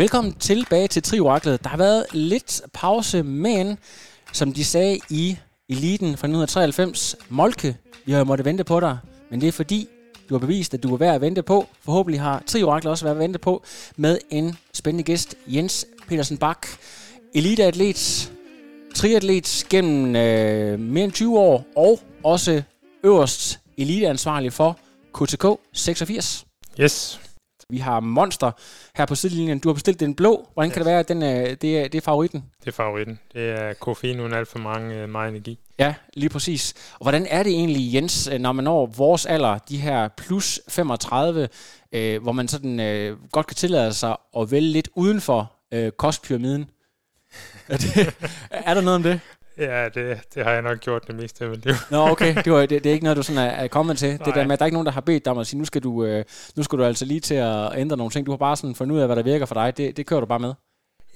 Velkommen 0.00 0.32
tilbage 0.32 0.88
til 0.88 1.02
Trioraklet. 1.02 1.64
Der 1.64 1.70
har 1.70 1.76
været 1.76 2.06
lidt 2.12 2.62
pause, 2.72 3.22
men 3.22 3.78
som 4.32 4.52
de 4.52 4.64
sagde 4.64 5.00
i 5.10 5.38
eliten 5.68 6.06
fra 6.06 6.26
1993, 6.26 7.16
Molke, 7.28 7.76
vi 8.04 8.12
har 8.12 8.24
måttet 8.24 8.44
vente 8.44 8.64
på 8.64 8.80
dig, 8.80 8.98
men 9.30 9.40
det 9.40 9.48
er 9.48 9.52
fordi, 9.52 9.88
du 10.28 10.34
har 10.34 10.38
bevist, 10.38 10.74
at 10.74 10.82
du 10.82 10.94
er 10.94 10.96
værd 10.96 11.14
at 11.14 11.20
vente 11.20 11.42
på. 11.42 11.66
Forhåbentlig 11.84 12.20
har 12.20 12.42
Trioraklet 12.46 12.90
også 12.90 13.04
været 13.04 13.14
at 13.14 13.20
vente 13.20 13.38
på 13.38 13.62
med 13.96 14.18
en 14.30 14.56
spændende 14.72 15.04
gæst, 15.04 15.34
Jens 15.46 15.86
Petersen 16.08 16.38
Bak. 16.38 16.66
Eliteatlet, 17.34 18.32
triatlet 18.94 19.66
gennem 19.70 20.16
øh, 20.16 20.80
mere 20.80 21.04
end 21.04 21.12
20 21.12 21.38
år, 21.38 21.64
og 21.76 22.00
også 22.24 22.62
øverst 23.04 23.60
eliteansvarlig 23.78 24.52
for 24.52 24.78
KTK 25.14 25.44
86. 25.72 26.46
Yes. 26.80 27.20
Vi 27.70 27.78
har 27.78 28.00
Monster 28.00 28.50
her 28.94 29.06
på 29.06 29.14
sidelinjen. 29.14 29.58
Du 29.58 29.68
har 29.68 29.74
bestilt 29.74 30.00
den 30.00 30.14
blå. 30.14 30.48
Hvordan 30.54 30.70
kan 30.70 30.78
det 30.78 30.86
være, 30.86 30.98
at 31.00 31.08
den, 31.08 31.22
øh, 31.22 31.56
det, 31.62 31.78
er, 31.78 31.88
det 31.88 31.94
er 31.94 32.00
favoritten? 32.00 32.44
Det 32.60 32.68
er 32.68 32.72
favoritten. 32.72 33.18
Det 33.32 33.50
er 33.50 33.72
koffein 33.72 34.20
uden 34.20 34.32
alt 34.34 34.48
for 34.48 34.58
mange, 34.58 34.94
øh, 34.94 35.08
meget 35.08 35.28
energi. 35.28 35.58
Ja, 35.78 35.94
lige 36.14 36.28
præcis. 36.28 36.74
Og 36.92 37.04
hvordan 37.04 37.26
er 37.30 37.42
det 37.42 37.52
egentlig, 37.52 37.94
Jens, 37.94 38.28
øh, 38.32 38.38
når 38.38 38.52
man 38.52 38.64
når 38.64 38.86
vores 38.86 39.26
alder, 39.26 39.58
de 39.58 39.76
her 39.76 40.08
plus 40.08 40.60
35, 40.68 41.48
øh, 41.92 42.22
hvor 42.22 42.32
man 42.32 42.48
sådan 42.48 42.80
øh, 42.80 43.16
godt 43.32 43.46
kan 43.46 43.56
tillade 43.56 43.94
sig 43.94 44.16
at 44.36 44.50
vælge 44.50 44.70
lidt 44.70 44.88
uden 44.94 45.20
for 45.20 45.52
øh, 45.72 45.92
kostpyramiden? 45.92 46.70
er, 47.68 47.76
det, 47.76 48.14
er 48.50 48.74
der 48.74 48.80
noget 48.80 48.96
om 48.96 49.02
det? 49.02 49.20
Ja, 49.60 49.88
det, 49.88 50.18
det 50.34 50.44
har 50.44 50.52
jeg 50.52 50.62
nok 50.62 50.80
gjort 50.80 51.06
det 51.06 51.14
meste 51.14 51.44
af 51.44 51.50
mit 51.50 51.64
liv. 51.64 51.74
Nå, 51.90 52.08
okay. 52.08 52.34
Det, 52.44 52.52
var, 52.52 52.60
det, 52.60 52.70
det 52.70 52.86
er 52.86 52.92
ikke 52.92 53.04
noget, 53.04 53.16
du 53.16 53.22
sådan 53.22 53.42
er, 53.42 53.50
er 53.50 53.68
kommet 53.68 53.98
til. 53.98 54.08
Nej. 54.08 54.24
Det 54.24 54.34
der 54.34 54.44
med, 54.44 54.52
at 54.52 54.58
der 54.58 54.64
er 54.64 54.66
ikke 54.66 54.74
nogen, 54.74 54.86
der 54.86 54.92
har 54.92 55.00
bedt 55.00 55.24
dig 55.24 55.30
om 55.30 55.38
at 55.38 55.46
sige, 55.46 55.58
nu 55.58 55.64
skal, 55.64 55.82
du, 55.82 56.04
øh, 56.04 56.24
nu 56.56 56.62
skal 56.62 56.78
du 56.78 56.84
altså 56.84 57.04
lige 57.04 57.20
til 57.20 57.34
at 57.34 57.70
ændre 57.76 57.96
nogle 57.96 58.10
ting. 58.10 58.26
Du 58.26 58.32
har 58.32 58.36
bare 58.36 58.56
sådan 58.56 58.74
fundet 58.74 58.96
ud 58.96 59.00
af, 59.00 59.08
hvad 59.08 59.16
der 59.16 59.22
virker 59.22 59.46
for 59.46 59.54
dig. 59.54 59.76
Det, 59.76 59.96
det 59.96 60.06
kører 60.06 60.20
du 60.20 60.26
bare 60.26 60.38
med. 60.38 60.54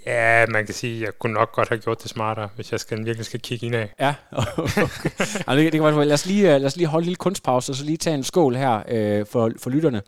Ja, 0.07 0.47
man 0.47 0.67
kan 0.67 0.75
sige, 0.75 0.97
at 0.97 1.03
jeg 1.03 1.19
kunne 1.19 1.33
nok 1.33 1.53
godt 1.53 1.69
have 1.69 1.79
gjort 1.79 2.03
det 2.03 2.11
smartere, 2.11 2.49
hvis 2.55 2.73
jeg 2.73 2.81
skal, 2.81 3.05
virkelig 3.05 3.27
skal 3.27 3.41
kigge 3.41 3.67
ind 3.67 3.75
af. 3.75 3.93
Ja, 4.01 4.15
okay. 4.57 4.81
altså, 4.81 5.45
det, 5.49 5.73
det 5.73 5.81
kan 5.81 5.97
være, 5.97 6.05
lad, 6.05 6.15
os 6.15 6.27
lige, 6.27 6.43
lad 6.43 6.65
os 6.65 6.77
lige 6.77 6.87
holde 6.87 7.03
en 7.03 7.07
lille 7.07 7.17
kunstpause, 7.17 7.73
og 7.73 7.77
så 7.77 7.85
lige 7.85 7.97
tage 7.97 8.15
en 8.15 8.25
skål 8.25 8.57
her 8.57 8.83
øh, 8.89 9.27
for, 9.27 9.53
for 9.63 9.71
lytterne. 9.71 10.03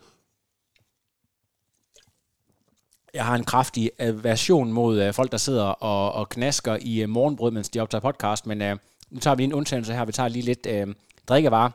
Jeg 3.17 3.25
har 3.25 3.35
en 3.35 3.43
kraftig 3.43 3.91
aversion 3.99 4.71
mod 4.71 5.07
uh, 5.07 5.13
folk, 5.13 5.31
der 5.31 5.37
sidder 5.37 5.63
og, 5.63 6.11
og 6.11 6.29
knasker 6.29 6.77
i 6.81 7.03
uh, 7.03 7.09
morgenbrød, 7.09 7.51
mens 7.51 7.69
de 7.69 7.79
optager 7.79 8.01
podcast, 8.01 8.47
men 8.47 8.61
uh, 8.61 8.77
nu 9.11 9.19
tager 9.19 9.35
vi 9.35 9.43
en 9.43 9.53
undtagelse 9.53 9.93
her. 9.93 10.05
Vi 10.05 10.11
tager 10.11 10.29
lige 10.29 10.45
lidt 10.45 10.67
uh, 10.87 10.93
drikkevarer. 11.27 11.69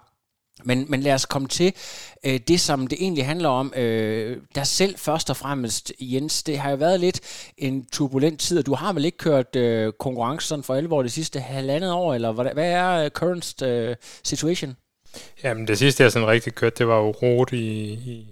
Men, 0.65 0.87
men 0.89 1.01
lad 1.01 1.15
os 1.15 1.27
komme 1.27 1.49
til 1.49 1.73
øh, 2.25 2.41
det, 2.49 2.61
som 2.61 2.87
det 2.87 2.99
egentlig 3.01 3.27
handler 3.27 3.49
om. 3.49 3.73
Øh, 3.77 4.37
der 4.55 4.65
selv 4.65 4.99
først 4.99 5.31
og 5.31 5.37
fremmest, 5.37 5.93
Jens, 6.01 6.43
det 6.43 6.59
har 6.59 6.71
jo 6.71 6.77
været 6.77 7.01
lidt 7.01 7.21
en 7.59 7.87
turbulent 7.93 8.41
tid, 8.41 8.59
og 8.59 8.67
du 8.67 8.75
har 8.75 8.93
vel 8.93 9.05
ikke 9.05 9.19
kørt 9.19 9.57
øh, 9.57 9.93
konkurrencen 9.93 10.63
for 10.63 10.75
alvor 10.75 11.03
det 11.03 11.13
sidste 11.13 11.41
halvandet 11.41 11.93
år, 11.93 12.15
eller 12.15 12.33
hvad, 12.33 12.47
hvad 12.55 12.71
er 12.71 13.05
uh, 13.05 13.11
current 13.11 13.63
uh, 13.63 13.95
situation? 14.25 14.77
Jamen 15.45 15.69
det 15.69 15.79
sidste, 15.79 16.03
jeg 16.03 16.13
sådan 16.13 16.29
rigtig 16.29 16.55
kørte, 16.55 16.77
det 16.79 16.89
var 16.89 16.97
jo 16.97 17.11
rot 17.11 17.53
i, 17.53 17.93
i 17.93 18.27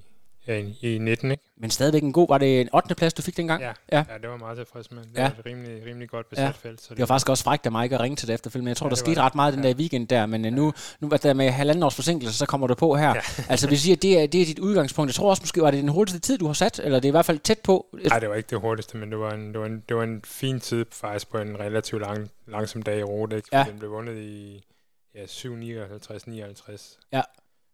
Ja, 0.50 0.58
i, 0.58 0.94
i 0.94 0.98
19, 0.98 1.30
ikke? 1.30 1.42
Men 1.56 1.70
stadigvæk 1.70 2.02
en 2.02 2.12
god, 2.12 2.28
var 2.28 2.38
det 2.38 2.60
en 2.60 2.68
8. 2.74 2.94
plads, 2.94 3.14
du 3.14 3.22
fik 3.22 3.36
dengang? 3.36 3.62
Ja, 3.62 3.72
ja. 3.92 4.04
ja 4.08 4.18
det 4.22 4.30
var 4.30 4.36
meget 4.36 4.56
tilfreds 4.58 4.90
med. 4.90 5.02
Det 5.02 5.10
ja. 5.16 5.22
var 5.22 5.28
et 5.28 5.46
rimelig, 5.46 5.86
rimelig 5.86 6.08
godt 6.08 6.30
besat 6.30 6.44
ja. 6.44 6.50
felt. 6.50 6.80
Så 6.80 6.86
det, 6.88 6.96
det 6.96 7.00
var 7.00 7.06
faktisk 7.06 7.28
også 7.28 7.44
frækt 7.44 7.66
af 7.66 7.72
mig 7.72 7.84
ikke 7.84 7.96
at 7.96 8.02
ringe 8.02 8.16
til 8.16 8.28
det 8.28 8.34
efterfølgende. 8.34 8.68
Jeg 8.68 8.76
tror, 8.76 8.86
ja, 8.86 8.90
der 8.90 8.96
skete 8.96 9.20
ret 9.20 9.34
meget 9.34 9.54
den 9.54 9.62
der 9.62 9.74
weekend 9.74 10.08
der, 10.08 10.26
men 10.26 10.44
ja. 10.44 10.50
nu, 10.50 10.72
nu 11.00 11.08
var 11.08 11.16
der 11.16 11.34
med 11.34 11.50
halvanden 11.50 11.82
års 11.82 11.94
forsinkelse, 11.94 12.38
så 12.38 12.46
kommer 12.46 12.66
du 12.66 12.74
på 12.74 12.94
her. 12.94 13.08
Ja. 13.08 13.20
altså 13.52 13.68
vi 13.68 13.76
siger, 13.76 13.96
det 13.96 14.22
er, 14.22 14.26
det 14.26 14.42
er 14.42 14.46
dit 14.46 14.58
udgangspunkt. 14.58 15.08
Jeg 15.08 15.14
tror 15.14 15.30
også 15.30 15.42
måske, 15.42 15.62
var 15.62 15.70
det 15.70 15.80
den 15.82 15.88
hurtigste 15.88 16.20
tid, 16.20 16.38
du 16.38 16.46
har 16.46 16.52
sat, 16.52 16.80
eller 16.84 17.00
det 17.00 17.08
er 17.08 17.10
i 17.10 17.18
hvert 17.18 17.26
fald 17.26 17.38
tæt 17.38 17.58
på? 17.58 17.86
Nej, 18.08 18.18
det 18.18 18.28
var 18.28 18.34
ikke 18.34 18.50
det 18.50 18.60
hurtigste, 18.60 18.96
men 18.96 19.10
det 19.10 19.18
var 19.18 19.32
en, 19.32 19.52
det 19.52 19.60
var 19.60 19.66
en, 19.66 19.84
det 19.88 19.96
var 19.96 20.02
en 20.02 20.22
fin 20.24 20.60
tid 20.60 20.84
faktisk 20.92 21.30
på 21.30 21.38
en 21.38 21.60
relativt 21.60 22.02
lang, 22.02 22.30
langsom 22.46 22.82
dag 22.82 22.98
i 22.98 23.02
rute, 23.02 23.36
ikke? 23.36 23.48
Ja. 23.52 23.64
Den 23.68 23.78
blev 23.78 23.90
vundet 23.90 24.16
i 24.16 24.64
ja, 25.14 25.26
7, 25.26 25.54
59, 25.54 26.26
59. 26.26 26.98
Ja. 27.12 27.22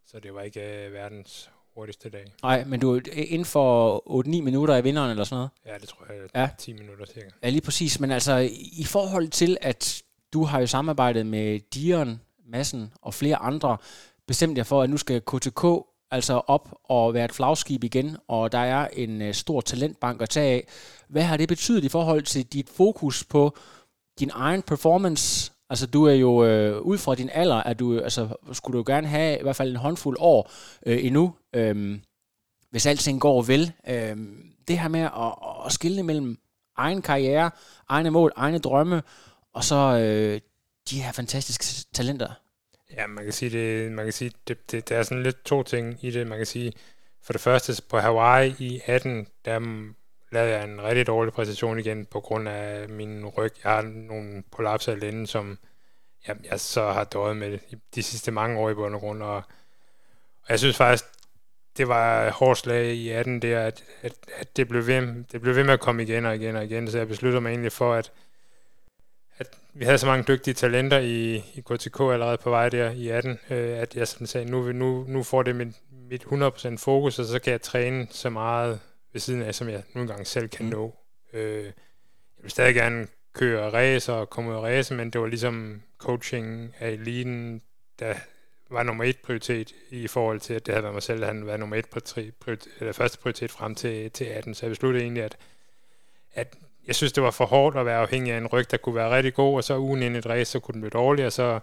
Så 0.06 0.20
det 0.20 0.34
var 0.34 0.40
ikke 0.40 0.86
uh, 0.86 0.92
verdens 0.92 1.50
hurtigste 1.76 2.10
dag. 2.10 2.32
Nej, 2.42 2.64
men 2.64 2.80
du 2.80 3.00
inden 3.12 3.44
for 3.44 4.02
8-9 4.26 4.28
minutter 4.42 4.76
i 4.76 4.82
vinderen 4.82 5.10
eller 5.10 5.24
sådan 5.24 5.36
noget? 5.36 5.50
Ja, 5.66 5.78
det 5.80 5.88
tror 5.88 6.06
jeg. 6.08 6.28
Ja. 6.34 6.48
10 6.58 6.72
minutter 6.72 7.06
cirka. 7.06 7.26
Ja, 7.42 7.48
lige 7.48 7.60
præcis. 7.60 8.00
Men 8.00 8.10
altså, 8.10 8.50
i 8.72 8.84
forhold 8.84 9.28
til, 9.28 9.56
at 9.60 10.02
du 10.32 10.44
har 10.44 10.60
jo 10.60 10.66
samarbejdet 10.66 11.26
med 11.26 11.60
Dion, 11.60 12.20
Massen 12.46 12.92
og 13.02 13.14
flere 13.14 13.36
andre, 13.36 13.76
bestemt 14.26 14.58
jeg 14.58 14.66
for, 14.66 14.82
at 14.82 14.90
nu 14.90 14.96
skal 14.96 15.20
KTK 15.20 15.64
altså 16.10 16.34
op 16.46 16.74
og 16.84 17.14
være 17.14 17.24
et 17.24 17.32
flagskib 17.32 17.84
igen, 17.84 18.16
og 18.28 18.52
der 18.52 18.58
er 18.58 18.88
en 18.92 19.22
uh, 19.22 19.32
stor 19.32 19.60
talentbank 19.60 20.22
at 20.22 20.28
tage 20.28 20.54
af. 20.54 20.68
Hvad 21.08 21.22
har 21.22 21.36
det 21.36 21.48
betydet 21.48 21.84
i 21.84 21.88
forhold 21.88 22.22
til 22.22 22.46
dit 22.46 22.68
fokus 22.68 23.24
på 23.24 23.56
din 24.20 24.30
egen 24.34 24.62
performance 24.62 25.52
Altså, 25.70 25.86
du 25.86 26.04
er 26.04 26.12
jo, 26.12 26.44
øh, 26.44 26.80
ud 26.80 26.98
fra 26.98 27.14
din 27.14 27.30
alder, 27.32 27.56
at 27.56 27.78
du, 27.78 28.00
altså, 28.00 28.28
skulle 28.52 28.72
du 28.72 28.78
jo 28.78 28.84
gerne 28.86 29.06
have 29.06 29.38
i 29.38 29.42
hvert 29.42 29.56
fald 29.56 29.70
en 29.70 29.76
håndfuld 29.76 30.16
år 30.20 30.50
øh, 30.86 31.04
endnu, 31.04 31.34
øh, 31.52 31.98
hvis 32.70 32.86
alting 32.86 33.20
går 33.20 33.42
vel. 33.42 33.72
Øh, 33.88 34.16
det 34.68 34.78
her 34.78 34.88
med 34.88 35.00
at, 35.00 35.66
at 35.66 35.72
skille 35.72 36.02
mellem 36.02 36.38
egen 36.76 37.02
karriere, 37.02 37.50
egne 37.88 38.10
mål, 38.10 38.32
egne 38.36 38.58
drømme, 38.58 39.02
og 39.52 39.64
så 39.64 39.76
øh, 39.76 40.40
de 40.90 41.02
her 41.02 41.12
fantastiske 41.12 41.86
talenter. 41.92 42.32
Ja, 42.90 43.06
man 43.06 43.24
kan 43.24 43.32
sige, 43.32 43.50
det, 43.50 43.92
man 43.92 44.04
kan 44.04 44.12
sige 44.12 44.32
det, 44.48 44.70
det, 44.70 44.88
der 44.88 44.96
er 44.96 45.02
sådan 45.02 45.22
lidt 45.22 45.44
to 45.44 45.62
ting 45.62 45.98
i 46.02 46.10
det. 46.10 46.26
Man 46.26 46.38
kan 46.38 46.46
sige, 46.46 46.72
for 47.22 47.32
det 47.32 47.42
første 47.42 47.82
på 47.88 47.98
Hawaii 47.98 48.54
i 48.58 48.80
18, 48.86 49.26
der 49.44 49.58
lavede 50.36 50.52
jeg 50.52 50.64
en 50.64 50.82
rigtig 50.82 51.06
dårlig 51.06 51.32
præstation 51.32 51.78
igen 51.78 52.06
på 52.06 52.20
grund 52.20 52.48
af 52.48 52.88
min 52.88 53.26
ryg. 53.26 53.52
Jeg 53.64 53.72
har 53.72 53.82
nogle 53.82 54.42
prolapser 54.50 54.92
i 54.92 54.98
lænden, 54.98 55.26
som 55.26 55.58
jeg, 56.26 56.36
jeg 56.50 56.60
så 56.60 56.92
har 56.92 57.04
døjet 57.04 57.36
med 57.36 57.58
de 57.94 58.02
sidste 58.02 58.30
mange 58.30 58.58
år 58.58 58.70
i 58.70 58.74
bund 58.74 58.94
og 58.94 59.00
grund. 59.00 59.22
Og, 59.22 59.36
og 60.42 60.48
jeg 60.48 60.58
synes 60.58 60.76
faktisk, 60.76 61.04
det 61.76 61.88
var 61.88 62.30
hårdt 62.30 62.58
slag 62.58 62.86
i 62.86 63.10
18 63.10 63.42
der, 63.42 63.60
at, 63.60 63.84
at, 64.02 64.12
at 64.40 64.56
det, 64.56 64.68
blev 64.68 64.86
ved, 64.86 65.24
det 65.32 65.40
blev 65.40 65.56
ved 65.56 65.64
med 65.64 65.72
at 65.72 65.80
komme 65.80 66.02
igen 66.02 66.24
og 66.26 66.36
igen 66.36 66.56
og 66.56 66.64
igen. 66.64 66.90
Så 66.90 66.98
jeg 66.98 67.08
besluttede 67.08 67.40
mig 67.40 67.50
egentlig 67.50 67.72
for, 67.72 67.94
at, 67.94 68.12
at 69.38 69.46
vi 69.74 69.84
havde 69.84 69.98
så 69.98 70.06
mange 70.06 70.24
dygtige 70.28 70.54
talenter 70.54 70.98
i, 70.98 71.34
i 71.36 71.62
KTK 71.70 72.00
allerede 72.00 72.36
på 72.36 72.50
vej 72.50 72.68
der 72.68 72.90
i 72.90 73.08
18, 73.08 73.38
øh, 73.50 73.78
at 73.78 73.96
jeg 73.96 74.08
sådan 74.08 74.26
sagde, 74.26 74.50
nu, 74.50 74.72
nu, 74.72 75.04
nu 75.08 75.22
får 75.22 75.42
det 75.42 75.56
mit, 75.56 75.76
mit 76.10 76.24
100% 76.24 76.76
fokus, 76.76 77.18
og 77.18 77.24
så 77.24 77.38
kan 77.38 77.52
jeg 77.52 77.62
træne 77.62 78.06
så 78.10 78.30
meget 78.30 78.80
ved 79.16 79.20
siden 79.20 79.42
af, 79.42 79.54
som 79.54 79.68
jeg 79.68 79.82
nu 79.94 80.00
engang 80.00 80.26
selv 80.26 80.48
kan 80.48 80.64
mm. 80.64 80.70
nå. 80.70 80.96
Øh, 81.32 81.64
jeg 81.64 81.72
vil 82.42 82.50
stadig 82.50 82.74
gerne 82.74 83.06
køre 83.32 83.70
race 83.70 84.12
og 84.12 84.30
komme 84.30 84.50
ud 84.50 84.56
og 84.56 84.62
race, 84.62 84.94
men 84.94 85.10
det 85.10 85.20
var 85.20 85.26
ligesom 85.26 85.82
coaching 85.98 86.74
af 86.78 86.90
eliten, 86.90 87.62
der 87.98 88.14
var 88.70 88.82
nummer 88.82 89.04
et 89.04 89.18
prioritet 89.18 89.72
i 89.90 90.06
forhold 90.06 90.40
til, 90.40 90.54
at 90.54 90.66
det 90.66 90.74
havde 90.74 90.82
været 90.82 90.94
mig 90.94 91.02
selv, 91.02 91.20
der 91.20 91.26
havde 91.26 91.46
været 91.46 91.60
nummer 91.60 91.76
et 91.76 91.88
prioritet, 91.88 92.34
eller 92.80 92.92
første 92.92 93.18
prioritet 93.18 93.50
frem 93.50 93.74
til, 93.74 94.10
til 94.10 94.24
18. 94.24 94.54
Så 94.54 94.66
jeg 94.66 94.70
besluttede 94.70 95.04
egentlig, 95.04 95.22
at, 95.22 95.36
at 96.34 96.56
jeg 96.86 96.94
synes, 96.94 97.12
det 97.12 97.22
var 97.22 97.30
for 97.30 97.46
hårdt 97.46 97.76
at 97.76 97.86
være 97.86 97.98
afhængig 97.98 98.32
af 98.32 98.38
en 98.38 98.46
ryg, 98.46 98.70
der 98.70 98.76
kunne 98.76 98.94
være 98.94 99.16
rigtig 99.16 99.34
god, 99.34 99.56
og 99.56 99.64
så 99.64 99.78
ugen 99.78 100.02
inden 100.02 100.18
et 100.18 100.26
race, 100.26 100.50
så 100.50 100.60
kunne 100.60 100.72
den 100.72 100.80
blive 100.80 100.90
dårlig, 100.90 101.26
og 101.26 101.32
så, 101.32 101.60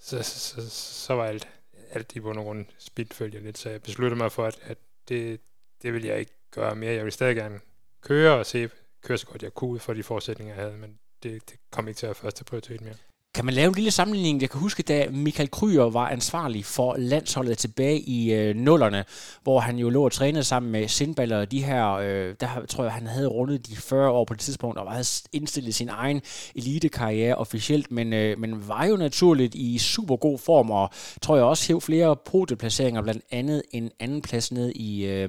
så, 0.00 0.22
så, 0.22 0.38
så, 0.38 0.70
så 0.70 1.14
var 1.14 1.24
alt, 1.24 1.48
alt 1.90 2.16
i 2.16 2.20
bund 2.20 2.38
og 2.38 2.44
grund 2.44 2.66
spildt 2.78 3.42
lidt. 3.42 3.58
Så 3.58 3.70
jeg 3.70 3.82
besluttede 3.82 4.18
mig 4.18 4.32
for, 4.32 4.46
at, 4.46 4.58
at 4.62 4.78
det, 5.08 5.40
det 5.82 5.92
vil 5.92 6.04
jeg 6.04 6.18
ikke 6.18 6.32
gøre 6.54 6.76
mere. 6.76 6.94
Jeg 6.94 7.04
vil 7.04 7.12
stadig 7.12 7.36
gerne 7.36 7.60
køre 8.02 8.38
og 8.38 8.46
se, 8.46 8.68
køre 9.04 9.18
så 9.18 9.26
godt 9.26 9.42
jeg 9.42 9.54
kunne 9.54 9.78
for 9.80 9.94
de 9.94 10.02
forudsætninger, 10.02 10.54
jeg 10.54 10.64
havde, 10.64 10.76
men 10.76 10.98
det, 11.22 11.50
det 11.50 11.58
kom 11.70 11.88
ikke 11.88 11.98
til 11.98 12.06
at 12.06 12.08
være 12.08 12.14
første 12.14 12.44
prioritet 12.44 12.80
mere. 12.80 12.94
Kan 13.34 13.44
man 13.44 13.54
lave 13.54 13.68
en 13.68 13.74
lille 13.74 13.90
sammenligning? 13.90 14.40
Jeg 14.40 14.50
kan 14.50 14.60
huske, 14.60 14.82
da 14.82 15.06
Michael 15.10 15.50
Kryer 15.50 15.90
var 15.90 16.08
ansvarlig 16.08 16.64
for 16.64 16.96
landsholdet 16.98 17.58
tilbage 17.58 18.00
i 18.00 18.32
øh, 18.32 18.56
nullerne, 18.56 19.04
hvor 19.42 19.60
han 19.60 19.76
jo 19.76 19.90
lå 19.90 20.04
og 20.04 20.12
trænede 20.12 20.44
sammen 20.44 20.72
med 20.72 20.88
Sindballer 20.88 21.38
og 21.38 21.50
de 21.50 21.64
her, 21.64 21.92
øh, 21.92 22.34
der 22.40 22.66
tror 22.68 22.84
jeg, 22.84 22.92
han 22.92 23.06
havde 23.06 23.26
rundet 23.26 23.66
de 23.66 23.76
40 23.76 24.10
år 24.10 24.24
på 24.24 24.34
det 24.34 24.40
tidspunkt, 24.40 24.78
og 24.78 24.92
havde 24.92 25.06
indstillet 25.32 25.74
sin 25.74 25.88
egen 25.88 26.22
elitekarriere 26.54 27.34
officielt, 27.34 27.90
men, 27.90 28.12
øh, 28.12 28.38
men 28.38 28.68
var 28.68 28.86
jo 28.86 28.96
naturligt 28.96 29.54
i 29.54 29.78
super 29.78 30.16
god 30.16 30.38
form, 30.38 30.70
og 30.70 30.90
tror 31.22 31.36
jeg 31.36 31.44
også 31.44 31.68
hæv 31.68 31.80
flere 31.80 32.16
podieplaceringer, 32.16 33.02
blandt 33.02 33.24
andet 33.30 33.62
en 33.70 33.90
anden 34.00 34.22
plads 34.22 34.52
ned 34.52 34.72
i, 34.74 35.06
øh, 35.06 35.28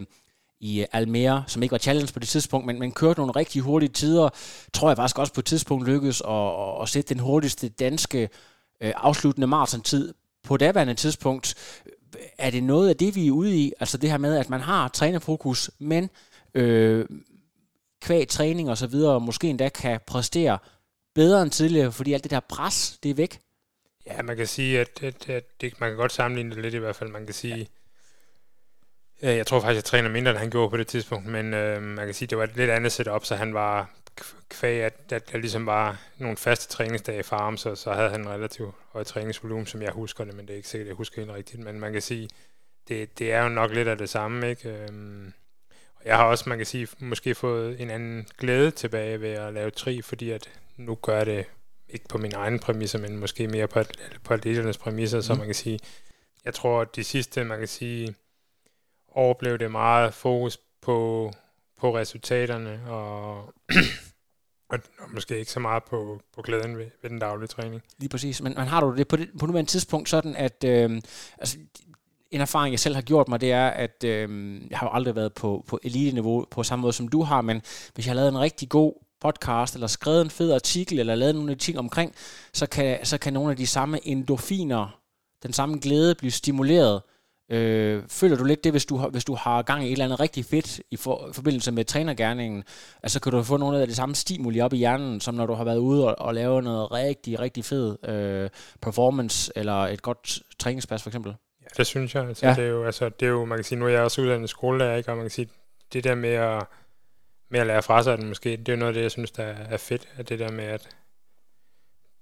i 0.66 0.82
øh, 0.82 0.88
Almere, 0.92 1.44
som 1.48 1.64
ikke 1.64 1.72
var 1.72 1.78
challenge 1.78 2.14
på 2.14 2.20
det 2.20 2.28
tidspunkt, 2.28 2.66
men, 2.66 2.80
men 2.80 2.92
kørte 2.92 3.20
nogle 3.20 3.32
rigtig 3.32 3.62
hurtige 3.62 3.90
tider. 3.90 4.30
Tror 4.74 4.90
jeg 4.90 4.98
faktisk 4.98 5.20
også 5.20 5.34
på 5.34 5.42
et 5.42 5.46
tidspunkt 5.46 5.88
lykkedes 5.88 6.22
at, 6.22 6.48
at, 6.48 6.82
at 6.82 6.90
sætte 6.90 7.14
den 7.14 7.20
hurtigste 7.20 7.70
danske 7.70 8.30
øh, 8.82 8.94
afsluttende 8.96 9.48
maratontid 9.48 10.14
på 10.44 10.58
daværende 10.58 10.94
tidspunkt. 10.94 11.56
Er 12.38 12.50
det 12.50 12.64
noget 12.64 12.90
af 12.90 12.96
det, 12.96 13.16
vi 13.16 13.28
er 13.28 13.32
ude 13.32 13.58
i? 13.58 13.74
Altså 13.80 13.98
det 13.98 14.12
her 14.12 14.18
med, 14.18 14.38
at 14.38 14.50
man 14.50 14.62
har 14.62 14.88
trænerfokus, 14.88 15.72
men 15.80 16.10
øh, 16.54 17.06
kvæg 18.02 18.28
træning 18.28 18.70
og 18.70 18.78
så 18.78 18.88
videre, 18.88 19.20
måske 19.20 19.48
endda 19.48 19.70
kan 19.70 20.00
præstere 20.08 20.58
bedre 21.16 21.42
end 21.42 21.52
tidligere, 21.52 21.92
fordi 21.92 22.14
alt 22.14 22.24
det 22.24 22.32
der 22.32 22.40
pres, 22.40 23.00
det 23.04 23.12
er 23.12 23.16
væk? 23.16 23.40
Ja, 24.08 24.22
man 24.22 24.38
kan 24.38 24.48
sige, 24.48 24.80
at, 24.80 25.04
at, 25.04 25.30
at 25.30 25.44
det, 25.62 25.80
man 25.80 25.90
kan 25.90 25.98
godt 25.98 26.12
sammenligne 26.12 26.56
det 26.56 26.62
lidt 26.62 26.74
i 26.74 26.78
hvert 26.78 26.96
fald. 26.96 27.10
Man 27.10 27.26
kan 27.26 27.34
sige, 27.34 27.58
ja. 27.58 27.64
Jeg 29.22 29.48
tror 29.48 29.60
faktisk, 29.60 29.76
jeg 29.76 29.84
træner 29.84 30.10
mindre, 30.10 30.32
end 30.32 30.40
han 30.40 30.50
gjorde 30.50 30.70
på 30.70 30.78
det 30.78 30.88
tidspunkt, 30.88 31.28
men 31.28 31.54
øh, 31.54 31.82
man 31.82 32.06
kan 32.06 32.14
sige, 32.14 32.28
det 32.28 32.38
var 32.38 32.44
et 32.44 32.56
lidt 32.56 32.70
andet 32.70 32.92
setup, 32.92 33.26
så 33.26 33.36
han 33.36 33.54
var 33.54 33.90
kvæg, 34.50 34.84
at, 34.84 34.94
at 35.12 35.32
der 35.32 35.38
ligesom 35.38 35.66
var 35.66 36.02
nogle 36.18 36.38
faste 36.38 36.68
træningsdage 36.68 37.24
for 37.24 37.38
ham, 37.38 37.58
så, 37.58 37.76
så 37.76 37.94
havde 37.94 38.10
han 38.10 38.22
en 38.22 38.30
relativt 38.30 38.76
høj 38.94 39.04
træningsvolumen, 39.04 39.66
som 39.66 39.82
jeg 39.82 39.92
husker 39.92 40.26
det, 40.26 40.36
men 40.36 40.48
det 40.48 40.54
er 40.54 40.58
ikke 40.58 40.70
sikkert, 40.70 40.88
jeg 40.88 40.96
husker 40.96 41.22
helt 41.22 41.34
rigtigt. 41.34 41.64
Men 41.64 41.80
man 41.80 41.94
kan 41.94 42.02
sige, 42.02 42.30
det, 42.88 43.20
det 43.20 43.32
er 43.32 43.44
jo 43.44 43.50
nok 43.50 43.72
lidt 43.72 43.88
af 43.88 43.98
det 43.98 44.10
samme, 44.10 44.50
ikke? 44.50 44.70
Øhm, 44.70 45.34
og 45.96 46.02
jeg 46.06 46.18
har 46.18 46.26
også, 46.26 46.50
man 46.50 46.58
kan 46.58 46.66
sige, 46.66 46.88
måske 47.00 47.36
fået 47.36 47.82
en 47.82 47.90
anden 47.90 48.28
glæde 48.38 48.72
tilbage 48.72 49.22
ved 49.22 49.30
at 49.30 49.54
lave 49.54 49.72
tri, 49.72 50.02
fordi 50.02 50.32
at 50.32 50.50
nu 50.78 50.96
gør 50.96 51.24
det 51.24 51.46
ikke 51.90 52.08
på 52.08 52.18
mine 52.18 52.36
egne 52.36 52.60
præmisser, 52.60 53.00
men 53.00 53.18
måske 53.18 53.48
mere 53.48 53.68
på, 53.68 53.84
på 54.24 54.34
atleternes 54.34 54.78
præmisser, 54.78 55.18
mm. 55.18 55.22
så 55.22 55.36
man 55.36 55.46
kan 55.46 55.56
sige, 55.56 55.80
jeg 56.46 56.54
tror, 56.54 56.82
at 56.82 56.96
de 56.96 57.04
sidste, 57.04 57.44
man 57.44 57.60
kan 57.60 57.68
sige, 57.68 58.16
år 59.16 59.34
blev 59.34 59.60
det 59.60 59.72
meget 59.72 60.14
fokus 60.14 60.58
på, 60.82 61.32
på 61.78 61.98
resultaterne, 61.98 62.80
og, 62.88 63.38
og, 64.72 64.80
og 65.00 65.12
måske 65.14 65.40
ikke 65.40 65.52
så 65.52 65.60
meget 65.60 65.84
på, 65.84 66.22
på 66.36 66.42
glæden 66.42 66.78
ved, 66.78 66.86
ved 67.02 67.10
den 67.10 67.20
daglige 67.20 67.48
træning. 67.48 67.82
Lige 67.98 68.10
præcis, 68.10 68.42
men, 68.42 68.54
men 68.58 68.68
har 68.68 68.82
du 68.82 68.96
det 68.96 69.08
på, 69.08 69.16
det, 69.16 69.30
på 69.40 69.46
nuværende 69.46 69.72
tidspunkt 69.72 70.10
sådan, 70.10 70.36
at 70.36 70.64
øh, 70.64 71.02
altså, 71.38 71.58
en 72.32 72.42
erfaring, 72.42 72.72
jeg 72.74 72.80
selv 72.80 72.96
har 72.96 73.02
gjort 73.02 73.28
mig, 73.28 73.42
det 73.42 73.52
er, 73.52 73.68
at 73.68 74.04
øh, 74.04 74.62
jeg 74.70 74.80
har 74.80 74.88
jo 74.88 74.94
aldrig 74.94 75.16
været 75.16 75.34
på, 75.34 75.64
på 75.68 75.80
elite-niveau 75.84 76.46
på 76.52 76.64
samme 76.64 76.82
måde, 76.82 76.94
som 76.94 77.08
du 77.08 77.24
har, 77.24 77.42
men 77.42 77.62
hvis 77.94 78.06
jeg 78.06 78.12
har 78.12 78.16
lavet 78.16 78.30
en 78.30 78.40
rigtig 78.40 78.70
god 78.70 78.94
podcast, 79.22 79.74
eller 79.74 79.88
skrevet 79.88 80.22
en 80.22 80.30
fed 80.30 80.52
artikel, 80.54 81.00
eller 81.00 81.16
lavet 81.16 81.36
nogle 81.36 81.52
af 81.52 81.58
de 81.58 81.64
ting 81.64 81.80
omkring, 81.80 82.16
så 82.54 82.66
kan, 82.66 83.06
så 83.06 83.18
kan 83.18 83.34
nogle 83.34 83.52
af 83.52 83.58
de 83.58 83.68
samme 83.68 84.08
endorfiner, 84.08 85.00
den 85.44 85.54
samme 85.54 85.80
glæde 85.80 86.16
blive 86.16 86.32
stimuleret. 86.32 87.02
Øh, 87.50 88.04
føler 88.08 88.38
du 88.38 88.44
lidt 88.44 88.64
det, 88.64 88.72
hvis 88.72 88.86
du, 88.86 88.98
har, 88.98 89.10
hvis 89.10 89.26
du 89.26 89.36
har 89.36 89.62
gang 89.62 89.84
i 89.84 89.88
et 89.88 89.92
eller 89.92 90.06
andet 90.06 90.20
rigtig 90.20 90.46
fedt 90.46 90.82
i 90.92 90.98
for, 90.98 91.30
forbindelse 91.34 91.72
med 91.72 91.86
trænergærningen? 91.86 92.64
Altså 93.04 93.20
kan 93.20 93.32
du 93.32 93.44
få 93.44 93.58
nogle 93.58 93.82
af 93.82 93.88
det 93.88 93.96
samme 93.96 94.16
stimuli 94.16 94.60
op 94.60 94.74
i 94.74 94.78
hjernen, 94.78 95.22
som 95.22 95.36
når 95.36 95.46
du 95.46 95.54
har 95.54 95.64
været 95.64 95.78
ude 95.78 96.08
og, 96.08 96.26
og 96.26 96.34
lave 96.34 96.62
noget 96.62 96.92
rigtig, 96.92 97.40
rigtig 97.40 97.66
fed 97.66 98.10
øh, 98.10 98.50
performance, 98.82 99.52
eller 99.56 99.74
et 99.74 100.02
godt 100.02 100.40
træningspas 100.60 101.04
for 101.04 101.10
eksempel? 101.10 101.36
Ja, 101.62 101.68
det 101.78 101.88
synes 101.88 102.16
jeg. 102.16 102.28
Altså, 102.28 102.48
ja. 102.48 102.54
det, 102.54 102.64
er 102.64 102.70
jo, 102.70 102.86
altså, 102.86 103.10
det 103.10 103.26
er 103.26 103.30
jo, 103.30 103.46
man 103.46 103.58
kan 103.58 103.64
sige, 103.64 103.80
nu 103.80 103.86
er 103.86 103.90
jeg 103.90 104.02
også 104.02 104.22
uddannet 104.22 104.50
skolelærer, 104.50 104.98
ikke? 104.98 105.12
og 105.12 105.18
man 105.18 105.24
kan 105.24 105.32
sige, 105.32 105.50
det 105.94 106.04
der 106.04 106.16
med 106.16 106.30
at 106.30 106.64
med 107.50 107.60
at 107.60 107.68
lære 107.68 107.84
fra 107.84 108.04
sig 108.04 108.18
den 108.18 108.28
måske. 108.28 108.58
Det 108.58 108.70
er 108.70 108.76
noget 108.76 108.90
af 108.90 108.94
det, 108.94 109.02
jeg 109.02 109.12
synes, 109.12 109.32
der 109.32 109.44
er 109.44 109.78
fedt, 109.78 110.08
at 110.18 110.30
det 110.30 110.40
der 110.40 110.52
med 110.52 110.64
at 110.64 110.90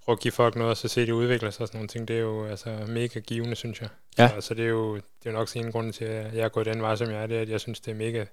prøve 0.05 0.13
at 0.13 0.19
give 0.19 0.31
folk 0.31 0.55
noget, 0.55 0.71
og 0.71 0.77
så 0.77 0.87
se 0.87 1.01
det 1.05 1.11
udvikle 1.11 1.51
sig 1.51 1.61
og 1.61 1.67
sådan 1.67 1.77
nogle 1.77 1.87
ting, 1.87 2.07
det 2.07 2.15
er 2.15 2.19
jo 2.21 2.45
altså 2.45 2.79
mega 2.87 3.19
givende, 3.19 3.55
synes 3.55 3.81
jeg. 3.81 3.89
Ja. 4.17 4.27
Så 4.27 4.35
altså, 4.35 4.53
det 4.53 4.65
er 4.65 4.69
jo 4.69 4.95
det 4.95 5.25
er 5.25 5.31
nok 5.31 5.55
en 5.55 5.71
grund 5.71 5.93
til, 5.93 6.05
at 6.05 6.33
jeg 6.33 6.43
er 6.43 6.49
gået 6.49 6.65
den 6.65 6.81
vej, 6.81 6.95
som 6.95 7.09
jeg 7.09 7.23
er, 7.23 7.27
det 7.27 7.37
er, 7.37 7.41
at 7.41 7.49
jeg 7.49 7.59
synes, 7.59 7.79
det 7.79 7.91
er 7.91 7.95
mega 7.95 8.25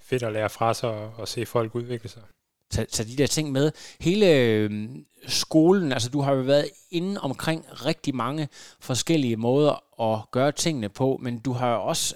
fedt 0.00 0.22
at 0.22 0.32
lære 0.32 0.50
fra 0.50 0.74
sig 0.74 0.90
og, 0.90 1.12
og 1.16 1.28
se 1.28 1.46
folk 1.46 1.74
udvikle 1.74 2.08
sig. 2.08 2.22
Tag, 2.70 2.88
tag 2.88 3.06
de 3.06 3.16
der 3.16 3.26
ting 3.26 3.52
med. 3.52 3.72
Hele 4.00 4.34
øh, 4.36 4.88
skolen, 5.26 5.92
altså 5.92 6.10
du 6.10 6.20
har 6.20 6.32
jo 6.32 6.40
været 6.40 6.68
inde 6.90 7.20
omkring 7.20 7.64
rigtig 7.86 8.14
mange 8.14 8.48
forskellige 8.80 9.36
måder 9.36 10.02
at 10.02 10.30
gøre 10.30 10.52
tingene 10.52 10.88
på, 10.88 11.18
men 11.22 11.38
du 11.38 11.52
har 11.52 11.74
jo 11.74 11.82
også 11.82 12.14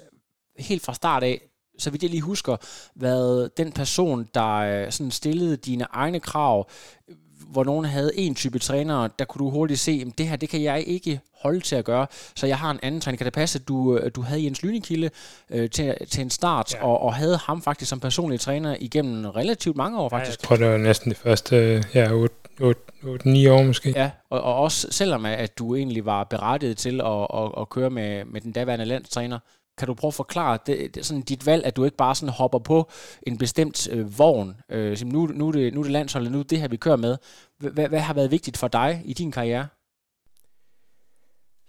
helt 0.58 0.82
fra 0.82 0.94
start 0.94 1.22
af 1.22 1.40
så 1.78 1.90
vidt 1.90 2.02
jeg 2.02 2.10
lige 2.10 2.20
husker, 2.20 2.56
været 2.94 3.56
den 3.56 3.72
person, 3.72 4.28
der 4.34 4.54
øh, 4.54 4.92
sådan 4.92 5.10
stillede 5.10 5.56
dine 5.56 5.86
egne 5.90 6.20
krav, 6.20 6.68
hvor 7.50 7.64
nogen 7.64 7.84
havde 7.84 8.10
en 8.14 8.34
type 8.34 8.58
træner, 8.58 9.08
der 9.08 9.24
kunne 9.24 9.44
du 9.44 9.50
hurtigt 9.50 9.80
se, 9.80 10.04
at 10.06 10.18
det 10.18 10.28
her, 10.28 10.36
det 10.36 10.48
kan 10.48 10.62
jeg 10.62 10.84
ikke 10.86 11.20
holde 11.42 11.60
til 11.60 11.76
at 11.76 11.84
gøre, 11.84 12.06
så 12.36 12.46
jeg 12.46 12.58
har 12.58 12.70
en 12.70 12.78
anden 12.82 13.00
træner. 13.00 13.16
Kan 13.16 13.24
det 13.24 13.32
passe, 13.32 13.58
at 13.58 13.68
du, 13.68 13.98
øh, 13.98 14.10
du 14.14 14.20
havde 14.22 14.44
Jens 14.44 14.62
Lynekilde 14.62 15.10
øh, 15.50 15.70
til, 15.70 15.94
til 16.10 16.22
en 16.22 16.30
start, 16.30 16.74
ja. 16.74 16.84
og, 16.84 17.02
og 17.02 17.14
havde 17.14 17.36
ham 17.36 17.62
faktisk 17.62 17.88
som 17.88 18.00
personlig 18.00 18.40
træner 18.40 18.76
igennem 18.80 19.24
relativt 19.24 19.76
mange 19.76 19.98
år 19.98 20.08
faktisk? 20.08 20.42
Ja, 20.42 20.42
jeg 20.42 20.48
tror, 20.48 20.56
det 20.56 20.72
var 20.72 20.78
næsten 20.78 21.10
de 21.10 21.16
første 21.16 21.84
ja, 21.94 22.08
8-9 22.08 23.50
år 23.50 23.62
måske. 23.62 23.92
Ja, 23.96 24.10
og, 24.30 24.40
og 24.40 24.54
også 24.54 24.88
selvom 24.90 25.26
at 25.26 25.58
du 25.58 25.74
egentlig 25.74 26.06
var 26.06 26.24
berettiget 26.24 26.76
til 26.76 27.00
at, 27.00 27.26
at, 27.34 27.50
at 27.60 27.68
køre 27.68 27.90
med, 27.90 28.24
med 28.24 28.40
den 28.40 28.52
daværende 28.52 28.84
landstræner, 28.84 29.38
kan 29.78 29.88
du 29.88 29.94
prøve 29.94 30.08
at 30.08 30.14
forklare 30.14 30.58
det, 30.66 30.94
det, 30.94 31.06
sådan 31.06 31.22
dit 31.22 31.46
valg, 31.46 31.64
at 31.64 31.76
du 31.76 31.84
ikke 31.84 31.96
bare 31.96 32.14
sådan 32.14 32.32
hopper 32.32 32.58
på 32.58 32.90
en 33.22 33.38
bestemt 33.38 33.88
øh, 33.92 34.18
vogn? 34.18 34.56
Øh, 34.68 34.98
nu, 35.04 35.26
nu, 35.26 35.48
er 35.48 35.52
det, 35.52 35.74
nu 35.74 35.80
er 35.80 35.84
det 35.84 35.92
landsholdet, 35.92 36.32
nu 36.32 36.38
er 36.38 36.42
det 36.42 36.60
her, 36.60 36.68
vi 36.68 36.76
kører 36.76 36.96
med. 36.96 37.16
Hvad, 37.58 37.88
hvad 37.88 38.00
har 38.00 38.14
været 38.14 38.30
vigtigt 38.30 38.56
for 38.56 38.68
dig 38.68 39.02
i 39.04 39.12
din 39.12 39.32
karriere? 39.32 39.66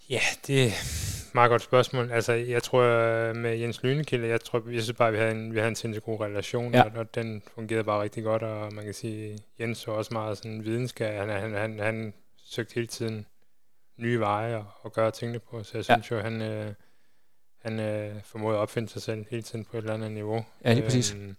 Ja, 0.09 0.19
det 0.47 0.63
er 0.63 0.67
et 0.67 1.31
meget 1.33 1.49
godt 1.49 1.61
spørgsmål. 1.61 2.11
Altså, 2.11 2.33
jeg 2.33 2.63
tror 2.63 2.81
øh, 2.81 3.35
med 3.35 3.57
Jens 3.57 3.83
Lynekilde, 3.83 4.27
jeg 4.27 4.41
tror, 4.41 4.63
jeg 4.71 4.83
synes 4.83 4.97
bare, 4.97 5.11
vi 5.11 5.17
havde 5.17 5.31
en, 5.31 5.53
vi 5.53 5.57
havde 5.57 5.69
en 5.69 5.75
sindssygt 5.75 6.05
god 6.05 6.21
relation, 6.21 6.73
ja. 6.73 6.83
og, 6.83 6.91
og, 6.95 7.15
den 7.15 7.43
fungerede 7.55 7.83
bare 7.83 8.01
rigtig 8.01 8.23
godt, 8.23 8.43
og 8.43 8.73
man 8.73 8.85
kan 8.85 8.93
sige, 8.93 9.39
Jens 9.59 9.87
var 9.87 9.93
også 9.93 10.13
meget 10.13 10.37
sådan 10.37 10.65
videnskab. 10.65 11.13
Han, 11.19 11.29
han, 11.29 11.53
han, 11.53 11.79
han 11.79 12.13
søgte 12.45 12.75
hele 12.75 12.87
tiden 12.87 13.25
nye 13.97 14.19
veje 14.19 14.55
og, 14.55 14.65
og 14.81 14.93
gøre 14.93 15.11
tingene 15.11 15.39
på, 15.39 15.63
så 15.63 15.77
jeg 15.77 15.85
synes 15.85 16.11
ja. 16.11 16.15
jo, 16.15 16.21
han... 16.21 16.41
Øh, 16.41 16.73
han 17.65 17.79
øh, 17.79 18.23
formåede 18.23 18.57
at 18.57 18.61
opfinde 18.61 18.89
sig 18.89 19.01
selv 19.01 19.25
hele 19.29 19.43
tiden 19.43 19.65
på 19.65 19.77
et 19.77 19.81
eller 19.81 19.93
andet 19.93 20.11
niveau. 20.11 20.45
Ja, 20.63 20.73
lige 20.73 20.83
præcis. 20.83 21.13
Øhm, 21.13 21.35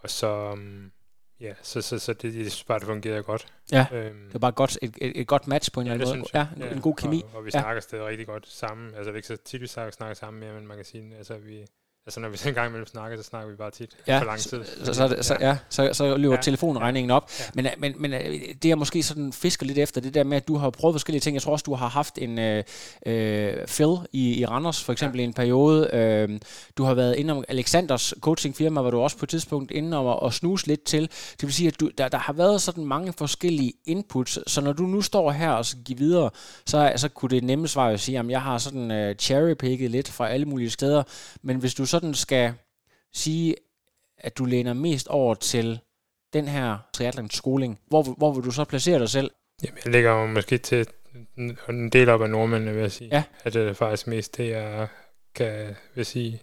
og 0.00 0.10
så, 0.10 0.50
um, 0.52 0.92
ja, 1.40 1.54
så, 1.62 1.82
så, 1.82 1.98
så 1.98 2.12
det, 2.12 2.24
jeg 2.24 2.32
synes 2.52 2.64
bare, 2.64 2.78
det 2.78 2.86
fungerede 2.86 3.22
godt. 3.22 3.46
Ja, 3.72 3.86
øhm, 3.92 4.24
det 4.24 4.32
var 4.32 4.38
bare 4.38 4.52
godt, 4.52 4.78
et, 4.82 4.98
et, 5.00 5.20
et 5.20 5.26
godt 5.26 5.46
match 5.46 5.72
på 5.72 5.80
en 5.80 5.86
ja, 5.86 5.92
eller 5.92 6.06
anden 6.06 6.18
måde. 6.18 6.30
Ja, 6.34 6.46
en, 6.56 6.62
ja, 6.62 6.72
en 6.72 6.80
god 6.80 6.94
kemi. 6.94 7.22
Og, 7.22 7.36
og 7.36 7.44
vi 7.44 7.50
snakker 7.50 7.74
ja. 7.74 7.80
stadig 7.80 8.06
rigtig 8.06 8.26
godt 8.26 8.48
sammen. 8.48 8.86
Altså, 8.86 9.02
det 9.02 9.10
er 9.10 9.16
ikke 9.16 9.28
så 9.28 9.36
tit, 9.36 9.60
vi 9.60 9.66
snakker, 9.66 9.92
snakker 9.92 10.14
sammen 10.14 10.40
mere, 10.40 10.54
men 10.54 10.66
man 10.66 10.76
kan 10.76 10.84
sige, 10.84 11.16
altså, 11.16 11.38
vi, 11.38 11.66
Altså 12.08 12.20
når 12.20 12.28
vi 12.28 12.38
en 12.48 12.54
gang 12.54 12.68
imellem 12.68 12.86
snakker, 12.86 13.16
så 13.16 13.22
snakker 13.22 13.50
vi 13.50 13.56
bare 13.56 13.70
tit 13.70 13.96
ja, 14.06 14.18
for 14.18 14.24
lang 14.24 14.38
tid. 14.38 14.64
Så, 14.84 14.94
så, 14.94 15.16
så, 15.20 15.36
ja. 15.40 15.48
Ja, 15.48 15.56
så, 15.68 15.90
så 15.92 16.16
løber 16.16 16.34
ja. 16.34 16.40
telefonregningen 16.40 17.10
op. 17.10 17.30
Ja. 17.38 17.44
Men, 17.54 17.66
men, 17.78 17.94
men 17.98 18.12
øh, 18.12 18.40
det 18.62 18.68
jeg 18.68 18.78
måske 18.78 19.02
sådan 19.02 19.32
fisker 19.32 19.66
lidt 19.66 19.78
efter, 19.78 20.00
det 20.00 20.14
der 20.14 20.24
med, 20.24 20.36
at 20.36 20.48
du 20.48 20.56
har 20.56 20.70
prøvet 20.70 20.94
forskellige 20.94 21.20
ting. 21.20 21.34
Jeg 21.34 21.42
tror 21.42 21.52
også, 21.52 21.62
du 21.62 21.74
har 21.74 21.88
haft 21.88 22.18
en 22.18 22.38
øh, 22.38 22.64
øh, 23.06 23.66
Phil 23.66 23.96
i, 24.12 24.40
i 24.40 24.46
Randers, 24.46 24.84
for 24.84 24.92
eksempel 24.92 25.18
ja. 25.18 25.22
i 25.22 25.24
en 25.24 25.34
periode. 25.34 25.90
Øh, 25.92 26.40
du 26.76 26.84
har 26.84 26.94
været 26.94 27.16
inde 27.16 27.32
om 27.32 27.44
Alexanders 27.48 28.14
coachingfirma, 28.20 28.80
hvor 28.80 28.90
du 28.90 29.00
også 29.00 29.16
på 29.16 29.24
et 29.24 29.28
tidspunkt 29.28 29.70
inde 29.70 29.98
og, 29.98 30.22
og 30.22 30.34
snuse 30.34 30.66
lidt 30.66 30.82
til. 30.84 31.02
Det 31.10 31.42
vil 31.42 31.52
sige, 31.52 31.68
at 31.68 31.80
du, 31.80 31.90
der, 31.98 32.08
der 32.08 32.18
har 32.18 32.32
været 32.32 32.62
sådan 32.62 32.84
mange 32.84 33.12
forskellige 33.12 33.72
inputs, 33.84 34.38
så 34.46 34.60
når 34.60 34.72
du 34.72 34.82
nu 34.82 35.02
står 35.02 35.30
her 35.30 35.50
og 35.50 35.66
skal 35.66 35.82
give 35.84 35.98
videre, 35.98 36.30
så, 36.66 36.92
så 36.96 37.08
kunne 37.08 37.30
det 37.30 37.44
nemme 37.44 37.68
svar 37.68 37.88
at 37.88 38.00
sige, 38.00 38.18
at 38.18 38.28
jeg 38.28 38.42
har 38.42 38.58
sådan 38.58 39.08
uh, 39.08 39.16
cherrypicket 39.16 39.90
lidt 39.90 40.08
fra 40.08 40.28
alle 40.28 40.46
mulige 40.46 40.70
steder, 40.70 41.02
men 41.42 41.56
hvis 41.56 41.74
du 41.74 41.86
sådan 42.00 42.14
skal 42.14 42.54
sige, 43.12 43.54
at 44.18 44.38
du 44.38 44.44
læner 44.44 44.72
mest 44.72 45.08
over 45.08 45.34
til 45.34 45.80
den 46.32 46.48
her 46.48 46.78
triathlon-skoling, 46.92 47.78
hvor, 47.86 48.02
hvor 48.02 48.32
vil 48.32 48.44
du 48.44 48.50
så 48.50 48.64
placere 48.64 48.98
dig 48.98 49.08
selv? 49.08 49.30
Jamen, 49.64 49.78
jeg 49.84 49.92
ligger 49.92 50.10
jo 50.10 50.26
måske 50.26 50.58
til 50.58 50.86
en 51.68 51.88
del 51.88 52.08
op 52.08 52.22
af 52.22 52.30
nordmændene, 52.30 52.72
vil 52.72 52.80
jeg 52.80 52.92
sige. 52.92 53.10
Ja. 53.12 53.22
At 53.44 53.54
det 53.54 53.68
er 53.68 53.72
faktisk 53.72 54.06
mest 54.06 54.36
det, 54.36 54.48
jeg 54.48 54.88
kan 55.34 55.76
vil 55.94 56.06
sige, 56.06 56.40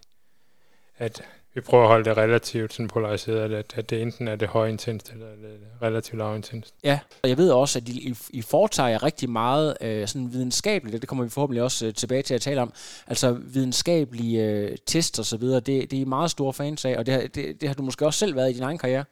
at 0.98 1.22
vi 1.56 1.60
prøver 1.60 1.84
at 1.84 1.88
holde 1.88 2.04
det 2.04 2.16
relativt 2.16 2.72
sådan 2.72 2.88
polariseret, 2.88 3.52
at, 3.52 3.74
at 3.76 3.90
det 3.90 4.02
enten 4.02 4.28
er 4.28 4.36
det 4.36 4.48
højintenst 4.48 5.12
eller 5.12 5.26
det 5.26 5.60
relativt 5.82 6.18
lavintenst. 6.18 6.74
Ja, 6.84 7.00
og 7.22 7.28
jeg 7.28 7.38
ved 7.38 7.50
også, 7.50 7.78
at 7.78 7.88
I, 7.88 8.14
I 8.30 8.42
foretager 8.42 9.02
rigtig 9.02 9.30
meget 9.30 9.76
øh, 9.80 10.08
sådan 10.08 10.32
videnskabeligt, 10.32 11.00
det 11.00 11.08
kommer 11.08 11.24
vi 11.24 11.30
forhåbentlig 11.30 11.62
også 11.62 11.86
øh, 11.86 11.94
tilbage 11.94 12.22
til 12.22 12.34
at 12.34 12.40
tale 12.40 12.60
om, 12.60 12.72
altså 13.06 13.32
videnskabelige 13.32 14.44
øh, 14.44 14.76
tests 14.86 15.18
og 15.18 15.24
så 15.24 15.36
videre, 15.36 15.60
det, 15.60 15.90
det 15.90 15.96
er 15.96 16.00
I 16.00 16.04
meget 16.04 16.30
store 16.30 16.52
fans 16.52 16.84
af, 16.84 16.96
og 16.98 17.06
det, 17.06 17.34
det, 17.34 17.60
det 17.60 17.68
har 17.68 17.74
du 17.74 17.82
måske 17.82 18.06
også 18.06 18.18
selv 18.18 18.36
været 18.36 18.50
i 18.50 18.54
din 18.54 18.62
egen 18.62 18.78
karriere. 18.78 19.04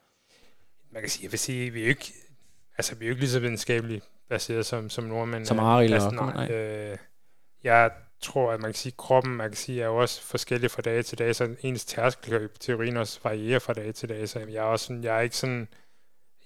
Man 0.93 1.03
kan 1.03 1.11
sige, 1.11 1.25
jeg 1.25 1.33
vil 1.33 1.39
sige, 1.39 1.71
vi 1.71 1.81
er 1.81 1.85
jo 1.85 1.89
ikke, 1.89 2.13
altså 2.79 2.95
vi 2.95 3.05
er 3.05 3.09
jo 3.09 3.13
ikke 3.13 3.23
lige 3.23 3.31
så 3.31 3.41
videnskabeligt 3.41 4.05
baseret 4.31 4.67
som, 4.67 4.91
som 4.91 5.05
nordmænd. 5.05 5.47
Som 5.47 5.59
Arild 5.59 5.93
altså, 5.93 6.11
nej, 6.11 6.51
øh, 6.51 6.97
jeg 7.65 7.91
tror, 8.25 8.53
at 8.53 8.61
man 8.61 8.69
kan 8.69 8.75
sige, 8.75 8.93
at 8.93 8.97
kroppen 8.97 9.37
man 9.37 9.49
kan 9.51 9.57
sige, 9.57 9.83
er 9.83 9.87
jo 9.87 9.97
også 9.97 10.23
forskellig 10.23 10.71
fra 10.71 10.83
dag 10.83 11.05
til 11.05 11.19
dag, 11.19 11.37
så 11.37 11.57
ens 11.63 11.85
tærskel 11.85 12.31
kan 12.31 12.49
teorien 12.61 12.97
også 12.97 13.21
variere 13.23 13.61
fra 13.61 13.73
dag 13.73 13.95
til 13.95 14.09
dag, 14.09 14.29
så 14.29 14.39
jeg 14.39 14.55
er, 14.55 14.63
også 14.63 14.87
sådan, 14.87 15.05
jeg 15.05 15.17
er 15.17 15.21
ikke 15.21 15.37
sådan, 15.37 15.69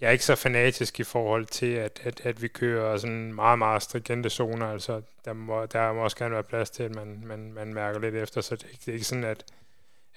jeg 0.00 0.08
er 0.08 0.10
ikke 0.10 0.24
så 0.24 0.34
fanatisk 0.34 1.00
i 1.00 1.04
forhold 1.04 1.46
til, 1.46 1.72
at, 1.72 2.00
at, 2.04 2.20
at 2.20 2.42
vi 2.42 2.48
kører 2.48 2.96
sådan 2.96 3.34
meget, 3.34 3.58
meget 3.58 3.82
stringente 3.82 4.30
zoner, 4.30 4.66
altså 4.66 5.02
der 5.24 5.32
må, 5.32 5.66
der 5.66 5.92
må 5.92 6.04
også 6.04 6.16
gerne 6.16 6.34
være 6.34 6.42
plads 6.42 6.70
til, 6.70 6.82
at 6.82 6.94
man, 6.94 7.22
man, 7.24 7.52
man 7.52 7.74
mærker 7.74 8.00
lidt 8.00 8.14
efter, 8.14 8.40
så 8.40 8.56
det 8.56 8.64
er 8.64 8.68
ikke, 8.68 8.80
det 8.80 8.88
er 8.88 8.94
ikke 8.94 9.06
sådan, 9.06 9.24
at, 9.24 9.44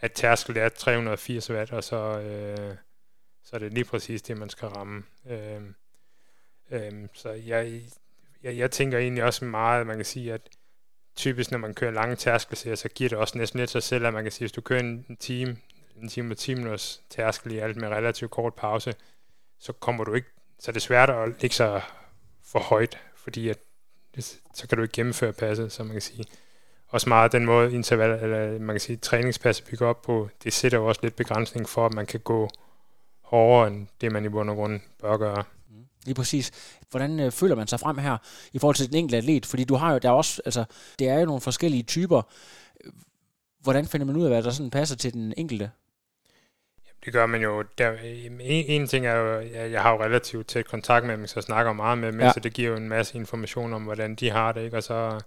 at 0.01 0.11
tærskel 0.11 0.57
er 0.57 0.69
380 0.69 1.49
watt, 1.49 1.71
og 1.71 1.83
så, 1.83 1.95
øh, 1.95 2.75
så 3.43 3.55
er 3.55 3.59
det 3.59 3.73
lige 3.73 3.85
præcis 3.85 4.21
det, 4.21 4.37
man 4.37 4.49
skal 4.49 4.67
ramme. 4.67 5.03
Øh, 5.29 5.61
øh, 6.71 7.07
så 7.13 7.29
jeg, 7.29 7.81
jeg, 8.43 8.57
jeg 8.57 8.71
tænker 8.71 8.97
egentlig 8.97 9.23
også 9.23 9.45
meget, 9.45 9.81
at 9.81 9.87
man 9.87 9.95
kan 9.95 10.05
sige, 10.05 10.33
at 10.33 10.41
typisk 11.15 11.51
når 11.51 11.57
man 11.57 11.73
kører 11.73 11.91
lange 11.91 12.15
tærskelserier, 12.15 12.75
så 12.75 12.89
giver 12.89 13.09
det 13.09 13.17
også 13.17 13.37
næsten 13.37 13.59
lidt 13.59 13.69
sig 13.69 13.83
selv, 13.83 14.05
at 14.05 14.13
man 14.13 14.23
kan 14.23 14.31
sige, 14.31 14.43
hvis 14.43 14.51
du 14.51 14.61
kører 14.61 14.79
en, 14.79 15.17
time, 15.19 15.57
en 16.01 16.09
time 16.09 16.33
og 16.33 16.37
10 16.37 16.53
minutters 16.53 17.01
tærskel 17.09 17.51
i 17.51 17.57
alt 17.57 17.77
med 17.77 17.89
relativt 17.89 18.31
kort 18.31 18.53
pause, 18.53 18.93
så 19.59 19.73
kommer 19.73 20.03
du 20.03 20.13
ikke, 20.13 20.27
så 20.59 20.71
er 20.71 20.73
det 20.73 20.81
svært 20.81 21.09
at 21.09 21.29
ligge 21.41 21.55
så 21.55 21.81
for 22.45 22.59
højt, 22.59 22.99
fordi 23.15 23.49
at, 23.49 23.57
så 24.53 24.67
kan 24.67 24.77
du 24.77 24.81
ikke 24.81 24.93
gennemføre 24.93 25.33
passet, 25.33 25.71
så 25.71 25.83
man 25.83 25.91
kan 25.91 26.01
sige. 26.01 26.25
Også 26.87 27.09
meget 27.09 27.31
den 27.31 27.45
måde 27.45 27.73
interval, 27.73 28.23
eller 28.23 28.59
man 28.59 28.73
kan 28.73 28.79
sige, 28.79 28.97
træningspasset 28.97 29.67
bygger 29.69 29.87
op 29.87 30.01
på, 30.01 30.29
det 30.43 30.53
sætter 30.53 30.77
jo 30.77 30.85
også 30.85 30.99
lidt 31.03 31.15
begrænsning 31.15 31.69
for, 31.69 31.85
at 31.85 31.93
man 31.93 32.05
kan 32.05 32.19
gå 32.19 32.49
hårdere 33.21 33.67
end 33.67 33.87
det, 34.01 34.11
man 34.11 34.25
i 34.25 34.29
bund 34.29 34.49
og 34.49 34.55
grund 34.55 34.79
bør 35.01 35.17
gøre. 35.17 35.43
Lige 36.05 36.15
præcis. 36.15 36.51
Hvordan 36.89 37.19
øh, 37.19 37.31
føler 37.31 37.55
man 37.55 37.67
sig 37.67 37.79
frem 37.79 37.97
her 37.97 38.17
i 38.53 38.59
forhold 38.59 38.75
til 38.75 38.87
den 38.87 38.95
enkelte 38.95 39.17
atlet? 39.17 39.45
Fordi 39.45 39.63
du 39.63 39.75
har 39.75 39.91
jo, 39.91 39.97
der 39.97 40.09
er 40.09 40.13
også, 40.13 40.41
altså, 40.45 40.63
det 40.99 41.09
er 41.09 41.19
jo 41.19 41.25
nogle 41.25 41.41
forskellige 41.41 41.83
typer. 41.83 42.21
Hvordan 43.59 43.87
finder 43.87 44.05
man 44.05 44.15
ud 44.15 44.23
af, 44.23 44.29
hvad 44.29 44.43
der 44.43 44.51
sådan 44.51 44.69
passer 44.69 44.95
til 44.95 45.13
den 45.13 45.33
enkelte? 45.37 45.71
Det 47.05 47.13
gør 47.13 47.25
man 47.25 47.41
jo. 47.41 47.63
Der, 47.77 47.91
en, 48.03 48.41
en 48.41 48.87
ting 48.87 49.05
er 49.05 49.15
jo, 49.15 49.39
jeg, 49.39 49.71
jeg 49.71 49.81
har 49.81 49.91
jo 49.91 50.03
relativt 50.03 50.47
tæt 50.47 50.65
kontakt 50.65 51.05
med 51.05 51.17
dem, 51.17 51.27
så 51.27 51.33
jeg 51.35 51.43
snakker 51.43 51.73
meget 51.73 51.97
med 51.97 52.11
dem, 52.11 52.19
ja. 52.19 52.31
så 52.33 52.39
det 52.39 52.53
giver 52.53 52.69
jo 52.69 52.75
en 52.75 52.89
masse 52.89 53.17
information 53.17 53.73
om, 53.73 53.83
hvordan 53.83 54.15
de 54.15 54.29
har 54.29 54.51
det, 54.51 54.63
ikke? 54.63 54.77
og 54.77 54.83
så, 54.83 55.19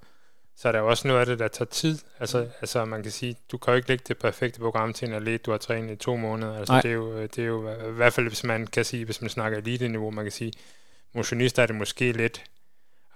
så 0.57 0.69
er 0.69 0.73
der 0.73 0.79
jo 0.79 0.89
også 0.89 1.09
noget 1.09 1.21
af 1.21 1.27
det, 1.27 1.39
der 1.39 1.49
tager 1.49 1.69
tid. 1.69 1.99
Altså, 2.21 2.41
mm. 2.41 2.51
altså 2.61 2.85
man 2.85 3.03
kan 3.03 3.13
sige, 3.13 3.37
du 3.53 3.59
kan 3.59 3.73
jo 3.73 3.77
ikke 3.77 3.89
lægge 3.89 4.05
det 4.09 4.19
perfekte 4.19 4.61
program 4.61 4.93
til 4.93 5.09
en 5.09 5.15
atlet, 5.15 5.47
du 5.47 5.51
har 5.51 5.59
trænet 5.59 5.93
i 5.93 5.97
to 5.97 6.17
måneder. 6.17 6.59
Altså, 6.59 6.77
det 6.83 6.85
er, 6.85 6.95
jo, 6.95 7.23
det 7.23 7.39
er 7.39 7.45
jo 7.45 7.71
i 7.71 7.93
hvert 7.93 8.13
fald, 8.13 8.29
hvis 8.29 8.45
man 8.45 8.67
kan 8.67 8.85
sige, 8.85 9.05
hvis 9.05 9.21
man 9.21 9.31
snakker 9.31 9.59
elite-niveau, 9.59 10.11
man 10.11 10.25
kan 10.25 10.33
sige, 10.33 10.53
motionister 11.13 11.63
er 11.63 11.67
det 11.67 11.77
måske 11.77 12.13
lidt 12.13 12.45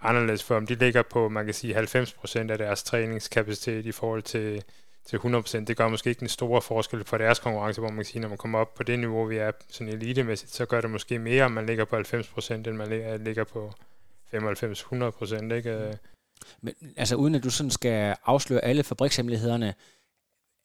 anderledes 0.03 0.45
for 0.45 0.55
dem. 0.55 0.67
De 0.67 0.75
ligger 0.75 1.03
på, 1.03 1.29
man 1.29 1.45
kan 1.45 1.55
sige, 1.55 1.79
90% 1.79 2.51
af 2.51 2.59
deres 2.59 2.83
træningskapacitet 2.83 3.87
i 3.87 3.93
forhold 3.93 4.23
til 4.23 4.63
til 5.09 5.17
100%. 5.17 5.65
Det 5.65 5.77
gør 5.77 5.89
måske 5.89 6.11
ikke 6.11 6.21
den 6.21 6.29
store 6.29 6.63
forskel 6.63 7.05
for 7.05 7.19
deres 7.19 7.39
konkurrence, 7.39 7.81
hvor 7.81 7.89
man 7.89 7.97
kan 7.97 8.05
sige, 8.05 8.21
når 8.21 8.29
man 8.29 8.39
kommer 8.39 8.59
op 8.59 8.75
på 8.75 8.83
det 8.83 8.99
niveau, 8.99 9.25
vi 9.25 9.37
er 9.37 9.51
sådan 9.69 9.93
elitemæssigt, 9.93 10.55
så 10.55 10.67
gør 10.67 10.81
det 10.81 10.91
måske 10.91 11.19
mere, 11.19 11.45
om 11.45 11.53
man 11.53 11.67
ligger 11.67 11.85
på 11.85 11.97
90%, 11.97 12.55
end 12.55 12.67
man 12.73 13.21
ligger 13.25 13.45
på 13.45 13.73
95-100%. 14.35 15.55
Ikke? 15.55 15.99
Men 16.63 16.75
altså 16.97 17.17
uden 17.17 17.35
at 17.35 17.45
du 17.45 17.51
sådan 17.51 17.71
skal 17.71 18.17
afsløre 18.25 18.65
alle 18.65 18.85
fabrikshemmelighederne, 18.85 19.75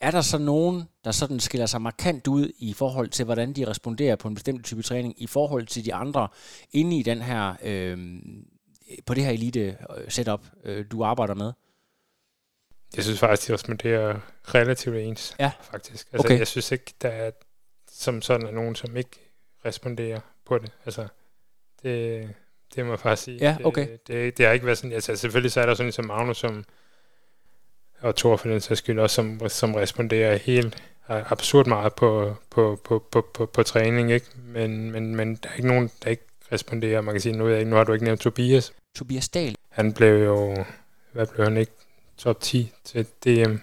er 0.01 0.11
der 0.11 0.21
så 0.21 0.37
nogen, 0.37 0.83
der 1.03 1.11
sådan 1.11 1.39
skiller 1.39 1.65
sig 1.65 1.81
markant 1.81 2.27
ud 2.27 2.51
i 2.57 2.73
forhold 2.73 3.09
til, 3.09 3.25
hvordan 3.25 3.53
de 3.53 3.67
responderer 3.67 4.15
på 4.15 4.27
en 4.27 4.35
bestemt 4.35 4.65
type 4.65 4.81
træning, 4.81 5.21
i 5.21 5.27
forhold 5.27 5.67
til 5.67 5.85
de 5.85 5.93
andre 5.93 6.27
inde 6.71 6.99
i 6.99 7.03
den 7.03 7.21
her, 7.21 7.55
øh, 7.63 8.21
på 9.05 9.13
det 9.13 9.23
her 9.23 9.31
elite 9.31 9.77
setup, 10.07 10.45
øh, 10.63 10.85
du 10.91 11.03
arbejder 11.03 11.33
med? 11.33 11.53
Jeg 12.95 13.03
synes 13.03 13.19
faktisk, 13.19 13.47
de 13.47 13.53
responderer 13.53 14.19
relativt 14.43 14.97
ens, 14.97 15.35
ja. 15.39 15.51
faktisk. 15.61 16.07
Altså, 16.13 16.27
okay. 16.27 16.39
jeg 16.39 16.47
synes 16.47 16.71
ikke, 16.71 16.93
der 17.01 17.09
er 17.09 17.31
som 17.91 18.21
sådan 18.21 18.47
er 18.47 18.51
nogen, 18.51 18.75
som 18.75 18.97
ikke 18.97 19.31
responderer 19.65 20.19
på 20.45 20.57
det. 20.57 20.71
Altså, 20.85 21.07
det, 21.83 22.29
det 22.75 22.85
må 22.85 22.91
jeg 22.91 22.99
faktisk 22.99 23.23
sige. 23.23 23.37
Ja, 23.41 23.57
okay. 23.63 23.87
Det, 23.87 24.07
det, 24.07 24.37
det 24.37 24.45
har 24.45 24.53
ikke 24.53 24.65
været 24.65 24.77
sådan, 24.77 24.91
altså 24.91 25.15
selvfølgelig 25.15 25.51
så 25.51 25.61
er 25.61 25.65
der 25.65 25.73
sådan 25.73 25.91
som 25.91 26.05
Magnus, 26.05 26.37
som, 26.37 26.63
og 27.99 28.15
Thor 28.15 28.37
for 28.37 28.49
den 28.49 28.61
sags 28.61 28.77
skyld 28.77 28.99
også, 28.99 29.15
som, 29.15 29.49
som 29.49 29.75
responderer 29.75 30.37
helt 30.37 30.83
absurd 31.07 31.67
meget 31.67 31.93
på, 31.93 32.35
på, 32.49 32.79
på, 32.83 33.05
på, 33.11 33.25
på, 33.33 33.45
på 33.45 33.63
træning, 33.63 34.11
ikke? 34.11 34.25
Men, 34.35 34.91
men, 34.91 35.15
men 35.15 35.35
der 35.35 35.49
er 35.49 35.53
ikke 35.53 35.67
nogen, 35.67 35.91
der 36.03 36.09
ikke 36.09 36.23
responderer. 36.51 37.01
Man 37.01 37.13
kan 37.13 37.21
sige, 37.21 37.37
nu, 37.37 37.63
nu 37.63 37.75
har 37.75 37.83
du 37.83 37.93
ikke 37.93 38.05
nævnt 38.05 38.21
Tobias. 38.21 38.73
Tobias 38.95 39.29
Dahl. 39.29 39.55
Han 39.69 39.93
blev 39.93 40.23
jo, 40.23 40.65
hvad 41.11 41.27
blev 41.27 41.43
han 41.43 41.57
ikke? 41.57 41.71
top 42.17 42.41
10 42.41 42.71
til 42.83 43.05
DM. 43.25 43.55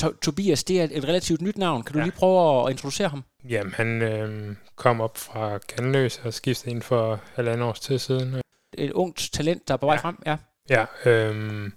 To- 0.00 0.16
Tobias, 0.22 0.64
det 0.64 0.80
er 0.80 0.84
et 0.84 1.04
relativt 1.04 1.40
nyt 1.40 1.58
navn. 1.58 1.82
Kan 1.82 1.92
du 1.92 1.98
ja. 1.98 2.04
lige 2.04 2.14
prøve 2.16 2.64
at 2.66 2.70
introducere 2.70 3.08
ham? 3.08 3.24
Jamen, 3.48 3.72
han 3.72 4.02
øh, 4.02 4.56
kom 4.76 5.00
op 5.00 5.16
fra 5.18 5.58
Ganløs 5.76 6.20
og 6.24 6.34
skiftede 6.34 6.70
ind 6.70 6.82
for 6.82 7.20
halvandet 7.34 7.66
års 7.68 7.80
tid 7.80 7.98
siden. 7.98 8.36
Et 8.74 8.92
ungt 8.92 9.30
talent, 9.32 9.68
der 9.68 9.74
er 9.74 9.78
på 9.78 9.86
vej 9.86 9.94
ja. 9.94 10.00
frem, 10.00 10.18
ja. 10.26 10.36
Ja, 10.70 10.84
øh, 11.10 11.70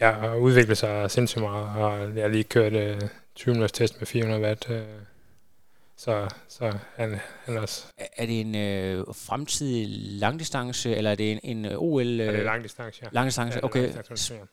jeg 0.00 0.14
har 0.14 0.34
udviklet 0.34 0.78
sig 0.78 1.10
sindssygt 1.10 1.42
meget, 1.42 1.68
og 1.84 2.14
jeg 2.16 2.22
har 2.24 2.28
lige 2.28 2.44
kørt 2.44 2.72
øh, 2.72 3.00
20 3.34 3.52
minutters 3.54 3.72
test 3.72 4.00
med 4.00 4.06
400 4.06 4.42
watt. 4.42 4.70
Øh, 4.70 4.82
så, 5.96 6.28
så 6.48 6.72
han, 6.96 7.16
han 7.44 7.58
også... 7.58 7.84
Er 8.16 8.26
det 8.26 8.40
en 8.40 8.54
øh, 8.54 9.04
fremtidig 9.14 9.86
langdistance, 10.20 10.96
eller 10.96 11.10
er 11.10 11.14
det 11.14 11.32
en, 11.32 11.40
en 11.42 11.64
øh, 11.64 11.78
OL? 11.78 12.06
Øh, 12.06 12.18
ja, 12.18 12.32
det 12.32 12.40
er 12.40 12.44
langdistance, 12.44 13.00
ja. 13.02 13.08
Langdistance, 13.12 13.64
okay. 13.64 13.92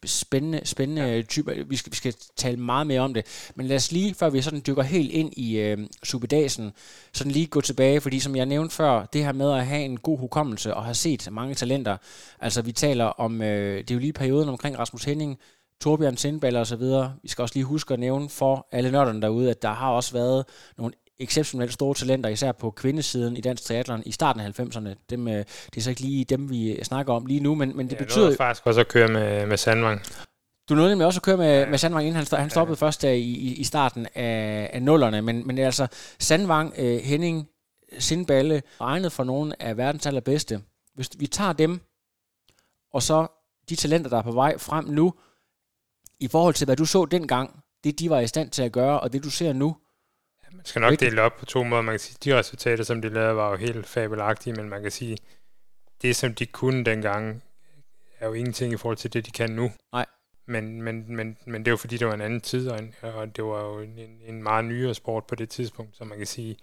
Spændende, 0.06 0.62
spændende 0.64 1.02
ja. 1.02 1.22
type. 1.22 1.66
Vi 1.68 1.76
skal, 1.76 1.92
vi 1.92 1.96
skal 1.96 2.14
tale 2.36 2.58
meget 2.58 2.88
mere 2.88 3.02
om 3.02 3.14
det. 3.14 3.52
Men 3.56 3.68
lad 3.68 3.76
os 3.76 3.92
lige, 3.92 4.16
før 4.16 4.30
vi 4.30 4.42
sådan 4.42 4.62
dykker 4.68 4.84
helt 4.84 5.12
ind 5.12 5.34
i 5.38 5.60
øh, 5.60 5.78
superdagen, 6.04 6.74
sådan 7.14 7.32
lige 7.32 7.48
gå 7.48 7.62
tilbage, 7.62 8.02
fordi 8.02 8.20
som 8.20 8.36
jeg 8.36 8.46
nævnte 8.46 8.76
før, 8.76 9.06
det 9.06 9.24
her 9.24 9.32
med 9.32 9.52
at 9.52 9.66
have 9.66 9.84
en 9.84 9.98
god 10.00 10.20
hukommelse 10.20 10.74
og 10.74 10.84
have 10.84 10.96
set 10.96 11.28
mange 11.32 11.56
talenter. 11.56 11.98
Altså 12.40 12.62
vi 12.62 12.72
taler 12.72 13.06
om, 13.06 13.42
øh, 13.42 13.78
det 13.78 13.92
er 13.92 13.96
jo 13.96 14.00
lige 14.00 14.14
perioden 14.14 14.50
omkring 14.50 14.80
Rasmus 14.80 15.04
Henning, 15.04 15.40
Torbjørn 15.82 16.18
Sindballer 16.18 16.60
og 16.60 16.68
så 16.68 16.76
videre. 16.76 17.14
Vi 17.24 17.30
skal 17.30 17.42
også 17.42 17.56
lige 17.56 17.66
huske 17.66 17.94
at 17.94 18.00
nævne 18.00 18.30
for 18.30 18.68
alle 18.72 18.92
nørderne 18.92 19.22
derude, 19.22 19.50
at 19.50 19.62
der 19.62 19.74
har 19.74 19.90
også 19.90 20.14
været 20.14 20.46
nogle 20.78 20.94
exceptionelt 21.24 21.74
store 21.74 21.96
talenter, 21.96 22.30
især 22.30 22.52
på 22.52 22.72
kvindesiden 22.72 23.38
i 23.38 23.42
dansk 23.42 23.64
triathlon 23.64 24.04
i 24.06 24.12
starten 24.12 24.42
af 24.42 24.60
90'erne. 24.60 25.06
Dem, 25.10 25.28
øh, 25.28 25.34
det 25.36 25.78
er 25.78 25.82
så 25.82 25.90
ikke 25.90 26.02
lige 26.02 26.26
dem, 26.26 26.50
vi 26.50 26.84
snakker 26.84 27.14
om 27.14 27.26
lige 27.26 27.40
nu, 27.40 27.56
men, 27.56 27.78
men 27.78 27.90
det 27.90 27.94
ja, 27.94 28.04
betyder... 28.04 28.28
Jeg 28.28 28.38
faktisk 28.38 28.68
også 28.68 28.80
at 28.80 28.88
køre 28.88 29.08
med, 29.08 29.46
med 29.46 29.58
Sandvang. 29.58 30.02
Du 30.70 30.76
nåede 30.76 30.90
nemlig 30.90 31.06
også 31.06 31.18
at 31.18 31.24
køre 31.24 31.38
med, 31.38 31.60
ja. 31.60 31.70
med 31.70 31.78
Sandvang, 31.78 32.08
inden 32.08 32.26
han, 32.26 32.40
han 32.40 32.50
stoppede 32.50 32.78
ja. 32.82 32.86
først 32.86 33.02
der 33.02 33.12
i, 33.12 33.32
i 33.58 33.64
starten 33.64 34.08
af, 34.16 34.70
af 34.74 34.82
nullerne, 34.82 35.22
men, 35.22 35.48
men 35.48 35.58
altså 35.58 35.88
Sandvang, 36.20 36.74
øh, 36.78 37.02
Henning, 37.02 37.48
Sindballe, 38.00 38.64
regnet 38.82 39.12
for 39.12 39.24
nogle 39.24 39.62
af 39.62 39.78
verdens 39.78 40.06
allerbedste. 40.06 40.62
Hvis 40.96 41.10
vi 41.18 41.28
tager 41.28 41.54
dem, 41.54 41.82
og 42.94 43.04
så 43.04 43.28
de 43.70 43.76
talenter, 43.76 44.10
der 44.10 44.18
er 44.18 44.22
på 44.22 44.32
vej 44.32 44.58
frem 44.58 44.86
nu, 44.86 45.14
i 46.20 46.28
forhold 46.28 46.54
til, 46.54 46.66
hvad 46.66 46.76
du 46.76 46.86
så 46.86 47.06
dengang, 47.06 47.64
det 47.84 48.00
de 48.00 48.10
var 48.10 48.20
i 48.20 48.28
stand 48.28 48.50
til 48.50 48.64
at 48.64 48.72
gøre, 48.72 49.00
og 49.00 49.14
det 49.14 49.24
du 49.24 49.30
ser 49.30 49.54
nu, 49.54 49.76
man 50.54 50.66
skal 50.66 50.82
nok 50.82 51.00
dele 51.00 51.22
op 51.22 51.38
på 51.38 51.46
to 51.46 51.64
måder. 51.64 51.82
Man 51.82 51.94
kan 51.94 52.00
sige, 52.00 52.18
de 52.24 52.38
resultater, 52.38 52.84
som 52.84 53.02
de 53.02 53.10
lavede, 53.10 53.36
var 53.36 53.50
jo 53.50 53.56
helt 53.56 53.86
fabelagtige, 53.86 54.54
men 54.54 54.70
man 54.70 54.82
kan 54.82 54.92
sige, 54.92 55.18
det 56.02 56.16
som 56.16 56.34
de 56.34 56.46
kunne 56.46 56.86
dengang, 56.86 57.44
er 58.20 58.28
jo 58.28 58.34
ingenting 58.34 58.74
i 58.74 58.78
forhold 58.78 58.98
til 58.98 59.14
det, 59.14 59.26
de 59.26 59.32
kan 59.32 59.50
nu. 59.50 59.72
Nej. 59.94 60.06
Men, 60.46 60.82
men, 60.82 61.16
men, 61.16 61.38
men 61.46 61.62
det 61.62 61.68
er 61.68 61.72
jo 61.72 61.78
fordi, 61.78 61.98
det 61.98 62.08
var 62.08 62.14
en 62.14 62.22
anden 62.22 62.42
tid, 62.42 62.70
og, 62.70 62.80
en, 62.80 62.96
og 63.02 63.36
det 63.36 63.44
var 63.44 63.66
jo 63.66 63.80
en, 63.80 64.00
en 64.26 64.44
meget 64.44 64.66
nyere 64.66 64.94
sport 64.94 65.26
på 65.26 65.36
det 65.36 65.50
tidspunkt, 65.50 65.98
så 65.98 66.04
man 66.04 66.18
kan 66.18 66.28
sige, 66.28 66.58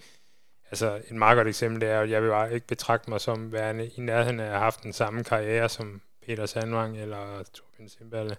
altså 0.71 1.02
et 1.09 1.16
meget 1.16 1.37
godt 1.37 1.49
eksempel 1.49 1.83
er, 1.83 2.00
at 2.00 2.11
jeg 2.11 2.23
vil 2.23 2.28
bare 2.28 2.54
ikke 2.54 2.66
betragte 2.66 3.11
mig 3.11 3.21
som 3.21 3.52
værende 3.52 3.88
i 3.88 4.00
nærheden 4.00 4.40
af 4.40 4.45
at 4.45 4.50
have 4.50 4.61
haft 4.61 4.83
den 4.83 4.92
samme 4.92 5.25
karriere 5.25 5.68
som 5.68 6.02
Peter 6.26 6.47
Sandvang 6.47 6.99
eller 6.99 7.42
Torbjørn 7.42 7.88
Simballe. 7.88 8.37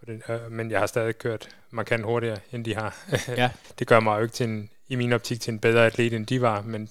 For 0.00 0.06
det, 0.06 0.22
øh, 0.28 0.52
men 0.52 0.70
jeg 0.70 0.78
har 0.78 0.86
stadig 0.86 1.18
kørt 1.18 1.56
markant 1.70 2.04
hurtigere, 2.04 2.38
end 2.52 2.64
de 2.64 2.74
har. 2.74 2.96
Ja. 3.28 3.50
det 3.78 3.86
gør 3.86 4.00
mig 4.00 4.16
jo 4.16 4.22
ikke 4.22 4.32
til 4.32 4.48
en, 4.48 4.70
i 4.88 4.94
min 4.94 5.12
optik 5.12 5.40
til 5.40 5.52
en 5.52 5.58
bedre 5.58 5.86
atlet, 5.86 6.12
end 6.12 6.26
de 6.26 6.40
var, 6.40 6.62
men 6.62 6.82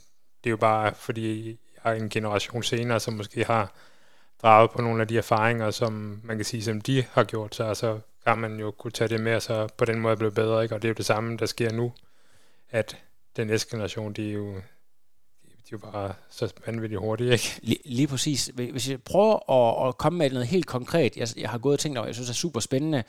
det 0.43 0.45
er 0.45 0.49
jo 0.49 0.57
bare, 0.57 0.93
fordi 0.95 1.47
jeg 1.75 1.91
er 1.93 2.01
en 2.01 2.09
generation 2.09 2.63
senere, 2.63 2.99
som 2.99 3.13
måske 3.13 3.43
har 3.43 3.73
draget 4.41 4.71
på 4.71 4.81
nogle 4.81 5.01
af 5.01 5.07
de 5.07 5.17
erfaringer, 5.17 5.71
som 5.71 6.21
man 6.23 6.37
kan 6.37 6.45
sige, 6.45 6.63
som 6.63 6.81
de 6.81 7.05
har 7.11 7.23
gjort, 7.23 7.55
så 7.55 7.63
altså, 7.63 7.99
kan 8.25 8.37
man 8.37 8.59
jo 8.59 8.71
kunne 8.71 8.91
tage 8.91 9.07
det 9.07 9.21
med, 9.21 9.35
og 9.35 9.41
så 9.41 9.67
på 9.77 9.85
den 9.85 9.99
måde 9.99 10.17
blive 10.17 10.31
bedre, 10.31 10.63
ikke? 10.63 10.75
og 10.75 10.81
det 10.81 10.87
er 10.87 10.89
jo 10.89 10.93
det 10.97 11.05
samme, 11.05 11.37
der 11.37 11.45
sker 11.45 11.71
nu, 11.71 11.93
at 12.69 12.97
den 13.35 13.47
næste 13.47 13.71
generation, 13.71 14.13
de 14.13 14.29
er 14.29 14.33
jo 14.33 14.61
de 15.69 15.75
er 15.75 15.77
jo 15.83 15.91
bare 15.91 16.13
så 16.29 16.53
vanvittigt 16.65 17.01
hurtige, 17.01 17.31
ikke? 17.31 17.59
Lige, 17.63 17.79
lige 17.85 18.07
præcis. 18.07 18.51
Hvis 18.55 18.89
jeg 18.89 19.01
prøver 19.01 19.51
at, 19.51 19.87
at 19.87 19.97
komme 19.97 20.17
med 20.17 20.29
noget 20.29 20.47
helt 20.47 20.65
konkret, 20.65 21.17
jeg, 21.17 21.27
jeg 21.37 21.49
har 21.49 21.57
gået 21.57 21.73
og 21.73 21.79
tænkt 21.79 21.97
over, 21.97 22.07
jeg 22.07 22.15
synes 22.15 22.29
er 22.29 22.33
super 22.33 22.59
spændende, 22.59 23.03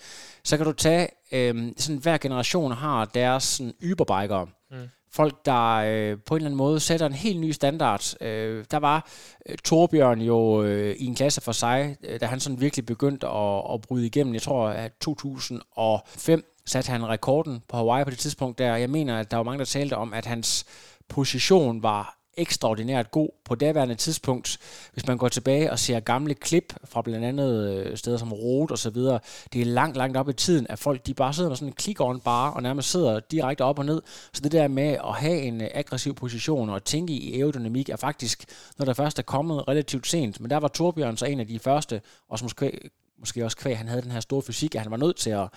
så 0.44 0.56
kan 0.56 0.66
du 0.66 0.72
tage, 0.72 1.08
øh, 1.32 1.72
sådan 1.76 1.96
hver 1.96 2.18
generation 2.18 2.72
har 2.72 3.04
deres 3.04 3.44
sådan 3.44 3.74
yberbikere. 3.82 4.46
Mm. 4.70 4.76
Folk, 5.12 5.46
der 5.46 5.74
øh, 5.74 6.18
på 6.26 6.34
en 6.34 6.36
eller 6.36 6.46
anden 6.46 6.58
måde 6.58 6.80
sætter 6.80 7.06
en 7.06 7.12
helt 7.12 7.40
ny 7.40 7.50
standard. 7.50 8.22
Øh, 8.22 8.64
der 8.70 8.76
var 8.78 9.08
øh, 9.46 9.56
Torbjørn 9.64 10.20
jo 10.20 10.62
øh, 10.62 10.96
i 10.98 11.06
en 11.06 11.14
klasse 11.14 11.40
for 11.40 11.52
sig, 11.52 11.96
øh, 12.04 12.20
da 12.20 12.26
han 12.26 12.40
sådan 12.40 12.60
virkelig 12.60 12.86
begyndte 12.86 13.26
at, 13.28 13.62
at 13.74 13.80
bryde 13.80 14.06
igennem. 14.06 14.34
Jeg 14.34 14.42
tror, 14.42 14.68
at 14.68 14.92
2005 15.00 16.44
satte 16.66 16.90
han 16.90 17.08
rekorden 17.08 17.62
på 17.68 17.76
Hawaii 17.76 18.04
på 18.04 18.10
det 18.10 18.18
tidspunkt 18.18 18.58
der. 18.58 18.76
Jeg 18.76 18.90
mener, 18.90 19.18
at 19.18 19.30
der 19.30 19.36
var 19.36 19.44
mange, 19.44 19.58
der 19.58 19.64
talte 19.64 19.96
om, 19.96 20.12
at 20.12 20.26
hans 20.26 20.64
position 21.08 21.82
var 21.82 22.19
ekstraordinært 22.36 23.10
god 23.10 23.28
på 23.44 23.54
daværende 23.54 23.94
tidspunkt. 23.94 24.58
Hvis 24.92 25.06
man 25.06 25.18
går 25.18 25.28
tilbage 25.28 25.70
og 25.70 25.78
ser 25.78 26.00
gamle 26.00 26.34
klip 26.34 26.74
fra 26.84 27.02
blandt 27.02 27.26
andet 27.26 27.70
øh, 27.70 27.96
steder 27.96 28.16
som 28.16 28.32
Rot 28.32 28.70
og 28.70 28.78
så 28.78 28.90
videre, 28.90 29.20
det 29.52 29.60
er 29.60 29.64
langt, 29.64 29.96
langt 29.96 30.16
op 30.16 30.28
i 30.28 30.32
tiden, 30.32 30.66
at 30.68 30.78
folk 30.78 31.06
de 31.06 31.14
bare 31.14 31.34
sidder 31.34 31.50
med 31.50 31.56
sådan 31.56 31.68
en 31.68 31.74
click 31.80 32.00
on 32.00 32.20
bar 32.20 32.50
og 32.50 32.62
nærmest 32.62 32.90
sidder 32.90 33.20
direkte 33.20 33.62
op 33.64 33.78
og 33.78 33.84
ned. 33.84 34.02
Så 34.32 34.40
det 34.40 34.52
der 34.52 34.68
med 34.68 34.96
at 35.04 35.14
have 35.14 35.40
en 35.40 35.60
øh, 35.60 35.68
aggressiv 35.74 36.14
position 36.14 36.70
og 36.70 36.84
tænke 36.84 37.12
i 37.12 37.40
aerodynamik 37.40 37.88
er 37.88 37.96
faktisk, 37.96 38.44
når 38.78 38.84
der 38.84 38.94
først 38.94 39.18
er 39.18 39.22
kommet 39.22 39.68
relativt 39.68 40.06
sent. 40.06 40.40
Men 40.40 40.50
der 40.50 40.56
var 40.56 40.68
Torbjørn 40.68 41.16
så 41.16 41.26
en 41.26 41.40
af 41.40 41.46
de 41.46 41.58
første, 41.58 42.00
og 42.28 42.38
som 42.38 42.44
måske, 42.44 42.90
måske 43.18 43.44
også 43.44 43.56
kvæg, 43.56 43.78
han 43.78 43.88
havde 43.88 44.02
den 44.02 44.10
her 44.10 44.20
store 44.20 44.42
fysik, 44.42 44.74
at 44.74 44.80
han 44.80 44.90
var 44.90 44.96
nødt 44.96 45.16
til 45.16 45.30
at, 45.30 45.48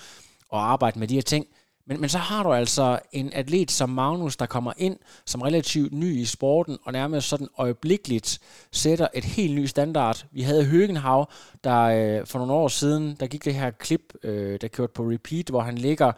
at 0.53 0.60
arbejde 0.60 1.00
med 1.00 1.08
de 1.08 1.15
her 1.15 1.22
ting. 1.22 1.46
Men, 1.87 2.01
men 2.01 2.09
så 2.09 2.17
har 2.17 2.43
du 2.43 2.53
altså 2.53 2.99
en 3.11 3.33
atlet 3.33 3.71
som 3.71 3.89
Magnus, 3.89 4.37
der 4.37 4.45
kommer 4.45 4.73
ind 4.77 4.97
som 5.25 5.41
relativt 5.41 5.93
ny 5.93 6.15
i 6.15 6.25
sporten, 6.25 6.77
og 6.83 6.93
nærmest 6.93 7.27
sådan 7.27 7.47
øjeblikkeligt 7.57 8.39
sætter 8.71 9.07
et 9.13 9.23
helt 9.23 9.55
ny 9.55 9.65
standard. 9.65 10.25
Vi 10.31 10.41
havde 10.41 10.65
Høgenhav, 10.65 11.29
der 11.63 11.81
øh, 11.81 12.27
for 12.27 12.39
nogle 12.39 12.53
år 12.53 12.67
siden, 12.67 13.15
der 13.19 13.27
gik 13.27 13.45
det 13.45 13.53
her 13.53 13.71
klip, 13.71 14.13
øh, 14.23 14.61
der 14.61 14.67
kørte 14.67 14.93
på 14.93 15.03
repeat, 15.03 15.49
hvor 15.49 15.61
han 15.61 15.77
ligger 15.77 16.11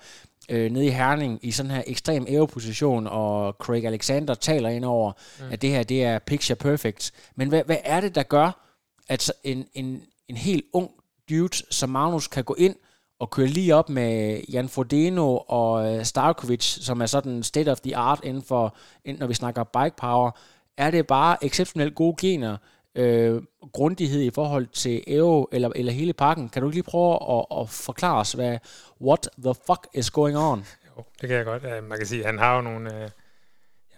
øh, 0.49 0.71
nede 0.71 0.85
i 0.85 0.89
Herning 0.89 1.39
i 1.41 1.51
sådan 1.51 1.71
her 1.71 1.83
ekstrem 1.87 2.25
æveposition, 2.27 3.07
og 3.07 3.55
Craig 3.59 3.85
Alexander 3.85 4.33
taler 4.33 4.69
ind 4.69 4.85
over, 4.85 5.11
mm. 5.39 5.51
at 5.51 5.61
det 5.61 5.69
her 5.69 5.83
det 5.83 6.03
er 6.03 6.19
picture 6.19 6.55
perfect. 6.55 7.11
Men 7.35 7.49
hvad, 7.49 7.63
hvad 7.65 7.77
er 7.83 8.01
det, 8.01 8.15
der 8.15 8.23
gør, 8.23 8.65
at 9.09 9.33
en, 9.43 9.67
en, 9.73 10.01
en 10.27 10.37
helt 10.37 10.65
ung 10.73 10.91
dude 11.29 11.57
som 11.69 11.89
Magnus 11.89 12.27
kan 12.27 12.43
gå 12.43 12.53
ind 12.53 12.75
og 13.19 13.29
køre 13.29 13.47
lige 13.47 13.75
op 13.75 13.89
med 13.89 14.41
Jan 14.49 14.69
Frodeno 14.69 15.37
og 15.37 15.95
øh, 15.95 16.05
Starkovic, 16.05 16.63
som 16.63 17.01
er 17.01 17.05
sådan 17.05 17.43
state 17.43 17.71
of 17.71 17.79
the 17.79 17.95
art 17.95 18.19
inden 18.23 18.43
for, 18.43 18.77
når 19.17 19.27
vi 19.27 19.33
snakker 19.33 19.63
bike 19.63 19.95
power, 19.97 20.31
er 20.77 20.91
det 20.91 21.07
bare 21.07 21.45
exceptionelt 21.45 21.95
gode 21.95 22.15
gener, 22.21 22.57
øh, 22.95 23.41
grundighed 23.73 24.21
i 24.21 24.29
forhold 24.29 24.67
til 24.67 25.03
Evo 25.07 25.45
eller, 25.51 25.69
eller 25.75 25.91
hele 25.91 26.13
pakken. 26.13 26.49
Kan 26.49 26.61
du 26.61 26.67
ikke 26.67 26.75
lige 26.75 26.83
prøve 26.83 27.39
at, 27.39 27.45
at 27.61 27.69
forklare 27.69 28.19
os, 28.19 28.31
hvad 28.31 28.57
what 29.01 29.29
the 29.43 29.55
fuck 29.67 29.87
is 29.93 30.11
going 30.11 30.37
on? 30.37 30.65
Jo, 30.97 31.03
det 31.21 31.29
kan 31.29 31.37
jeg 31.37 31.45
godt. 31.45 31.83
Man 31.83 31.97
kan 31.97 32.07
sige, 32.07 32.19
at 32.19 32.25
han 32.25 32.37
har 32.37 32.55
jo 32.55 32.61
nogle 32.61 33.03
øh, 33.03 33.09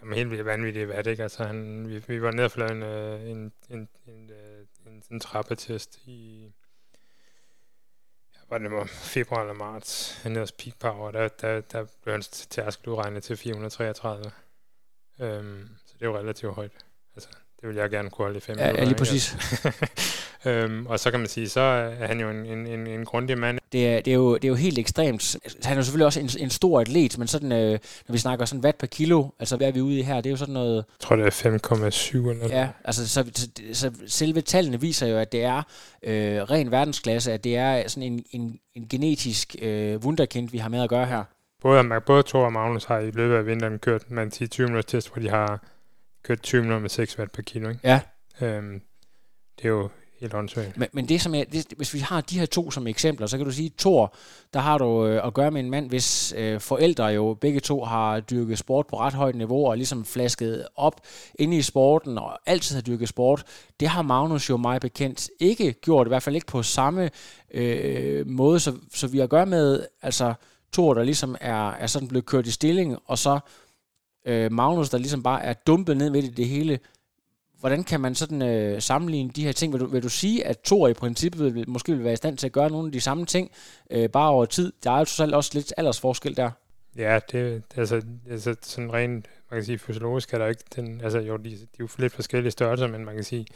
jamen, 0.00 0.14
helt 0.14 0.30
vildt 0.30 0.44
vanvittige 0.44 0.88
vat, 0.88 1.06
ikke? 1.06 1.22
Altså, 1.22 1.44
han, 1.44 1.88
vi, 1.88 2.02
vi 2.08 2.22
var 2.22 2.30
nede 2.30 2.50
og 2.56 2.70
en, 2.70 2.82
øh, 2.82 3.30
en, 3.30 3.36
en, 3.36 3.52
en, 3.70 3.88
en, 4.06 4.30
en, 4.86 5.02
en 5.10 5.20
trappetest 5.20 5.98
i 6.06 6.48
var 8.50 8.58
det 8.58 8.70
var 8.70 8.84
februar 8.84 9.40
eller 9.40 9.54
marts, 9.54 10.20
han 10.22 10.36
hos 10.36 10.52
Peak 10.52 10.74
Power, 10.78 11.10
der, 11.10 11.28
der, 11.28 11.60
der 11.60 11.86
blev 12.02 12.12
hans 12.12 12.28
tærskel 12.28 12.88
udregnet 12.88 13.22
til 13.22 13.36
433. 13.36 14.30
Øhm, 15.20 15.68
så 15.86 15.94
det 15.94 16.02
er 16.02 16.06
jo 16.06 16.18
relativt 16.18 16.54
højt. 16.54 16.72
Altså, 17.16 17.28
det 17.60 17.68
vil 17.68 17.76
jeg 17.76 17.90
gerne 17.90 18.10
kunne 18.10 18.24
holde 18.24 18.36
i 18.36 18.40
fem 18.40 18.58
ja, 18.58 18.62
minutter. 18.62 18.82
Ja, 18.82 18.88
lige 18.88 18.98
præcis. 18.98 19.34
øhm, 20.44 20.86
og 20.86 21.00
så 21.00 21.10
kan 21.10 21.20
man 21.20 21.28
sige, 21.28 21.48
så 21.48 21.60
er 21.60 22.06
han 22.06 22.20
jo 22.20 22.30
en, 22.30 22.46
en, 22.46 22.66
en, 22.66 22.86
en 22.86 23.04
grundig 23.04 23.38
mand. 23.38 23.58
Det 23.72 23.88
er, 23.88 24.00
det, 24.00 24.10
er 24.10 24.14
jo, 24.14 24.34
det 24.34 24.44
er 24.44 24.48
jo 24.48 24.54
helt 24.54 24.78
ekstremt. 24.78 25.36
Han 25.62 25.72
er 25.72 25.76
jo 25.76 25.82
selvfølgelig 25.82 26.06
også 26.06 26.20
en, 26.20 26.30
en 26.38 26.50
stor 26.50 26.80
atlet, 26.80 27.18
men 27.18 27.28
sådan, 27.28 27.52
øh, 27.52 27.78
når 28.08 28.12
vi 28.12 28.18
snakker 28.18 28.44
sådan 28.44 28.64
watt 28.64 28.78
per 28.78 28.86
kilo, 28.86 29.28
altså 29.38 29.56
hvad 29.56 29.68
er 29.68 29.72
vi 29.72 29.80
ude 29.80 29.98
i 29.98 30.02
her, 30.02 30.16
det 30.16 30.26
er 30.26 30.30
jo 30.30 30.36
sådan 30.36 30.54
noget... 30.54 30.76
Jeg 30.76 30.84
tror, 31.00 31.16
det 31.16 31.26
er 31.26 31.30
5,7 31.30 32.16
eller 32.16 32.34
noget. 32.34 32.50
Ja, 32.50 32.68
altså 32.84 33.08
så, 33.08 33.30
så, 33.34 33.48
så 33.72 33.90
selve 34.06 34.40
tallene 34.40 34.80
viser 34.80 35.06
jo, 35.06 35.18
at 35.18 35.32
det 35.32 35.44
er 35.44 35.62
øh, 36.02 36.42
ren 36.42 36.70
verdensklasse, 36.70 37.32
at 37.32 37.44
det 37.44 37.56
er 37.56 37.88
sådan 37.88 38.12
en, 38.12 38.24
en, 38.30 38.58
en 38.74 38.88
genetisk 38.88 39.56
øh, 39.62 39.96
wunderkind, 39.96 40.50
vi 40.50 40.58
har 40.58 40.68
med 40.68 40.82
at 40.82 40.88
gøre 40.88 41.06
her. 41.06 41.24
Både, 41.62 42.00
både 42.06 42.22
Thor 42.22 42.44
og 42.44 42.52
Magnus 42.52 42.84
har 42.84 42.98
i 42.98 43.10
løbet 43.10 43.36
af 43.36 43.46
vinteren 43.46 43.78
kørt 43.78 44.10
man 44.10 44.30
10-20 44.34 44.62
minutter 44.62 44.82
test, 44.82 45.12
hvor 45.12 45.22
de 45.22 45.28
har 45.28 45.62
kørt 46.22 46.42
20 46.42 46.60
minutter 46.60 46.80
med 46.80 46.90
6 46.90 47.18
watt 47.18 47.32
per 47.32 47.42
kilo. 47.42 47.68
Ikke? 47.68 47.80
Ja. 47.84 48.00
Øhm, 48.40 48.82
det 49.58 49.64
er 49.64 49.68
jo 49.68 49.88
helt 50.20 50.34
åndssvagt. 50.34 50.76
Men, 50.76 50.88
men 50.92 51.08
det 51.08 51.20
som 51.20 51.34
er, 51.34 51.44
det, 51.44 51.66
hvis 51.76 51.94
vi 51.94 51.98
har 51.98 52.20
de 52.20 52.38
her 52.38 52.46
to 52.46 52.70
som 52.70 52.86
eksempler, 52.86 53.26
så 53.26 53.36
kan 53.36 53.46
du 53.46 53.52
sige, 53.52 53.72
Thor, 53.78 54.14
der 54.54 54.60
har 54.60 54.78
du 54.78 55.06
øh, 55.06 55.26
at 55.26 55.34
gøre 55.34 55.50
med 55.50 55.60
en 55.60 55.70
mand, 55.70 55.88
hvis 55.88 56.34
øh, 56.36 56.60
forældre 56.60 57.04
jo 57.04 57.36
begge 57.40 57.60
to 57.60 57.84
har 57.84 58.20
dyrket 58.20 58.58
sport 58.58 58.86
på 58.86 58.98
ret 58.98 59.14
højt 59.14 59.34
niveau, 59.34 59.66
og 59.66 59.76
ligesom 59.76 60.04
flasket 60.04 60.66
op 60.76 61.00
inde 61.38 61.56
i 61.56 61.62
sporten, 61.62 62.18
og 62.18 62.38
altid 62.46 62.74
har 62.74 62.82
dyrket 62.82 63.08
sport. 63.08 63.44
Det 63.80 63.88
har 63.88 64.02
Magnus 64.02 64.50
jo 64.50 64.56
meget 64.56 64.82
bekendt 64.82 65.30
ikke 65.40 65.72
gjort, 65.72 66.06
i 66.06 66.08
hvert 66.08 66.22
fald 66.22 66.34
ikke 66.34 66.46
på 66.46 66.62
samme 66.62 67.10
øh, 67.54 68.26
måde, 68.26 68.60
så, 68.60 68.74
så 68.94 69.06
vi 69.06 69.18
har 69.18 69.24
at 69.24 69.30
gøre 69.30 69.46
med, 69.46 69.86
altså 70.02 70.34
Thor, 70.72 70.94
der 70.94 71.02
ligesom 71.02 71.36
er, 71.40 71.70
er 71.70 71.86
sådan 71.86 72.08
blevet 72.08 72.26
kørt 72.26 72.46
i 72.46 72.50
stilling, 72.50 72.96
og 73.04 73.18
så 73.18 73.38
øh, 74.26 74.52
Magnus, 74.52 74.90
der 74.90 74.98
ligesom 74.98 75.22
bare 75.22 75.44
er 75.44 75.52
dumpet 75.52 75.96
ned 75.96 76.10
midt 76.10 76.24
i 76.24 76.28
det 76.28 76.48
hele. 76.48 76.78
Hvordan 77.60 77.84
kan 77.84 78.00
man 78.00 78.14
sådan 78.14 78.42
øh, 78.42 78.82
sammenligne 78.82 79.30
de 79.30 79.44
her 79.44 79.52
ting? 79.52 79.72
Vil 79.72 79.80
du, 79.80 79.86
vil 79.86 80.02
du 80.02 80.08
sige, 80.08 80.46
at 80.46 80.58
Thor 80.64 80.88
i 80.88 80.94
princippet 80.94 81.54
vil, 81.54 81.70
måske 81.70 81.92
vil 81.92 82.04
være 82.04 82.12
i 82.12 82.16
stand 82.16 82.36
til 82.36 82.46
at 82.46 82.52
gøre 82.52 82.70
nogle 82.70 82.86
af 82.86 82.92
de 82.92 83.00
samme 83.00 83.26
ting, 83.26 83.50
øh, 83.90 84.08
bare 84.08 84.30
over 84.30 84.44
tid? 84.44 84.72
Der 84.84 84.90
er 84.90 84.98
jo 84.98 85.04
selv 85.04 85.36
også 85.36 85.50
lidt 85.54 85.74
aldersforskel 85.76 86.36
der. 86.36 86.50
Ja, 86.96 87.18
det, 87.32 87.62
altså, 87.76 88.02
altså 88.30 88.56
sådan 88.62 88.92
rent, 88.92 89.26
man 89.50 89.60
kan 89.60 89.64
sige, 89.64 89.78
fysiologisk 89.78 90.34
er 90.34 90.38
der 90.38 90.46
ikke 90.46 90.64
den, 90.76 91.00
altså 91.00 91.18
jo, 91.18 91.36
de, 91.36 91.50
de 91.50 91.54
er 91.54 91.66
jo 91.80 91.88
lidt 91.98 92.12
forskellige 92.12 92.50
størrelser, 92.50 92.86
men 92.86 93.04
man 93.04 93.14
kan 93.14 93.24
sige, 93.24 93.46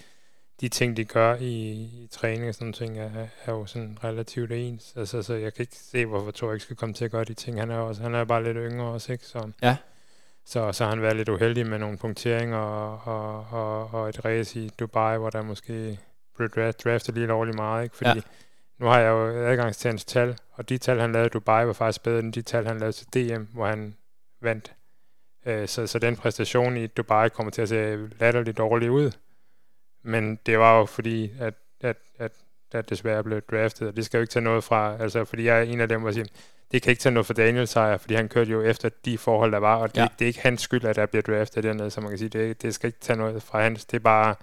de 0.60 0.68
ting, 0.68 0.96
de 0.96 1.04
gør 1.04 1.36
i, 1.40 1.70
i 1.70 2.08
træning 2.10 2.48
og 2.48 2.54
sådan 2.54 2.72
ting, 2.72 2.98
er, 2.98 3.26
er 3.44 3.52
jo 3.52 3.66
sådan 3.66 3.98
relativt 4.04 4.52
ens. 4.52 4.92
Altså, 4.96 5.22
så 5.22 5.34
jeg 5.34 5.54
kan 5.54 5.62
ikke 5.62 5.76
se, 5.76 6.06
hvorfor 6.06 6.30
Thor 6.30 6.52
ikke 6.52 6.64
skal 6.64 6.76
komme 6.76 6.94
til 6.94 7.04
at 7.04 7.10
gøre 7.10 7.24
de 7.24 7.34
ting. 7.34 7.60
Han 7.60 7.70
er, 7.70 7.76
også, 7.76 8.02
han 8.02 8.14
er 8.14 8.24
bare 8.24 8.44
lidt 8.44 8.56
yngre 8.56 8.86
også, 8.86 9.12
ikke? 9.12 9.26
Så, 9.26 9.50
ja. 9.62 9.76
Så, 10.44 10.72
så 10.72 10.84
har 10.84 10.90
han 10.90 11.02
været 11.02 11.16
lidt 11.16 11.28
uheldig 11.28 11.66
med 11.66 11.78
nogle 11.78 11.98
punkteringer 11.98 12.56
og, 12.56 13.00
og, 13.04 13.46
og, 13.50 13.94
og 13.94 14.08
et 14.08 14.24
race 14.24 14.60
i 14.60 14.70
Dubai, 14.78 15.18
hvor 15.18 15.30
der 15.30 15.42
måske 15.42 15.98
blev 16.36 16.48
draftet 16.72 17.14
lige 17.14 17.26
lovligt 17.26 17.56
meget. 17.56 17.84
Ikke? 17.84 17.96
Fordi 17.96 18.10
ja. 18.10 18.20
nu 18.78 18.86
har 18.86 19.00
jeg 19.00 19.10
jo 19.10 19.46
adgang 19.46 19.74
til 19.74 19.88
hans 19.88 20.04
tal, 20.04 20.38
og 20.52 20.68
de 20.68 20.78
tal, 20.78 21.00
han 21.00 21.12
lavede 21.12 21.26
i 21.26 21.30
Dubai, 21.30 21.66
var 21.66 21.72
faktisk 21.72 22.02
bedre 22.02 22.18
end 22.18 22.32
de 22.32 22.42
tal, 22.42 22.66
han 22.66 22.78
lavede 22.78 22.96
til 22.96 23.06
DM, 23.06 23.42
hvor 23.42 23.66
han 23.66 23.94
vandt. 24.40 24.74
Øh, 25.46 25.68
så, 25.68 25.86
så 25.86 25.98
den 25.98 26.16
præstation 26.16 26.76
i 26.76 26.86
Dubai 26.86 27.28
kommer 27.28 27.50
til 27.50 27.62
at 27.62 27.68
se 27.68 28.08
latterligt 28.20 28.58
dårligt 28.58 28.90
ud. 28.90 29.10
Men 30.02 30.36
det 30.46 30.58
var 30.58 30.78
jo 30.78 30.84
fordi, 30.84 31.32
at, 31.38 31.54
at, 31.80 31.96
at, 32.18 32.32
at 32.72 32.90
desværre 32.90 33.24
blev 33.24 33.40
draftet, 33.40 33.88
og 33.88 33.96
det 33.96 34.04
skal 34.04 34.18
jo 34.18 34.22
ikke 34.22 34.32
tage 34.32 34.44
noget 34.44 34.64
fra, 34.64 34.96
altså 35.00 35.24
fordi 35.24 35.44
jeg 35.44 35.58
er 35.58 35.62
en 35.62 35.80
af 35.80 35.88
dem, 35.88 36.04
der 36.04 36.12
siger, 36.12 36.26
det 36.72 36.82
kan 36.82 36.90
ikke 36.90 37.00
tage 37.00 37.12
noget 37.12 37.26
for 37.26 37.34
Daniel 37.34 37.66
sejr, 37.66 37.96
fordi 37.96 38.14
han 38.14 38.28
kørte 38.28 38.50
jo 38.50 38.62
efter 38.62 38.88
de 39.04 39.18
forhold, 39.18 39.52
der 39.52 39.58
var, 39.58 39.76
og 39.76 39.94
det, 39.94 40.00
ja. 40.00 40.08
det 40.18 40.24
er 40.24 40.26
ikke 40.26 40.40
hans 40.40 40.62
skyld, 40.62 40.84
at 40.84 40.96
der 40.96 41.06
bliver 41.06 41.22
draftet 41.22 41.64
dernede, 41.64 41.90
så 41.90 42.00
man 42.00 42.10
kan 42.10 42.18
sige, 42.18 42.28
det, 42.28 42.62
det 42.62 42.74
skal 42.74 42.86
ikke 42.86 43.00
tage 43.00 43.16
noget 43.16 43.42
fra 43.42 43.62
hans, 43.62 43.84
det 43.84 43.96
er 43.96 44.00
bare, 44.00 44.34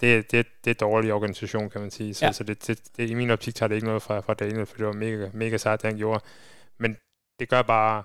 det, 0.00 0.32
det, 0.32 0.46
det 0.64 0.70
er 0.70 0.74
dårlig 0.74 1.12
organisation, 1.12 1.70
kan 1.70 1.80
man 1.80 1.90
sige. 1.90 2.14
Så, 2.14 2.24
ja. 2.24 2.32
så 2.32 2.44
det, 2.44 2.66
det, 2.66 2.80
det, 2.96 3.10
i 3.10 3.14
min 3.14 3.30
optik 3.30 3.54
tager 3.54 3.68
det 3.68 3.74
ikke 3.74 3.86
noget 3.86 4.02
fra, 4.02 4.20
fra 4.20 4.34
Daniel, 4.34 4.66
for 4.66 4.76
det 4.76 4.86
var 4.86 4.92
mega, 4.92 5.28
mega 5.32 5.56
sejt, 5.56 5.82
det 5.82 5.90
han 5.90 5.98
gjorde. 5.98 6.20
Men 6.78 6.96
det 7.40 7.48
gør 7.48 7.62
bare, 7.62 8.02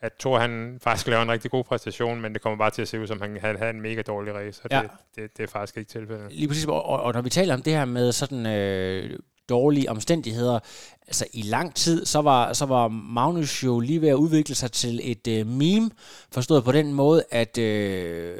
at 0.00 0.12
Thor 0.18 0.38
han 0.38 0.78
faktisk 0.82 1.06
laver 1.06 1.22
en 1.22 1.30
rigtig 1.30 1.50
god 1.50 1.64
præstation, 1.64 2.20
men 2.20 2.32
det 2.32 2.42
kommer 2.42 2.58
bare 2.58 2.70
til 2.70 2.82
at 2.82 2.88
se 2.88 3.00
ud 3.00 3.06
som, 3.06 3.20
han 3.20 3.56
havde 3.58 3.70
en 3.70 3.80
mega 3.80 4.02
dårlig 4.02 4.34
race, 4.34 4.60
og 4.64 4.70
ja. 4.70 4.80
det, 4.82 4.90
det, 5.16 5.36
det 5.36 5.42
er 5.42 5.46
faktisk 5.46 5.76
ikke 5.76 5.88
tilfældet. 5.88 6.32
Lige 6.32 6.48
præcis, 6.48 6.66
og, 6.66 6.84
og 6.84 7.12
når 7.12 7.22
vi 7.22 7.30
taler 7.30 7.54
om 7.54 7.62
det 7.62 7.72
her 7.72 7.84
med 7.84 8.12
sådan 8.12 8.46
øh, 8.46 9.18
dårlige 9.48 9.90
omstændigheder. 9.90 10.58
Altså 11.06 11.26
i 11.32 11.42
lang 11.42 11.74
tid, 11.74 12.06
så 12.06 12.20
var, 12.20 12.52
så 12.52 12.66
var 12.66 12.88
Magnus 12.88 13.64
jo 13.64 13.80
lige 13.80 14.00
ved 14.00 14.08
at 14.08 14.14
udvikle 14.14 14.54
sig 14.54 14.72
til 14.72 15.00
et 15.02 15.26
øh, 15.28 15.46
meme, 15.46 15.90
forstået 16.32 16.64
på 16.64 16.72
den 16.72 16.92
måde, 16.92 17.24
at 17.30 17.58
øh, 17.58 18.36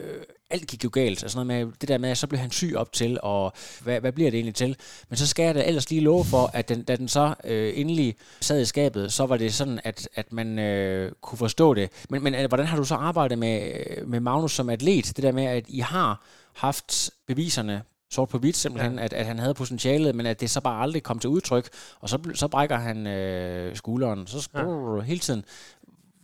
alt 0.51 0.67
gik 0.67 0.85
jo 0.85 0.90
galt. 0.93 1.23
Altså 1.23 1.38
noget 1.38 1.47
med 1.47 1.73
det 1.81 1.88
der 1.88 1.99
med, 1.99 2.11
at 2.11 2.19
så 2.19 2.27
blev 2.27 2.40
han 2.40 2.51
syg 2.51 2.73
op 2.77 2.93
til, 2.93 3.19
og 3.23 3.53
hvad, 3.81 4.01
hvad 4.01 4.12
bliver 4.12 4.31
det 4.31 4.38
egentlig 4.38 4.55
til? 4.55 4.77
Men 5.09 5.17
så 5.17 5.27
skal 5.27 5.45
jeg 5.45 5.55
da 5.55 5.64
ellers 5.67 5.90
lige 5.90 6.01
love 6.01 6.25
for, 6.25 6.51
at 6.53 6.69
den, 6.69 6.83
da 6.83 6.97
den 6.97 7.09
så 7.09 7.35
øh, 7.45 7.73
endelig 7.77 8.17
sad 8.40 8.61
i 8.61 8.64
skabet, 8.64 9.12
så 9.12 9.27
var 9.27 9.37
det 9.37 9.55
sådan, 9.55 9.81
at, 9.85 10.09
at 10.14 10.33
man 10.33 10.59
øh, 10.59 11.12
kunne 11.21 11.38
forstå 11.38 11.75
det. 11.75 11.90
Men, 12.11 12.23
men 12.23 12.35
øh, 12.35 12.49
hvordan 12.49 12.67
har 12.67 12.77
du 12.77 12.85
så 12.85 12.95
arbejdet 12.95 13.38
med, 13.38 13.73
øh, 13.75 14.09
med 14.09 14.21
Magnus 14.21 14.53
som 14.53 14.71
atlet? 14.71 15.12
Det 15.17 15.23
der 15.23 15.33
med, 15.33 15.45
at 15.45 15.64
I 15.69 15.81
har 15.81 16.25
haft 16.53 17.11
beviserne 17.27 17.83
sort 18.11 18.29
på 18.29 18.38
hvidt 18.38 18.57
simpelthen, 18.57 18.99
ja. 18.99 19.05
at, 19.05 19.12
at 19.12 19.27
han 19.27 19.38
havde 19.38 19.55
potentialet, 19.55 20.14
men 20.14 20.27
at 20.27 20.40
det 20.40 20.51
så 20.51 20.61
bare 20.61 20.83
aldrig 20.83 21.03
kom 21.03 21.19
til 21.19 21.31
udtryk, 21.31 21.69
og 22.01 22.09
så, 22.09 22.31
så 22.35 22.49
brækker 22.49 22.77
han 22.77 23.07
øh, 23.07 23.77
skulderen, 23.77 24.27
så 24.27 24.49
ja. 24.55 25.01
hele 25.01 25.21
tiden. 25.21 25.45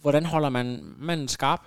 Hvordan 0.01 0.27
holder 0.27 0.49
man 0.49 0.95
manden 0.99 1.29
skarp? 1.29 1.61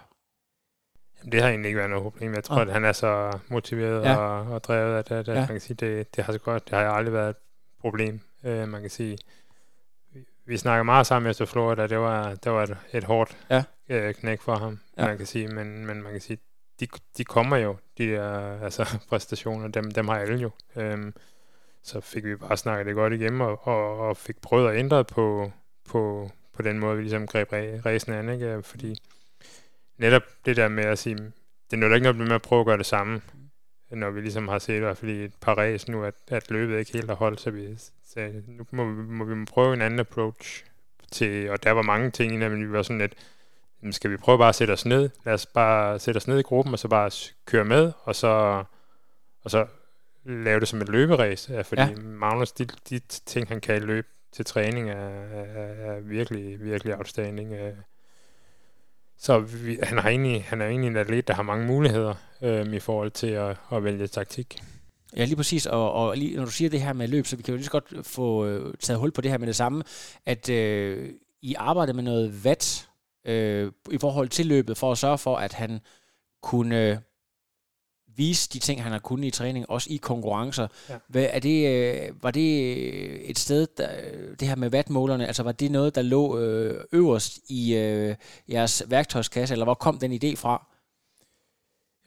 Jamen, 1.19 1.31
det 1.31 1.41
har 1.41 1.49
egentlig 1.49 1.67
ikke 1.67 1.77
været 1.77 1.89
noget 1.89 2.03
problem. 2.03 2.33
Jeg 2.33 2.43
tror, 2.43 2.55
okay. 2.55 2.67
at 2.67 2.73
han 2.73 2.85
er 2.85 2.91
så 2.91 3.39
motiveret 3.49 4.03
ja. 4.03 4.15
og, 4.15 4.53
og 4.53 4.63
drevet, 4.63 4.97
at, 4.97 5.11
at, 5.11 5.29
at 5.29 5.35
ja. 5.35 5.39
man 5.39 5.47
kan 5.47 5.61
sige, 5.61 5.75
det, 5.75 6.15
det 6.15 6.23
har 6.23 6.33
så 6.33 6.39
godt, 6.39 6.69
det 6.69 6.77
har 6.77 6.85
aldrig 6.85 7.13
været 7.13 7.29
et 7.29 7.35
problem. 7.81 8.19
Uh, 8.43 8.67
man 8.67 8.81
kan 8.81 8.89
sige, 8.89 9.17
vi, 10.13 10.19
vi 10.45 10.57
snakker 10.57 10.83
meget 10.83 11.07
sammen 11.07 11.29
efter 11.29 11.45
Florida, 11.45 11.87
det 11.87 11.99
var, 11.99 12.35
det 12.35 12.51
var 12.51 12.63
et, 12.63 12.77
et 12.93 13.03
hårdt 13.03 13.37
ja. 13.49 13.63
uh, 13.89 14.13
knæk 14.13 14.41
for 14.41 14.55
ham, 14.55 14.79
ja. 14.97 15.07
man 15.07 15.17
kan 15.17 15.25
sige, 15.25 15.47
men, 15.47 15.85
men 15.85 16.03
man 16.03 16.11
kan 16.11 16.21
sige, 16.21 16.37
de, 16.79 16.87
de 17.17 17.23
kommer 17.23 17.57
jo, 17.57 17.77
de 17.97 18.07
der 18.07 18.29
altså, 18.65 18.99
præstationer, 19.09 19.67
dem, 19.67 19.91
dem 19.91 20.07
har 20.07 20.19
alle 20.19 20.37
jo. 20.37 20.49
Øhm, 20.75 21.13
så 21.83 22.01
fik 22.01 22.25
vi 22.25 22.35
bare 22.35 22.57
snakket 22.57 22.85
det 22.85 22.95
godt 22.95 23.13
igennem, 23.13 23.41
og, 23.41 23.67
og, 23.67 23.99
og 23.99 24.17
fik 24.17 24.41
prøvet 24.41 24.69
at 24.69 24.79
ændre 24.79 25.05
på, 25.05 25.51
på, 25.85 26.29
på 26.53 26.61
den 26.61 26.79
måde, 26.79 26.95
vi 26.95 27.01
ligesom 27.01 27.27
greb 27.27 27.47
ræsen 27.85 28.13
an, 28.13 28.29
ikke? 28.29 28.63
Fordi 28.63 28.95
netop 29.97 30.23
det 30.45 30.57
der 30.57 30.67
med 30.67 30.83
at 30.83 30.99
sige, 30.99 31.17
det 31.71 31.79
nytter 31.79 31.95
ikke 31.95 32.03
noget 32.03 32.17
med 32.17 32.35
at 32.35 32.41
prøve 32.41 32.59
at 32.59 32.65
gøre 32.65 32.77
det 32.77 32.85
samme, 32.85 33.21
når 33.91 34.09
vi 34.09 34.21
ligesom 34.21 34.47
har 34.47 34.59
set 34.59 34.75
i 34.75 34.79
hvert 34.79 34.97
fald 34.97 35.11
i 35.11 35.23
et 35.23 35.33
par 35.41 35.55
ræs 35.57 35.87
nu, 35.87 36.03
at, 36.03 36.13
at 36.27 36.51
løbet 36.51 36.79
ikke 36.79 36.93
helt 36.93 37.09
har 37.09 37.15
holdt, 37.15 37.39
så 37.39 37.51
vi 37.51 37.77
sagde, 38.03 38.43
nu 38.47 38.65
må, 38.71 38.85
vi, 38.85 39.01
må 39.01 39.25
vi 39.25 39.45
prøve 39.45 39.73
en 39.73 39.81
anden 39.81 39.99
approach 39.99 40.65
til, 41.11 41.49
og 41.49 41.63
der 41.63 41.71
var 41.71 41.81
mange 41.81 42.11
ting, 42.11 42.39
men 42.39 42.67
vi 42.67 42.71
var 42.71 42.81
sådan 42.81 42.99
lidt, 42.99 43.15
skal 43.91 44.11
vi 44.11 44.17
prøve 44.17 44.37
bare 44.37 44.49
at 44.49 44.55
sætte 44.55 44.71
os 44.71 44.85
ned, 44.85 45.09
lad 45.25 45.33
os 45.33 45.45
bare 45.45 45.99
sætte 45.99 46.17
os 46.17 46.27
ned 46.27 46.39
i 46.39 46.41
gruppen, 46.41 46.73
og 46.73 46.79
så 46.79 46.87
bare 46.87 47.11
køre 47.45 47.65
med, 47.65 47.91
og 48.03 48.15
så, 48.15 48.63
og 49.43 49.51
så 49.51 49.65
lave 50.25 50.59
det 50.59 50.67
som 50.67 50.81
et 50.81 50.89
løberæs, 50.89 51.51
fordi 51.63 51.81
ja. 51.81 51.95
Magnus, 51.95 52.51
de, 52.51 52.65
de 52.89 52.99
ting, 52.99 53.47
han 53.47 53.61
kan 53.61 53.83
løbe 53.83 54.07
til 54.31 54.45
træning, 54.45 54.89
er, 54.89 55.09
er, 55.33 55.91
er 55.91 55.99
virkelig, 55.99 56.63
virkelig 56.63 56.97
outstanding. 56.97 57.53
Øh. 57.53 57.73
Så 59.17 59.39
vi, 59.39 59.79
han, 59.83 59.97
har 59.97 60.09
egentlig, 60.09 60.43
han 60.43 60.61
er 60.61 60.67
egentlig 60.67 60.87
en 60.87 60.97
atlet, 60.97 61.27
der 61.27 61.33
har 61.33 61.43
mange 61.43 61.65
muligheder 61.65 62.13
øhm, 62.41 62.73
i 62.73 62.79
forhold 62.79 63.11
til 63.11 63.27
at, 63.27 63.57
at 63.71 63.83
vælge 63.83 64.07
taktik. 64.07 64.63
Ja, 65.15 65.25
lige 65.25 65.35
præcis. 65.35 65.65
Og, 65.65 65.93
og 65.93 66.17
lige, 66.17 66.35
når 66.35 66.45
du 66.45 66.51
siger 66.51 66.69
det 66.69 66.81
her 66.81 66.93
med 66.93 67.07
løb, 67.07 67.25
så 67.25 67.35
vi 67.35 67.43
kan 67.43 67.51
jo 67.51 67.55
lige 67.55 67.65
så 67.65 67.71
godt 67.71 68.07
få 68.07 68.45
øh, 68.45 68.73
taget 68.79 68.99
hul 68.99 69.11
på 69.11 69.21
det 69.21 69.31
her 69.31 69.37
med 69.37 69.47
det 69.47 69.55
samme, 69.55 69.83
at 70.25 70.49
øh, 70.49 71.09
I 71.41 71.53
arbejder 71.57 71.93
med 71.93 72.03
noget 72.03 72.33
watt 72.45 72.89
øh, 73.25 73.71
i 73.91 73.97
forhold 73.97 74.29
til 74.29 74.45
løbet, 74.45 74.77
for 74.77 74.91
at 74.91 74.97
sørge 74.97 75.17
for, 75.17 75.37
at 75.37 75.53
han 75.53 75.79
kunne 76.41 77.01
vise 78.15 78.49
de 78.49 78.59
ting, 78.59 78.83
han 78.83 78.91
har 78.91 78.99
kunnet 78.99 79.25
i 79.25 79.31
træning, 79.31 79.69
også 79.69 79.87
i 79.91 79.97
konkurrencer. 79.97 80.67
Ja. 80.89 80.97
Hvad, 81.07 81.27
er 81.29 81.39
det, 81.39 81.67
øh, 81.69 82.23
var 82.23 82.31
det 82.31 82.77
øh, 82.77 83.19
et 83.19 83.39
sted, 83.39 83.67
der, 83.77 83.89
det 84.39 84.47
her 84.47 84.55
med 84.55 84.69
vatmålerne, 84.69 85.27
altså 85.27 85.43
var 85.43 85.51
det 85.51 85.71
noget, 85.71 85.95
der 85.95 86.01
lå 86.01 86.39
øh, 86.39 86.83
øverst 86.91 87.39
i 87.49 87.75
øh, 87.75 88.15
jeres 88.49 88.83
værktøjskasse, 88.87 89.53
eller 89.53 89.65
hvor 89.65 89.73
kom 89.73 89.99
den 89.99 90.11
idé 90.11 90.35
fra? 90.35 90.67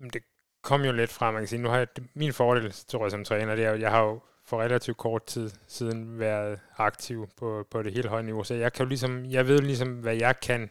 Jamen 0.01 0.11
det 0.11 0.23
kom 0.63 0.85
jo 0.85 0.93
lidt 0.93 1.11
fra, 1.11 1.31
man 1.31 1.41
kan 1.41 1.49
sige, 1.49 1.63
nu 1.63 1.69
har 1.69 1.79
jeg, 1.79 1.87
min 2.15 2.33
fordel, 2.33 2.73
tror 2.73 3.05
jeg, 3.05 3.11
som 3.11 3.25
træner, 3.25 3.55
det 3.55 3.65
er 3.65 3.75
jeg 3.75 3.91
har 3.91 4.03
jo 4.03 4.21
for 4.45 4.63
relativt 4.63 4.97
kort 4.97 5.25
tid 5.25 5.51
siden 5.67 6.19
været 6.19 6.61
aktiv 6.77 7.29
på, 7.37 7.67
på 7.71 7.83
det 7.83 7.93
helt 7.93 8.07
høje 8.07 8.23
niveau, 8.23 8.45
så 8.45 8.55
jeg 8.55 8.73
kan 8.73 8.85
jo 8.85 8.89
ligesom, 8.89 9.25
jeg 9.25 9.49
ved 9.49 9.59
ligesom, 9.61 9.89
hvad 9.89 10.15
jeg 10.17 10.41
kan 10.41 10.71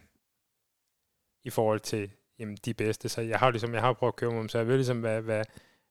i 1.46 1.50
forhold 1.50 1.80
til 1.80 2.10
jamen, 2.38 2.56
de 2.64 2.74
bedste. 2.74 3.08
Så 3.08 3.20
jeg 3.20 3.38
har 3.38 3.50
ligesom, 3.50 3.74
jeg 3.74 3.82
har 3.82 3.92
prøvet 3.92 4.12
at 4.12 4.16
køre 4.16 4.30
med 4.30 4.38
dem, 4.38 4.48
så 4.48 4.58
jeg 4.58 4.66
ved 4.66 4.76
ligesom, 4.76 5.00
hvad, 5.00 5.22
hvad, 5.22 5.44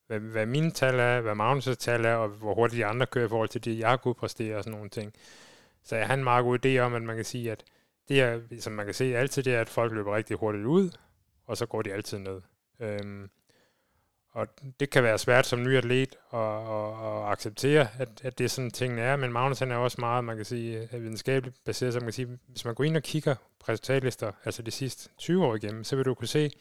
hvad, 0.08 0.20
hvad 0.20 0.46
mine 0.46 0.72
tal 0.72 1.00
er, 1.00 1.22
hvad 1.22 1.34
Magnus' 1.34 1.76
tal 1.76 2.06
er, 2.06 2.14
og 2.14 2.30
hvor 2.30 2.54
hurtigt 2.56 2.78
de 2.78 2.86
andre 2.86 3.06
kører 3.06 3.26
i 3.26 3.30
forhold 3.30 3.50
til 3.50 3.66
det, 3.66 3.80
jeg 3.80 4.02
kunne 4.02 4.14
præstere 4.14 4.58
og 4.58 4.64
sådan 4.64 4.78
nogle 4.78 4.90
ting. 4.90 5.14
Så 5.84 5.96
jeg 5.96 6.08
har 6.08 6.14
en 6.14 6.24
meget 6.24 6.44
god 6.44 6.66
idé 6.66 6.78
om, 6.78 6.94
at 6.94 7.02
man 7.02 7.16
kan 7.16 7.26
sige, 7.26 7.52
at 7.52 7.64
det 8.08 8.22
er, 8.22 8.40
som 8.60 8.74
man 8.74 8.86
kan 8.86 8.94
se 8.94 9.18
altid, 9.18 9.44
det 9.44 9.56
er, 9.56 9.62
at 9.62 9.70
folk 9.70 9.94
løber 9.94 10.16
rigtig 10.16 10.38
hurtigt 10.38 10.66
ud, 10.66 10.90
og 11.48 11.58
så 11.58 11.66
går 11.66 11.82
de 11.82 11.94
altid 11.94 12.18
ned. 12.18 12.42
Øhm, 12.80 13.30
og 14.36 14.48
det 14.80 14.90
kan 14.90 15.04
være 15.04 15.18
svært 15.18 15.46
som 15.46 15.64
ny 15.64 15.78
atlet 15.78 16.16
at, 16.34 16.40
at, 16.40 16.90
at 17.06 17.32
acceptere, 17.32 17.88
at, 17.98 18.10
at 18.24 18.38
det 18.38 18.44
er 18.44 18.48
sådan 18.48 18.72
tingene 18.72 19.02
er, 19.02 19.16
men 19.16 19.34
Magnus 19.34 19.60
han 19.60 19.72
er 19.72 19.76
også 19.76 19.98
meget, 20.00 20.24
man 20.24 20.36
kan 20.36 20.46
sige, 20.46 20.90
øh, 20.94 21.04
videnskabeligt 21.04 21.64
baseret, 21.66 21.94
så 21.94 22.00
man 22.00 22.06
kan 22.06 22.14
sige, 22.14 22.40
hvis 22.48 22.66
man 22.66 22.76
går 22.76 22.84
ind 22.84 22.98
og 22.98 23.04
kigger 23.04 23.36
på 23.36 23.66
resultatlister, 23.70 24.32
altså 24.46 24.62
de 24.62 24.72
sidste 24.72 25.10
20 25.18 25.46
år 25.46 25.56
igennem, 25.56 25.84
så 25.84 25.96
vil 25.96 26.06
du 26.06 26.14
kunne 26.14 26.28
se, 26.28 26.52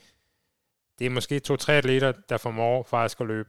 det 0.99 1.07
er 1.07 1.11
måske 1.11 1.41
to-tre 1.41 1.73
atleter, 1.73 2.13
der 2.29 2.37
formår 2.37 2.83
faktisk 2.83 3.21
at 3.21 3.27
løbe 3.27 3.49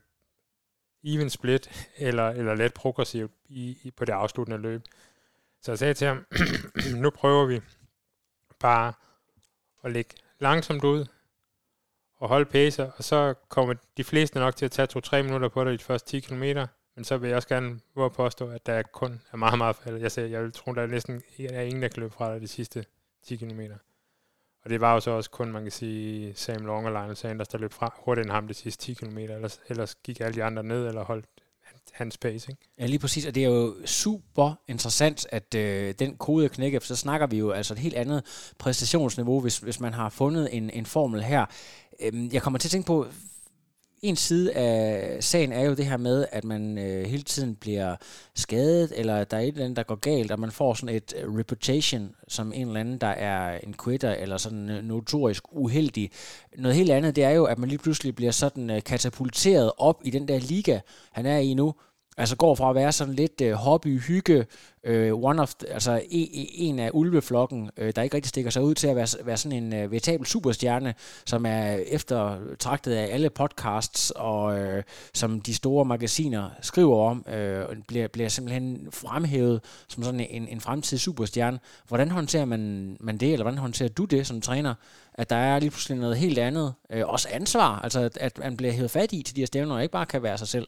even 1.03 1.29
split, 1.29 1.89
eller, 1.97 2.29
eller 2.29 2.55
let 2.55 2.73
progressivt 2.73 3.31
i, 3.49 3.77
i, 3.83 3.91
på 3.91 4.05
det 4.05 4.13
afsluttende 4.13 4.61
løb. 4.61 4.81
Så 5.61 5.71
jeg 5.71 5.79
sagde 5.79 5.93
til 5.93 6.07
ham, 6.07 6.25
nu 7.03 7.09
prøver 7.09 7.45
vi 7.45 7.61
bare 8.59 8.93
at 9.83 9.91
lægge 9.91 10.15
langsomt 10.39 10.83
ud, 10.83 11.05
og 12.17 12.29
holde 12.29 12.45
pacer, 12.45 12.91
og 12.97 13.03
så 13.03 13.33
kommer 13.49 13.73
de 13.97 14.03
fleste 14.03 14.39
nok 14.39 14.55
til 14.55 14.65
at 14.65 14.71
tage 14.71 14.87
2-3 15.19 15.21
minutter 15.21 15.49
på 15.49 15.63
det 15.63 15.79
de 15.79 15.83
første 15.83 16.09
10 16.09 16.19
km, 16.19 16.43
men 16.95 17.03
så 17.03 17.17
vil 17.17 17.27
jeg 17.27 17.35
også 17.35 17.47
gerne 17.47 17.79
våge 17.95 18.09
påstå, 18.09 18.49
at 18.49 18.65
der 18.65 18.81
kun 18.81 19.21
er 19.31 19.37
meget, 19.37 19.57
meget 19.57 19.75
faldet. 19.75 20.01
Jeg, 20.01 20.11
siger, 20.11 20.27
jeg 20.27 20.43
vil 20.43 20.51
tro, 20.51 20.73
der 20.73 20.81
er 20.81 20.87
næsten 20.87 21.21
er 21.39 21.61
ingen, 21.61 21.81
der 21.81 21.87
kan 21.87 22.01
løbe 22.01 22.13
fra 22.13 22.33
dig 22.33 22.41
de 22.41 22.47
sidste 22.47 22.85
10 23.23 23.35
km. 23.35 23.61
Og 24.63 24.69
det 24.69 24.81
var 24.81 24.93
jo 24.93 24.99
så 24.99 25.11
også 25.11 25.29
kun, 25.29 25.51
man 25.51 25.63
kan 25.63 25.71
sige, 25.71 26.33
Sam 26.35 26.65
Long 26.65 26.85
og 26.85 26.91
Lionel 26.91 27.15
Sanders, 27.15 27.47
der 27.47 27.57
løb 27.57 27.73
fra 27.73 27.95
hurtigere 28.05 28.25
end 28.25 28.31
ham 28.31 28.47
de 28.47 28.53
sidste 28.53 28.83
10 28.83 28.93
km, 28.93 29.17
ellers, 29.17 29.59
ellers 29.69 29.95
gik 29.95 30.19
alle 30.19 30.35
de 30.35 30.43
andre 30.43 30.63
ned 30.63 30.87
eller 30.87 31.03
holdt 31.03 31.25
hans 31.93 32.17
pace. 32.17 32.51
Ikke? 32.51 32.61
Ja, 32.79 32.85
lige 32.85 32.99
præcis, 32.99 33.25
og 33.25 33.35
det 33.35 33.43
er 33.43 33.49
jo 33.49 33.75
super 33.85 34.53
interessant, 34.67 35.27
at 35.29 35.55
øh, 35.55 35.93
den 35.99 36.17
kode 36.17 36.49
knækker, 36.49 36.79
for 36.79 36.87
så 36.87 36.95
snakker 36.95 37.27
vi 37.27 37.37
jo 37.37 37.51
altså 37.51 37.73
et 37.73 37.79
helt 37.79 37.95
andet 37.95 38.51
præstationsniveau, 38.59 39.41
hvis, 39.41 39.57
hvis 39.57 39.79
man 39.79 39.93
har 39.93 40.09
fundet 40.09 40.49
en, 40.57 40.69
en 40.69 40.85
formel 40.85 41.23
her. 41.23 41.45
Øhm, 41.99 42.29
jeg 42.33 42.41
kommer 42.41 42.59
til 42.59 42.67
at 42.67 42.71
tænke 42.71 42.87
på, 42.87 43.07
en 44.01 44.15
side 44.15 44.53
af 44.53 45.23
sagen 45.23 45.51
er 45.51 45.61
jo 45.61 45.73
det 45.73 45.85
her 45.85 45.97
med, 45.97 46.25
at 46.31 46.43
man 46.43 46.77
øh, 46.77 47.05
hele 47.05 47.23
tiden 47.23 47.55
bliver 47.55 47.95
skadet, 48.35 48.93
eller 48.95 49.23
der 49.23 49.37
er 49.37 49.41
et 49.41 49.47
eller 49.47 49.63
andet, 49.63 49.77
der 49.77 49.83
går 49.83 49.95
galt, 49.95 50.31
og 50.31 50.39
man 50.39 50.51
får 50.51 50.73
sådan 50.73 50.95
et 50.95 51.13
øh, 51.17 51.35
reputation 51.35 52.15
som 52.27 52.53
en 52.53 52.67
eller 52.67 52.79
anden, 52.79 52.97
der 52.97 53.07
er 53.07 53.59
en 53.63 53.75
quitter, 53.83 54.11
eller 54.11 54.37
sådan 54.37 54.83
notorisk 54.83 55.43
uheldig. 55.51 56.11
Noget 56.57 56.75
helt 56.75 56.91
andet, 56.91 57.15
det 57.15 57.23
er 57.23 57.29
jo, 57.29 57.45
at 57.45 57.59
man 57.59 57.69
lige 57.69 57.79
pludselig 57.79 58.15
bliver 58.15 58.31
sådan 58.31 58.69
øh, 58.69 58.83
katapulteret 58.83 59.71
op 59.77 60.01
i 60.03 60.09
den 60.09 60.27
der 60.27 60.39
liga, 60.39 60.79
han 61.11 61.25
er 61.25 61.37
i 61.37 61.53
nu, 61.53 61.73
Altså 62.17 62.35
går 62.35 62.55
fra 62.55 62.69
at 62.69 62.75
være 62.75 62.91
sådan 62.91 63.13
lidt 63.13 63.41
uh, 63.41 63.51
hobby, 63.51 63.99
hygge, 63.99 64.45
uh, 64.89 65.23
one 65.23 65.41
of, 65.41 65.53
the, 65.53 65.73
altså 65.73 66.01
en, 66.09 66.47
en 66.53 66.79
af 66.79 66.89
ulveflokken, 66.93 67.69
uh, 67.81 67.89
der 67.95 68.01
ikke 68.01 68.15
rigtig 68.15 68.29
stikker 68.29 68.51
sig 68.51 68.63
ud 68.63 68.75
til 68.75 68.87
at 68.87 68.95
være, 68.95 69.07
være 69.23 69.37
sådan 69.37 69.63
en 69.63 69.83
uh, 69.83 69.91
veritabel 69.91 70.25
superstjerne, 70.25 70.93
som 71.25 71.45
er 71.45 71.71
eftertragtet 71.71 72.93
af 72.93 73.13
alle 73.13 73.29
podcasts, 73.29 74.11
og 74.11 74.59
uh, 74.59 74.81
som 75.13 75.41
de 75.41 75.53
store 75.53 75.85
magasiner 75.85 76.49
skriver 76.61 77.09
om, 77.09 77.25
uh, 77.27 77.77
bliver, 77.87 78.07
bliver 78.07 78.29
simpelthen 78.29 78.87
fremhævet 78.91 79.61
som 79.87 80.03
sådan 80.03 80.19
en, 80.19 80.47
en 80.47 80.61
fremtidig 80.61 81.01
superstjerne. 81.01 81.59
Hvordan 81.87 82.11
håndterer 82.11 82.45
man, 82.45 82.97
man 82.99 83.17
det, 83.17 83.33
eller 83.33 83.43
hvordan 83.43 83.59
håndterer 83.59 83.89
du 83.89 84.05
det 84.05 84.27
som 84.27 84.41
træner, 84.41 84.73
at 85.13 85.29
der 85.29 85.35
er 85.35 85.59
lige 85.59 85.69
pludselig 85.69 85.97
noget 85.97 86.17
helt 86.17 86.37
andet, 86.37 86.73
uh, 86.95 87.01
også 87.05 87.27
ansvar, 87.31 87.79
altså 87.79 87.99
at, 87.99 88.17
at 88.17 88.37
man 88.37 88.57
bliver 88.57 88.73
hævet 88.73 88.91
fat 88.91 89.13
i 89.13 89.21
til 89.23 89.35
de 89.35 89.41
her 89.41 89.45
stævner, 89.45 89.75
og 89.75 89.81
ikke 89.81 89.91
bare 89.91 90.05
kan 90.05 90.23
være 90.23 90.37
sig 90.37 90.47
selv? 90.47 90.67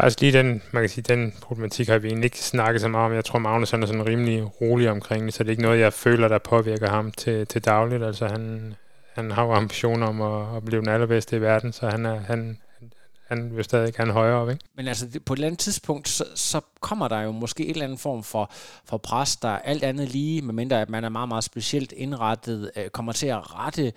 Faktisk 0.00 0.20
lige 0.20 0.32
den, 0.32 0.62
man 0.72 0.82
kan 0.82 0.88
sige, 0.88 1.14
den 1.14 1.34
problematik 1.42 1.88
har 1.88 1.98
vi 1.98 2.08
egentlig 2.08 2.24
ikke 2.24 2.38
snakket 2.38 2.80
så 2.80 2.88
meget 2.88 3.06
om. 3.06 3.14
Jeg 3.14 3.24
tror, 3.24 3.38
Magnus 3.38 3.72
er 3.72 3.86
sådan 3.86 4.06
rimelig 4.06 4.60
rolig 4.60 4.90
omkring 4.90 5.24
det, 5.24 5.34
så 5.34 5.42
det 5.42 5.48
er 5.48 5.50
ikke 5.50 5.62
noget, 5.62 5.80
jeg 5.80 5.92
føler, 5.92 6.28
der 6.28 6.38
påvirker 6.38 6.88
ham 6.88 7.12
til, 7.12 7.46
til 7.46 7.64
dagligt. 7.64 8.04
Altså 8.04 8.26
han, 8.26 8.74
han 9.14 9.30
har 9.30 9.44
jo 9.44 9.52
ambitioner 9.52 10.06
om 10.06 10.22
at, 10.22 10.56
at 10.56 10.64
blive 10.64 10.80
den 10.80 10.88
allerbedste 10.88 11.36
i 11.36 11.40
verden, 11.40 11.72
så 11.72 11.88
han, 11.88 12.06
er, 12.06 12.20
han, 12.20 12.58
han 13.28 13.56
vil 13.56 13.64
stadig 13.64 13.94
gerne 13.94 14.12
højere 14.12 14.36
op, 14.36 14.50
ikke? 14.50 14.64
Men 14.76 14.88
altså, 14.88 15.20
på 15.26 15.32
et 15.32 15.36
eller 15.36 15.46
andet 15.46 15.58
tidspunkt, 15.58 16.08
så, 16.08 16.24
så 16.34 16.60
kommer 16.80 17.08
der 17.08 17.20
jo 17.20 17.32
måske 17.32 17.64
en 17.64 17.70
eller 17.70 17.84
anden 17.84 17.98
form 17.98 18.22
for, 18.22 18.50
for 18.84 18.96
pres, 18.96 19.36
der 19.36 19.48
alt 19.48 19.84
andet 19.84 20.08
lige, 20.08 20.42
medmindre 20.42 20.80
at 20.80 20.90
man 20.90 21.04
er 21.04 21.08
meget, 21.08 21.28
meget 21.28 21.44
specielt 21.44 21.92
indrettet, 21.92 22.70
øh, 22.76 22.88
kommer 22.88 23.12
til 23.12 23.26
at 23.26 23.54
rette 23.58 23.92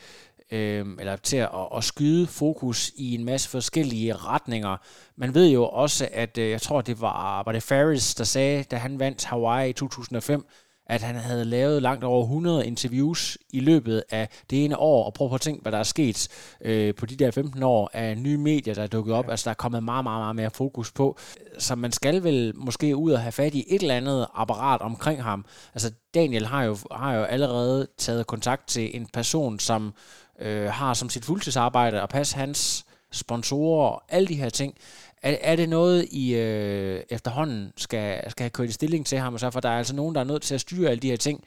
øh, 0.51 0.85
eller 0.99 1.15
til 1.15 1.37
at, 1.37 1.49
at 1.75 1.83
skyde 1.83 2.27
fokus 2.27 2.91
i 2.95 3.15
en 3.15 3.25
masse 3.25 3.49
forskellige 3.49 4.15
retninger. 4.15 4.77
Man 5.17 5.33
ved 5.33 5.47
jo 5.47 5.65
også, 5.65 6.09
at 6.11 6.37
øh, 6.37 6.49
jeg 6.49 6.61
tror, 6.61 6.81
det 6.81 7.01
var, 7.01 7.43
var 7.43 7.51
det 7.51 7.63
Ferris, 7.63 8.15
der 8.15 8.23
sagde, 8.23 8.63
da 8.63 8.75
han 8.75 8.99
vandt 8.99 9.25
Hawaii 9.25 9.69
i 9.69 9.73
2005, 9.73 10.45
at 10.89 11.01
han 11.01 11.15
havde 11.15 11.45
lavet 11.45 11.81
langt 11.81 12.03
over 12.03 12.23
100 12.23 12.67
interviews 12.67 13.37
i 13.49 13.59
løbet 13.59 14.03
af 14.09 14.29
det 14.49 14.65
ene 14.65 14.77
år, 14.77 15.05
og 15.05 15.13
prøv 15.13 15.33
at 15.33 15.41
tænke, 15.41 15.61
hvad 15.61 15.71
der 15.71 15.77
er 15.77 15.83
sket 15.83 16.27
øh, 16.61 16.95
på 16.95 17.05
de 17.05 17.15
der 17.15 17.31
15 17.31 17.63
år 17.63 17.89
af 17.93 18.17
nye 18.17 18.37
medier, 18.37 18.73
der 18.73 18.83
er 18.83 18.87
dukket 18.87 19.15
op. 19.15 19.25
Ja. 19.25 19.31
Altså, 19.31 19.43
der 19.43 19.49
er 19.49 19.55
kommet 19.55 19.83
meget, 19.83 20.03
meget, 20.03 20.21
meget 20.21 20.35
mere 20.35 20.49
fokus 20.49 20.91
på. 20.91 21.17
Så 21.57 21.75
man 21.75 21.91
skal 21.91 22.23
vel 22.23 22.53
måske 22.55 22.95
ud 22.95 23.11
og 23.11 23.19
have 23.21 23.31
fat 23.31 23.55
i 23.55 23.65
et 23.67 23.81
eller 23.81 23.95
andet 23.95 24.27
apparat 24.35 24.81
omkring 24.81 25.23
ham. 25.23 25.45
Altså, 25.73 25.91
Daniel 26.13 26.45
har 26.45 26.63
jo, 26.63 26.77
har 26.91 27.13
jo 27.13 27.23
allerede 27.23 27.87
taget 27.97 28.27
kontakt 28.27 28.67
til 28.67 28.95
en 28.95 29.07
person, 29.13 29.59
som 29.59 29.93
øh, 30.41 30.69
har 30.69 30.93
som 30.93 31.09
sit 31.09 31.25
fuldtidsarbejde 31.25 32.01
at 32.01 32.09
passe 32.09 32.35
hans 32.37 32.85
sponsorer 33.11 33.89
og 33.89 34.03
alle 34.09 34.27
de 34.27 34.35
her 34.35 34.49
ting. 34.49 34.77
Er, 35.23 35.37
er 35.41 35.55
det 35.55 35.69
noget, 35.69 36.07
I 36.11 36.35
øh, 36.35 37.03
efterhånden 37.09 37.73
skal, 37.77 38.31
skal 38.31 38.43
have 38.43 38.49
kørt 38.49 38.69
i 38.69 38.71
stilling 38.71 39.05
til 39.05 39.17
ham? 39.17 39.37
Så 39.37 39.51
for 39.51 39.59
der 39.59 39.69
er 39.69 39.77
altså 39.77 39.95
nogen, 39.95 40.15
der 40.15 40.21
er 40.21 40.25
nødt 40.25 40.41
til 40.41 40.55
at 40.55 40.61
styre 40.61 40.89
alle 40.89 41.01
de 41.01 41.09
her 41.09 41.17
ting. 41.17 41.43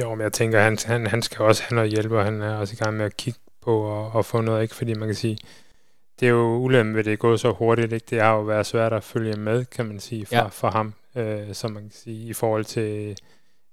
Jo, 0.00 0.14
men 0.14 0.20
jeg 0.20 0.32
tænker, 0.32 0.60
han, 0.60 0.78
han, 0.86 1.06
han 1.06 1.22
skal 1.22 1.44
også 1.44 1.62
have 1.68 1.76
noget 1.76 1.90
hjælp, 1.90 2.12
og 2.12 2.24
han 2.24 2.42
er 2.42 2.54
også 2.54 2.74
i 2.74 2.84
gang 2.84 2.96
med 2.96 3.04
at 3.04 3.16
kigge 3.16 3.40
på 3.60 3.80
og, 3.80 4.12
og 4.12 4.24
få 4.24 4.40
noget, 4.40 4.62
ikke? 4.62 4.74
Fordi 4.74 4.94
man 4.94 5.08
kan 5.08 5.14
sige, 5.14 5.38
det 6.20 6.26
er 6.26 6.30
jo 6.30 6.56
ulempe 6.56 6.96
ved 6.96 7.04
det 7.04 7.12
er 7.12 7.16
gået 7.16 7.40
så 7.40 7.52
hurtigt, 7.52 7.92
ikke? 7.92 8.06
Det 8.10 8.22
har 8.22 8.34
jo 8.34 8.40
været 8.40 8.66
svært 8.66 8.92
at 8.92 9.04
følge 9.04 9.36
med, 9.36 9.64
kan 9.64 9.86
man 9.86 10.00
sige, 10.00 10.26
for, 10.26 10.34
ja. 10.34 10.46
for 10.46 10.70
ham, 10.70 10.94
øh, 11.14 11.54
som 11.54 11.70
man 11.70 11.82
kan 11.82 11.92
sige, 11.92 12.28
i 12.28 12.32
forhold 12.32 12.64
til 12.64 13.18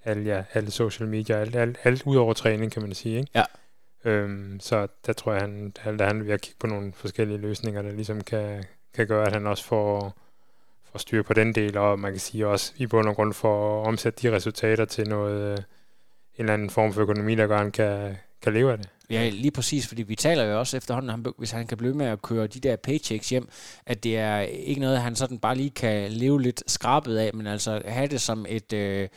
alle, 0.06 0.36
ja, 0.36 0.43
alle 0.54 0.71
social 0.71 1.10
media, 1.10 1.36
alt, 1.36 1.56
alt, 1.56 1.78
alt 1.84 2.04
ud 2.06 2.15
over 2.15 2.34
træning, 2.34 2.71
kan 2.71 2.82
man 2.82 2.93
sige, 2.93 3.17
ikke? 3.17 3.32
Ja. 3.36 3.43
Øhm, 4.05 4.59
så 4.59 4.87
der 5.05 5.13
tror 5.13 5.31
jeg, 5.31 5.41
han, 5.41 5.73
han, 5.79 5.99
han 5.99 6.29
at 6.29 6.41
kigge 6.41 6.57
på 6.59 6.67
nogle 6.67 6.93
forskellige 6.93 7.37
løsninger, 7.37 7.81
der 7.81 7.91
ligesom 7.91 8.21
kan, 8.21 8.63
kan 8.93 9.07
gøre, 9.07 9.27
at 9.27 9.33
han 9.33 9.47
også 9.47 9.63
får, 9.63 10.17
får 10.91 10.99
styr 10.99 11.23
på 11.23 11.33
den 11.33 11.55
del, 11.55 11.77
og 11.77 11.99
man 11.99 12.11
kan 12.11 12.19
sige 12.19 12.47
også 12.47 12.73
i 12.77 12.87
bund 12.87 13.07
og 13.07 13.15
grund 13.15 13.33
for 13.33 13.81
at 13.81 13.87
omsætte 13.87 14.27
de 14.27 14.35
resultater 14.35 14.85
til 14.85 15.09
noget, 15.09 15.51
øh, 15.51 15.57
en 15.57 15.63
eller 16.37 16.53
anden 16.53 16.69
form 16.69 16.93
for 16.93 17.01
økonomi, 17.01 17.35
der 17.35 17.47
gør, 17.47 17.55
at 17.55 17.61
han 17.61 17.71
kan, 17.71 18.15
kan 18.41 18.53
leve 18.53 18.71
af 18.71 18.77
det. 18.77 18.89
Ja, 19.09 19.29
lige 19.29 19.51
præcis, 19.51 19.87
fordi 19.87 20.03
vi 20.03 20.15
taler 20.15 20.43
jo 20.43 20.59
også 20.59 20.77
efterhånden, 20.77 21.09
han, 21.09 21.25
hvis 21.37 21.51
han 21.51 21.67
kan 21.67 21.77
blive 21.77 21.93
med 21.93 22.05
at 22.05 22.21
køre 22.21 22.47
de 22.47 22.59
der 22.59 22.75
paychecks 22.75 23.29
hjem, 23.29 23.49
at 23.85 24.03
det 24.03 24.17
er 24.17 24.39
ikke 24.39 24.81
noget, 24.81 25.01
han 25.01 25.15
sådan 25.15 25.39
bare 25.39 25.55
lige 25.55 25.69
kan 25.69 26.11
leve 26.11 26.41
lidt 26.41 26.63
skrabet 26.67 27.17
af, 27.17 27.33
men 27.33 27.47
altså 27.47 27.81
have 27.85 28.07
det 28.07 28.21
som 28.21 28.45
et, 28.49 28.73
øh, 28.73 29.07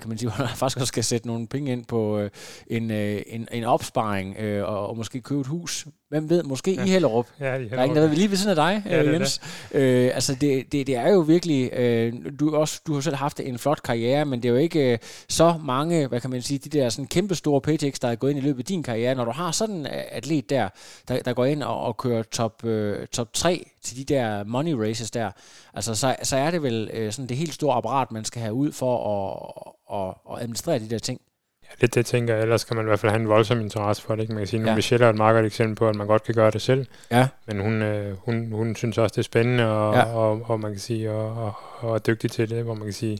kan 0.00 0.08
man 0.08 0.18
sige, 0.18 0.30
hvor 0.36 0.44
han 0.44 0.56
faktisk 0.56 0.76
også 0.76 0.86
skal 0.86 1.04
sætte 1.04 1.26
nogle 1.26 1.46
penge 1.46 1.72
ind 1.72 1.84
på 1.84 2.18
øh, 2.18 2.30
en, 2.66 2.90
øh, 2.90 3.22
en, 3.26 3.48
en 3.52 3.64
opsparing 3.64 4.36
øh, 4.38 4.68
og, 4.68 4.88
og 4.88 4.96
måske 4.96 5.20
købe 5.20 5.40
et 5.40 5.46
hus. 5.46 5.86
Hvem 6.08 6.30
ved, 6.30 6.42
måske 6.42 6.74
ja. 6.74 6.84
i 6.84 6.88
Hellerup. 6.88 7.26
Ja, 7.40 7.44
i 7.44 7.48
Hellerup. 7.50 7.70
Der 7.70 7.78
er 7.78 7.84
ingen, 7.84 7.96
der 7.96 8.08
ved 8.08 8.16
lige 8.16 8.30
ved 8.30 8.36
siden 8.36 8.50
af 8.50 8.56
dig, 8.56 8.82
ja, 8.86 9.02
øh, 9.02 9.14
Jens. 9.14 9.40
Det. 9.72 9.78
Øh, 9.78 10.10
altså, 10.14 10.34
det, 10.40 10.72
det, 10.72 10.86
det 10.86 10.96
er 10.96 11.12
jo 11.12 11.20
virkelig... 11.20 11.72
Øh, 11.72 12.12
du, 12.40 12.56
også, 12.56 12.80
du 12.86 12.94
har 12.94 13.00
selv 13.00 13.16
haft 13.16 13.40
en 13.40 13.58
flot 13.58 13.82
karriere, 13.82 14.24
men 14.24 14.42
det 14.42 14.48
er 14.48 14.52
jo 14.52 14.58
ikke 14.58 14.92
øh, 14.92 14.98
så 15.28 15.54
mange, 15.64 16.06
hvad 16.06 16.20
kan 16.20 16.30
man 16.30 16.42
sige, 16.42 16.58
de 16.58 16.78
der 16.78 16.88
sådan 16.88 17.06
kæmpe 17.06 17.34
store 17.34 17.60
paychecks, 17.60 18.00
der 18.00 18.08
er 18.08 18.14
gået 18.14 18.30
ind 18.30 18.38
i 18.38 18.42
løbet 18.42 18.58
af 18.58 18.64
din 18.64 18.82
karriere. 18.82 19.14
Når 19.14 19.24
du 19.24 19.30
har 19.30 19.52
sådan 19.52 19.76
en 19.76 19.86
atlet 20.10 20.50
der, 20.50 20.68
der, 21.08 21.22
der 21.22 21.32
går 21.32 21.44
ind 21.44 21.62
og, 21.62 21.80
og 21.80 21.96
kører 21.96 22.22
top, 22.22 22.64
øh, 22.64 23.06
top 23.06 23.32
3 23.32 23.66
til 23.82 23.96
de 23.96 24.14
der 24.14 24.44
money 24.44 24.72
races 24.72 25.10
der, 25.10 25.30
altså, 25.74 25.94
så, 25.94 26.16
så 26.22 26.36
er 26.36 26.50
det 26.50 26.62
vel 26.62 26.90
øh, 26.92 27.12
sådan 27.12 27.28
det 27.28 27.36
helt 27.36 27.54
store 27.54 27.74
apparat, 27.74 28.12
man 28.12 28.24
skal 28.24 28.42
have 28.42 28.54
ud 28.54 28.72
for 28.72 28.92
at, 28.96 29.41
at, 29.92 30.14
at 30.32 30.42
administrere 30.42 30.78
de 30.78 30.90
der 30.90 30.98
ting. 30.98 31.20
Ja, 31.64 31.68
det, 31.80 31.94
det 31.94 32.06
tænker 32.06 32.34
jeg. 32.34 32.42
Ellers 32.42 32.64
kan 32.64 32.76
man 32.76 32.84
i 32.84 32.88
hvert 32.88 33.00
fald 33.00 33.12
have 33.12 33.20
en 33.20 33.28
voldsom 33.28 33.60
interesse 33.60 34.02
for 34.02 34.14
det. 34.14 34.22
Ikke? 34.22 34.34
Man 34.34 34.40
kan 34.40 34.46
sige, 34.46 34.60
at 34.60 34.66
ja. 34.66 34.74
Michelle 34.74 35.06
er 35.06 35.10
et 35.10 35.16
meget 35.16 35.34
godt 35.34 35.46
eksempel 35.46 35.76
på, 35.76 35.88
at 35.88 35.94
man 35.94 36.06
godt 36.06 36.22
kan 36.24 36.34
gøre 36.34 36.50
det 36.50 36.62
selv. 36.62 36.86
Ja. 37.10 37.28
Men 37.46 37.60
hun, 37.60 37.82
øh, 37.82 38.16
hun, 38.16 38.52
hun 38.52 38.76
synes 38.76 38.98
også, 38.98 39.12
det 39.12 39.18
er 39.18 39.22
spændende, 39.22 39.64
og, 39.64 39.94
ja. 39.94 40.04
og, 40.04 40.42
og, 40.44 40.60
man 40.60 40.70
kan 40.70 40.80
sige, 40.80 41.10
og, 41.10 41.44
og, 41.44 41.54
og 41.78 41.94
er 41.94 41.98
dygtig 41.98 42.30
til 42.30 42.50
det, 42.50 42.64
hvor 42.64 42.74
man 42.74 42.84
kan 42.84 42.92
sige, 42.92 43.18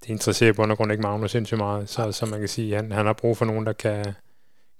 det 0.00 0.08
interesserer 0.08 0.52
på 0.52 0.74
grund 0.74 0.92
ikke 0.92 1.02
Magnus 1.02 1.30
sindssygt 1.30 1.58
meget. 1.58 1.88
Så, 1.88 2.12
så 2.12 2.26
man 2.26 2.38
kan 2.38 2.48
sige, 2.48 2.76
han, 2.76 2.92
han 2.92 3.06
har 3.06 3.12
brug 3.12 3.36
for 3.36 3.44
nogen, 3.44 3.66
der 3.66 3.72
kan, 3.72 4.04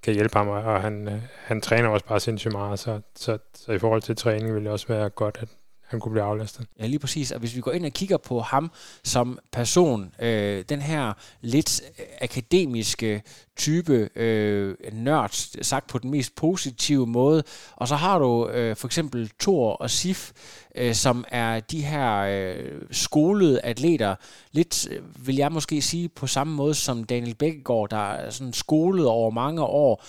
kan 0.03 0.13
hjælpe 0.13 0.37
ham, 0.37 0.47
og 0.47 0.81
han, 0.81 1.07
øh, 1.07 1.21
han 1.45 1.61
træner 1.61 1.89
også 1.89 2.05
bare 2.05 2.19
sindssygt 2.19 2.53
meget. 2.53 2.79
Så, 2.79 3.01
så, 3.15 3.37
så 3.55 3.71
i 3.71 3.79
forhold 3.79 4.01
til 4.01 4.15
træning 4.15 4.55
vil 4.55 4.63
det 4.63 4.71
også 4.71 4.87
være 4.87 5.09
godt, 5.09 5.37
at, 5.41 5.49
han 5.85 5.99
kunne 5.99 6.11
blive 6.11 6.23
aflastet. 6.23 6.65
Ja, 6.79 6.87
lige 6.87 6.99
præcis. 6.99 7.31
Og 7.31 7.39
hvis 7.39 7.55
vi 7.55 7.61
går 7.61 7.71
ind 7.71 7.85
og 7.85 7.91
kigger 7.91 8.17
på 8.17 8.39
ham 8.39 8.71
som 9.03 9.39
person, 9.51 10.15
øh, 10.19 10.63
den 10.69 10.81
her 10.81 11.13
lidt 11.41 11.81
øh, 11.99 12.05
akademiske 12.21 13.23
type 13.55 14.09
øh, 14.15 14.75
nørd, 14.91 15.63
sagt 15.63 15.87
på 15.87 15.97
den 15.97 16.11
mest 16.11 16.35
positive 16.35 17.07
måde, 17.07 17.43
og 17.75 17.87
så 17.87 17.95
har 17.95 18.19
du 18.19 18.49
øh, 18.49 18.75
for 18.75 18.87
eksempel 18.87 19.31
Thor 19.39 19.73
og 19.73 19.89
Sif, 19.89 20.31
øh, 20.75 20.93
som 20.93 21.25
er 21.27 21.59
de 21.59 21.81
her 21.81 22.17
øh, 22.19 22.81
skolede 22.91 23.61
atleter, 23.61 24.15
lidt 24.51 24.87
øh, 24.91 25.27
vil 25.27 25.35
jeg 25.35 25.51
måske 25.51 25.81
sige 25.81 26.09
på 26.09 26.27
samme 26.27 26.53
måde 26.53 26.73
som 26.73 27.03
Daniel 27.03 27.35
Bækkegaard, 27.35 27.89
der 27.89 28.11
er 28.11 28.29
sådan 28.29 28.53
skolet 28.53 29.07
over 29.07 29.31
mange 29.31 29.61
år, 29.61 30.03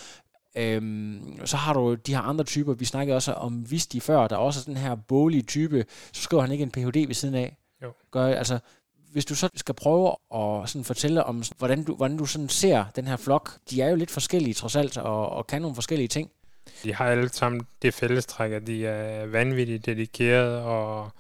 Øhm, 0.56 1.40
så 1.44 1.56
har 1.56 1.72
du 1.72 1.94
de 1.94 2.14
her 2.14 2.20
andre 2.20 2.44
typer, 2.44 2.74
vi 2.74 2.84
snakkede 2.84 3.16
også 3.16 3.32
om 3.32 3.70
Visti 3.70 4.00
før, 4.00 4.28
der 4.28 4.36
er 4.36 4.40
også 4.40 4.60
den 4.66 4.76
her 4.76 4.94
bolige 4.94 5.42
type, 5.42 5.84
så 6.12 6.22
skriver 6.22 6.42
han 6.42 6.52
ikke 6.52 6.62
en 6.62 6.70
Ph.D. 6.70 7.06
ved 7.06 7.14
siden 7.14 7.34
af. 7.34 7.56
Jo. 7.82 7.92
Gør, 8.10 8.26
altså, 8.26 8.58
hvis 9.12 9.24
du 9.24 9.34
så 9.34 9.48
skal 9.54 9.74
prøve 9.74 10.16
at 10.34 10.68
sådan 10.68 10.84
fortælle 10.84 11.24
om, 11.24 11.42
hvordan 11.58 11.84
du, 11.84 11.94
hvordan 11.94 12.16
du 12.16 12.26
sådan 12.26 12.48
ser 12.48 12.84
den 12.96 13.06
her 13.06 13.16
flok, 13.16 13.50
de 13.70 13.82
er 13.82 13.88
jo 13.88 13.96
lidt 13.96 14.10
forskellige 14.10 14.54
trods 14.54 14.76
alt, 14.76 14.98
og, 14.98 15.30
og 15.30 15.46
kan 15.46 15.62
nogle 15.62 15.74
forskellige 15.74 16.08
ting. 16.08 16.30
De 16.84 16.94
har 16.94 17.06
alle 17.06 17.28
sammen 17.28 17.66
det 17.82 17.94
fællestræk, 17.94 18.52
at 18.52 18.66
de 18.66 18.86
er 18.86 19.26
vanvittigt 19.26 19.86
dedikeret 19.86 20.58
og, 20.62 21.10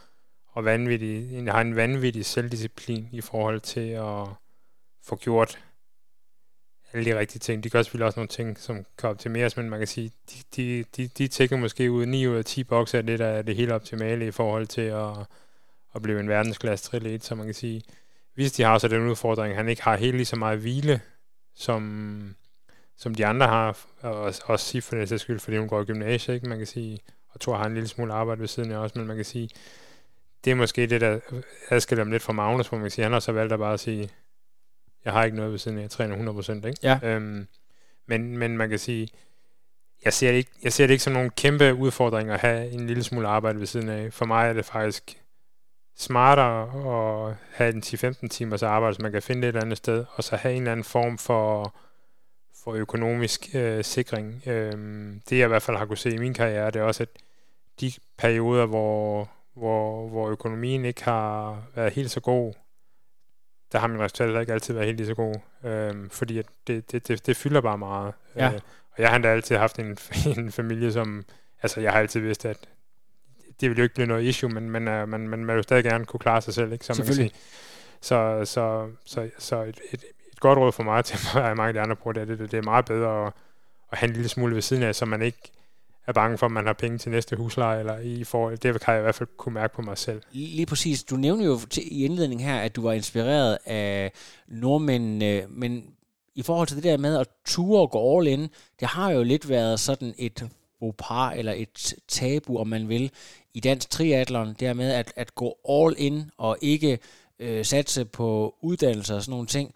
og 0.52 0.64
vanvittigt, 0.64 1.50
har 1.50 1.60
en 1.60 1.76
vanvittig 1.76 2.26
selvdisciplin 2.26 3.08
i 3.12 3.20
forhold 3.20 3.60
til 3.60 3.88
at 3.88 4.26
få 5.02 5.16
gjort 5.16 5.58
alle 6.94 7.10
de 7.10 7.18
rigtige 7.18 7.38
ting. 7.38 7.64
De 7.64 7.70
gør 7.70 7.82
selvfølgelig 7.82 8.06
også 8.06 8.18
nogle 8.18 8.28
ting, 8.28 8.58
som 8.58 8.86
kan 8.98 9.10
optimeres, 9.10 9.56
men 9.56 9.70
man 9.70 9.80
kan 9.80 9.86
sige, 9.86 10.12
de, 10.30 10.36
de, 10.56 10.84
de, 10.96 11.08
de 11.08 11.28
tækker 11.28 11.56
måske 11.56 11.90
ud 11.90 12.06
9 12.06 12.26
ud 12.26 12.36
af 12.36 12.44
10 12.44 12.64
bokser 12.64 13.02
det, 13.02 13.18
der 13.18 13.26
er 13.26 13.42
det 13.42 13.56
helt 13.56 13.72
optimale 13.72 14.26
i 14.26 14.30
forhold 14.30 14.66
til 14.66 14.80
at, 14.80 15.10
at 15.94 16.02
blive 16.02 16.20
en 16.20 16.28
verdensklasse 16.28 16.84
trilet, 16.84 17.24
så 17.24 17.34
man 17.34 17.46
kan 17.46 17.54
sige, 17.54 17.82
hvis 18.34 18.52
de 18.52 18.62
har 18.62 18.78
så 18.78 18.88
den 18.88 19.08
udfordring, 19.08 19.56
han 19.56 19.68
ikke 19.68 19.82
har 19.82 19.96
helt 19.96 20.16
lige 20.16 20.26
så 20.26 20.36
meget 20.36 20.58
hvile, 20.58 21.00
som, 21.54 22.34
som 22.96 23.14
de 23.14 23.26
andre 23.26 23.46
har, 23.46 23.78
og 24.00 24.34
også 24.44 24.66
sige 24.66 24.82
for 24.82 24.96
det 24.96 25.20
skyld, 25.20 25.40
fordi 25.40 25.56
hun 25.56 25.68
går 25.68 25.80
i 25.80 25.84
gymnasiet, 25.84 26.34
ikke? 26.34 26.48
man 26.48 26.58
kan 26.58 26.66
sige, 26.66 26.98
og 27.30 27.40
tror 27.40 27.56
har 27.56 27.66
en 27.66 27.74
lille 27.74 27.88
smule 27.88 28.12
arbejde 28.12 28.40
ved 28.40 28.48
siden 28.48 28.72
af 28.72 28.78
også, 28.78 28.98
men 28.98 29.06
man 29.06 29.16
kan 29.16 29.24
sige, 29.24 29.48
det 30.44 30.50
er 30.50 30.54
måske 30.54 30.86
det, 30.86 31.00
der 31.00 31.20
adskiller 31.70 32.04
dem 32.04 32.12
lidt 32.12 32.22
fra 32.22 32.32
Magnus, 32.32 32.68
hvor 32.68 32.78
man 32.78 32.84
kan 32.84 32.90
sige, 32.90 33.02
han 33.02 33.12
har 33.12 33.20
så 33.20 33.32
valgt 33.32 33.52
at 33.52 33.58
bare 33.58 33.78
sige, 33.78 34.10
jeg 35.04 35.12
har 35.12 35.24
ikke 35.24 35.36
noget 35.36 35.52
ved 35.52 35.58
siden 35.58 35.78
af, 35.78 35.82
jeg 35.82 35.90
træner 35.90 36.32
100%, 36.62 36.66
ikke? 36.66 36.78
Ja. 36.82 36.98
Øhm, 37.02 37.46
men, 38.06 38.38
men 38.38 38.56
man 38.56 38.68
kan 38.68 38.78
sige, 38.78 39.08
jeg 40.04 40.12
ser, 40.12 40.30
det 40.30 40.38
ikke, 40.38 40.50
jeg 40.62 40.72
ser 40.72 40.86
det 40.86 40.94
ikke 40.94 41.04
som 41.04 41.12
nogen 41.12 41.30
kæmpe 41.30 41.74
udfordring 41.74 42.30
at 42.30 42.40
have 42.40 42.70
en 42.70 42.86
lille 42.86 43.02
smule 43.02 43.28
arbejde 43.28 43.58
ved 43.58 43.66
siden 43.66 43.88
af. 43.88 44.12
For 44.12 44.24
mig 44.24 44.48
er 44.48 44.52
det 44.52 44.64
faktisk 44.64 45.20
smartere 45.96 46.62
at 47.28 47.36
have 47.50 47.74
en 47.74 47.82
10-15 47.82 48.28
timers 48.28 48.62
arbejde, 48.62 48.94
så 48.94 49.02
man 49.02 49.12
kan 49.12 49.22
finde 49.22 49.42
det 49.42 49.48
et 49.48 49.54
eller 49.54 49.62
andet 49.62 49.78
sted, 49.78 50.04
og 50.14 50.24
så 50.24 50.36
have 50.36 50.54
en 50.54 50.62
eller 50.62 50.72
anden 50.72 50.84
form 50.84 51.18
for, 51.18 51.74
for 52.64 52.72
økonomisk 52.72 53.54
øh, 53.54 53.84
sikring. 53.84 54.42
Øhm, 54.46 55.20
det 55.30 55.38
jeg 55.38 55.44
i 55.44 55.48
hvert 55.48 55.62
fald 55.62 55.76
har 55.76 55.86
kunne 55.86 55.96
se 55.96 56.14
i 56.14 56.18
min 56.18 56.34
karriere, 56.34 56.70
det 56.70 56.80
er 56.80 56.84
også, 56.84 57.02
at 57.02 57.08
de 57.80 57.92
perioder, 58.18 58.66
hvor, 58.66 59.28
hvor, 59.54 60.08
hvor 60.08 60.30
økonomien 60.30 60.84
ikke 60.84 61.04
har 61.04 61.62
været 61.74 61.92
helt 61.92 62.10
så 62.10 62.20
god, 62.20 62.54
der 63.74 63.80
har 63.80 63.86
min 63.86 64.00
resultat 64.00 64.40
ikke 64.40 64.52
altid 64.52 64.74
været 64.74 64.86
helt 64.86 64.96
lige 64.96 65.06
så 65.06 65.14
god, 65.14 65.34
øh, 65.64 66.10
fordi 66.10 66.38
at 66.38 66.46
det, 66.66 66.92
det, 66.92 67.08
det, 67.08 67.26
det 67.26 67.36
fylder 67.36 67.60
bare 67.60 67.78
meget. 67.78 68.12
Ja. 68.36 68.48
Øh, 68.48 68.60
og 68.90 69.02
jeg 69.02 69.10
har 69.10 69.18
da 69.18 69.28
altid 69.28 69.56
haft 69.56 69.78
en, 69.78 69.98
en 70.38 70.52
familie, 70.52 70.92
som, 70.92 71.24
altså 71.62 71.80
jeg 71.80 71.92
har 71.92 72.00
altid 72.00 72.20
vidst, 72.20 72.44
at 72.44 72.56
det 73.60 73.70
vil 73.70 73.78
jo 73.78 73.82
ikke 73.82 73.94
blive 73.94 74.06
noget 74.06 74.22
issue, 74.22 74.50
men 74.50 74.70
man, 74.70 74.88
er, 74.88 75.06
man, 75.06 75.28
man, 75.28 75.44
man 75.44 75.56
vil 75.56 75.64
stadig 75.64 75.84
gerne 75.84 76.04
kunne 76.04 76.20
klare 76.20 76.42
sig 76.42 76.54
selv, 76.54 76.72
ikke? 76.72 76.84
Kan 76.84 76.94
sige. 76.94 77.30
Så, 78.00 78.40
så, 78.44 78.88
så, 79.04 79.30
så 79.38 79.62
et, 79.62 79.80
et, 79.92 80.04
et 80.32 80.40
godt 80.40 80.58
råd 80.58 80.72
for 80.72 80.82
mig 80.82 81.04
til 81.04 81.18
mig, 81.34 81.56
mange 81.56 81.68
af 81.68 81.74
de 81.74 81.80
andre 81.80 81.96
bruger, 81.96 82.12
det 82.12 82.20
er, 82.20 82.36
det, 82.36 82.50
det 82.50 82.58
er 82.58 82.62
meget 82.62 82.84
bedre 82.84 83.26
at, 83.26 83.32
at 83.92 83.98
have 83.98 84.08
en 84.08 84.14
lille 84.14 84.28
smule 84.28 84.54
ved 84.54 84.62
siden 84.62 84.82
af, 84.82 84.94
så 84.94 85.04
man 85.04 85.22
ikke 85.22 85.52
er 86.06 86.12
bange 86.12 86.38
for, 86.38 86.46
at 86.46 86.52
man 86.52 86.66
har 86.66 86.72
penge 86.72 86.98
til 86.98 87.10
næste 87.10 87.36
husleje, 87.36 87.80
eller 87.80 87.98
i 87.98 88.24
forhold, 88.24 88.58
det 88.58 88.80
kan 88.80 88.94
jeg 88.94 89.00
i 89.00 89.02
hvert 89.02 89.14
fald 89.14 89.28
kunne 89.36 89.54
mærke 89.54 89.74
på 89.74 89.82
mig 89.82 89.98
selv. 89.98 90.22
Lige 90.32 90.66
præcis. 90.66 91.04
Du 91.04 91.16
nævner 91.16 91.44
jo 91.44 91.58
til, 91.70 91.82
i 91.98 92.04
indledningen 92.04 92.46
her, 92.46 92.60
at 92.60 92.76
du 92.76 92.82
var 92.82 92.92
inspireret 92.92 93.58
af 93.66 94.12
nordmændene, 94.48 95.44
men 95.48 95.84
i 96.34 96.42
forhold 96.42 96.68
til 96.68 96.76
det 96.76 96.84
der 96.84 96.96
med 96.96 97.18
at 97.18 97.26
ture 97.44 97.80
og 97.80 97.90
gå 97.90 98.18
all 98.18 98.28
in, 98.28 98.48
det 98.80 98.88
har 98.88 99.10
jo 99.10 99.22
lidt 99.22 99.48
været 99.48 99.80
sådan 99.80 100.14
et 100.18 100.48
par 100.98 101.30
eller 101.30 101.52
et 101.52 101.94
tabu, 102.08 102.58
om 102.58 102.68
man 102.68 102.88
vil, 102.88 103.10
i 103.54 103.60
dansk 103.60 103.90
triathlon, 103.90 104.54
det 104.60 104.76
med 104.76 104.92
at, 104.92 105.12
at 105.16 105.34
gå 105.34 105.58
all 105.68 105.94
in 105.98 106.30
og 106.38 106.58
ikke 106.60 106.98
øh, 107.38 107.64
satse 107.64 108.04
på 108.04 108.54
uddannelse 108.62 109.14
og 109.14 109.22
sådan 109.22 109.30
nogle 109.30 109.46
ting 109.46 109.74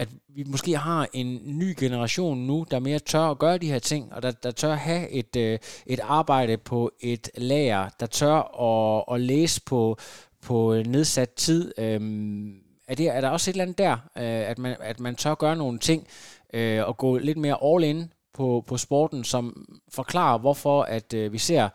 at 0.00 0.08
vi 0.28 0.44
måske 0.46 0.76
har 0.76 1.08
en 1.12 1.40
ny 1.44 1.74
generation 1.78 2.38
nu, 2.38 2.66
der 2.70 2.78
mere 2.78 2.98
tør 2.98 3.30
at 3.30 3.38
gøre 3.38 3.58
de 3.58 3.70
her 3.70 3.78
ting, 3.78 4.12
og 4.12 4.22
der, 4.22 4.30
der 4.30 4.50
tør 4.50 4.74
have 4.74 5.08
et, 5.08 5.36
øh, 5.36 5.58
et 5.86 6.00
arbejde 6.02 6.56
på 6.56 6.90
et 7.00 7.30
lager, 7.34 7.88
der 8.00 8.06
tør 8.06 8.62
at, 8.62 9.14
at 9.14 9.20
læse 9.20 9.62
på, 9.66 9.96
på 10.42 10.82
nedsat 10.86 11.30
tid. 11.30 11.72
Øhm, 11.78 12.54
er, 12.88 12.94
det, 12.94 13.08
er 13.08 13.20
der 13.20 13.28
også 13.28 13.50
et 13.50 13.54
eller 13.54 13.64
andet 13.64 13.78
der, 13.78 13.92
øh, 13.92 14.50
at, 14.50 14.58
man, 14.58 14.76
at 14.80 15.00
man 15.00 15.16
tør 15.16 15.34
gøre 15.34 15.56
nogle 15.56 15.78
ting 15.78 16.06
øh, 16.54 16.88
og 16.88 16.96
gå 16.96 17.18
lidt 17.18 17.38
mere 17.38 17.58
all 17.64 17.84
in 17.84 18.12
på, 18.34 18.64
på 18.66 18.76
sporten, 18.76 19.24
som 19.24 19.66
forklarer, 19.92 20.38
hvorfor 20.38 20.82
at 20.82 21.14
øh, 21.14 21.32
vi 21.32 21.38
ser 21.38 21.68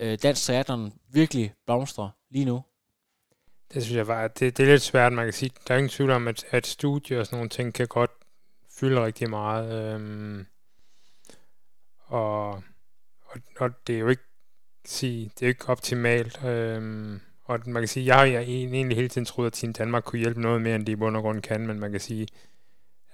øh, 0.00 0.18
dansk 0.22 0.46
triathlon 0.46 0.92
virkelig 1.12 1.52
blomstre 1.66 2.10
lige 2.30 2.44
nu? 2.44 2.62
Det 3.74 3.82
synes 3.82 3.96
jeg 3.96 4.06
bare, 4.06 4.28
det, 4.28 4.56
det 4.56 4.60
er 4.60 4.66
lidt 4.66 4.82
svært, 4.82 5.12
man 5.12 5.26
kan 5.26 5.32
sige. 5.32 5.50
Der 5.68 5.74
er 5.74 5.78
ingen 5.78 5.88
tvivl 5.88 6.10
om, 6.10 6.28
at, 6.28 6.44
at 6.50 6.66
studier 6.66 7.18
og 7.18 7.26
sådan 7.26 7.36
nogle 7.36 7.48
ting 7.48 7.74
kan 7.74 7.86
godt 7.86 8.10
fylde 8.80 9.04
rigtig 9.04 9.30
meget. 9.30 9.94
Øhm, 9.94 10.46
og, 12.06 12.48
og, 13.24 13.40
og, 13.58 13.70
det 13.86 13.94
er 13.94 13.98
jo 13.98 14.08
ikke 14.08 14.22
sige, 14.84 15.30
det 15.34 15.42
er 15.42 15.48
ikke 15.48 15.68
optimalt. 15.68 16.44
Øhm, 16.44 17.20
og 17.44 17.60
man 17.66 17.82
kan 17.82 17.88
sige, 17.88 18.06
jeg 18.06 18.16
har 18.16 18.24
egentlig 18.24 18.96
hele 18.96 19.08
tiden 19.08 19.24
troet, 19.24 19.46
at 19.46 19.52
Team 19.52 19.72
Danmark 19.72 20.04
kunne 20.04 20.18
hjælpe 20.18 20.40
noget 20.40 20.62
mere, 20.62 20.74
end 20.74 20.86
de 20.86 20.92
i 20.92 20.96
bund 20.96 21.16
og 21.16 21.22
grund 21.22 21.42
kan, 21.42 21.66
men 21.66 21.80
man 21.80 21.90
kan 21.90 22.00
sige, 22.00 22.26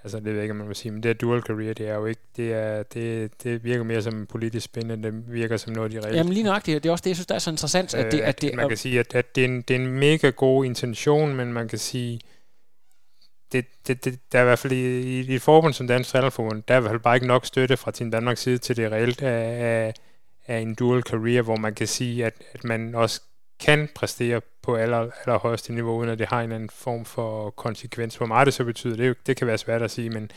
altså 0.03 0.17
det 0.17 0.25
ved 0.25 0.33
jeg 0.33 0.41
ikke, 0.41 0.51
om 0.51 0.57
man 0.57 0.67
vil 0.67 0.75
sige, 0.75 0.91
men 0.91 1.03
det 1.03 1.09
er 1.09 1.13
dual 1.13 1.41
career, 1.41 1.73
det 1.73 1.87
er 1.87 1.95
jo 1.95 2.05
ikke, 2.05 2.21
det, 2.37 2.53
er, 2.53 2.83
det, 2.83 3.31
det 3.43 3.63
virker 3.63 3.83
mere 3.83 4.01
som 4.01 4.25
politisk 4.25 4.65
spænd, 4.65 4.91
end 4.91 5.03
det 5.03 5.33
virker 5.33 5.57
som 5.57 5.73
noget, 5.73 5.91
de 5.91 5.99
reelt. 6.01 6.15
Jamen 6.15 6.33
lige 6.33 6.43
nøjagtigt, 6.43 6.83
det 6.83 6.89
er 6.89 6.93
også 6.93 7.03
det, 7.03 7.09
jeg 7.09 7.15
synes, 7.15 7.27
der 7.27 7.35
er 7.35 7.39
så 7.39 7.49
interessant, 7.49 7.93
at 7.93 8.11
det, 8.11 8.19
at 8.19 8.41
det 8.41 8.55
Man 8.55 8.67
kan 8.67 8.77
sige, 8.77 8.99
at, 8.99 9.15
at 9.15 9.35
det, 9.35 9.45
er 9.45 9.47
en, 9.47 9.61
det 9.61 9.75
er 9.75 9.79
en 9.79 9.87
mega 9.87 10.29
god 10.29 10.65
intention, 10.65 11.35
men 11.35 11.53
man 11.53 11.67
kan 11.67 11.79
sige, 11.79 12.19
det, 13.51 13.65
det, 13.87 14.05
det, 14.05 14.19
der 14.31 14.37
er 14.39 14.43
i 14.43 14.45
hvert 14.45 14.59
fald 14.59 14.73
i, 14.73 15.21
i 15.21 15.35
et 15.35 15.41
forbund 15.41 15.73
som 15.73 15.87
Dansk 15.87 16.09
Trænerforbund, 16.09 16.63
der 16.67 16.73
er 16.73 16.77
i 16.77 16.81
hvert 16.81 16.91
fald 16.91 17.01
bare 17.01 17.15
ikke 17.15 17.27
nok 17.27 17.45
støtte 17.45 17.77
fra 17.77 17.91
Team 17.91 18.11
Danmarks 18.11 18.41
side 18.41 18.57
til 18.57 18.77
det 18.77 18.91
reelt 18.91 19.21
af, 19.21 19.65
af, 19.65 19.93
af 20.47 20.59
en 20.59 20.75
dual 20.75 21.01
career, 21.01 21.41
hvor 21.41 21.55
man 21.55 21.75
kan 21.75 21.87
sige, 21.87 22.25
at, 22.25 22.33
at 22.53 22.63
man 22.63 22.95
også 22.95 23.21
kan 23.59 23.89
præstere 23.95 24.41
på 24.61 24.75
aller, 24.75 25.09
allerhøjeste 25.25 25.73
niveau, 25.73 25.97
uden 25.97 26.09
at 26.09 26.19
det 26.19 26.27
har 26.27 26.37
en 26.39 26.43
eller 26.43 26.55
anden 26.55 26.69
form 26.69 27.05
for 27.05 27.49
konsekvens. 27.49 28.15
Hvor 28.15 28.25
meget 28.25 28.45
det 28.45 28.53
så 28.53 28.63
betyder, 28.63 28.95
det, 28.95 29.27
det 29.27 29.37
kan 29.37 29.47
være 29.47 29.57
svært 29.57 29.81
at 29.81 29.91
sige, 29.91 30.09
men 30.09 30.31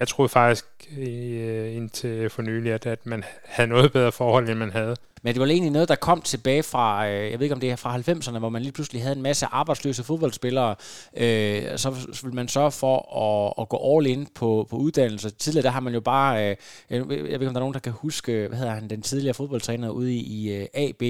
jeg 0.00 0.08
troede 0.08 0.28
faktisk 0.28 0.66
øh, 0.98 1.76
indtil 1.76 2.30
for 2.30 2.42
nylig, 2.42 2.72
at, 2.72 2.86
at 2.86 3.06
man 3.06 3.24
havde 3.44 3.68
noget 3.68 3.92
bedre 3.92 4.12
forhold, 4.12 4.48
end 4.48 4.58
man 4.58 4.70
havde. 4.70 4.96
Men 5.22 5.34
det 5.34 5.40
var 5.40 5.46
egentlig 5.46 5.72
noget, 5.72 5.88
der 5.88 5.94
kom 5.94 6.20
tilbage 6.20 6.62
fra, 6.62 7.08
øh, 7.08 7.30
jeg 7.30 7.38
ved 7.38 7.44
ikke 7.44 7.54
om 7.54 7.60
det 7.60 7.70
er 7.70 7.76
fra 7.76 7.96
90'erne, 7.96 8.38
hvor 8.38 8.48
man 8.48 8.62
lige 8.62 8.72
pludselig 8.72 9.02
havde 9.02 9.16
en 9.16 9.22
masse 9.22 9.46
arbejdsløse 9.46 10.04
fodboldspillere. 10.04 10.74
Øh, 11.16 11.78
så 11.78 11.90
ville 12.22 12.34
man 12.34 12.48
sørge 12.48 12.70
for 12.70 13.16
at, 13.16 13.62
at 13.62 13.68
gå 13.68 13.96
all 13.96 14.06
in 14.06 14.28
på, 14.34 14.66
på 14.70 14.76
uddannelse. 14.76 15.30
Tidligere 15.30 15.64
der 15.64 15.70
har 15.70 15.80
man 15.80 15.94
jo 15.94 16.00
bare, 16.00 16.50
øh, 16.50 16.56
jeg 16.90 17.08
ved 17.08 17.20
ikke 17.20 17.34
om 17.34 17.40
der 17.40 17.60
er 17.60 17.60
nogen, 17.60 17.74
der 17.74 17.80
kan 17.80 17.92
huske, 17.92 18.46
hvad 18.48 18.58
hedder 18.58 18.72
han, 18.72 18.90
den 18.90 19.02
tidligere 19.02 19.34
fodboldtræner 19.34 19.90
ude 19.90 20.14
i, 20.14 20.20
i 20.20 20.52
øh, 20.52 20.66
AB. 20.74 21.02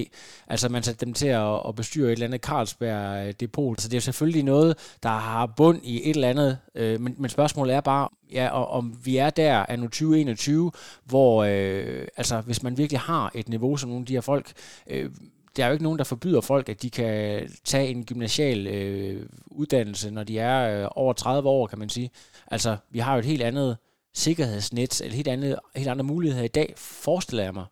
Altså 0.48 0.68
man 0.68 0.82
satte 0.82 1.06
dem 1.06 1.14
til 1.14 1.28
at, 1.28 1.60
at 1.68 1.74
bestyre 1.76 2.06
et 2.06 2.12
eller 2.12 2.26
andet 2.26 2.40
Carlsberg 2.40 3.40
depot. 3.40 3.80
Så 3.80 3.88
det 3.88 3.96
er 3.96 4.00
selvfølgelig 4.00 4.42
noget, 4.42 4.76
der 5.02 5.08
har 5.08 5.46
bund 5.46 5.80
i 5.82 6.10
et 6.10 6.14
eller 6.14 6.28
andet. 6.28 6.58
Øh, 6.74 7.00
men, 7.00 7.14
men 7.18 7.30
spørgsmålet 7.30 7.74
er 7.74 7.80
bare, 7.80 8.08
ja, 8.32 8.48
og, 8.48 8.68
om 8.68 8.94
vi 9.04 9.16
er 9.16 9.30
der 9.30 9.64
er 9.68 9.76
nu 9.76 9.82
2021, 9.82 10.72
hvor 11.04 11.44
øh, 11.44 12.06
altså, 12.16 12.40
hvis 12.40 12.62
man 12.62 12.78
virkelig 12.78 13.00
har 13.00 13.30
et 13.34 13.48
niveau 13.48 13.76
som 13.76 13.90
nogle 14.00 14.04
af 14.04 14.06
de 14.06 14.14
her 14.14 14.20
folk, 14.20 14.52
øh, 14.86 15.10
der 15.56 15.64
er 15.64 15.68
jo 15.68 15.72
ikke 15.72 15.84
nogen, 15.84 15.98
der 15.98 16.04
forbyder 16.04 16.40
folk, 16.40 16.68
at 16.68 16.82
de 16.82 16.90
kan 16.90 17.48
tage 17.64 17.88
en 17.88 18.04
gymnasial 18.04 18.66
øh, 18.66 19.26
uddannelse, 19.46 20.10
når 20.10 20.24
de 20.24 20.38
er 20.38 20.82
øh, 20.82 20.88
over 20.90 21.12
30 21.12 21.48
år, 21.48 21.66
kan 21.66 21.78
man 21.78 21.88
sige. 21.88 22.10
Altså, 22.46 22.76
vi 22.90 22.98
har 22.98 23.12
jo 23.12 23.18
et 23.18 23.24
helt 23.24 23.42
andet 23.42 23.76
sikkerhedsnet, 24.14 25.00
eller 25.00 25.16
helt, 25.16 25.28
andet, 25.28 25.58
helt 25.76 25.88
andre 25.88 26.04
muligheder 26.04 26.44
i 26.44 26.48
dag, 26.48 26.74
forestiller 26.76 27.44
jeg 27.44 27.54
mig. 27.54 27.64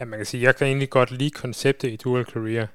Ja, 0.00 0.04
man 0.04 0.18
kan 0.18 0.26
sige, 0.26 0.42
jeg 0.42 0.56
kan 0.56 0.66
egentlig 0.66 0.90
godt 0.90 1.10
lide 1.10 1.30
konceptet 1.30 1.90
i 1.90 1.96
dual 1.96 2.24
career. 2.24 2.66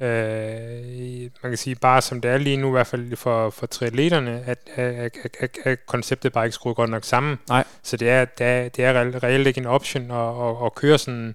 Øh, 0.00 1.30
man 1.42 1.50
kan 1.50 1.56
sige, 1.56 1.76
bare 1.76 2.02
som 2.02 2.20
det 2.20 2.30
er 2.30 2.38
lige 2.38 2.56
nu, 2.56 2.68
i 2.68 2.70
hvert 2.70 2.86
fald 2.86 3.16
for, 3.16 3.50
for 3.50 3.66
triatleterne, 3.66 4.42
at, 4.46 4.58
at, 4.74 5.16
at, 5.24 5.36
at, 5.40 5.58
at 5.64 5.86
konceptet 5.86 6.32
bare 6.32 6.44
ikke 6.44 6.54
skruet 6.54 6.76
godt 6.76 6.90
nok 6.90 7.04
sammen. 7.04 7.38
Nej. 7.48 7.64
Så 7.82 7.96
det 7.96 8.10
er, 8.10 8.24
det 8.24 8.46
er, 8.46 8.68
det 8.68 8.84
er 8.84 9.22
reelt 9.22 9.46
ikke 9.46 9.60
en 9.60 9.66
option 9.66 10.10
at, 10.10 10.48
at, 10.48 10.56
at 10.64 10.74
køre 10.74 10.98
sådan 10.98 11.34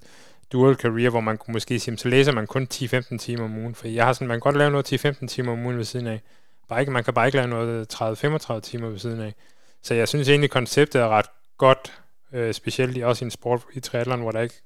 dual 0.54 0.76
career, 0.76 1.10
hvor 1.10 1.22
man 1.22 1.38
kunne 1.38 1.52
måske 1.52 1.80
sige, 1.80 1.98
så 1.98 2.08
læser 2.08 2.32
man 2.32 2.48
kun 2.48 2.68
10-15 2.74 3.18
timer 3.18 3.44
om 3.44 3.58
ugen. 3.58 3.76
For 3.76 3.88
jeg 3.88 4.06
har 4.06 4.14
sådan, 4.14 4.28
man 4.28 4.36
kan 4.36 4.40
godt 4.40 4.58
lave 4.58 4.72
noget 4.72 5.06
10-15 5.06 5.28
timer 5.28 5.52
om 5.52 5.66
ugen 5.66 5.78
ved 5.78 5.86
siden 5.86 6.08
af. 6.08 6.22
Bare 6.70 6.80
ikke, 6.80 6.92
man 6.92 7.04
kan 7.04 7.14
bare 7.14 7.28
ikke 7.28 7.38
lave 7.38 7.48
noget 7.48 7.94
30-35 7.94 8.60
timer 8.60 8.90
ved 8.90 9.00
siden 9.00 9.20
af. 9.20 9.34
Så 9.82 9.94
jeg 9.94 10.08
synes 10.08 10.30
egentlig, 10.30 10.50
konceptet 10.50 11.02
er 11.02 11.08
ret 11.08 11.26
godt, 11.58 11.94
øh, 12.34 12.54
specielt 12.54 13.04
også 13.04 13.26
i 13.26 13.28
en 13.28 13.32
sport 13.32 13.62
i 13.74 13.80
triathlon, 13.80 14.22
hvor 14.22 14.32
der 14.32 14.42
ikke 14.42 14.62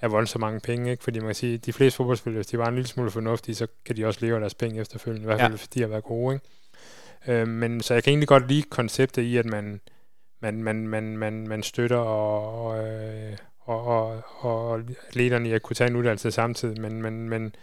er 0.00 0.08
voldsomt 0.08 0.40
mange 0.40 0.60
penge, 0.60 0.90
ikke? 0.90 1.04
fordi 1.04 1.18
man 1.18 1.28
kan 1.28 1.34
sige, 1.34 1.54
at 1.54 1.66
de 1.66 1.72
fleste 1.72 1.96
fodboldspillere, 1.96 2.38
hvis 2.38 2.46
de 2.46 2.58
var 2.58 2.68
en 2.68 2.74
lille 2.74 2.88
smule 2.88 3.10
fornuftige, 3.10 3.54
så 3.54 3.66
kan 3.86 3.96
de 3.96 4.06
også 4.06 4.20
leve 4.22 4.34
af 4.34 4.40
deres 4.40 4.54
penge 4.54 4.80
efterfølgende, 4.80 5.22
i 5.22 5.26
hvert 5.26 5.40
fald 5.40 5.52
ja. 5.52 5.56
fordi 5.56 5.78
de 5.78 5.80
har 5.80 5.88
været 5.88 6.04
gode. 6.04 6.34
Ikke? 6.34 7.40
Øh, 7.40 7.48
men 7.48 7.82
så 7.82 7.94
jeg 7.94 8.04
kan 8.04 8.10
egentlig 8.10 8.28
godt 8.28 8.48
lide 8.48 8.62
konceptet 8.62 9.22
i, 9.22 9.36
at 9.36 9.46
man, 9.46 9.80
man, 10.40 10.62
man, 10.62 10.88
man, 10.88 11.16
man, 11.16 11.48
man 11.48 11.62
støtter 11.62 11.96
og, 11.96 12.66
og, 12.66 12.86
øh, 12.86 13.36
og, 13.64 13.84
og, 13.84 14.22
og 14.38 14.80
atleterne 15.08 15.48
i 15.48 15.52
at 15.52 15.62
kunne 15.62 15.76
tage 15.76 15.90
en 15.90 15.96
uddannelse 15.96 16.30
samtidig, 16.30 16.80
men, 16.80 17.02
men, 17.02 17.28
men 17.28 17.54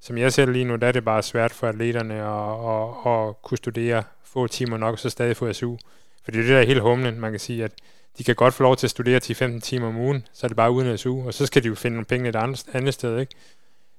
som 0.00 0.18
jeg 0.18 0.32
ser 0.32 0.46
lige 0.46 0.64
nu, 0.64 0.76
der 0.76 0.86
er 0.86 0.92
det 0.92 1.04
bare 1.04 1.22
svært 1.22 1.52
for 1.52 1.68
atleterne 1.68 2.14
at, 2.14 3.12
at, 3.12 3.28
at 3.28 3.42
kunne 3.42 3.58
studere 3.58 4.02
få 4.24 4.46
timer 4.46 4.76
nok, 4.76 4.92
og 4.92 4.98
så 4.98 5.10
stadig 5.10 5.36
få 5.36 5.52
SU. 5.52 5.76
For 6.24 6.30
det 6.30 6.38
er 6.38 6.42
det, 6.42 6.50
der 6.50 6.58
er 6.58 6.66
helt 6.66 6.80
humlen. 6.80 7.20
Man 7.20 7.30
kan 7.30 7.40
sige, 7.40 7.64
at 7.64 7.72
de 8.18 8.24
kan 8.24 8.34
godt 8.34 8.54
få 8.54 8.62
lov 8.62 8.76
til 8.76 8.86
at 8.86 8.90
studere 8.90 9.20
10-15 9.24 9.60
timer 9.60 9.88
om 9.88 9.96
ugen, 9.96 10.26
så 10.32 10.46
er 10.46 10.48
det 10.48 10.56
bare 10.56 10.70
uden 10.70 10.98
SU, 10.98 11.26
og 11.26 11.34
så 11.34 11.46
skal 11.46 11.62
de 11.62 11.68
jo 11.68 11.74
finde 11.74 11.94
nogle 11.94 12.06
penge 12.06 12.28
et 12.28 12.36
andet, 12.36 12.66
andet 12.72 12.94
sted, 12.94 13.18
ikke? 13.18 13.34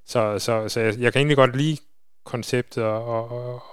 Så, 0.05 0.39
så, 0.39 0.69
så 0.69 0.79
jeg, 0.79 0.99
jeg 0.99 1.13
kan 1.13 1.19
egentlig 1.19 1.37
godt 1.37 1.55
lide 1.55 1.77
konceptet 2.23 2.83
og, 2.83 3.05
og, 3.05 3.31
og 3.31 3.63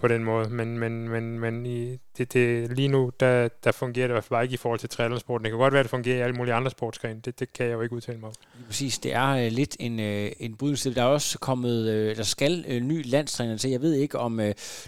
på 0.00 0.08
den 0.08 0.24
måde, 0.24 0.48
men, 0.48 0.78
men, 0.78 1.08
men, 1.08 1.38
men 1.38 1.66
i, 1.66 1.98
det, 2.18 2.32
det, 2.32 2.76
lige 2.76 2.88
nu, 2.88 3.12
der, 3.20 3.48
der 3.64 3.72
fungerer 3.72 4.06
det 4.06 4.12
i 4.12 4.14
hvert 4.14 4.24
fald 4.24 4.42
ikke 4.42 4.54
i 4.54 4.56
forhold 4.56 4.80
til 4.80 4.88
triathlonsporten. 4.88 5.44
Det 5.44 5.50
kan 5.50 5.58
godt 5.58 5.72
være, 5.72 5.80
at 5.80 5.84
det 5.84 5.90
fungerer 5.90 6.18
i 6.18 6.20
alle 6.20 6.36
mulige 6.36 6.54
andre 6.54 6.70
sportsgrene. 6.70 7.20
Det, 7.24 7.40
det 7.40 7.52
kan 7.52 7.66
jeg 7.66 7.72
jo 7.72 7.80
ikke 7.80 7.94
udtale 7.94 8.18
mig 8.18 8.28
om. 8.28 8.34
Præcis, 8.66 8.98
det 8.98 9.14
er 9.14 9.46
uh, 9.46 9.52
lidt 9.52 9.76
en, 9.80 9.98
uh, 9.98 10.26
en 10.40 10.56
brydelse. 10.56 10.94
Der 10.94 11.02
er 11.02 11.06
også 11.06 11.38
kommet, 11.38 11.80
uh, 11.80 12.16
der 12.16 12.22
skal 12.22 12.64
uh, 12.68 12.76
ny 12.76 13.02
landstræner 13.04 13.56
til. 13.56 13.70
Jeg 13.70 13.80
ved 13.80 13.94
ikke, 13.94 14.18
om 14.18 14.38
uh, 14.38 14.44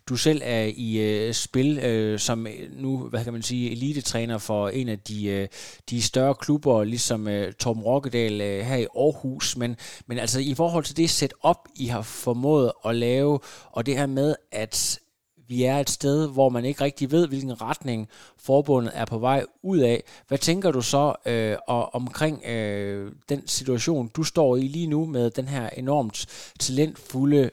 du 0.08 0.16
selv 0.16 0.40
er 0.44 0.70
i 0.76 1.28
uh, 1.28 1.34
spil 1.34 1.78
uh, 2.12 2.18
som 2.18 2.46
nu, 2.76 3.08
hvad 3.08 3.24
kan 3.24 3.32
man 3.32 3.42
sige, 3.42 3.72
elitetræner 3.72 4.38
for 4.38 4.68
en 4.68 4.88
af 4.88 4.98
de, 4.98 5.40
uh, 5.42 5.58
de 5.90 6.02
større 6.02 6.34
klubber, 6.34 6.84
ligesom 6.84 7.26
uh, 7.26 7.52
Torben 7.58 7.82
Rokkedal 7.82 8.32
uh, 8.32 8.66
her 8.66 8.76
i 8.76 8.86
Aarhus. 8.96 9.56
Men, 9.56 9.76
men 10.06 10.18
altså 10.18 10.40
i 10.40 10.54
forhold 10.54 10.84
til 10.84 10.96
det 10.96 11.10
setup, 11.10 11.58
I 11.76 11.86
har 11.86 12.02
formået 12.02 12.72
at 12.86 12.94
lave, 12.94 13.38
og 13.72 13.86
det 13.86 13.96
her 13.96 14.06
med, 14.06 14.34
at 14.52 15.00
vi 15.48 15.64
er 15.64 15.78
et 15.78 15.90
sted, 15.90 16.28
hvor 16.28 16.48
man 16.48 16.64
ikke 16.64 16.84
rigtig 16.84 17.10
ved, 17.10 17.28
hvilken 17.28 17.62
retning 17.62 18.08
forbundet 18.38 18.92
er 18.94 19.04
på 19.04 19.18
vej 19.18 19.44
ud 19.62 19.78
af. 19.78 20.02
Hvad 20.28 20.38
tænker 20.38 20.70
du 20.70 20.80
så 20.80 21.14
øh, 21.26 21.56
og, 21.68 21.94
omkring 21.94 22.44
øh, 22.44 23.12
den 23.28 23.48
situation, 23.48 24.08
du 24.08 24.22
står 24.22 24.56
i 24.56 24.60
lige 24.60 24.86
nu 24.86 25.06
med 25.06 25.30
den 25.30 25.48
her 25.48 25.68
enormt 25.68 26.26
talentfulde 26.58 27.50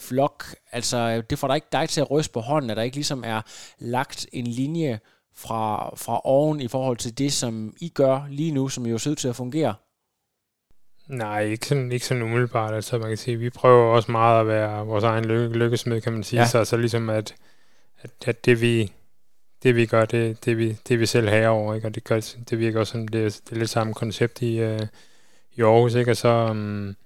flok? 0.00 0.44
Altså, 0.72 1.22
det 1.30 1.38
får 1.38 1.48
dig 1.48 1.54
ikke 1.54 1.68
dig 1.72 1.88
til 1.88 2.00
at 2.00 2.10
ryste 2.10 2.32
på 2.32 2.40
hånden, 2.40 2.70
at 2.70 2.76
der 2.76 2.82
ikke 2.82 2.96
ligesom 2.96 3.24
er 3.26 3.42
lagt 3.78 4.26
en 4.32 4.46
linje 4.46 5.00
fra, 5.34 5.90
fra 5.96 6.20
oven 6.24 6.60
i 6.60 6.68
forhold 6.68 6.96
til 6.96 7.18
det, 7.18 7.32
som 7.32 7.74
I 7.80 7.88
gør 7.88 8.26
lige 8.30 8.52
nu, 8.52 8.68
som 8.68 8.86
jo 8.86 8.98
ser 8.98 9.10
ud 9.10 9.16
til 9.16 9.28
at 9.28 9.36
fungere? 9.36 9.74
Nej, 11.08 11.42
ikke 11.42 11.66
sådan, 11.66 11.92
ikke 11.92 12.06
sådan 12.06 12.22
umiddelbart. 12.22 12.74
Altså, 12.74 12.98
man 12.98 13.08
kan 13.08 13.16
sige, 13.16 13.36
vi 13.36 13.50
prøver 13.50 13.94
også 13.94 14.12
meget 14.12 14.40
at 14.40 14.46
være 14.46 14.86
vores 14.86 15.04
egen 15.04 15.24
lykke, 15.24 15.58
lykkesmed, 15.58 16.00
kan 16.00 16.12
man 16.12 16.22
sige. 16.22 16.40
Ja. 16.40 16.46
Så, 16.46 16.64
så 16.64 16.76
ligesom, 16.76 17.10
at, 17.10 17.34
at, 18.02 18.10
at 18.26 18.44
det, 18.44 18.60
vi, 18.60 18.92
det 19.62 19.76
vi 19.76 19.86
gør, 19.86 20.04
det, 20.04 20.44
det, 20.44 20.58
vi, 20.58 20.76
det 20.88 21.00
vi 21.00 21.06
selv 21.06 21.28
har 21.28 21.48
over, 21.48 21.74
ikke? 21.74 21.88
og 21.88 21.94
det, 21.94 22.04
gør, 22.04 22.20
det 22.50 22.58
virker 22.58 22.80
også 22.80 22.90
som, 22.90 23.08
det, 23.08 23.40
det 23.44 23.52
er 23.52 23.56
lidt 23.56 23.70
samme 23.70 23.94
koncept 23.94 24.42
i, 24.42 24.64
uh, 24.64 24.80
i 25.54 25.62
Aarhus, 25.62 25.94
ikke? 25.94 26.10
og 26.10 26.16
så, 26.16 26.48
um, 26.50 26.96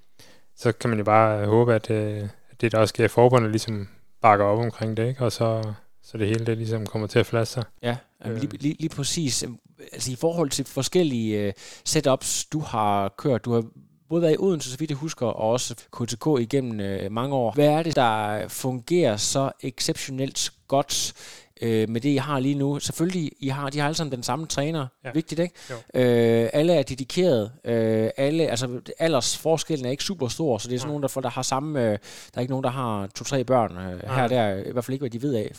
så 0.56 0.72
kan 0.72 0.90
man 0.90 0.98
jo 0.98 1.04
bare 1.04 1.46
håbe, 1.46 1.74
at, 1.74 1.90
uh, 1.90 1.96
at 1.96 2.60
det, 2.60 2.72
der 2.72 2.78
også 2.78 2.92
sker 2.92 3.04
i 3.04 3.08
forbundet, 3.08 3.50
ligesom 3.50 3.88
bakker 4.22 4.44
op 4.44 4.58
omkring 4.58 4.96
det, 4.96 5.08
ikke? 5.08 5.24
og 5.24 5.32
så, 5.32 5.72
så 6.02 6.18
det 6.18 6.26
hele 6.26 6.46
det 6.46 6.56
ligesom 6.56 6.86
kommer 6.86 7.08
til 7.08 7.18
at 7.18 7.26
flaske 7.26 7.52
sig. 7.52 7.64
Ja, 7.82 7.96
øh. 8.26 8.36
lige, 8.36 8.56
lige, 8.56 8.76
lige 8.78 8.88
præcis. 8.88 9.44
Altså 9.92 10.12
i 10.12 10.16
forhold 10.16 10.50
til 10.50 10.64
forskellige 10.64 11.48
uh, 11.48 11.52
setups, 11.84 12.44
du 12.44 12.60
har 12.60 13.14
kørt, 13.18 13.44
du 13.44 13.52
har 13.52 13.64
både 14.10 14.22
været 14.22 14.34
i 14.34 14.36
Odense, 14.38 14.70
så 14.70 14.78
vidt 14.78 14.90
jeg 14.90 14.96
husker, 14.96 15.26
og 15.26 15.50
også 15.50 15.74
KTK 15.74 16.26
igennem 16.40 16.80
øh, 16.80 17.12
mange 17.12 17.34
år. 17.34 17.52
Hvad 17.52 17.68
er 17.68 17.82
det, 17.82 17.96
der 17.96 18.48
fungerer 18.48 19.16
så 19.16 19.50
exceptionelt 19.62 20.52
godt 20.68 21.12
øh, 21.60 21.88
med 21.88 22.00
det, 22.00 22.08
I 22.08 22.16
har 22.16 22.40
lige 22.40 22.54
nu? 22.54 22.78
Selvfølgelig, 22.78 23.32
I 23.40 23.48
har, 23.48 23.70
de 23.70 23.78
har 23.78 23.86
alle 23.86 23.96
sammen 23.96 24.12
den 24.12 24.22
samme 24.22 24.46
træner. 24.46 24.86
Ja. 25.04 25.10
Vigtigt, 25.14 25.40
ikke? 25.40 25.54
Øh, 25.94 26.50
alle 26.52 26.72
er 26.72 26.82
dedikeret. 26.82 27.52
Øh, 27.64 28.10
alle, 28.16 28.46
altså, 28.46 28.80
aldersforskellen 28.98 29.86
er 29.86 29.90
ikke 29.90 30.04
super 30.04 30.28
stor, 30.28 30.58
så 30.58 30.68
det 30.68 30.74
er 30.74 30.78
sådan 30.78 30.88
Nej. 30.88 31.00
nogen, 31.00 31.14
der, 31.14 31.20
der 31.20 31.30
har 31.30 31.42
samme... 31.42 31.80
Øh, 31.80 31.90
der 31.90 31.98
er 32.34 32.40
ikke 32.40 32.52
nogen, 32.52 32.64
der 32.64 32.70
har 32.70 33.06
to-tre 33.06 33.44
børn 33.44 33.76
øh, 33.76 34.10
her 34.10 34.22
og 34.22 34.30
der. 34.30 34.54
I 34.54 34.72
hvert 34.72 34.84
fald 34.84 34.92
ikke, 34.92 35.02
hvad 35.02 35.10
de 35.10 35.22
ved 35.22 35.34
af. 35.34 35.52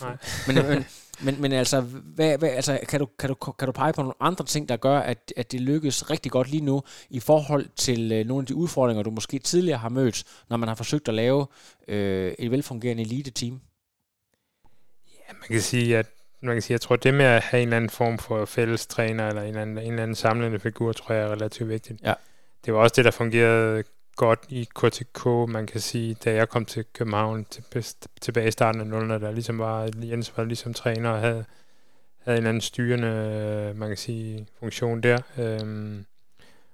Men, 0.47 0.55
men, 0.55 0.85
men, 1.23 1.41
men 1.41 1.51
altså, 1.51 1.81
hvad, 1.81 2.37
hvad, 2.37 2.49
altså 2.49 2.79
kan, 2.89 2.99
du, 2.99 3.07
kan, 3.19 3.29
du, 3.29 3.35
kan 3.35 3.65
du 3.65 3.71
pege 3.71 3.93
på 3.93 4.01
nogle 4.01 4.13
andre 4.19 4.45
ting, 4.45 4.69
der 4.69 4.77
gør, 4.77 4.99
at, 4.99 5.33
at 5.37 5.51
det 5.51 5.61
lykkes 5.61 6.09
rigtig 6.09 6.31
godt 6.31 6.51
lige 6.51 6.65
nu, 6.65 6.83
i 7.09 7.19
forhold 7.19 7.65
til 7.75 8.11
øh, 8.11 8.25
nogle 8.25 8.41
af 8.41 8.45
de 8.45 8.55
udfordringer, 8.55 9.03
du 9.03 9.11
måske 9.11 9.39
tidligere 9.39 9.77
har 9.77 9.89
mødt, 9.89 10.23
når 10.49 10.57
man 10.57 10.67
har 10.67 10.75
forsøgt 10.75 11.07
at 11.07 11.13
lave 11.13 11.47
øh, 11.87 12.33
et 12.39 12.51
velfungerende 12.51 13.03
elite-team? 13.03 13.61
Ja, 15.07 15.33
man 15.33 15.47
kan 15.47 15.61
sige, 15.61 15.97
at 15.97 16.05
man 16.41 16.55
kan 16.55 16.61
sige, 16.61 16.73
jeg 16.73 16.81
tror, 16.81 16.95
det 16.95 17.13
med 17.13 17.25
at 17.25 17.41
have 17.41 17.61
en 17.61 17.67
eller 17.67 17.77
anden 17.77 17.89
form 17.89 18.17
for 18.17 18.45
fælles 18.45 18.87
træner, 18.87 19.27
eller 19.27 19.41
en 19.41 19.47
eller 19.47 19.61
anden, 19.61 19.77
en 19.77 19.91
eller 19.91 20.03
anden 20.03 20.15
samlende 20.15 20.59
figur, 20.59 20.91
tror 20.93 21.15
jeg 21.15 21.23
er 21.23 21.31
relativt 21.31 21.69
vigtigt. 21.69 22.01
Ja. 22.03 22.13
Det 22.65 22.73
var 22.73 22.79
også 22.79 22.93
det, 22.95 23.05
der 23.05 23.11
fungerede 23.11 23.83
godt 24.15 24.45
i 24.49 24.67
KTK, 24.75 25.25
man 25.25 25.67
kan 25.67 25.81
sige, 25.81 26.13
da 26.25 26.33
jeg 26.33 26.49
kom 26.49 26.65
til 26.65 26.85
København 26.93 27.45
til, 27.45 27.85
tilbage 28.21 28.47
i 28.47 28.51
starten 28.51 28.93
af 28.93 28.99
0'erne, 28.99 29.25
der 29.25 29.31
ligesom 29.31 29.59
var, 29.59 29.89
Jens 30.03 30.37
var 30.37 30.43
ligesom 30.43 30.73
træner 30.73 31.09
og 31.09 31.19
havde, 31.19 31.45
havde 32.17 32.37
en 32.37 32.45
anden 32.45 32.61
styrende, 32.61 33.07
øh, 33.07 33.77
man 33.77 33.87
kan 33.87 33.97
sige, 33.97 34.47
funktion 34.59 35.01
der. 35.01 35.17
Øhm, 35.37 36.05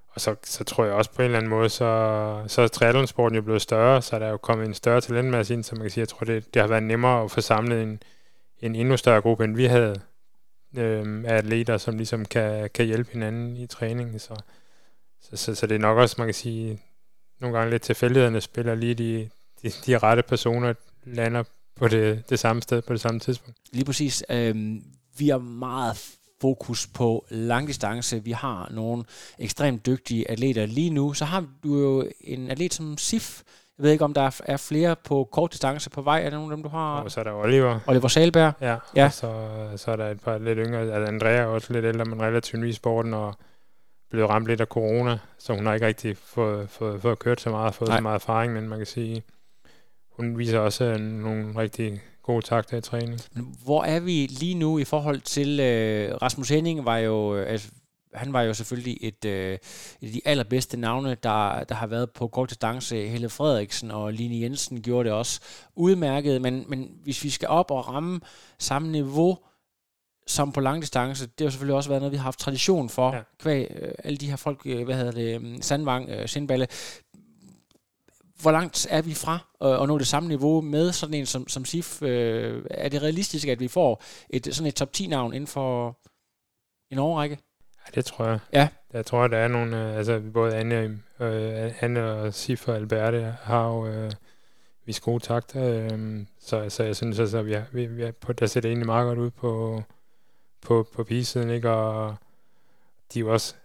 og 0.10 0.21
så, 0.21 0.36
så 0.43 0.63
tror 0.63 0.86
jeg 0.86 0.93
også 0.93 1.12
på 1.12 1.21
en 1.21 1.26
eller 1.26 1.38
anden 1.38 1.50
måde, 1.50 1.69
så, 1.69 2.43
så 2.47 2.62
er 2.62 2.67
triathlonsporten 2.67 3.36
jo 3.36 3.41
blevet 3.41 3.62
større, 3.62 4.02
så 4.02 4.19
der 4.19 4.25
er 4.25 4.31
jo 4.31 4.38
kommet 4.38 4.67
en 4.67 4.73
større 4.73 5.02
talentmasse 5.02 5.54
ind, 5.54 5.63
så 5.63 5.75
man 5.75 5.81
kan 5.81 5.92
sige, 5.92 6.02
jeg 6.02 6.08
tror, 6.08 6.25
det, 6.25 6.54
det 6.54 6.62
har 6.62 6.69
været 6.69 6.83
nemmere 6.83 7.23
at 7.23 7.31
få 7.31 7.42
samlet 7.42 7.83
en, 7.83 8.04
en 8.60 8.75
endnu 8.75 8.98
større 8.98 9.21
gruppe, 9.21 9.44
end 9.44 9.56
vi 9.56 9.65
havde 9.65 10.02
øhm, 10.77 11.25
af 11.25 11.35
atleter, 11.35 11.77
som 11.77 11.98
ligesom 11.98 12.25
kan, 12.25 12.69
kan 12.73 12.85
hjælpe 12.85 13.12
hinanden 13.12 13.58
i 13.58 13.67
træningen. 13.67 14.19
Så, 14.19 14.35
så, 15.21 15.38
så, 15.38 15.56
så 15.56 15.67
det 15.67 15.75
er 15.75 15.79
nok 15.79 15.98
også, 15.98 16.15
man 16.17 16.27
kan 16.27 16.33
sige, 16.33 16.81
nogle 17.40 17.58
gange 17.58 17.71
lidt 17.71 17.81
tilfældighederne 17.81 18.42
spiller 18.42 18.75
lige 18.75 18.94
de, 18.94 19.29
de, 19.63 19.69
de 19.85 19.98
rette 19.98 20.23
personer 20.23 20.73
lander 21.06 21.44
på 21.75 21.88
det, 21.88 22.29
det 22.29 22.40
samme 22.40 22.62
sted 22.62 22.81
på 22.81 22.94
det 22.94 23.02
samme 23.02 23.19
tidspunkt. 23.19 23.60
Lige 23.71 23.85
præcis. 23.85 24.23
Øhm, 24.29 24.83
vi 25.17 25.29
har 25.29 25.38
meget 25.38 25.98
fokus 26.42 26.88
på 26.88 27.25
langdistance. 27.29 28.23
Vi 28.23 28.31
har 28.31 28.67
nogle 28.71 29.04
ekstremt 29.40 29.85
dygtige 29.85 30.31
atleter 30.31 30.65
lige 30.65 30.90
nu. 30.90 31.13
Så 31.13 31.25
har 31.25 31.46
du 31.63 31.77
jo 31.79 32.08
en 32.21 32.52
atlet 32.52 32.73
som 32.73 32.98
Sif. 32.98 33.42
Jeg 33.77 33.83
ved 33.83 33.92
ikke, 33.92 34.04
om 34.06 34.13
der 34.13 34.21
er, 34.21 34.42
er 34.46 34.58
flere 34.58 34.96
på 35.04 35.29
kort 35.31 35.52
distance 35.52 35.90
på 35.90 36.02
vej. 36.02 36.21
Er 36.25 36.29
der 36.29 36.38
nogen 36.38 36.52
af 36.52 36.58
dem, 36.58 36.63
du 36.63 36.69
har? 36.69 37.02
Og 37.02 37.12
så 37.12 37.19
er 37.19 37.23
der 37.23 37.33
Oliver. 37.33 37.79
Oliver 37.88 38.08
Salberg. 38.08 38.54
Ja, 38.62 38.75
Ja. 38.96 39.06
og 39.06 39.13
så, 39.13 39.48
så 39.77 39.92
er 39.92 39.96
der 39.96 40.10
et 40.10 40.21
par 40.21 40.38
lidt 40.38 40.60
yngre. 40.62 40.79
Altså 40.79 41.12
Andrea 41.13 41.31
er 41.38 41.46
også 41.46 41.73
lidt 41.73 41.85
ældre, 41.85 42.06
men 42.06 42.21
relativt 42.21 42.62
ny 42.62 42.69
i 42.69 42.73
sporten, 42.73 43.13
og 43.13 43.35
blevet 44.10 44.29
ramt 44.29 44.47
lidt 44.47 44.62
af 44.62 44.67
corona, 44.67 45.19
så 45.37 45.53
hun 45.53 45.65
har 45.65 45.73
ikke 45.73 45.87
rigtig 45.87 46.17
fået, 46.17 46.69
fået, 46.69 47.01
fået 47.01 47.19
kørt 47.19 47.41
så 47.41 47.49
meget, 47.49 47.75
fået 47.75 47.87
Nej. 47.87 47.97
så 47.97 48.03
meget 48.03 48.15
erfaring, 48.15 48.53
men 48.53 48.69
man 48.69 48.79
kan 48.79 48.85
sige, 48.85 49.23
hun 50.12 50.37
viser 50.37 50.60
også 50.60 50.83
øh, 50.83 50.99
nogle 50.99 51.60
rigtig 51.60 52.01
gode 52.23 52.45
takter 52.45 52.77
i 52.77 52.81
træning. 52.81 53.19
Hvor 53.63 53.83
er 53.83 53.99
vi 53.99 54.27
lige 54.29 54.55
nu 54.55 54.79
i 54.79 54.83
forhold 54.83 55.21
til... 55.21 55.60
Øh, 55.60 56.15
Rasmus 56.21 56.49
Henning 56.49 56.85
var 56.85 56.97
jo... 56.97 57.35
Øh, 57.35 57.51
altså, 57.51 57.71
han 58.13 58.33
var 58.33 58.41
jo 58.41 58.53
selvfølgelig 58.53 58.97
et, 59.01 59.25
øh, 59.25 59.53
et 59.53 60.08
af 60.08 60.12
de 60.12 60.21
allerbedste 60.25 60.77
navne, 60.77 61.10
der, 61.23 61.63
der 61.63 61.75
har 61.75 61.87
været 61.87 62.12
på 62.12 62.27
kort 62.27 62.49
distance. 62.49 63.08
Helle 63.08 63.29
Frederiksen 63.29 63.91
og 63.91 64.13
Line 64.13 64.41
Jensen 64.41 64.81
gjorde 64.81 65.10
det 65.10 65.17
også 65.17 65.39
udmærket, 65.75 66.41
men, 66.41 66.65
men 66.67 66.91
hvis 67.03 67.23
vi 67.23 67.29
skal 67.29 67.47
op 67.47 67.71
og 67.71 67.87
ramme 67.87 68.19
samme 68.60 68.91
niveau 68.91 69.37
som 70.28 70.52
på 70.52 70.60
lang 70.60 70.82
distance, 70.82 71.25
det 71.25 71.34
har 71.40 71.46
jo 71.46 71.50
selvfølgelig 71.50 71.75
også 71.75 71.90
været 71.90 72.02
noget, 72.02 72.12
vi 72.12 72.17
har 72.17 72.23
haft 72.23 72.40
tradition 72.40 72.90
for, 72.90 73.15
ja. 73.15 73.21
Kvæg 73.40 73.67
øh, 73.82 73.92
alle 74.04 74.17
de 74.17 74.30
her 74.30 74.36
folk, 74.36 74.62
øh, 74.65 74.84
hvad 74.86 74.96
hedder 74.96 75.12
det, 75.12 75.42
øh, 75.42 75.62
Sandvang, 75.62 76.10
øh, 76.10 76.28
Sindballe. 76.28 76.67
Hvor 78.42 78.52
langt 78.52 78.88
er 78.90 79.02
vi 79.02 79.13
fra 79.13 79.40
øh, 79.63 79.82
at 79.82 79.88
nå 79.88 79.98
det 79.98 80.08
samme 80.08 80.30
niveau 80.30 80.62
med 80.62 80.92
sådan 80.92 81.13
en 81.13 81.25
som, 81.25 81.48
som 81.48 81.65
SIF? 81.65 82.02
Øh, 82.02 82.65
er 82.71 82.90
det 82.90 83.02
realistisk, 83.02 83.48
at 83.48 83.60
vi 83.60 83.67
får 83.67 84.04
et, 84.30 84.56
sådan 84.56 84.67
et 84.67 84.75
top 84.75 84.90
10-navn 84.98 85.34
inden 85.34 85.48
for 85.48 85.98
en 86.92 87.00
årrække? 87.00 87.40
Ja, 87.86 87.92
det 87.96 88.06
tror 88.06 88.25
jeg. 88.25 88.40
Ja. 88.54 88.67
Jeg 88.94 89.06
tror, 89.06 89.28
der 89.28 89.38
er 89.38 89.48
nogle, 89.48 89.90
øh, 89.90 89.98
altså 89.98 90.21
både 90.34 90.56
Anne, 90.56 91.00
øh, 91.19 91.84
Anne 91.84 92.12
og 92.12 92.34
Sif 92.34 92.67
og 92.67 92.75
Alberte 92.75 93.36
har 93.42 93.67
jo 93.67 93.88
øh, 93.88 94.12
vist 94.86 95.02
gode 95.02 95.23
takter, 95.23 95.63
øh, 95.63 96.25
så, 96.40 96.69
så 96.69 96.84
jeg 96.84 96.96
synes, 96.96 97.19
altså, 97.19 97.42
vi 97.42 97.54
er, 97.54 97.63
vi, 97.71 97.86
vi 97.86 98.04
er 98.04 98.12
på, 98.12 98.34
der 98.34 98.46
ser 98.46 98.62
det 98.62 98.69
egentlig 98.69 98.86
meget 98.86 99.08
godt 99.08 99.19
ud 99.19 99.30
på, 99.30 99.84
på, 100.67 100.87
på 100.95 101.03
pigesiden, 101.03 101.49
ikke? 101.49 101.69
Og 101.71 102.15
de 103.13 103.19
er 103.19 103.21
jo 103.21 103.33
også 103.33 103.55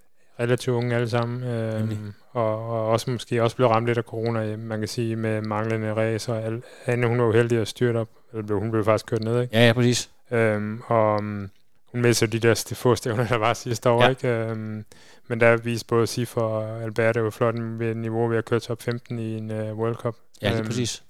relativt 0.41 0.75
unge 0.77 0.95
alle 0.95 1.09
sammen, 1.09 1.43
øh, 1.45 1.79
Nemlig. 1.79 1.99
og, 2.33 2.69
og 2.71 2.87
også 2.89 3.11
måske 3.11 3.43
også 3.43 3.57
blevet 3.57 3.73
ramt 3.73 3.87
lidt 3.87 3.99
af 3.99 4.05
corona, 4.05 4.57
man 4.57 4.79
kan 4.79 4.89
sige, 4.89 5.17
med 5.17 5.41
manglende 5.41 5.95
race, 5.95 6.33
og 6.33 6.43
Al- 6.43 6.63
Anne, 6.87 7.07
hun 7.07 7.19
var 7.21 7.27
uheldig 7.29 7.59
at 7.59 7.69
styrt 7.69 7.97
op, 7.97 8.09
eller 8.33 8.47
blev, 8.47 8.59
hun 8.59 8.71
blev 8.71 8.85
faktisk 8.85 9.07
kørt 9.07 9.23
ned, 9.25 9.41
ikke? 9.43 9.57
Ja, 9.57 9.67
ja, 9.67 9.73
præcis. 9.73 10.11
Øhm, 10.31 10.83
og 10.87 11.15
um, 11.15 11.51
hun 11.93 12.15
sig 12.15 12.33
de 12.33 12.39
der 12.39 12.65
de 12.69 12.75
få 12.75 12.95
stævner, 12.95 13.27
der 13.29 13.37
var 13.37 13.55
sidste 13.55 13.91
år, 13.91 14.03
Ja. 14.03 14.09
ikke? 14.09 14.29
Øhm, 14.29 14.85
men 15.29 15.41
der 15.41 15.57
viste 15.57 15.87
både 15.87 16.07
Sif 16.07 16.37
og 16.37 16.83
Albert, 16.83 17.15
det 17.15 17.23
var 17.25 17.31
flot 17.31 17.55
ved 17.59 17.95
niveau 17.95 18.27
ved 18.29 18.39
at 18.39 18.45
køre 18.45 18.61
top 18.61 18.83
15 18.83 19.19
i 19.19 19.37
en 19.39 19.51
uh, 19.51 19.79
World 19.79 19.95
Cup. 19.95 20.15
Ja, 20.43 20.49
lige 20.49 20.59
Øhm, 20.59 20.67
præcis. 20.67 21.03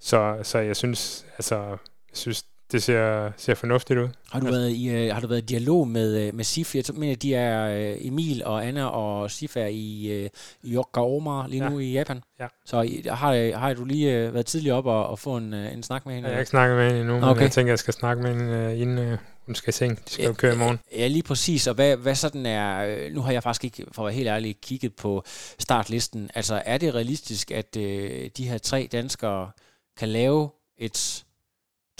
Så, 0.00 0.38
så 0.42 0.58
jeg 0.58 0.76
synes, 0.76 1.26
altså, 1.38 1.56
jeg 1.68 1.78
synes, 2.12 2.44
det 2.72 2.82
ser, 2.82 3.32
ser 3.36 3.54
fornuftigt 3.54 3.98
ud. 3.98 4.08
Har 4.32 4.40
du, 4.40 4.46
været 4.46 4.70
i, 4.70 4.88
øh, 4.88 5.14
har 5.14 5.20
du 5.20 5.26
været 5.26 5.42
i 5.42 5.44
dialog 5.44 5.88
med, 5.88 6.16
øh, 6.26 6.34
med 6.34 6.44
SIF? 6.44 6.74
Jeg 6.74 6.84
mener, 6.94 7.16
de 7.16 7.34
er 7.34 7.90
øh, 7.92 7.96
Emil 8.06 8.44
og 8.44 8.66
Anna 8.66 8.84
og 8.84 9.30
SIF 9.30 9.56
er 9.56 9.66
i, 9.66 10.06
øh, 10.06 10.28
i 10.62 10.74
Yokohama 10.74 11.46
lige 11.48 11.64
Ja. 11.64 11.68
nu 11.70 11.78
i 11.78 11.92
Japan. 11.92 12.22
Ja. 12.40 12.46
Så 12.66 13.02
har, 13.10 13.56
har 13.58 13.74
du 13.74 13.84
lige 13.84 14.12
øh, 14.16 14.34
været 14.34 14.46
tidligere 14.46 14.76
op 14.76 14.86
og, 14.86 15.06
og 15.06 15.18
få 15.18 15.36
en, 15.36 15.54
øh, 15.54 15.72
en 15.72 15.82
snak 15.82 16.06
med 16.06 16.14
hende? 16.14 16.28
Jeg 16.28 16.36
har 16.36 16.40
ikke 16.40 16.50
snakket 16.50 16.76
med 16.76 16.86
hende 16.86 17.00
endnu, 17.00 17.14
men 17.14 17.24
Okay. 17.24 17.42
jeg 17.42 17.50
tænker, 17.50 17.72
jeg 17.72 17.78
skal 17.78 17.94
snakke 17.94 18.22
med 18.22 18.30
hende, 18.34 18.78
inden 18.78 19.16
hun 19.46 19.54
skal 19.54 19.68
i 19.68 19.72
seng. 19.72 19.98
De 20.08 20.10
skal 20.12 20.24
jo 20.26 20.32
køre 20.32 20.54
i 20.54 20.58
morgen. 20.58 20.78
Ja, 20.96 21.06
lige 21.06 21.22
præcis. 21.22 21.66
Og 21.66 21.74
hvad, 21.74 21.96
hvad 21.96 22.14
sådan 22.14 22.46
er... 22.46 22.84
øh, 22.86 23.12
Nu 23.14 23.20
har 23.20 23.32
jeg 23.32 23.42
faktisk 23.42 23.64
ikke, 23.64 23.84
for 23.92 24.02
at 24.02 24.06
være 24.06 24.14
helt 24.14 24.28
ærlig, 24.28 24.56
kigget 24.62 24.94
på 24.96 25.22
startlisten. 25.58 26.30
Altså, 26.34 26.62
er 26.66 26.78
det 26.78 26.94
realistisk, 26.94 27.50
at 27.50 27.76
øh, 27.76 28.30
de 28.36 28.48
her 28.48 28.58
tre 28.58 28.88
danskere 28.92 29.50
kan 29.98 30.08
lave 30.08 30.50
et 30.78 31.24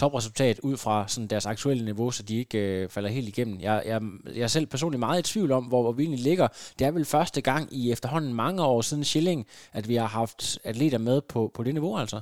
topresultat 0.03 0.61
ud 0.63 0.77
fra 0.77 1.09
sådan 1.09 1.27
deres 1.27 1.47
aktuelle 1.47 1.85
niveau, 1.85 2.11
så 2.11 2.23
de 2.23 2.39
ikke 2.39 2.59
øh, 2.59 2.89
falder 2.89 3.11
helt 3.11 3.29
igennem. 3.29 3.61
Jeg, 3.61 3.83
jeg, 3.87 4.03
jeg 4.35 4.43
er 4.43 4.47
selv 4.47 4.67
personligt 4.67 4.99
meget 5.01 5.29
i 5.29 5.33
tvivl 5.33 5.53
om, 5.53 5.65
hvor, 5.65 5.83
hvor 5.83 5.93
vi 5.93 6.03
egentlig 6.03 6.25
ligger. 6.25 6.49
Det 6.79 6.87
er 6.87 6.91
vel 6.91 7.05
første 7.05 7.41
gang 7.41 7.69
i 7.73 7.93
efterhånden 7.93 8.35
mange 8.35 8.63
år 8.63 8.81
siden 8.81 9.05
Schilling, 9.05 9.47
at 9.73 9.89
vi 9.89 9.95
har 9.95 10.07
haft 10.07 10.59
atleter 10.65 10.99
med 10.99 11.21
på, 11.21 11.51
på 11.55 11.63
det 11.63 11.75
niveau, 11.75 11.99
altså. 11.99 12.21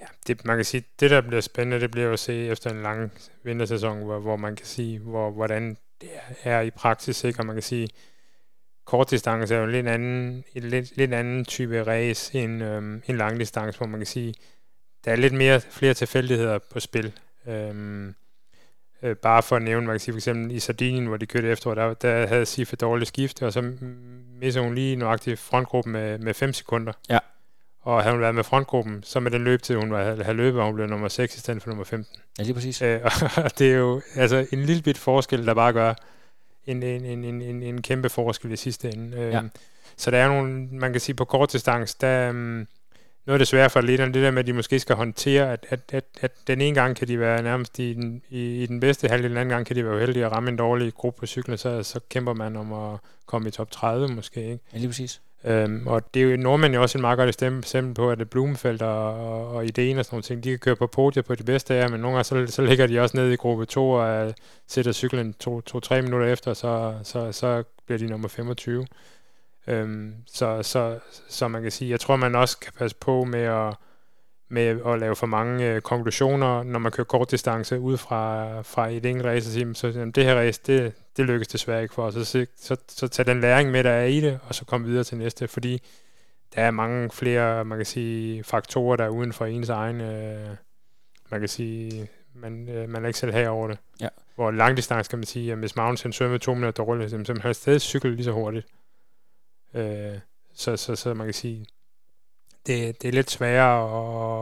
Ja, 0.00 0.06
det, 0.26 0.44
man 0.44 0.56
kan 0.56 0.64
sige, 0.64 0.84
det 1.00 1.10
der 1.10 1.20
bliver 1.20 1.40
spændende, 1.40 1.80
det 1.80 1.90
bliver 1.90 2.12
at 2.12 2.18
se 2.18 2.46
efter 2.46 2.70
en 2.70 2.82
lang 2.82 3.12
vintersæson, 3.44 4.02
hvor, 4.02 4.18
hvor 4.18 4.36
man 4.36 4.56
kan 4.56 4.66
sige, 4.66 4.98
hvor, 4.98 5.30
hvordan 5.30 5.76
det 6.00 6.08
er 6.44 6.60
i 6.60 6.70
praksis, 6.70 7.24
ikke? 7.24 7.40
og 7.40 7.46
man 7.46 7.56
kan 7.56 7.62
sige, 7.62 7.88
kortdistance 8.84 9.54
er 9.54 9.58
jo 9.58 9.64
en 9.64 9.72
lidt 9.72 9.88
anden, 9.88 10.44
en 10.54 10.62
lidt, 10.62 10.96
lidt 10.96 11.14
anden 11.14 11.44
type 11.44 11.82
race 11.82 12.38
end 12.38 12.62
øhm, 12.62 13.02
en 13.06 13.16
langdistance, 13.16 13.78
hvor 13.78 13.86
man 13.86 14.00
kan 14.00 14.06
sige, 14.06 14.34
der 15.04 15.12
er 15.12 15.16
lidt 15.16 15.34
mere, 15.34 15.60
flere 15.60 15.94
tilfældigheder 15.94 16.58
på 16.58 16.80
spil. 16.80 17.12
Øhm, 17.46 18.14
øh, 19.02 19.16
bare 19.16 19.42
for 19.42 19.56
at 19.56 19.62
nævne, 19.62 19.86
man 19.86 19.94
kan 19.94 20.00
sige 20.00 20.12
for 20.12 20.18
eksempel 20.18 20.56
i 20.56 20.60
Sardinien, 20.60 21.06
hvor 21.06 21.16
de 21.16 21.26
kørte 21.26 21.48
efter, 21.48 21.74
der, 21.74 21.94
der 21.94 22.26
havde 22.26 22.46
Sif 22.46 22.72
et 22.72 22.80
dårligt 22.80 23.08
skifte, 23.08 23.46
og 23.46 23.52
så 23.52 23.72
missede 24.40 24.64
hun 24.64 24.74
lige 24.74 24.96
nøjagtigt 24.96 25.40
frontgruppen 25.40 25.92
med, 25.92 26.18
med 26.18 26.34
5 26.34 26.52
sekunder. 26.52 26.92
Ja. 27.08 27.18
Og 27.80 28.02
havde 28.02 28.14
hun 28.14 28.20
været 28.20 28.34
med 28.34 28.44
frontgruppen, 28.44 29.02
så 29.02 29.20
med 29.20 29.30
den 29.30 29.44
løbetid, 29.44 29.76
hun 29.76 29.90
var, 29.90 30.22
havde 30.22 30.36
løbet, 30.36 30.58
var 30.58 30.64
hun 30.64 30.74
blev 30.74 30.86
nummer 30.86 31.08
6 31.08 31.36
i 31.36 31.40
stedet 31.40 31.62
for 31.62 31.68
nummer 31.68 31.84
15. 31.84 32.20
Ja, 32.38 32.44
lige 32.44 32.54
præcis. 32.54 32.82
Øh, 32.82 33.00
og 33.44 33.58
det 33.58 33.72
er 33.72 33.76
jo 33.76 34.02
altså 34.16 34.46
en 34.52 34.62
lille 34.62 34.82
bit 34.82 34.98
forskel, 34.98 35.46
der 35.46 35.54
bare 35.54 35.72
gør 35.72 35.94
en, 36.66 36.82
en, 36.82 37.04
en, 37.04 37.24
en, 37.24 37.42
en, 37.42 37.62
en 37.62 37.82
kæmpe 37.82 38.08
forskel 38.08 38.52
i 38.52 38.56
sidste 38.56 38.90
ende. 38.94 39.16
Øh, 39.16 39.32
Ja. 39.32 39.42
Så 39.96 40.10
der 40.10 40.18
er 40.18 40.28
nogle, 40.28 40.68
man 40.70 40.92
kan 40.92 41.00
sige 41.00 41.14
på 41.14 41.24
kort 41.24 41.52
distance, 41.52 41.96
der 42.00 42.30
um, 42.30 42.66
noget 43.26 43.34
af 43.34 43.38
det 43.38 43.48
svære 43.48 43.70
for 43.70 43.78
atleterne, 43.78 44.14
det 44.14 44.22
der 44.22 44.30
med, 44.30 44.38
at 44.38 44.46
de 44.46 44.52
måske 44.52 44.78
skal 44.78 44.96
håndtere, 44.96 45.52
at, 45.52 45.66
at, 45.70 45.80
at, 45.92 46.04
at 46.20 46.32
den 46.46 46.60
ene 46.60 46.74
gang 46.74 46.96
kan 46.96 47.08
de 47.08 47.20
være 47.20 47.42
nærmest 47.42 47.78
i 47.78 47.92
den, 47.92 48.22
i, 48.30 48.62
i 48.62 48.66
den 48.66 48.80
bedste 48.80 49.08
halvdel, 49.08 49.30
den 49.30 49.38
anden 49.38 49.52
gang 49.52 49.66
kan 49.66 49.76
de 49.76 49.84
være 49.84 49.96
uheldige 49.96 50.26
at 50.26 50.32
ramme 50.32 50.50
en 50.50 50.56
dårlig 50.56 50.94
gruppe 50.94 51.20
på 51.20 51.26
cyklen, 51.26 51.58
så, 51.58 51.82
så 51.82 52.00
kæmper 52.08 52.32
man 52.32 52.56
om 52.56 52.72
at 52.72 52.98
komme 53.26 53.48
i 53.48 53.50
top 53.50 53.70
30 53.70 54.08
måske. 54.08 54.40
Ikke? 54.40 54.58
Ja, 54.72 54.78
lige 54.78 54.88
præcis. 54.88 55.20
Øhm, 55.44 55.86
og 55.86 56.14
det 56.14 56.22
er 56.22 56.26
jo 56.30 56.36
nordmænd 56.36 56.74
jo 56.74 56.82
også 56.82 56.98
en 56.98 57.02
meget 57.02 57.18
godt 57.18 57.42
eksempel 57.42 57.94
på, 57.94 58.10
at 58.10 58.18
det 58.18 58.30
Blumenfeldt 58.30 58.82
og, 58.82 59.14
og, 59.14 59.48
og 59.48 59.64
ideen 59.64 59.98
og 59.98 60.04
sådan 60.04 60.14
nogle 60.14 60.22
ting, 60.22 60.44
de 60.44 60.50
kan 60.50 60.58
køre 60.58 60.76
på 60.76 60.86
podiet 60.86 61.24
på 61.24 61.34
de 61.34 61.42
bedste 61.42 61.74
af, 61.74 61.90
men 61.90 62.00
nogle 62.00 62.16
gange 62.16 62.24
så, 62.24 62.54
så 62.54 62.62
ligger 62.62 62.86
de 62.86 63.00
også 63.00 63.16
nede 63.16 63.32
i 63.32 63.36
gruppe 63.36 63.64
2 63.66 63.90
og 63.90 64.26
uh, 64.26 64.32
sætter 64.66 64.92
cyklen 64.92 65.34
2-3 65.44 66.00
minutter 66.00 66.26
efter, 66.26 66.54
så, 66.54 66.94
så, 67.02 67.32
så 67.32 67.62
bliver 67.86 67.98
de 67.98 68.06
nummer 68.06 68.28
25. 68.28 68.86
Øhm, 69.66 70.14
så, 70.26 70.62
så, 70.62 70.98
så 71.28 71.48
man 71.48 71.62
kan 71.62 71.70
sige, 71.70 71.90
jeg 71.90 72.00
tror, 72.00 72.16
man 72.16 72.34
også 72.34 72.58
kan 72.58 72.72
passe 72.78 72.96
på 72.96 73.24
med 73.24 73.42
at, 73.42 73.74
med 74.48 74.80
at 74.86 74.98
lave 74.98 75.16
for 75.16 75.26
mange 75.26 75.70
øh, 75.70 75.80
konklusioner, 75.80 76.62
når 76.62 76.78
man 76.78 76.92
kører 76.92 77.04
kort 77.04 77.30
distance 77.30 77.80
ud 77.80 77.96
fra, 77.96 78.60
fra 78.62 78.88
et 78.88 79.06
enkelt 79.06 79.26
race, 79.26 79.48
og 79.48 79.52
sige, 79.52 79.74
så 79.74 79.86
jamen, 79.86 80.10
det 80.10 80.24
her 80.24 80.34
race, 80.34 80.60
det, 80.66 80.92
det 81.16 81.24
lykkes 81.24 81.48
desværre 81.48 81.82
ikke 81.82 81.94
for 81.94 82.02
os. 82.02 82.14
Så, 82.14 82.24
så, 82.24 82.46
så, 82.56 82.76
så 82.88 83.08
tag 83.08 83.26
den 83.26 83.40
læring 83.40 83.70
med, 83.70 83.84
der 83.84 83.90
er 83.90 84.04
i 84.04 84.20
det, 84.20 84.40
og 84.48 84.54
så 84.54 84.64
kom 84.64 84.84
videre 84.84 85.04
til 85.04 85.18
næste, 85.18 85.48
fordi 85.48 85.82
der 86.54 86.62
er 86.62 86.70
mange 86.70 87.10
flere, 87.10 87.64
man 87.64 87.78
kan 87.78 87.86
sige, 87.86 88.44
faktorer, 88.44 88.96
der 88.96 89.04
er 89.04 89.08
uden 89.08 89.32
for 89.32 89.44
ens 89.44 89.68
egen, 89.68 90.00
øh, 90.00 90.48
man 91.30 91.40
kan 91.40 91.48
sige, 91.48 92.08
man, 92.34 92.68
øh, 92.68 92.88
man 92.88 93.02
er 93.02 93.06
ikke 93.06 93.18
selv 93.18 93.32
her 93.32 93.48
over 93.48 93.68
det. 93.68 93.78
Ja. 94.00 94.08
Hvor 94.34 94.50
langdistance 94.50 95.10
kan 95.10 95.18
man 95.18 95.26
sige, 95.26 95.52
at 95.52 95.58
hvis 95.58 95.76
Magnus 95.76 96.02
han 96.02 96.12
svømmer 96.12 96.38
to 96.38 96.54
minutter 96.54 96.84
dårligt, 96.84 97.10
så 97.10 97.24
han 97.26 97.40
har 97.40 97.52
stadig 97.52 97.80
cyklet 97.80 98.14
lige 98.14 98.24
så 98.24 98.32
hurtigt. 98.32 98.66
Øh, 99.74 100.18
så, 100.54 100.76
så, 100.76 100.96
så 100.96 101.14
man 101.14 101.26
kan 101.26 101.34
sige, 101.34 101.66
det, 102.66 103.02
det 103.02 103.08
er 103.08 103.12
lidt 103.12 103.30
sværere 103.30 103.84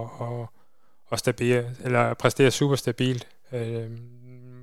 at, 0.00 0.08
at, 0.42 0.46
at, 1.12 1.18
stabile, 1.18 1.76
eller 1.84 2.00
at 2.00 2.18
præstere 2.18 2.50
super 2.50 2.76
stabilt. 2.76 3.28
Øh, 3.52 3.90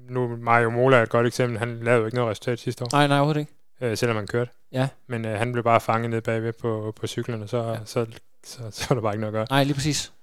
nu 0.10 0.36
Mario 0.38 0.70
Mola 0.70 0.98
er 0.98 1.04
et 1.04 1.10
godt 1.10 1.28
eksempel. 1.28 1.60
Han 1.60 1.80
lavede 1.80 2.00
jo 2.00 2.06
ikke 2.06 2.16
noget 2.16 2.32
resultat 2.32 2.60
sidste 2.60 2.84
år, 2.84 2.90
Nej, 2.92 3.08
nej, 3.08 3.18
overhovedet 3.18 3.40
ikke. 3.40 3.52
øh, 3.82 3.98
selvom 3.98 4.18
han 4.18 4.28
kørte. 4.28 4.52
Ja. 4.72 4.88
Men 5.08 5.26
øh, 5.26 5.38
han 5.38 5.52
blev 5.52 5.64
bare 5.64 5.82
fanget 5.82 6.10
ned 6.10 6.22
bagved 6.22 6.54
på, 6.54 6.94
på 6.96 7.08
cyklerne, 7.08 7.48
så, 7.48 7.58
Ja. 7.64 7.78
så, 7.86 8.06
så, 8.44 8.58
så, 8.58 8.72
så 8.72 8.88
er 8.90 8.94
der 8.96 9.02
bare 9.02 9.14
ikke 9.14 9.22
noget 9.22 9.34
at 9.34 9.38
gøre. 9.38 9.48
Nej, 9.50 9.64
lige 9.64 9.74
præcis. 9.74 10.14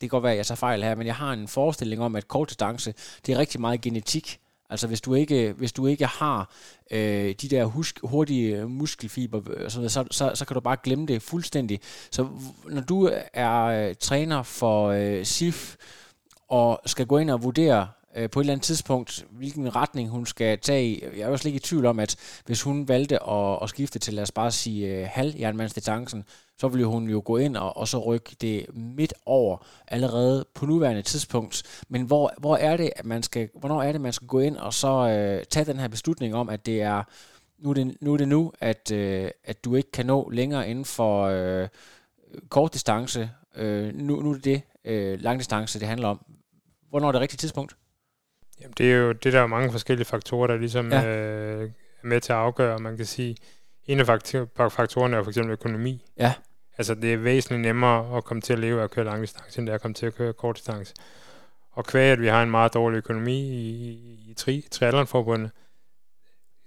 kan 0.00 0.08
godt 0.08 0.22
være, 0.22 0.32
at 0.32 0.38
jeg 0.38 0.46
tager 0.46 0.56
fejl 0.56 0.82
her, 0.82 0.94
men 0.94 1.06
jeg 1.06 1.14
har 1.16 1.32
en 1.32 1.48
forestilling 1.48 2.02
om, 2.02 2.16
at 2.16 2.28
kort 2.28 2.48
distance, 2.48 2.94
det 3.26 3.34
er 3.34 3.38
rigtig 3.38 3.60
meget 3.60 3.80
genetik. 3.80 4.40
Altså 4.70 4.86
hvis 4.86 5.00
du 5.00 5.14
ikke, 5.14 5.54
hvis 5.56 5.72
du 5.72 5.86
ikke 5.86 6.06
har 6.06 6.50
øh, 6.90 7.34
de 7.42 7.48
der 7.48 7.64
husk, 7.64 8.00
hurtige 8.04 8.68
muskelfiber, 8.68 9.40
øh, 9.56 9.70
så, 9.70 9.88
så, 9.88 10.04
så, 10.10 10.32
så 10.34 10.44
kan 10.44 10.54
du 10.54 10.60
bare 10.60 10.76
glemme 10.82 11.06
det 11.06 11.22
fuldstændig. 11.22 11.80
Så 12.10 12.28
når 12.68 12.80
du 12.80 13.10
er 13.34 13.62
øh, 13.62 13.94
træner 14.00 14.42
for 14.42 14.88
øh, 14.88 15.24
SIF, 15.24 15.76
og 16.48 16.80
skal 16.86 17.06
gå 17.06 17.18
ind 17.18 17.30
og 17.30 17.42
vurdere 17.42 17.88
øh, 18.16 18.30
på 18.30 18.40
et 18.40 18.44
eller 18.44 18.52
andet 18.52 18.64
tidspunkt, 18.64 19.26
hvilken 19.30 19.76
retning 19.76 20.08
hun 20.08 20.26
skal 20.26 20.58
tage 20.58 20.86
i. 20.86 21.04
Jeg 21.16 21.20
er 21.20 21.28
også 21.28 21.48
ikke 21.48 21.56
i 21.56 21.60
tvivl 21.60 21.86
om, 21.86 21.98
at 21.98 22.16
hvis 22.46 22.62
hun 22.62 22.88
valgte 22.88 23.22
at, 23.22 23.58
at 23.62 23.68
skifte 23.68 23.98
til, 23.98 24.14
lad 24.14 24.22
os 24.22 24.32
bare 24.32 24.50
sige, 24.50 24.86
øh, 24.86 25.08
halvjernmandsdistancen, 25.10 26.24
så 26.58 26.68
ville 26.68 26.86
hun 26.86 27.08
jo 27.08 27.22
gå 27.24 27.36
ind 27.36 27.56
og, 27.56 27.76
og 27.76 27.88
så 27.88 27.98
rykke 27.98 28.36
det 28.40 28.66
midt 28.74 29.14
over 29.26 29.66
allerede 29.88 30.46
på 30.54 30.66
nuværende 30.66 31.02
tidspunkt. 31.02 31.82
Men 31.88 32.02
hvor, 32.02 32.32
hvor 32.38 32.56
er 32.56 32.76
det, 32.76 32.90
at 32.96 33.04
man 33.04 33.22
skal, 33.22 33.48
hvornår 33.54 33.82
er 33.82 33.92
det, 33.92 34.00
man 34.00 34.12
skal 34.12 34.28
gå 34.28 34.38
ind 34.40 34.56
og 34.56 34.74
så 34.74 35.08
øh, 35.08 35.44
tage 35.50 35.64
den 35.64 35.78
her 35.78 35.88
beslutning 35.88 36.34
om, 36.34 36.48
at 36.48 36.66
det 36.66 36.82
er 36.82 37.02
nu 37.58 37.70
er 37.70 37.74
det 37.74 37.96
nu, 38.00 38.12
er 38.12 38.16
det 38.16 38.28
nu 38.28 38.52
at, 38.60 38.90
øh, 38.92 39.30
at 39.44 39.64
du 39.64 39.74
ikke 39.74 39.90
kan 39.90 40.06
nå 40.06 40.30
længere 40.30 40.68
inden 40.70 40.84
for 40.84 41.24
øh, 41.24 41.68
kort 42.48 42.74
distance, 42.74 43.30
Øh, 43.56 43.94
nu, 43.94 44.20
nu 44.20 44.30
er 44.30 44.34
det 44.34 44.44
det 44.44 44.62
øh, 44.84 45.20
langdistance, 45.20 45.80
det 45.80 45.88
handler 45.88 46.08
om. 46.08 46.24
Hvornår 46.88 47.08
er 47.08 47.12
det 47.12 47.20
rigtige 47.20 47.38
tidspunkt? 47.38 47.76
Jamen, 48.60 48.74
det 48.78 48.92
er 48.92 48.96
jo 48.96 49.12
det, 49.12 49.32
der 49.32 49.40
er 49.40 49.46
mange 49.46 49.72
forskellige 49.72 50.06
faktorer, 50.06 50.46
der 50.46 50.56
ligesom 50.56 50.92
ja. 50.92 51.06
øh, 51.06 51.70
er 52.02 52.06
med 52.06 52.20
til 52.20 52.32
at 52.32 52.38
afgøre. 52.38 52.78
Man 52.78 52.96
kan 52.96 53.06
sige, 53.06 53.36
en 53.86 54.00
af 54.00 54.06
faktorerne 54.06 55.16
er 55.16 55.22
for 55.22 55.30
eksempel 55.30 55.52
økonomi. 55.52 56.04
Ja. 56.18 56.34
Altså, 56.78 56.94
det 56.94 57.12
er 57.12 57.16
væsentligt 57.16 57.62
nemmere 57.62 58.16
at 58.16 58.24
komme 58.24 58.40
til 58.40 58.52
at 58.52 58.58
leve 58.58 58.80
af 58.80 58.84
at 58.84 58.90
køre 58.90 59.04
langdistance, 59.04 59.58
end 59.58 59.66
det 59.66 59.72
er 59.72 59.74
at 59.74 59.82
komme 59.82 59.94
til 59.94 60.06
at 60.06 60.14
køre 60.14 60.32
kortdistance. 60.32 60.94
Og 61.72 61.86
kvæg, 61.86 62.12
at 62.12 62.20
vi 62.20 62.26
har 62.26 62.42
en 62.42 62.50
meget 62.50 62.74
dårlig 62.74 62.96
økonomi 62.96 63.40
i, 63.40 63.90
i, 64.30 64.34
tri, 64.34 64.66
triathlonforbundet, 64.70 65.50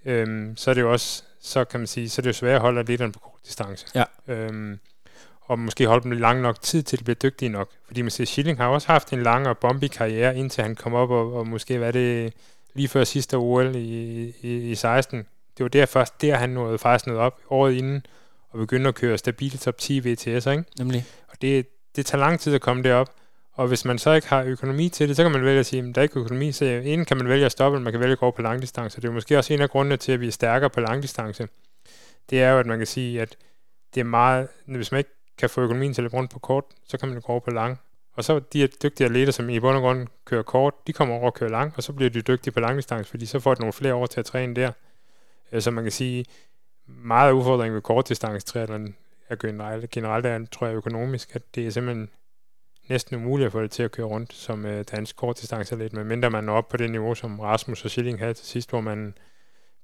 øhm, 0.05 0.57
så 0.57 0.69
er 0.69 0.73
det 0.73 0.81
jo 0.81 0.91
også, 0.91 1.23
så 1.41 1.63
kan 1.63 1.79
man 1.79 1.87
sige, 1.87 2.09
så 2.09 2.21
er 2.21 2.23
det 2.23 2.27
jo 2.27 2.33
svært 2.33 2.55
at 2.55 2.61
holde 2.61 2.79
atleterne 2.79 3.11
på 3.11 3.19
kort 3.19 3.39
distance. 3.45 3.87
Ja. 3.95 4.03
Øhm, 4.27 4.79
og 5.53 5.59
måske 5.59 5.87
holde 5.87 6.03
dem 6.03 6.11
lang 6.11 6.41
nok 6.41 6.61
tid 6.61 6.83
til 6.83 6.97
at 6.97 7.03
blive 7.03 7.15
dygtige 7.15 7.49
nok. 7.49 7.69
Fordi 7.87 8.01
man 8.01 8.11
siger, 8.11 8.25
Schilling 8.25 8.57
har 8.57 8.67
også 8.67 8.87
haft 8.87 9.13
en 9.13 9.23
lang 9.23 9.47
og 9.47 9.57
bombi 9.57 9.87
karriere, 9.87 10.37
indtil 10.37 10.63
han 10.63 10.75
kom 10.75 10.93
op 10.93 11.09
og, 11.09 11.33
og 11.33 11.47
måske 11.47 11.79
var 11.79 11.91
det 11.91 12.33
lige 12.73 12.87
før 12.87 13.03
sidste 13.03 13.35
OL 13.37 13.75
i, 13.75 14.33
i, 14.41 14.71
i 14.71 14.75
16. 14.75 15.19
Det 15.57 15.63
var 15.63 15.67
der 15.67 15.85
først, 15.85 16.21
der 16.21 16.35
han 16.35 16.49
nåede 16.49 16.77
faktisk 16.77 17.07
noget 17.07 17.21
op 17.21 17.39
året 17.49 17.73
inden, 17.73 18.05
og 18.49 18.59
begyndte 18.59 18.87
at 18.87 18.95
køre 18.95 19.17
stabile 19.17 19.57
top 19.57 19.77
10 19.77 19.99
VTS, 19.99 20.25
ikke? 20.25 20.63
Nemlig. 20.79 21.05
Og 21.27 21.41
det, 21.41 21.67
det 21.95 22.05
tager 22.05 22.19
lang 22.19 22.39
tid 22.39 22.55
at 22.55 22.61
komme 22.61 22.83
derop. 22.83 23.09
Og 23.53 23.67
hvis 23.67 23.85
man 23.85 23.99
så 23.99 24.13
ikke 24.13 24.27
har 24.27 24.43
økonomi 24.43 24.89
til 24.89 25.07
det, 25.07 25.15
så 25.15 25.23
kan 25.23 25.31
man 25.31 25.45
vælge 25.45 25.59
at 25.59 25.65
sige, 25.65 25.83
at 25.89 25.95
der 25.95 26.01
er 26.01 26.03
ikke 26.03 26.19
økonomi, 26.19 26.51
så 26.51 26.65
inden 26.65 27.05
kan 27.05 27.17
man 27.17 27.29
vælge 27.29 27.45
at 27.45 27.51
stoppe, 27.51 27.79
man 27.79 27.93
kan 27.93 27.99
vælge 27.99 28.11
at 28.11 28.19
gå 28.19 28.31
på 28.31 28.41
langdistance. 28.41 29.01
Det 29.01 29.07
er 29.07 29.11
måske 29.11 29.37
også 29.37 29.53
en 29.53 29.61
af 29.61 29.69
grundene 29.69 29.97
til, 29.97 30.11
at 30.11 30.21
vi 30.21 30.27
er 30.27 30.31
stærkere 30.31 30.69
på 30.69 30.79
langdistance. 30.79 31.47
Det 32.29 32.41
er 32.41 32.51
jo, 32.51 32.59
at 32.59 32.65
man 32.65 32.77
kan 32.77 32.87
sige, 32.87 33.21
at 33.21 33.37
det 33.93 33.99
er 33.99 34.05
meget, 34.05 34.47
hvis 34.65 34.91
man 34.91 34.97
ikke 34.99 35.09
kan 35.37 35.49
få 35.49 35.61
økonomien 35.61 35.93
til 35.93 36.01
at 36.01 36.03
løbe 36.03 36.17
rundt 36.17 36.31
på 36.31 36.39
kort, 36.39 36.63
så 36.87 36.97
kan 36.97 37.09
man 37.09 37.21
gå 37.21 37.31
over 37.31 37.39
på 37.39 37.51
lang. 37.51 37.79
Og 38.13 38.23
så 38.23 38.39
de 38.39 38.67
dygtige 38.67 39.05
atleter, 39.05 39.31
som 39.31 39.49
i 39.49 39.59
bund 39.59 39.75
og 39.75 39.81
grund 39.81 40.07
kører 40.25 40.43
kort, 40.43 40.87
de 40.87 40.93
kommer 40.93 41.15
over 41.15 41.25
og 41.25 41.33
kører 41.33 41.49
lang, 41.49 41.73
og 41.77 41.83
så 41.83 41.93
bliver 41.93 42.09
de 42.09 42.21
dygtige 42.21 42.51
på 42.51 42.59
langdistance, 42.59 43.09
fordi 43.09 43.25
så 43.25 43.39
får 43.39 43.53
de 43.53 43.59
nogle 43.61 43.73
flere 43.73 43.95
år 43.95 44.05
til 44.05 44.19
at 44.19 44.25
træne 44.25 44.55
der. 44.55 44.71
Øh, 45.51 45.61
så 45.61 45.71
man 45.71 45.83
kan 45.83 45.91
sige, 45.91 46.25
meget 46.85 47.29
af 47.29 47.33
udfordringen 47.33 47.75
ved 47.75 47.81
kortdistance 47.81 48.45
triathlon 48.45 48.95
er 49.29 49.35
generelt, 49.35 49.89
generelt 49.89 50.25
er, 50.25 50.45
tror 50.51 50.67
jeg, 50.67 50.75
økonomisk, 50.75 51.35
at 51.35 51.55
det 51.55 51.67
er 51.67 51.69
simpelthen 51.69 52.09
næsten 52.89 53.15
umuligt 53.15 53.45
at 53.45 53.51
få 53.51 53.61
det 53.61 53.71
til 53.71 53.83
at 53.83 53.91
køre 53.91 54.05
rundt 54.05 54.33
som 54.33 54.65
øh, 54.65 54.85
dansk 54.91 55.21
lidt, 55.71 55.93
medmindre 55.93 56.29
man 56.29 56.43
når 56.43 56.53
op 56.53 56.67
på 56.67 56.77
det 56.77 56.91
niveau, 56.91 57.15
som 57.15 57.39
Rasmus 57.39 57.85
og 57.85 57.89
Schilling 57.89 58.19
havde 58.19 58.33
til 58.33 58.45
sidst, 58.45 58.69
hvor 58.69 58.81
man 58.81 59.17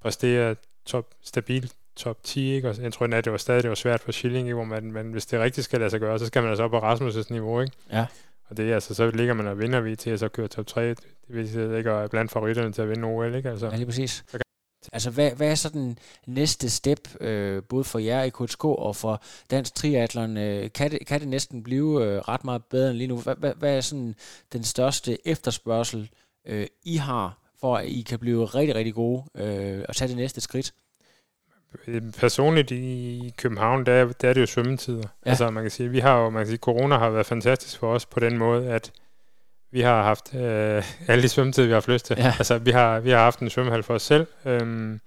præsterer 0.02 0.56
top, 0.86 1.14
stabil 1.22 1.72
top 2.00 2.24
10, 2.24 2.54
ikke? 2.54 2.70
og 2.70 2.82
jeg 2.82 2.94
tror, 2.94 3.06
at 3.06 3.26
det 3.26 3.32
var 3.32 3.38
stadig 3.38 3.64
det 3.64 3.70
var 3.70 3.76
svært 3.76 4.02
for 4.02 4.12
Schilling, 4.12 4.48
ikke? 4.48 4.56
hvor 4.56 4.64
man, 4.64 4.92
man, 4.92 5.12
hvis 5.12 5.26
det 5.26 5.40
rigtigt 5.40 5.66
skal 5.66 5.80
lade 5.80 5.90
sig 5.90 6.00
gøre, 6.00 6.20
så 6.20 6.26
skal 6.26 6.42
man 6.42 6.50
altså 6.50 6.64
op 6.64 6.72
på 6.72 6.80
Rasmus' 6.80 7.28
niveau, 7.30 7.62
ikke? 7.62 7.74
Ja. 7.92 8.06
Og 8.50 8.58
det 8.58 8.70
er 8.70 8.74
altså, 8.74 8.94
så 8.94 9.12
ligger 9.12 9.34
man 9.34 9.48
og 9.48 9.60
vinder 9.60 9.80
vi 9.80 9.96
til 9.96 10.10
at 10.10 10.20
så 10.20 10.28
køre 10.28 10.48
top 10.48 10.68
3, 10.68 10.90
det 10.90 10.98
vil 11.28 11.50
sige, 11.50 11.78
ikke 11.78 11.90
er 11.90 12.08
blandt 12.08 12.32
favoritterne 12.32 12.72
til 12.72 12.82
at 12.82 12.90
vinde 12.90 13.08
OL, 13.08 13.36
ikke? 13.36 13.50
Altså. 13.50 13.68
Ja, 13.68 13.76
lige 13.76 13.86
præcis. 13.86 14.24
Altså, 14.94 15.10
hvad, 15.10 15.32
hvad 15.32 15.52
er 15.52 15.56
så 15.56 15.70
den 15.70 16.00
næste 16.28 16.70
step, 16.70 17.22
øh, 17.22 17.64
både 17.64 17.84
for 17.84 18.00
jer 18.00 18.24
i 18.24 18.30
KTK 18.30 18.66
og 18.66 18.96
for 18.96 19.22
Dansk 19.52 19.76
Triathlon? 19.76 20.38
Øh, 20.38 20.72
kan, 20.72 20.92
det, 20.92 21.08
kan 21.08 21.20
det 21.20 21.28
næsten 21.28 21.64
blive 21.64 22.06
øh, 22.06 22.18
ret 22.18 22.44
meget 22.44 22.66
bedre 22.66 22.90
end 22.90 22.98
lige 22.98 23.08
nu? 23.08 23.18
Hvad, 23.18 23.36
hvad, 23.36 23.54
hvad 23.54 23.78
er 23.78 23.82
sådan 23.82 24.16
den 24.54 24.64
største 24.64 25.28
efterspørgsel, 25.28 26.10
øh, 26.48 26.68
I 26.84 26.96
har, 26.96 27.38
for 27.60 27.78
at 27.78 27.86
I 27.86 28.02
kan 28.02 28.20
blive 28.20 28.46
rigtig, 28.46 28.76
rigtig 28.76 28.94
gode 28.94 29.24
øh, 29.36 29.86
og 29.90 29.96
tage 29.96 30.10
det 30.10 30.18
næste 30.18 30.42
skridt? 30.42 30.74
Personligt 32.20 32.72
i 32.72 33.34
København, 33.38 33.86
der, 33.86 34.06
der 34.22 34.30
er 34.30 34.34
det 34.34 34.42
jo 34.42 34.46
svømmetider. 34.46 35.08
Ja. 35.26 35.30
Altså, 35.30 35.50
man 35.50 35.64
kan 35.64 35.72
sige, 35.72 35.90
vi 35.90 36.00
har 36.00 36.20
jo, 36.20 36.30
man 36.30 36.40
kan 36.40 36.48
sige, 36.48 36.58
corona 36.58 36.98
har 36.98 37.10
været 37.10 37.26
fantastisk 37.26 37.80
for 37.80 37.94
os 37.94 38.06
på 38.06 38.20
den 38.20 38.38
måde, 38.38 38.70
at 38.70 38.92
vi 39.72 39.82
har 39.82 40.04
haft 40.04 40.36
øh, 40.36 40.84
alle 41.08 41.24
de 41.24 41.30
svømmetider, 41.30 41.68
vi 41.68 41.72
har 41.72 41.76
haft 41.76 41.88
lyst 41.88 42.06
til. 42.06 42.16
Ja. 42.20 42.34
Altså, 42.38 42.58
vi 42.58 42.72
har, 42.72 43.00
vi 43.00 43.10
har 43.10 43.18
haft 43.18 43.40
en 43.40 43.50
svømmehal 43.50 43.84
for 43.84 43.94
os 43.94 44.02
selv. 44.02 44.28
Øhm, 44.46 45.00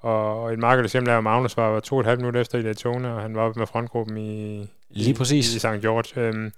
og, 0.00 0.42
og 0.42 0.52
et 0.52 0.58
marked 0.58 0.84
eksempel 0.84 1.12
er, 1.12 1.18
at 1.18 1.24
Magnus 1.24 1.56
var, 1.56 1.68
var 1.68 1.80
to 1.80 1.94
og 1.96 2.00
et 2.00 2.06
halvt 2.06 2.20
minutter 2.20 2.40
efter 2.40 2.58
i 2.58 2.62
Daytona, 2.62 3.08
og 3.08 3.22
han 3.22 3.34
var 3.34 3.42
oppe 3.42 3.58
med 3.58 3.66
frontgruppen 3.66 4.16
i, 4.16 4.66
Lige 4.90 5.14
præcis. 5.14 5.52
i, 5.52 5.56
i 5.56 5.58
St. 5.58 5.82
George. 5.82 6.20
Øhm, 6.20 6.52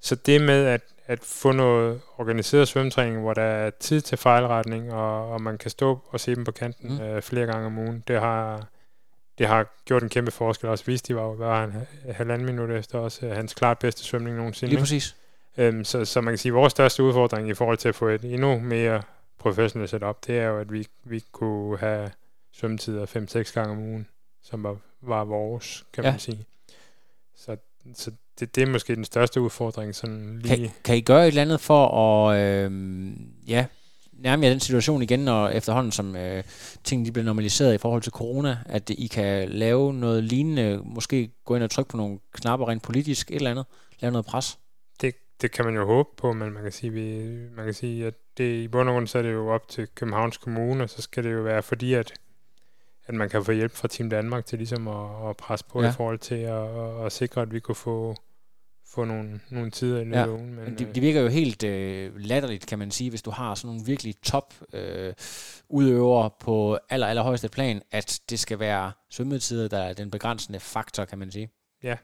så 0.00 0.14
det 0.14 0.40
med 0.40 0.66
at, 0.66 0.80
at 1.12 1.18
få 1.24 1.52
noget 1.52 2.00
organiseret 2.16 2.68
svømmetræning, 2.68 3.20
hvor 3.20 3.34
der 3.34 3.42
er 3.42 3.70
tid 3.70 4.00
til 4.00 4.18
fejlretning, 4.18 4.92
og, 4.92 5.32
og 5.32 5.42
man 5.42 5.58
kan 5.58 5.70
stå 5.70 5.98
og 6.08 6.20
se 6.20 6.34
dem 6.34 6.44
på 6.44 6.52
kanten 6.52 6.94
mm. 6.94 7.00
øh, 7.00 7.22
flere 7.22 7.46
gange 7.46 7.66
om 7.66 7.78
ugen, 7.78 8.04
det 8.08 8.20
har, 8.20 8.66
det 9.38 9.46
har 9.46 9.66
gjort 9.84 10.02
en 10.02 10.08
kæmpe 10.08 10.30
forskel. 10.30 10.68
Også 10.68 10.84
vist, 10.86 11.08
de 11.08 11.16
var 11.16 11.22
jo 11.22 11.30
var 11.30 11.60
han 11.60 11.86
halvanden 12.12 12.46
minut 12.46 12.70
efter 12.70 12.98
også 12.98 13.26
øh, 13.26 13.32
hans 13.32 13.54
klart 13.54 13.78
bedste 13.78 14.04
svømning 14.04 14.36
nogensinde. 14.36 14.70
Lige 14.70 14.80
præcis. 14.80 15.16
Øhm, 15.56 15.84
så, 15.84 16.04
så 16.04 16.20
man 16.20 16.32
kan 16.32 16.38
sige, 16.38 16.50
at 16.50 16.54
vores 16.54 16.70
største 16.70 17.02
udfordring 17.02 17.48
i 17.48 17.54
forhold 17.54 17.78
til 17.78 17.88
at 17.88 17.94
få 17.94 18.08
et 18.08 18.24
endnu 18.24 18.58
mere 18.58 19.02
professionelt 19.38 19.90
setup, 19.90 20.26
det 20.26 20.38
er 20.38 20.46
jo, 20.46 20.58
at 20.58 20.72
vi, 20.72 20.86
vi 21.04 21.24
kunne 21.32 21.78
have 21.78 22.10
svømmetider 22.52 23.06
5-6 23.06 23.54
gange 23.54 23.72
om 23.72 23.78
ugen, 23.78 24.08
som 24.42 24.62
var, 24.62 24.76
var 25.00 25.24
vores, 25.24 25.84
kan 25.92 26.04
ja. 26.04 26.10
man 26.10 26.20
sige. 26.20 26.46
Så, 27.36 27.56
så 27.94 28.10
det, 28.40 28.56
det 28.56 28.62
er 28.62 28.66
måske 28.66 28.96
den 28.96 29.04
største 29.04 29.40
udfordring. 29.40 29.94
Sådan 29.94 30.38
lige. 30.42 30.56
Kan, 30.56 30.70
kan 30.84 30.96
I 30.96 31.00
gøre 31.00 31.22
et 31.22 31.28
eller 31.28 31.42
andet 31.42 31.60
for 31.60 31.88
at 31.88 32.38
øh, 32.38 32.70
ja, 33.46 33.66
nærme 34.12 34.44
jer 34.44 34.50
den 34.50 34.60
situation 34.60 35.02
igen, 35.02 35.20
når 35.20 35.48
efterhånden 35.48 35.92
som 35.92 36.16
øh, 36.16 36.44
tingene 36.84 37.12
bliver 37.12 37.24
normaliseret 37.24 37.74
i 37.74 37.78
forhold 37.78 38.02
til 38.02 38.12
corona, 38.12 38.58
at 38.66 38.90
I 38.90 39.06
kan 39.06 39.48
lave 39.48 39.94
noget 39.94 40.24
lignende, 40.24 40.80
måske 40.84 41.30
gå 41.44 41.54
ind 41.54 41.64
og 41.64 41.70
trykke 41.70 41.90
på 41.90 41.96
nogle 41.96 42.18
knapper 42.32 42.68
rent 42.68 42.82
politisk, 42.82 43.30
et 43.30 43.36
eller 43.36 43.50
andet, 43.50 43.66
lave 44.00 44.12
noget 44.12 44.26
pres? 44.26 44.58
det 45.42 45.52
kan 45.52 45.64
man 45.64 45.74
jo 45.74 45.86
håbe 45.86 46.08
på, 46.16 46.32
men 46.32 46.52
man 46.52 46.62
kan 46.62 46.72
sige, 46.72 46.92
vi, 46.92 47.28
man 47.56 47.64
kan 47.64 47.74
sige 47.74 48.06
at 48.06 48.14
det, 48.38 48.54
i 48.64 48.68
bund 48.68 48.88
og 48.88 48.92
grund 48.92 49.06
så 49.06 49.18
er 49.18 49.22
det 49.22 49.32
jo 49.32 49.48
op 49.48 49.68
til 49.68 49.88
Københavns 49.94 50.36
Kommune, 50.36 50.84
og 50.84 50.90
så 50.90 51.02
skal 51.02 51.24
det 51.24 51.32
jo 51.32 51.40
være 51.40 51.62
fordi, 51.62 51.94
at, 51.94 52.12
at 53.14 53.18
man 53.18 53.28
kan 53.28 53.44
få 53.44 53.52
hjælp 53.52 53.72
fra 53.72 53.88
Team 53.88 54.10
Danmark 54.10 54.46
til 54.46 54.58
ligesom 54.58 54.88
at, 54.88 55.28
at 55.30 55.36
presse 55.36 55.64
på 55.64 55.82
ja. 55.82 55.88
i 55.88 55.92
forhold 55.92 56.18
til 56.18 56.34
at, 56.34 57.06
at, 57.06 57.12
sikre, 57.12 57.42
at 57.42 57.52
vi 57.52 57.60
kunne 57.60 57.74
få, 57.74 58.14
få 58.94 59.04
nogle, 59.04 59.40
nogle 59.50 59.70
tider 59.70 60.00
i 60.00 60.04
løbet 60.04 60.16
ja. 60.16 60.28
ugen. 60.28 60.54
Men, 60.54 60.78
det, 60.78 60.94
det 60.94 61.02
virker 61.02 61.20
jo 61.20 61.28
helt 61.28 61.64
øh, 61.64 62.16
latterligt, 62.16 62.66
kan 62.66 62.78
man 62.78 62.90
sige, 62.90 63.10
hvis 63.10 63.22
du 63.22 63.30
har 63.30 63.54
sådan 63.54 63.68
nogle 63.68 63.86
virkelig 63.86 64.14
top 64.22 64.54
øh, 64.72 65.14
udøvere 65.68 66.30
på 66.40 66.78
aller, 66.88 67.06
aller 67.06 67.22
højeste 67.22 67.48
plan, 67.48 67.82
at 67.90 68.20
det 68.30 68.38
skal 68.38 68.58
være 68.58 68.92
svømmetider, 69.10 69.68
der 69.68 69.78
er 69.78 69.92
den 69.92 70.10
begrænsende 70.10 70.60
faktor, 70.60 71.04
kan 71.04 71.18
man 71.18 71.30
sige. 71.30 71.50
Ja, 71.82 71.96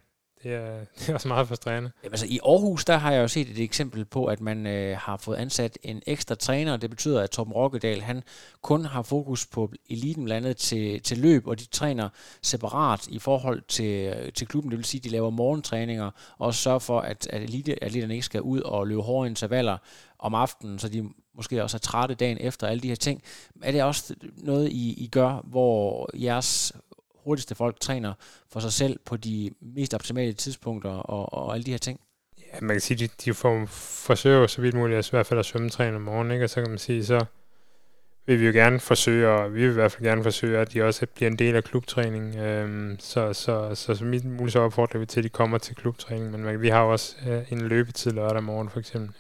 det 0.43 0.55
er, 0.55 0.79
det 0.99 1.09
er 1.09 1.15
også 1.15 1.29
meget 1.29 1.49
frustrerende. 1.49 1.91
Jamen, 2.03 2.13
altså, 2.13 2.27
I 2.27 2.39
Aarhus, 2.45 2.85
der 2.85 2.97
har 2.97 3.13
jeg 3.13 3.23
jo 3.23 3.29
set 3.29 3.51
et 3.51 3.59
eksempel 3.59 4.05
på, 4.05 4.25
at 4.25 4.41
man 4.41 4.67
øh, 4.67 4.97
har 4.99 5.17
fået 5.17 5.37
ansat 5.37 5.79
en 5.83 6.03
ekstra 6.07 6.35
træner, 6.35 6.77
det 6.77 6.91
betyder, 6.91 7.23
at 7.23 7.31
Torben 7.31 7.53
Rokkedal, 7.53 8.01
han 8.01 8.23
kun 8.63 8.85
har 8.85 9.03
fokus 9.03 9.47
på 9.47 9.73
eliten 9.91 10.25
blandt 10.25 10.47
andet 10.47 10.57
til, 10.57 11.03
til 11.03 11.19
løb, 11.19 11.47
og 11.47 11.61
de 11.61 11.65
træner 11.65 12.09
separat 12.43 13.07
i 13.09 13.19
forhold 13.19 13.63
til, 13.69 14.15
øh, 14.17 14.33
til 14.33 14.47
klubben. 14.47 14.71
Det 14.71 14.77
vil 14.77 14.85
sige, 14.85 14.99
at 14.99 15.05
de 15.05 15.09
laver 15.09 15.31
morgentræninger, 15.31 16.11
og 16.39 16.55
sørger 16.55 16.79
for, 16.79 17.01
at, 17.01 17.27
at 17.31 17.43
eliteatleterne 17.43 18.15
ikke 18.15 18.27
skal 18.27 18.43
ud 18.43 18.61
og 18.61 18.87
løbe 18.87 19.03
hårde 19.03 19.29
intervaller 19.29 19.79
om 20.19 20.35
aftenen, 20.35 20.79
så 20.79 20.89
de 20.89 21.09
måske 21.35 21.63
også 21.63 21.77
er 21.77 21.79
trætte 21.79 22.15
dagen 22.15 22.39
efter 22.41 22.67
alle 22.67 22.81
de 22.81 22.89
her 22.89 22.95
ting. 22.95 23.23
Er 23.63 23.73
det 23.73 23.83
også 23.83 24.15
noget, 24.37 24.69
I, 24.69 25.05
I 25.05 25.07
gør, 25.07 25.41
hvor 25.45 26.11
jeres 26.15 26.73
hurtigste 27.29 27.55
folk 27.55 27.81
træner 27.81 28.13
for 28.53 28.61
sig 28.61 28.73
selv 28.73 28.99
på 29.05 29.17
de 29.17 29.51
mest 29.61 29.95
optimale 29.95 30.33
tidspunkter 30.33 30.91
og, 30.91 31.33
og 31.33 31.55
alle 31.55 31.65
de 31.65 31.71
her 31.71 31.79
ting? 31.79 32.01
Ja, 32.39 32.61
man 32.61 32.75
kan 32.75 32.81
sige, 32.81 33.07
de, 33.07 33.09
de 33.25 33.35
får, 33.35 33.67
forsøger 34.07 34.47
så 34.47 34.61
vidt 34.61 34.75
muligt 34.75 34.97
altså 34.97 35.11
i 35.11 35.17
hvert 35.17 35.27
fald 35.27 35.41
at 35.41 35.47
svømmetræne 35.47 35.97
om 35.97 36.03
morgenen, 36.03 36.33
ikke? 36.33 36.45
og 36.45 36.51
så 36.51 36.61
kan 36.61 36.71
man 36.71 36.79
sige, 36.79 37.05
så 37.05 37.25
vil 38.27 38.41
vi 38.41 38.47
jo 38.47 38.53
gerne 38.53 38.81
forsøge, 38.81 39.29
og 39.29 39.55
vi 39.55 39.61
vil 39.61 39.71
i 39.71 39.75
hvert 39.75 39.93
fald 39.93 40.05
gerne 40.05 40.23
forsøge, 40.23 40.59
at 40.59 40.73
de 40.73 40.83
også 40.83 41.07
bliver 41.15 41.31
en 41.31 41.39
del 41.39 41.57
af 41.57 41.65
klubtræning. 41.65 42.37
Øhm, 42.37 42.97
så, 42.99 43.33
så, 43.33 43.75
så, 43.75 43.95
så 43.95 44.05
mit 44.05 44.25
muligt 44.25 44.53
så 44.53 44.61
opfordrer 44.61 45.01
vi 45.01 45.07
til, 45.07 45.21
at 45.21 45.25
de 45.25 45.29
kommer 45.29 45.59
til 45.59 45.75
klubtræning, 45.77 46.31
men 46.31 46.45
man, 46.45 46.63
vi 46.63 46.69
har 46.69 46.83
også 46.83 47.17
øh, 47.29 47.53
en 47.53 47.61
løbetid 47.61 48.11
lørdag 48.11 48.43
morgen 48.43 48.71
for 48.71 48.79
eksempel. 48.79 49.15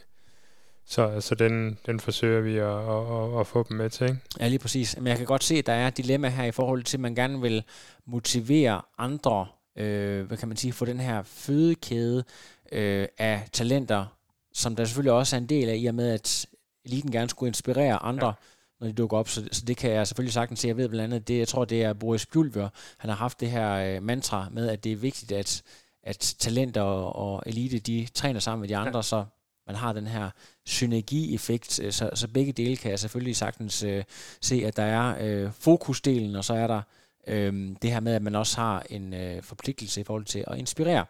Så, 0.91 1.21
så 1.21 1.35
den, 1.35 1.79
den 1.87 2.01
forsøger 2.01 2.41
vi 2.41 2.57
at, 2.57 2.67
at, 2.67 3.35
at, 3.35 3.41
at 3.41 3.47
få 3.47 3.67
dem 3.69 3.77
med 3.77 3.91
til. 3.91 4.07
Ikke? 4.07 4.19
Ja, 4.41 4.49
lige 4.49 4.59
præcis. 4.59 4.97
Men 4.97 5.07
jeg 5.07 5.17
kan 5.17 5.27
godt 5.27 5.45
se, 5.45 5.55
at 5.55 5.67
der 5.67 5.73
er 5.73 5.89
et 5.89 5.97
dilemma 5.97 6.29
her 6.29 6.45
i 6.45 6.51
forhold 6.51 6.85
til, 6.85 6.97
at 6.97 7.01
man 7.01 7.15
gerne 7.15 7.41
vil 7.41 7.63
motivere 8.07 8.83
andre, 8.99 9.47
øh, 9.77 10.27
hvad 10.27 10.37
kan 10.37 10.49
man 10.49 10.57
sige, 10.57 10.73
få 10.73 10.85
den 10.85 11.01
her 11.01 11.23
fødekæde 11.23 12.25
øh, 12.73 13.09
af 13.19 13.49
talenter, 13.53 14.07
som 14.53 14.77
der 14.77 14.85
selvfølgelig 14.85 15.13
også 15.13 15.37
er 15.37 15.41
en 15.41 15.47
del 15.47 15.69
af, 15.69 15.77
i 15.79 15.87
og 15.87 15.95
med, 15.95 16.11
at 16.11 16.47
eliten 16.85 17.13
gerne 17.13 17.31
skulle 17.31 17.49
inspirere 17.49 18.03
andre, 18.03 18.27
ja. 18.27 18.33
når 18.81 18.87
de 18.87 18.93
dukker 18.93 19.17
op. 19.17 19.29
Så, 19.29 19.49
så 19.53 19.65
det 19.65 19.77
kan 19.77 19.91
jeg 19.91 20.07
selvfølgelig 20.07 20.35
sagtens 20.35 20.61
se. 20.61 20.69
Jeg 20.69 20.77
ved 20.77 20.89
blandt 20.89 21.15
andet, 21.15 21.29
det, 21.29 21.39
jeg 21.39 21.49
tror, 21.49 21.65
det 21.65 21.83
er 21.83 21.93
Boris 21.93 22.27
Bjulver. 22.27 22.69
Han 22.99 23.11
har 23.11 23.17
haft 23.17 23.41
det 23.41 23.51
her 23.51 23.73
øh, 23.73 24.03
mantra 24.03 24.49
med, 24.53 24.69
at 24.69 24.85
det 24.85 24.93
er 24.93 24.97
vigtigt, 24.97 25.33
at, 25.33 25.63
at 26.03 26.35
talenter 26.39 26.83
og, 26.83 27.33
og 27.33 27.43
elite, 27.47 27.79
de 27.79 28.09
træner 28.15 28.41
sammen 28.41 28.61
med 28.61 28.69
de 28.69 28.77
andre, 28.77 28.99
ja. 28.99 29.03
så 29.03 29.25
man 29.69 29.77
har 29.77 29.93
den 29.93 30.07
her 30.07 30.31
synergieffekt, 30.67 31.81
øh, 31.83 31.93
så, 31.93 32.11
så 32.15 32.29
begge 32.29 32.53
dele 32.53 32.77
kan 32.77 32.91
jeg 32.91 32.99
selvfølgelig 32.99 33.37
sagtens 33.37 33.83
øh, 33.83 34.05
se, 34.41 34.63
at 34.67 34.77
der 34.77 34.83
er 34.83 35.17
øh, 35.21 35.51
fokusdelen, 35.59 36.37
og 36.37 36.45
så 36.45 36.55
er 36.55 36.67
der 36.67 36.83
øh, 37.27 37.77
det 37.83 37.93
her 37.93 38.01
med, 38.01 38.15
at 38.15 38.23
man 38.23 38.35
også 38.35 38.57
har 38.57 38.87
en 38.91 39.15
øh, 39.15 39.43
forpligtelse 39.43 40.01
i 40.01 40.05
forhold 40.05 40.25
til 40.25 40.45
at 40.47 40.59
inspirere. 40.59 41.05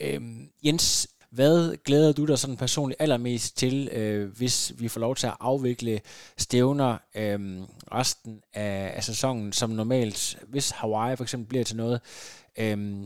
Øh, 0.00 0.20
Jens, 0.64 1.08
hvad 1.30 1.76
glæder 1.76 2.12
du 2.12 2.24
dig 2.24 2.38
sådan 2.38 2.56
personligt 2.56 3.00
allermest 3.00 3.56
til, 3.56 3.88
øh, 3.92 4.36
hvis 4.36 4.72
vi 4.78 4.88
får 4.88 5.00
lov 5.00 5.16
til 5.16 5.26
at 5.26 5.36
afvikle 5.40 6.00
stævner 6.36 6.98
øh, 7.14 7.62
resten 7.92 8.42
af, 8.52 8.92
af 8.96 9.04
sæsonen 9.04 9.52
som 9.52 9.70
normalt? 9.70 10.38
Hvis 10.48 10.70
Hawaii 10.70 11.16
for 11.16 11.24
eksempel 11.24 11.48
bliver 11.48 11.64
til 11.64 11.76
noget. 11.76 12.00
Øh, 12.58 13.04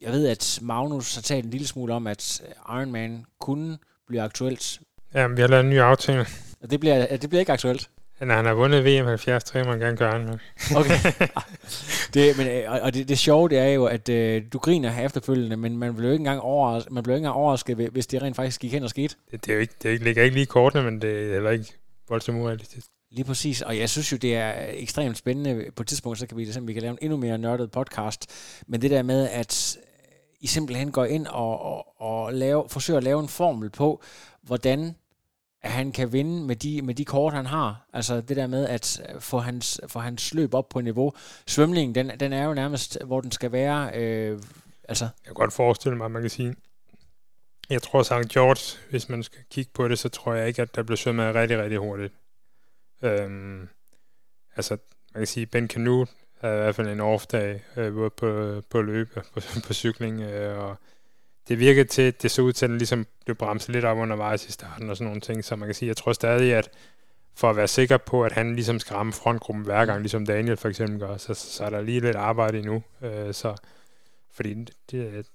jeg 0.00 0.12
ved, 0.12 0.26
at 0.26 0.58
Magnus 0.62 1.14
har 1.14 1.22
talt 1.22 1.44
en 1.44 1.50
lille 1.50 1.66
smule 1.66 1.94
om, 1.94 2.06
at 2.06 2.42
Ironman 2.68 3.24
kunne 3.38 3.78
blive 4.06 4.22
aktuelt. 4.22 4.80
Ja, 5.14 5.26
vi 5.26 5.40
har 5.40 5.48
lavet 5.48 5.64
en 5.64 5.70
ny 5.70 5.78
aftale. 5.78 6.26
Og 6.62 6.70
det 6.70 6.80
bliver, 6.80 7.16
det 7.16 7.28
bliver 7.28 7.40
ikke 7.40 7.52
aktuelt? 7.52 7.90
Når 8.20 8.34
han 8.34 8.44
har 8.44 8.54
vundet 8.54 8.84
VM 8.84 9.04
73, 9.04 9.44
3, 9.44 9.64
man 9.64 9.78
gerne 9.78 9.96
gøre 9.96 10.10
Ironman. 10.10 10.40
Okay. 10.76 10.98
det, 12.14 12.38
men, 12.38 12.46
øh, 12.46 12.72
og 12.82 12.94
det, 12.94 13.08
det 13.08 13.18
sjove, 13.18 13.48
det 13.48 13.58
er 13.58 13.68
jo, 13.68 13.84
at 13.84 14.08
øh, 14.08 14.42
du 14.52 14.58
griner 14.58 14.90
her 14.90 15.06
efterfølgende, 15.06 15.56
men 15.56 15.76
man 15.76 15.94
bliver 15.94 16.08
jo 16.08 16.12
ikke 16.12 16.20
engang 16.20 16.40
overrasket, 16.40 16.92
man 16.92 17.02
bliver 17.02 17.16
ikke 17.16 17.24
engang 17.24 17.36
overrasket, 17.36 17.76
hvis 17.76 18.06
det 18.06 18.22
rent 18.22 18.36
faktisk 18.36 18.60
gik 18.60 18.72
hen 18.72 18.82
og 18.82 18.90
skete. 18.90 19.14
Det, 19.30 19.44
det, 19.44 19.50
er 19.50 19.54
jo 19.54 19.60
ikke, 19.60 19.74
det 19.82 20.02
ligger 20.02 20.22
ikke 20.22 20.34
lige 20.34 20.42
i 20.42 20.46
kortene, 20.46 20.82
men 20.84 21.02
det 21.02 21.28
er 21.28 21.32
heller 21.32 21.50
ikke 21.50 21.72
voldsomt 22.08 22.38
urealistisk. 22.38 22.86
Lige 23.10 23.24
præcis, 23.24 23.62
og 23.62 23.78
jeg 23.78 23.90
synes 23.90 24.12
jo, 24.12 24.16
det 24.16 24.36
er 24.36 24.52
ekstremt 24.68 25.18
spændende. 25.18 25.64
På 25.76 25.82
et 25.82 25.86
tidspunkt, 25.86 26.18
så 26.18 26.26
kan 26.26 26.36
vi 26.36 26.44
det 26.44 26.66
vi 26.66 26.72
kan 26.72 26.82
lave 26.82 26.92
en 26.92 26.98
endnu 27.02 27.16
mere 27.16 27.38
nørdet 27.38 27.70
podcast. 27.70 28.26
Men 28.66 28.82
det 28.82 28.90
der 28.90 29.02
med, 29.02 29.28
at 29.28 29.78
i 30.46 30.48
simpelthen 30.48 30.92
går 30.92 31.04
ind 31.04 31.26
og, 31.26 31.60
og, 31.60 32.00
og 32.00 32.34
lave, 32.34 32.68
forsøger 32.68 32.98
at 32.98 33.04
lave 33.04 33.20
en 33.20 33.28
formel 33.28 33.70
på, 33.70 34.02
hvordan 34.42 34.94
at 35.62 35.70
han 35.70 35.92
kan 35.92 36.12
vinde 36.12 36.46
med 36.46 36.56
de, 36.56 36.82
med 36.82 36.94
de 36.94 37.04
kort, 37.04 37.32
han 37.32 37.46
har. 37.46 37.88
Altså 37.92 38.20
det 38.20 38.36
der 38.36 38.46
med 38.46 38.68
at 38.68 39.00
øh, 39.08 39.20
få 39.20 39.38
hans, 39.38 39.80
få 39.88 39.98
hans 39.98 40.34
løb 40.34 40.54
op 40.54 40.68
på 40.68 40.80
niveau. 40.80 41.12
Svømningen, 41.46 41.94
den, 41.94 42.20
den 42.20 42.32
er 42.32 42.44
jo 42.44 42.54
nærmest, 42.54 42.98
hvor 43.04 43.20
den 43.20 43.32
skal 43.32 43.52
være. 43.52 43.90
Øh, 43.94 44.40
altså. 44.88 45.04
Jeg 45.04 45.24
kan 45.24 45.34
godt 45.34 45.52
forestille 45.52 45.96
mig, 45.96 46.04
at 46.04 46.10
man 46.10 46.22
kan 46.22 46.30
sige, 46.30 46.56
jeg 47.70 47.82
tror 47.82 48.02
St. 48.02 48.32
George, 48.32 48.78
hvis 48.90 49.08
man 49.08 49.22
skal 49.22 49.40
kigge 49.50 49.70
på 49.74 49.88
det, 49.88 49.98
så 49.98 50.08
tror 50.08 50.34
jeg 50.34 50.48
ikke, 50.48 50.62
at 50.62 50.74
der 50.74 50.82
bliver 50.82 50.96
svømmet 50.96 51.34
rigtig, 51.34 51.58
rigtig 51.58 51.78
hurtigt. 51.78 52.12
Øhm, 53.02 53.68
altså, 54.56 54.76
man 55.14 55.20
kan 55.20 55.26
sige, 55.26 55.46
Ben 55.46 55.68
Canute 55.68 56.12
havde 56.40 56.56
i 56.56 56.60
hvert 56.60 56.74
fald 56.74 56.88
en 56.88 57.00
off-dag, 57.00 57.62
øh, 57.76 57.94
både 57.94 58.10
på, 58.10 58.62
på 58.70 58.82
løb 58.82 59.08
og 59.16 59.22
på, 59.34 59.40
på 59.66 59.72
cykling, 59.72 60.20
øh, 60.20 60.58
og 60.58 60.76
det 61.48 61.58
virkede 61.58 61.84
til, 61.84 62.22
det 62.22 62.30
så 62.30 62.42
ud 62.42 62.52
til, 62.52 62.66
at 62.66 62.70
den 62.70 62.78
ligesom 62.78 63.06
blev 63.24 63.36
bremset 63.36 63.74
lidt 63.74 63.84
op 63.84 63.98
undervejs 63.98 64.48
i 64.48 64.52
starten 64.52 64.90
og 64.90 64.96
sådan 64.96 65.06
nogle 65.06 65.20
ting, 65.20 65.44
så 65.44 65.56
man 65.56 65.68
kan 65.68 65.74
sige, 65.74 65.88
jeg 65.88 65.96
tror 65.96 66.12
stadig, 66.12 66.54
at 66.54 66.70
for 67.34 67.50
at 67.50 67.56
være 67.56 67.68
sikker 67.68 67.96
på, 67.96 68.24
at 68.24 68.32
han 68.32 68.54
ligesom 68.54 68.78
skal 68.78 68.94
ramme 68.94 69.12
frontgruppen 69.12 69.64
hver 69.64 69.86
gang, 69.86 70.00
ligesom 70.00 70.26
Daniel 70.26 70.56
for 70.56 70.68
eksempel 70.68 71.00
gør, 71.00 71.16
så, 71.16 71.34
så 71.34 71.64
er 71.64 71.70
der 71.70 71.80
lige 71.80 72.00
lidt 72.00 72.16
arbejde 72.16 72.58
endnu. 72.58 72.82
Øh, 73.02 73.34
så, 73.34 73.54
fordi 74.32 74.54
det, 74.90 75.26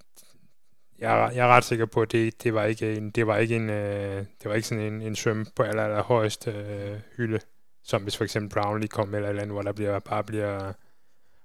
jeg, 0.98 1.32
jeg 1.34 1.46
er 1.46 1.48
ret 1.48 1.64
sikker 1.64 1.86
på, 1.86 2.02
at 2.02 2.12
det, 2.12 2.42
det 2.42 2.54
var 2.54 2.64
ikke 2.64 2.96
en, 2.96 3.10
det 3.10 3.26
var 3.26 3.36
ikke 3.36 3.56
en, 3.56 3.70
øh, 3.70 4.16
det 4.16 4.44
var 4.44 4.54
ikke 4.54 4.68
sådan 4.68 4.84
en, 4.84 5.02
en 5.02 5.16
svøm 5.16 5.46
på 5.56 5.62
aller, 5.62 5.84
aller 5.84 6.02
højeste 6.02 6.50
øh, 6.50 6.98
hylde, 7.16 7.40
som 7.82 8.02
hvis 8.02 8.16
for 8.16 8.24
eksempel 8.24 8.60
Brownlee 8.60 8.88
kom 8.88 9.14
eller 9.14 9.28
et 9.28 9.30
eller 9.30 9.42
andet, 9.42 9.54
hvor 9.54 9.62
der 9.62 9.72
bliver, 9.72 9.98
bare 9.98 10.24
bliver 10.24 10.72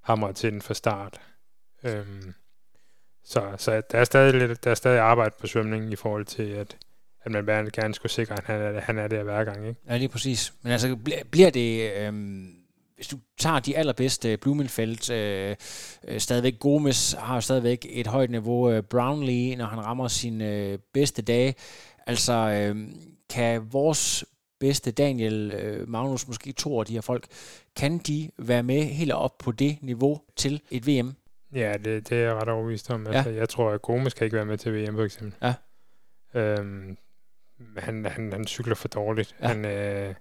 hamret 0.08 0.36
til 0.36 0.52
den 0.52 0.62
fra 0.62 0.74
start. 0.74 1.22
Øhm, 1.84 2.34
så, 3.24 3.54
så 3.58 3.82
der 3.92 3.98
er 4.00 4.04
stadig 4.04 4.34
lidt, 4.34 4.64
der 4.64 4.72
er 4.72 4.76
stadig 4.76 5.00
arbejde 5.00 5.36
på 5.40 5.48
svømningen 5.48 5.92
i 5.92 5.96
forhold 5.96 6.26
til, 6.26 6.44
at, 6.44 6.78
at 7.22 7.32
man 7.32 7.70
gerne 7.74 7.94
skulle 7.94 8.12
sikre, 8.12 8.34
at 8.38 8.44
han 8.44 8.62
er, 8.62 8.82
han 8.82 8.98
er 8.98 9.08
der 9.08 9.24
hver 9.24 9.44
gang. 9.44 9.68
Ikke? 9.68 9.80
Ja, 9.90 9.98
lige 9.98 10.10
præcis. 10.10 10.54
Men 10.62 10.72
altså, 10.72 10.98
bliver 11.32 11.50
det... 11.50 11.92
Øhm 11.98 12.54
hvis 12.98 13.08
du 13.08 13.18
tager 13.38 13.60
de 13.60 13.78
allerbedste, 13.78 14.38
Blumenfeldt, 14.38 15.10
øh, 15.10 15.56
øh, 16.08 16.20
stadigvæk 16.20 16.60
Gomes 16.60 17.16
har 17.20 17.40
stadigvæk 17.40 17.86
et 17.90 18.08
højt 18.08 18.30
niveau, 18.30 18.72
øh, 18.72 18.84
Brownlee, 18.84 19.56
når 19.56 19.66
han 19.66 19.86
rammer 19.86 20.08
sine 20.08 20.54
øh, 20.54 20.80
bedste 20.94 21.22
dage. 21.22 21.56
Altså, 22.08 22.34
øh, 22.34 22.88
kan 23.30 23.74
vores 23.74 24.26
bedste 24.60 24.92
Daniel, 24.92 25.52
øh, 25.52 25.90
Magnus, 25.90 26.28
måske 26.28 26.52
to 26.52 26.80
af 26.80 26.86
de 26.86 26.94
her 26.94 27.02
folk, 27.02 27.28
kan 27.76 27.98
de 27.98 28.32
være 28.38 28.64
med 28.64 28.84
helt 28.84 29.12
op 29.12 29.38
på 29.38 29.52
det 29.52 29.78
niveau 29.82 30.22
til 30.36 30.62
et 30.72 30.88
VM? 30.88 31.14
Ja, 31.54 31.74
det, 31.74 32.10
det 32.10 32.18
er 32.18 32.22
jeg 32.22 32.34
ret 32.36 32.50
overbevist 32.50 32.92
om. 32.92 33.08
Altså, 33.08 33.30
jeg 33.30 33.50
tror, 33.50 33.72
at 33.72 33.82
Gomes 33.82 34.14
kan 34.14 34.26
ikke 34.26 34.36
være 34.36 34.46
med 34.46 34.58
til 34.58 34.74
VM, 34.74 34.96
for 34.96 35.04
eksempel. 35.04 35.34
Ja. 35.42 35.54
Øhm, 36.40 36.98
han, 37.78 38.06
han, 38.06 38.32
han 38.34 38.48
cykler 38.48 38.76
for 38.76 38.88
dårligt. 38.88 39.36
Ja. 39.42 39.48
Han, 39.48 39.66
øh, 39.66 40.16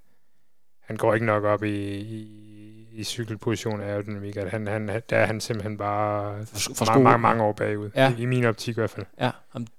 han 0.81 0.97
går 0.97 1.15
ikke 1.15 1.27
nok 1.27 1.45
op 1.45 1.63
i, 1.63 1.97
i, 1.97 2.66
i 2.97 3.05
cykelposition 3.05 3.81
af 3.81 3.89
aerodynamik. 3.89 4.37
At 4.37 4.51
han, 4.51 4.67
han, 4.67 4.89
der 4.89 5.17
er 5.17 5.27
han 5.27 5.41
simpelthen 5.41 5.77
bare 5.77 6.47
for, 6.47 6.75
for 6.75 6.85
mange, 6.85 7.05
mange, 7.05 7.19
mange 7.19 7.43
år 7.43 7.53
bagud. 7.53 7.91
Ja. 7.95 8.15
I, 8.19 8.23
I 8.23 8.25
min 8.25 8.45
optik 8.45 8.77
i 8.77 8.81
hvert 8.81 8.91
fald. 8.91 9.07
Ja. 9.21 9.31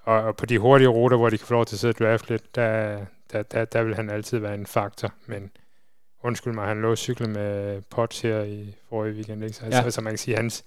Og, 0.04 0.22
og 0.24 0.36
på 0.36 0.46
de 0.46 0.60
hurtige 0.60 0.88
ruter, 0.88 1.18
hvor 1.18 1.30
de 1.30 1.38
kan 1.38 1.48
få 1.48 1.54
lov 1.54 1.66
til 1.66 1.76
at 1.76 1.80
sidde 1.80 1.92
og 1.92 2.00
draft 2.00 2.30
lidt, 2.30 2.56
der, 2.56 3.00
der, 3.32 3.44
der, 3.44 3.66
der 3.66 3.84
vil 3.84 3.96
han 3.96 4.10
altid 4.10 4.38
være 4.38 4.56
en 4.56 4.66
faktor. 4.66 5.14
Men 5.26 5.52
undskyld 6.24 6.54
mig, 6.54 6.68
han 6.68 6.82
lå 6.82 6.92
og 6.92 6.98
cykle 6.98 7.28
med 7.28 7.82
Potts 7.82 8.22
her 8.22 8.44
i 8.44 8.76
forrige 8.90 9.14
weekend. 9.14 9.44
Ikke? 9.44 9.56
Så, 9.56 9.66
ja. 9.72 9.84
altså, 9.84 10.02
man 10.02 10.12
kan 10.12 10.18
sige, 10.18 10.38
hans, 10.38 10.64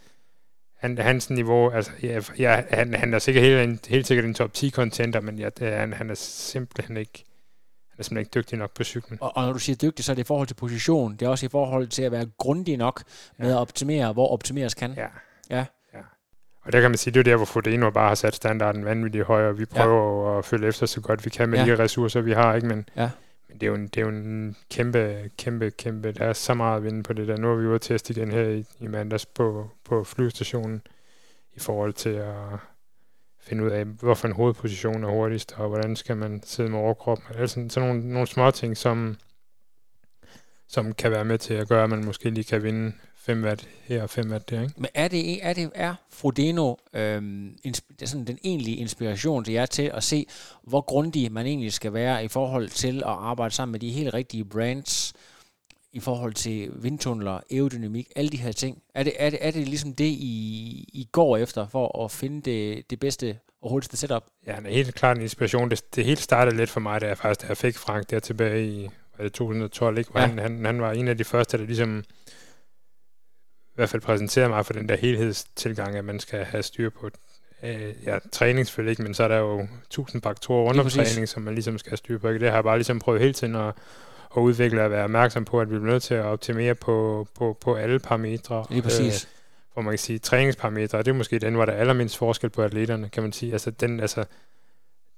han, 0.79 0.99
hans 0.99 1.31
niveau, 1.31 1.71
altså, 1.71 1.93
ja, 2.03 2.21
ja, 2.39 2.63
han, 2.71 2.95
han 2.95 3.15
er 3.15 3.19
sikkert 3.19 3.45
helt, 3.45 3.87
helt 3.87 4.07
sikkert 4.07 4.25
en 4.25 4.35
top 4.35 4.53
10 4.53 4.71
contender, 4.71 5.21
men 5.21 5.39
ja, 5.39 5.49
det, 5.49 5.73
han, 5.73 5.93
han 5.93 6.11
er 6.11 6.15
simpelthen 6.15 6.97
ikke 6.97 7.25
han 8.01 8.03
er 8.03 8.05
simpelthen 8.05 8.21
ikke 8.21 8.47
dygtig 8.47 8.59
nok 8.59 8.75
på 8.75 8.85
cyklen. 8.85 9.19
Og, 9.21 9.37
og 9.37 9.47
når 9.47 9.53
du 9.53 9.59
siger 9.59 9.77
dygtig, 9.77 10.05
så 10.05 10.13
er 10.13 10.15
det 10.15 10.23
i 10.23 10.27
forhold 10.27 10.49
til 10.49 10.55
position. 10.55 11.13
Det 11.13 11.27
er 11.27 11.29
også 11.29 11.47
i 11.47 11.49
forhold 11.49 11.87
til 11.87 12.03
at 12.03 12.13
være 12.13 12.27
grundig 12.39 12.77
nok 12.77 13.03
med 13.39 13.49
ja. 13.49 13.55
at 13.55 13.59
optimere, 13.59 14.13
hvor 14.13 14.29
optimeres 14.29 14.75
kan. 14.75 14.93
Ja. 14.97 15.07
ja. 15.51 15.65
ja. 15.95 16.01
Og 16.63 16.73
der 16.73 16.81
kan 16.81 16.91
man 16.91 16.99
sige, 16.99 17.15
det 17.15 17.21
er 17.21 17.25
der, 17.25 17.37
hvor 17.37 17.45
Fodeno 17.45 17.91
bare 17.91 18.09
har 18.09 18.15
sat 18.15 18.35
standarden 18.35 18.85
vanvittigt 18.85 19.25
højere. 19.25 19.57
Vi 19.57 19.65
prøver 19.65 20.33
ja. 20.33 20.39
at 20.39 20.45
følge 20.45 20.69
efter 20.69 20.87
så 20.87 21.01
godt 21.01 21.25
vi 21.25 21.31
kan 21.31 21.49
med 21.49 21.59
ja. 21.59 21.65
de 21.65 21.83
ressourcer, 21.83 22.21
vi 22.21 22.33
har. 22.33 22.55
ikke, 22.55 22.69
Men, 22.69 22.89
ja. 22.97 23.11
men 23.49 23.59
det, 23.59 23.63
er 23.63 23.67
jo 23.67 23.75
en, 23.75 23.87
det 23.87 23.97
er 23.97 24.03
jo 24.03 24.09
en 24.09 24.57
kæmpe, 24.71 25.31
kæmpe, 25.39 25.71
kæmpe... 25.71 26.13
Der 26.13 26.25
er 26.25 26.33
så 26.33 26.55
meget 26.55 26.77
at 26.77 26.85
vinde 26.85 27.03
på 27.03 27.13
det 27.13 27.29
der. 27.29 27.37
Nu 27.37 27.49
har 27.49 27.55
vi 27.55 27.65
jo 27.65 27.79
testet 27.79 28.17
igen 28.17 28.31
her 28.31 28.43
i, 28.43 28.65
i 28.81 28.87
mandags 28.87 29.27
på, 29.27 29.71
på 29.85 30.05
flyvestationen 30.05 30.83
i 31.55 31.61
forhold 31.61 31.93
til 31.93 32.11
at 32.11 32.35
finde 33.51 33.65
ud 33.65 33.71
af, 33.71 33.85
hvorfor 33.85 34.29
en 34.29 34.35
hovedposition 34.35 35.05
er 35.05 35.09
hurtigst, 35.09 35.55
og 35.57 35.69
hvordan 35.69 35.97
skal 35.97 36.17
man 36.17 36.43
sidde 36.45 36.71
med 36.71 36.79
overkroppen. 36.79 37.27
Altså 37.29 37.55
sådan, 37.55 37.71
sådan 37.71 37.89
nogle, 37.89 38.09
nogle 38.09 38.27
små 38.27 38.51
ting, 38.51 38.77
som, 38.77 39.17
som 40.69 40.93
kan 40.93 41.11
være 41.11 41.25
med 41.25 41.39
til 41.39 41.55
at 41.55 41.69
gøre, 41.69 41.85
at 41.85 41.91
man 41.91 42.05
måske 42.05 42.31
lige 42.31 42.45
kan 42.45 42.63
vinde 42.63 42.93
5 43.17 43.45
watt 43.45 43.69
her 43.83 44.03
og 44.03 44.11
5 44.11 44.31
watt 44.31 44.51
der. 44.51 44.63
Ikke? 44.63 44.75
Men 44.77 44.89
er 44.95 45.09
det, 45.09 45.47
er 45.47 45.53
det 45.53 45.71
er 45.75 45.95
Frodeno 46.13 46.75
øhm, 46.95 47.57
det 47.65 48.03
er 48.03 48.07
sådan 48.07 48.27
den 48.27 48.39
egentlige 48.45 48.77
inspiration 48.77 49.45
til 49.45 49.55
jer 49.55 49.67
til 49.67 49.91
at 49.95 50.05
se, 50.05 50.27
hvor 50.63 50.81
grundig 50.81 51.33
man 51.33 51.47
egentlig 51.47 51.73
skal 51.73 51.93
være 51.93 52.25
i 52.25 52.29
forhold 52.29 52.69
til 52.69 52.97
at 52.97 53.03
arbejde 53.19 53.55
sammen 53.55 53.73
med 53.73 53.81
de 53.81 53.91
helt 53.91 54.15
rigtige 54.15 54.45
brands, 54.45 55.13
i 55.93 56.01
forhold 56.01 56.35
til 56.35 56.71
vindtunneler, 56.75 57.41
aerodynamik, 57.51 58.09
alle 58.17 58.31
de 58.31 58.37
her 58.37 58.53
ting? 58.53 58.83
Er 58.95 59.03
det, 59.03 59.13
er 59.17 59.31
det, 59.31 59.39
er 59.43 59.51
det 59.51 59.69
ligesom 59.69 59.95
det, 59.95 60.05
I, 60.05 60.89
I 60.93 61.09
går 61.13 61.37
efter 61.37 61.69
for 61.69 62.05
at 62.05 62.11
finde 62.11 62.51
det, 62.51 62.91
det 62.91 63.01
bedste 63.01 63.39
og 63.63 63.71
hurtigste 63.71 63.97
setup? 63.97 64.25
Ja, 64.47 64.57
det 64.57 64.67
er 64.67 64.71
helt 64.71 64.95
klart 64.95 65.17
en 65.17 65.23
inspiration. 65.23 65.71
Det, 65.71 65.95
det 65.97 66.05
hele 66.05 66.17
startede 66.17 66.57
lidt 66.57 66.71
for 66.71 66.81
mig, 66.81 67.01
da 67.01 67.07
jeg 67.07 67.19
faktisk 67.19 67.43
da 67.43 67.47
jeg 67.49 67.57
fik 67.57 67.79
Frank 67.79 68.11
der 68.11 68.21
tilbage 68.21 68.67
i 68.67 68.89
var 69.19 69.25
det 69.25 69.33
2012, 69.33 69.99
ikke? 69.99 70.11
Hvor 70.11 70.21
ja. 70.21 70.27
han, 70.27 70.39
han, 70.39 70.65
han 70.65 70.81
var 70.81 70.93
en 70.93 71.09
af 71.09 71.19
de 71.19 71.25
første, 71.25 71.59
der 71.59 71.65
ligesom 71.65 72.05
i 73.69 73.75
hvert 73.75 73.89
fald 73.89 74.03
præsenterede 74.03 74.49
mig 74.49 74.67
for 74.67 74.73
den 74.73 74.89
der 74.89 74.97
helhedstilgang, 74.97 75.97
at 75.97 76.05
man 76.05 76.21
skal 76.21 76.45
have 76.45 76.63
styr 76.63 76.91
på 76.91 77.11
øh, 77.63 77.95
ja, 78.05 78.19
træning 78.33 78.67
selvfølgelig 78.67 78.91
ikke, 78.91 79.03
men 79.03 79.15
så 79.15 79.25
er 79.25 79.29
der 79.29 79.37
jo 79.37 79.69
tusind 79.91 80.23
faktorer 80.23 80.81
om 80.81 80.89
træning, 80.91 81.29
som 81.29 81.43
man 81.43 81.55
ligesom 81.55 81.79
skal 81.79 81.91
have 81.91 81.97
styr 81.97 82.19
på. 82.19 82.29
Ikke? 82.29 82.41
Det 82.41 82.49
har 82.49 82.57
jeg 82.57 82.65
bare 82.65 82.79
ligesom 82.79 82.99
prøvet 82.99 83.21
hele 83.21 83.33
tiden 83.33 83.55
at, 83.55 83.75
og 84.31 84.91
være 84.91 85.05
opmærksom 85.05 85.45
på, 85.45 85.61
at 85.61 85.71
vi 85.71 85.79
bliver 85.79 85.93
nødt 85.93 86.03
til 86.03 86.15
at 86.15 86.25
optimere 86.25 86.75
på, 86.75 87.27
på, 87.39 87.57
på 87.61 87.75
alle 87.75 87.99
parametre. 87.99 88.65
Lige 88.71 88.83
præcis. 88.83 89.25
Øh, 89.25 89.31
hvor 89.73 89.83
man 89.83 89.93
kan 89.93 89.99
sige, 89.99 90.19
træningsparametre, 90.19 90.99
det 90.99 91.09
er 91.09 91.13
måske 91.13 91.39
den, 91.39 91.55
hvor 91.55 91.65
der 91.65 91.73
er 91.73 91.77
allermindst 91.77 92.17
forskel 92.17 92.51
på 92.51 92.63
atleterne, 92.63 93.09
kan 93.09 93.23
man 93.23 93.33
sige. 93.33 93.53
Altså 93.53 93.71
den, 93.71 94.01
altså, 94.01 94.25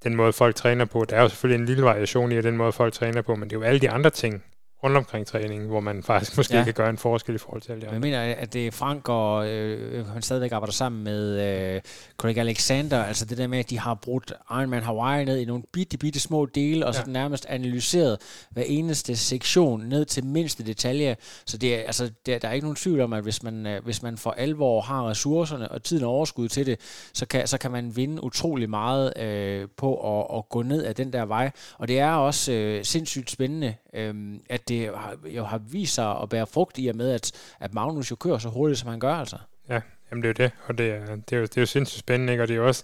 den 0.03 0.15
måde, 0.15 0.33
folk 0.33 0.55
træner 0.55 0.85
på, 0.85 1.05
der 1.09 1.15
er 1.15 1.21
jo 1.21 1.29
selvfølgelig 1.29 1.59
en 1.61 1.65
lille 1.65 1.83
variation 1.83 2.31
i 2.31 2.41
den 2.41 2.57
måde, 2.57 2.71
folk 2.71 2.93
træner 2.93 3.21
på, 3.21 3.35
men 3.35 3.49
det 3.49 3.55
er 3.55 3.59
jo 3.59 3.65
alle 3.65 3.79
de 3.79 3.89
andre 3.89 4.09
ting, 4.09 4.43
rundt 4.83 4.97
omkring 4.97 5.27
træningen, 5.27 5.69
hvor 5.69 5.79
man 5.79 6.03
faktisk 6.03 6.37
måske 6.37 6.57
ja. 6.57 6.63
kan 6.63 6.73
gøre 6.73 6.89
en 6.89 6.97
forskel 6.97 7.35
i 7.35 7.37
forhold 7.37 7.61
til 7.61 7.71
alle 7.71 7.87
Jeg 7.91 8.01
mener, 8.01 8.21
at 8.21 8.53
det 8.53 8.67
er 8.67 8.71
Frank 8.71 9.09
og 9.09 9.49
øh, 9.49 10.07
han 10.07 10.21
stadigvæk 10.21 10.51
arbejder 10.51 10.73
sammen 10.73 11.03
med 11.03 11.41
øh, 11.75 11.81
Craig 12.17 12.37
Alexander, 12.37 13.03
altså 13.03 13.25
det 13.25 13.37
der 13.37 13.47
med, 13.47 13.59
at 13.59 13.69
de 13.69 13.79
har 13.79 13.93
brugt 13.93 14.33
Ironman 14.51 14.83
Hawaii 14.83 15.25
ned 15.25 15.37
i 15.37 15.45
nogle 15.45 15.63
bitte, 15.71 15.97
bitte 15.97 16.19
små 16.19 16.45
dele, 16.45 16.85
og 16.85 16.93
ja. 16.93 17.03
så 17.03 17.09
nærmest 17.09 17.45
analyseret 17.49 18.17
hver 18.49 18.63
eneste 18.63 19.15
sektion 19.15 19.85
ned 19.85 20.05
til 20.05 20.25
mindste 20.25 20.65
detalje. 20.65 21.15
Så 21.45 21.57
det 21.57 21.75
er, 21.75 21.79
altså, 21.79 22.11
det, 22.25 22.41
der 22.41 22.47
er 22.47 22.53
ikke 22.53 22.65
nogen 22.65 22.75
tvivl 22.75 23.01
om, 23.01 23.13
at 23.13 23.23
hvis 23.23 23.43
man, 23.43 23.67
øh, 23.67 23.83
hvis 23.83 24.03
man 24.03 24.17
for 24.17 24.31
alvor 24.31 24.81
har 24.81 25.09
ressourcerne 25.09 25.71
og 25.71 25.83
tiden 25.83 26.03
og 26.03 26.11
overskud 26.11 26.47
til 26.47 26.65
det, 26.65 26.79
så 27.13 27.25
kan, 27.25 27.47
så 27.47 27.57
kan 27.57 27.71
man 27.71 27.95
vinde 27.95 28.23
utrolig 28.23 28.69
meget 28.69 29.17
øh, 29.17 29.67
på 29.77 30.19
at, 30.19 30.37
at 30.37 30.49
gå 30.49 30.61
ned 30.61 30.85
ad 30.85 30.93
den 30.93 31.13
der 31.13 31.25
vej. 31.25 31.51
Og 31.77 31.87
det 31.87 31.99
er 31.99 32.11
også 32.11 32.51
øh, 32.51 32.85
sindssygt 32.85 33.31
spændende, 33.31 33.75
øh, 33.93 34.39
at 34.49 34.69
det 34.69 34.72
har, 34.81 35.15
jo 35.25 35.43
har 35.43 35.57
vist 35.57 35.93
sig 35.95 36.21
at 36.21 36.29
bære 36.29 36.47
frugt 36.47 36.77
i 36.77 36.87
og 36.87 36.95
med, 36.95 37.11
at, 37.11 37.31
at 37.59 37.73
Magnus 37.73 38.11
jo 38.11 38.15
kører 38.15 38.37
så 38.37 38.49
hurtigt, 38.49 38.79
som 38.79 38.89
han 38.89 38.99
gør, 38.99 39.13
altså. 39.13 39.37
Ja, 39.69 39.81
jamen 40.11 40.23
det 40.23 40.39
er 40.39 40.43
jo 40.43 40.47
det, 40.47 40.51
og 40.67 40.77
det 40.77 40.91
er, 40.91 41.15
det 41.15 41.33
er, 41.33 41.37
jo, 41.37 41.43
det 41.43 41.57
er 41.57 41.61
jo 41.61 41.65
sindssygt 41.65 41.99
spændende, 41.99 42.33
ikke? 42.33 42.43
og 42.43 42.47
det 42.47 42.53
er 42.53 42.57
jo 42.57 42.67
også, 42.67 42.83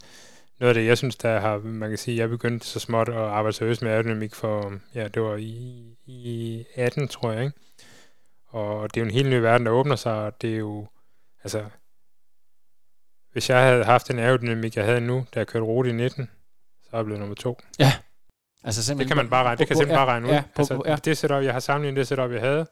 noget 0.59 0.69
af 0.69 0.73
det, 0.81 0.87
jeg 0.87 0.97
synes, 0.97 1.15
der 1.15 1.39
har, 1.39 1.57
man 1.57 1.89
kan 1.89 1.97
sige, 1.97 2.17
jeg 2.17 2.29
begyndte 2.29 2.67
så 2.67 2.79
småt 2.79 3.09
at 3.09 3.15
arbejde 3.15 3.57
seriøst 3.57 3.81
med 3.81 3.91
aerodynamik 3.91 4.35
for, 4.35 4.73
ja, 4.95 5.07
det 5.07 5.21
var 5.21 5.35
i, 5.35 5.83
i 6.05 6.65
18, 6.75 7.07
tror 7.07 7.31
jeg, 7.31 7.43
ikke? 7.43 7.57
Og 8.47 8.93
det 8.93 8.99
er 8.99 9.01
jo 9.01 9.07
en 9.07 9.13
helt 9.13 9.29
ny 9.29 9.33
verden, 9.33 9.65
der 9.65 9.71
åbner 9.71 9.95
sig, 9.95 10.13
og 10.13 10.41
det 10.41 10.53
er 10.53 10.57
jo, 10.57 10.87
altså, 11.43 11.65
hvis 13.31 13.49
jeg 13.49 13.63
havde 13.63 13.83
haft 13.83 14.07
den 14.07 14.19
aerodynamik, 14.19 14.75
jeg 14.75 14.85
havde 14.85 15.01
nu, 15.01 15.25
da 15.35 15.39
jeg 15.39 15.47
kørte 15.47 15.65
rute 15.65 15.89
i 15.89 15.93
19, 15.93 16.29
så 16.83 16.89
er 16.91 16.97
jeg 16.97 17.05
blevet 17.05 17.19
nummer 17.19 17.35
to. 17.35 17.59
Ja. 17.79 17.93
Altså 18.64 18.95
det 18.95 19.07
kan 19.07 19.18
man 19.18 19.30
bare 19.30 19.43
regne, 19.43 19.57
det 19.57 19.68
kan 19.68 19.76
på, 19.76 19.80
simpelthen 19.80 19.97
bare 19.97 20.05
regne 20.05 20.28
ud. 20.28 20.32
Ja, 20.32 20.43
på, 20.55 20.62
altså, 20.62 20.82
ja. 20.86 20.95
det 20.95 21.18
setup, 21.18 21.43
jeg 21.43 21.53
har 21.53 21.60
sammenlignet 21.60 21.97
det 21.97 22.07
setup, 22.07 22.32
jeg 22.32 22.41
havde, 22.41 22.66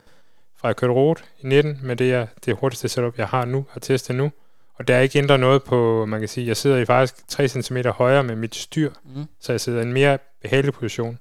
fra 0.55 0.67
jeg 0.67 0.75
kørte 0.75 0.93
rute 0.93 1.23
i 1.39 1.47
19, 1.47 1.79
med 1.83 1.95
det, 1.95 2.09
jeg, 2.09 2.27
det 2.45 2.55
hurtigste 2.55 2.89
setup, 2.89 3.17
jeg 3.17 3.27
har 3.27 3.45
nu, 3.45 3.65
har 3.69 3.79
testet 3.79 4.15
nu. 4.15 4.31
Og 4.75 4.87
der 4.87 4.95
er 4.95 5.01
ikke 5.01 5.19
ændret 5.19 5.39
noget 5.39 5.63
på, 5.63 6.05
man 6.05 6.19
kan 6.19 6.29
sige, 6.29 6.47
jeg 6.47 6.57
sidder 6.57 6.77
i 6.77 6.85
faktisk 6.85 7.27
3 7.27 7.47
cm 7.47 7.77
højere 7.77 8.23
med 8.23 8.35
mit 8.35 8.55
styr, 8.55 8.91
mm. 9.15 9.25
så 9.39 9.53
jeg 9.53 9.61
sidder 9.61 9.79
i 9.79 9.81
en 9.81 9.93
mere 9.93 10.17
behagelig 10.41 10.73
position. 10.73 11.19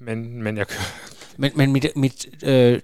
Men, 0.00 0.42
men 0.42 0.56
jeg 0.56 0.66
kører... 0.66 0.84
Men, 1.36 1.52
men 1.54 1.72
mit, 1.72 1.86
mit 1.96 2.26
øh, 2.44 2.80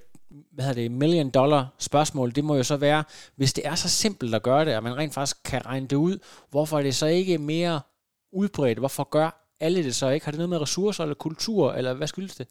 hvad 0.52 0.64
hedder 0.64 0.82
det, 0.82 0.90
million 0.90 1.30
dollar 1.30 1.66
spørgsmål, 1.78 2.34
det 2.34 2.44
må 2.44 2.56
jo 2.56 2.62
så 2.62 2.76
være, 2.76 3.04
hvis 3.36 3.52
det 3.52 3.66
er 3.66 3.74
så 3.74 3.88
simpelt 3.88 4.34
at 4.34 4.42
gøre 4.42 4.64
det, 4.64 4.76
og 4.76 4.82
man 4.82 4.96
rent 4.96 5.14
faktisk 5.14 5.36
kan 5.44 5.66
regne 5.66 5.86
det 5.86 5.96
ud, 5.96 6.18
hvorfor 6.50 6.78
er 6.78 6.82
det 6.82 6.94
så 6.94 7.06
ikke 7.06 7.38
mere 7.38 7.80
udbredt? 8.32 8.78
Hvorfor 8.78 9.04
gør 9.10 9.49
alle 9.60 9.84
det 9.84 9.94
så 9.94 10.08
ikke? 10.08 10.24
Har 10.24 10.32
det 10.32 10.38
noget 10.38 10.50
med 10.50 10.60
ressourcer 10.60 11.04
eller 11.04 11.14
kultur, 11.14 11.72
eller 11.72 11.94
hvad 11.94 12.06
skyldes 12.06 12.36
det? 12.36 12.46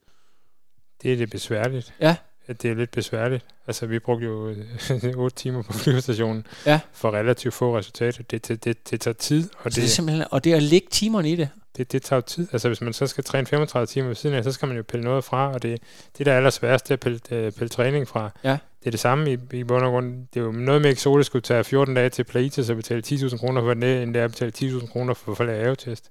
Det 1.04 1.14
er 1.14 1.18
det 1.18 1.30
besværligt. 1.30 1.94
Ja. 2.02 2.16
At 2.48 2.62
det 2.62 2.72
er 2.72 2.76
lidt 2.76 2.92
besværligt. 2.92 3.46
Altså, 3.68 3.86
vi 3.86 4.00
brugte 4.00 4.26
jo 4.26 4.56
8 5.24 5.36
timer 5.36 5.62
på 5.62 5.74
flyvestationen 5.74 6.48
ja. 6.66 6.80
for 6.94 7.12
relativt 7.12 7.54
få 7.54 7.78
resultater. 7.78 8.24
Det, 8.24 8.48
det, 8.48 8.64
det, 8.66 8.90
det 8.90 9.02
tager 9.02 9.14
tid. 9.14 9.50
Og 9.58 9.66
det, 9.66 9.76
det 9.76 9.84
er 9.84 9.88
simpelthen, 9.88 10.26
og 10.32 10.44
det 10.44 10.54
at 10.54 10.64
lægge 10.64 10.88
timerne 10.92 11.32
i 11.32 11.36
det? 11.36 11.50
Det, 11.78 11.92
det 11.92 12.02
tager 12.02 12.22
tid. 12.22 12.48
Altså, 12.52 12.68
hvis 12.68 12.82
man 12.82 12.94
så 12.94 13.08
skal 13.08 13.24
træne 13.24 13.48
35 13.48 13.88
timer 13.88 14.08
ved 14.08 14.16
siden 14.16 14.36
af, 14.36 14.44
så 14.44 14.52
skal 14.52 14.68
man 14.68 14.78
jo 14.78 14.84
pille 14.84 15.04
noget 15.04 15.24
fra, 15.24 15.54
og 15.54 15.64
det, 15.64 15.82
det 16.18 16.26
der 16.26 16.32
er 16.32 16.38
allersværest, 16.38 16.88
det 16.88 16.92
er 16.92 16.96
at 16.96 17.00
pille, 17.00 17.20
øh, 17.32 17.52
pille 17.52 17.70
træning 17.70 18.08
fra. 18.08 18.32
Ja. 18.44 18.58
Det 18.80 18.88
er 18.88 18.92
det 18.92 19.00
samme 19.00 19.34
i, 19.34 19.38
i 19.54 19.64
bund 19.64 19.86
og 19.86 19.92
grund. 19.92 20.28
Det 20.34 20.40
er 20.40 20.44
jo 20.44 20.52
noget 20.52 20.82
med, 20.82 20.90
at 20.90 20.98
Sole 20.98 21.24
skulle 21.24 21.42
tage 21.42 21.64
14 21.64 21.96
dage 21.96 22.10
til 22.10 22.24
Plaitis 22.24 22.70
og 22.70 22.76
betale 22.76 23.04
10.000 23.08 23.38
kroner 23.38 23.62
for 23.62 23.74
det, 23.74 24.04
end 24.04 24.14
det 24.14 24.20
er 24.20 24.26
at 24.26 24.32
betale 24.32 24.52
10.000 24.80 24.92
kroner 24.92 25.14
for, 25.14 25.36
for 25.36 25.44
at 25.44 25.50
lave 25.50 25.76
test 25.76 26.10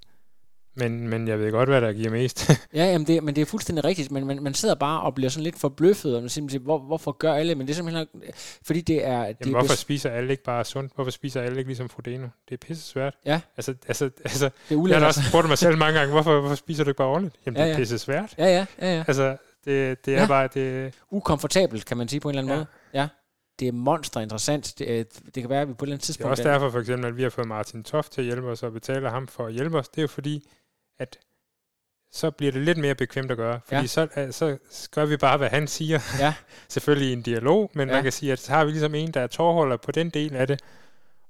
men, 0.79 1.07
men 1.07 1.27
jeg 1.27 1.39
ved 1.39 1.51
godt, 1.51 1.69
hvad 1.69 1.81
der 1.81 1.93
giver 1.93 2.11
mest. 2.11 2.49
ja, 2.73 2.85
jamen 2.85 3.07
det, 3.07 3.23
men 3.23 3.35
det 3.35 3.41
er 3.41 3.45
fuldstændig 3.45 3.85
rigtigt, 3.85 4.11
men 4.11 4.27
man, 4.27 4.43
man 4.43 4.53
sidder 4.53 4.75
bare 4.75 5.01
og 5.01 5.15
bliver 5.15 5.29
sådan 5.29 5.43
lidt 5.43 5.59
forbløffet, 5.59 6.15
og 6.15 6.21
man 6.21 6.29
simpelthen 6.29 6.61
hvor, 6.61 6.79
hvorfor 6.79 7.11
gør 7.11 7.33
alle, 7.33 7.55
men 7.55 7.67
det 7.67 7.73
er 7.73 7.75
simpelthen, 7.75 8.07
fordi 8.63 8.81
det 8.81 9.05
er... 9.05 9.21
Jamen, 9.21 9.35
det 9.43 9.47
hvorfor 9.47 9.75
spiser 9.75 10.09
alle 10.09 10.31
ikke 10.31 10.43
bare 10.43 10.65
sundt? 10.65 10.91
Hvorfor 10.95 11.11
spiser 11.11 11.41
alle 11.41 11.57
ikke 11.57 11.69
ligesom 11.69 11.89
Frodeno? 11.89 12.27
Det 12.49 12.53
er 12.53 12.67
pisse 12.67 12.83
svært. 12.83 13.13
Ja. 13.25 13.39
Altså, 13.57 13.73
altså, 13.87 14.09
altså 14.25 14.49
det 14.69 14.77
er 14.77 14.87
jeg 14.87 14.99
har 14.99 15.07
også 15.07 15.23
spurgt 15.29 15.47
mig 15.47 15.57
selv 15.57 15.77
mange 15.77 15.99
gange, 15.99 16.13
hvorfor, 16.15 16.39
hvorfor 16.39 16.55
spiser 16.55 16.83
du 16.83 16.89
ikke 16.89 16.97
bare 16.97 17.07
ordentligt? 17.07 17.35
Jamen, 17.45 17.57
ja, 17.57 17.63
ja. 17.63 17.67
det 17.67 17.75
er 17.75 17.79
pisse 17.79 17.99
svært. 17.99 18.33
Ja, 18.37 18.45
ja, 18.45 18.65
ja, 18.81 18.95
ja. 18.95 19.03
Altså, 19.07 19.37
det, 19.65 20.05
det 20.05 20.15
er 20.15 20.21
ja. 20.21 20.27
bare... 20.27 20.49
Det... 20.53 20.93
Ukomfortabelt, 21.11 21.85
kan 21.85 21.97
man 21.97 22.07
sige 22.07 22.19
på 22.19 22.29
en 22.29 22.37
eller 22.37 22.41
anden 22.41 22.53
ja. 22.53 22.57
måde. 22.57 22.67
Ja 22.93 23.07
det 23.59 23.67
er 23.67 23.71
monster 23.71 24.19
interessant. 24.19 24.73
Det, 24.79 25.19
det 25.35 25.43
kan 25.43 25.49
være, 25.49 25.61
at 25.61 25.67
vi 25.67 25.73
på 25.73 25.85
et 25.85 25.87
eller 25.87 25.95
andet 25.95 26.05
tidspunkt... 26.05 26.37
Det 26.37 26.45
er 26.45 26.49
også 26.49 26.53
derfor 26.53 26.69
for 26.69 26.79
eksempel, 26.79 27.07
at 27.07 27.17
vi 27.17 27.23
har 27.23 27.29
fået 27.29 27.47
Martin 27.47 27.83
Toft 27.83 28.11
til 28.11 28.21
at 28.21 28.25
hjælpe 28.25 28.47
os 28.47 28.63
og 28.63 28.73
betaler 28.73 29.09
ham 29.09 29.27
for 29.27 29.45
at 29.45 29.53
hjælpe 29.53 29.77
os. 29.77 29.89
Det 29.89 29.97
er 29.97 30.01
jo 30.01 30.07
fordi, 30.07 30.49
at 30.99 31.19
så 32.11 32.31
bliver 32.31 32.51
det 32.51 32.61
lidt 32.61 32.77
mere 32.77 32.95
bekvemt 32.95 33.31
at 33.31 33.37
gøre. 33.37 33.59
Fordi 33.65 33.81
ja. 33.81 33.87
så, 33.87 34.07
så 34.31 34.57
gør 34.91 35.05
vi 35.05 35.17
bare, 35.17 35.37
hvad 35.37 35.49
han 35.49 35.67
siger. 35.67 35.99
Ja. 36.19 36.33
Selvfølgelig 36.69 37.09
i 37.09 37.13
en 37.13 37.21
dialog, 37.21 37.71
men 37.73 37.87
ja. 37.87 37.93
man 37.93 38.03
kan 38.03 38.11
sige, 38.11 38.31
at 38.31 38.39
så 38.39 38.51
har 38.51 38.65
vi 38.65 38.71
ligesom 38.71 38.95
en, 38.95 39.11
der 39.11 39.21
er 39.21 39.27
tårholder 39.27 39.77
på 39.77 39.91
den 39.91 40.09
del 40.09 40.35
af 40.35 40.47
det. 40.47 40.61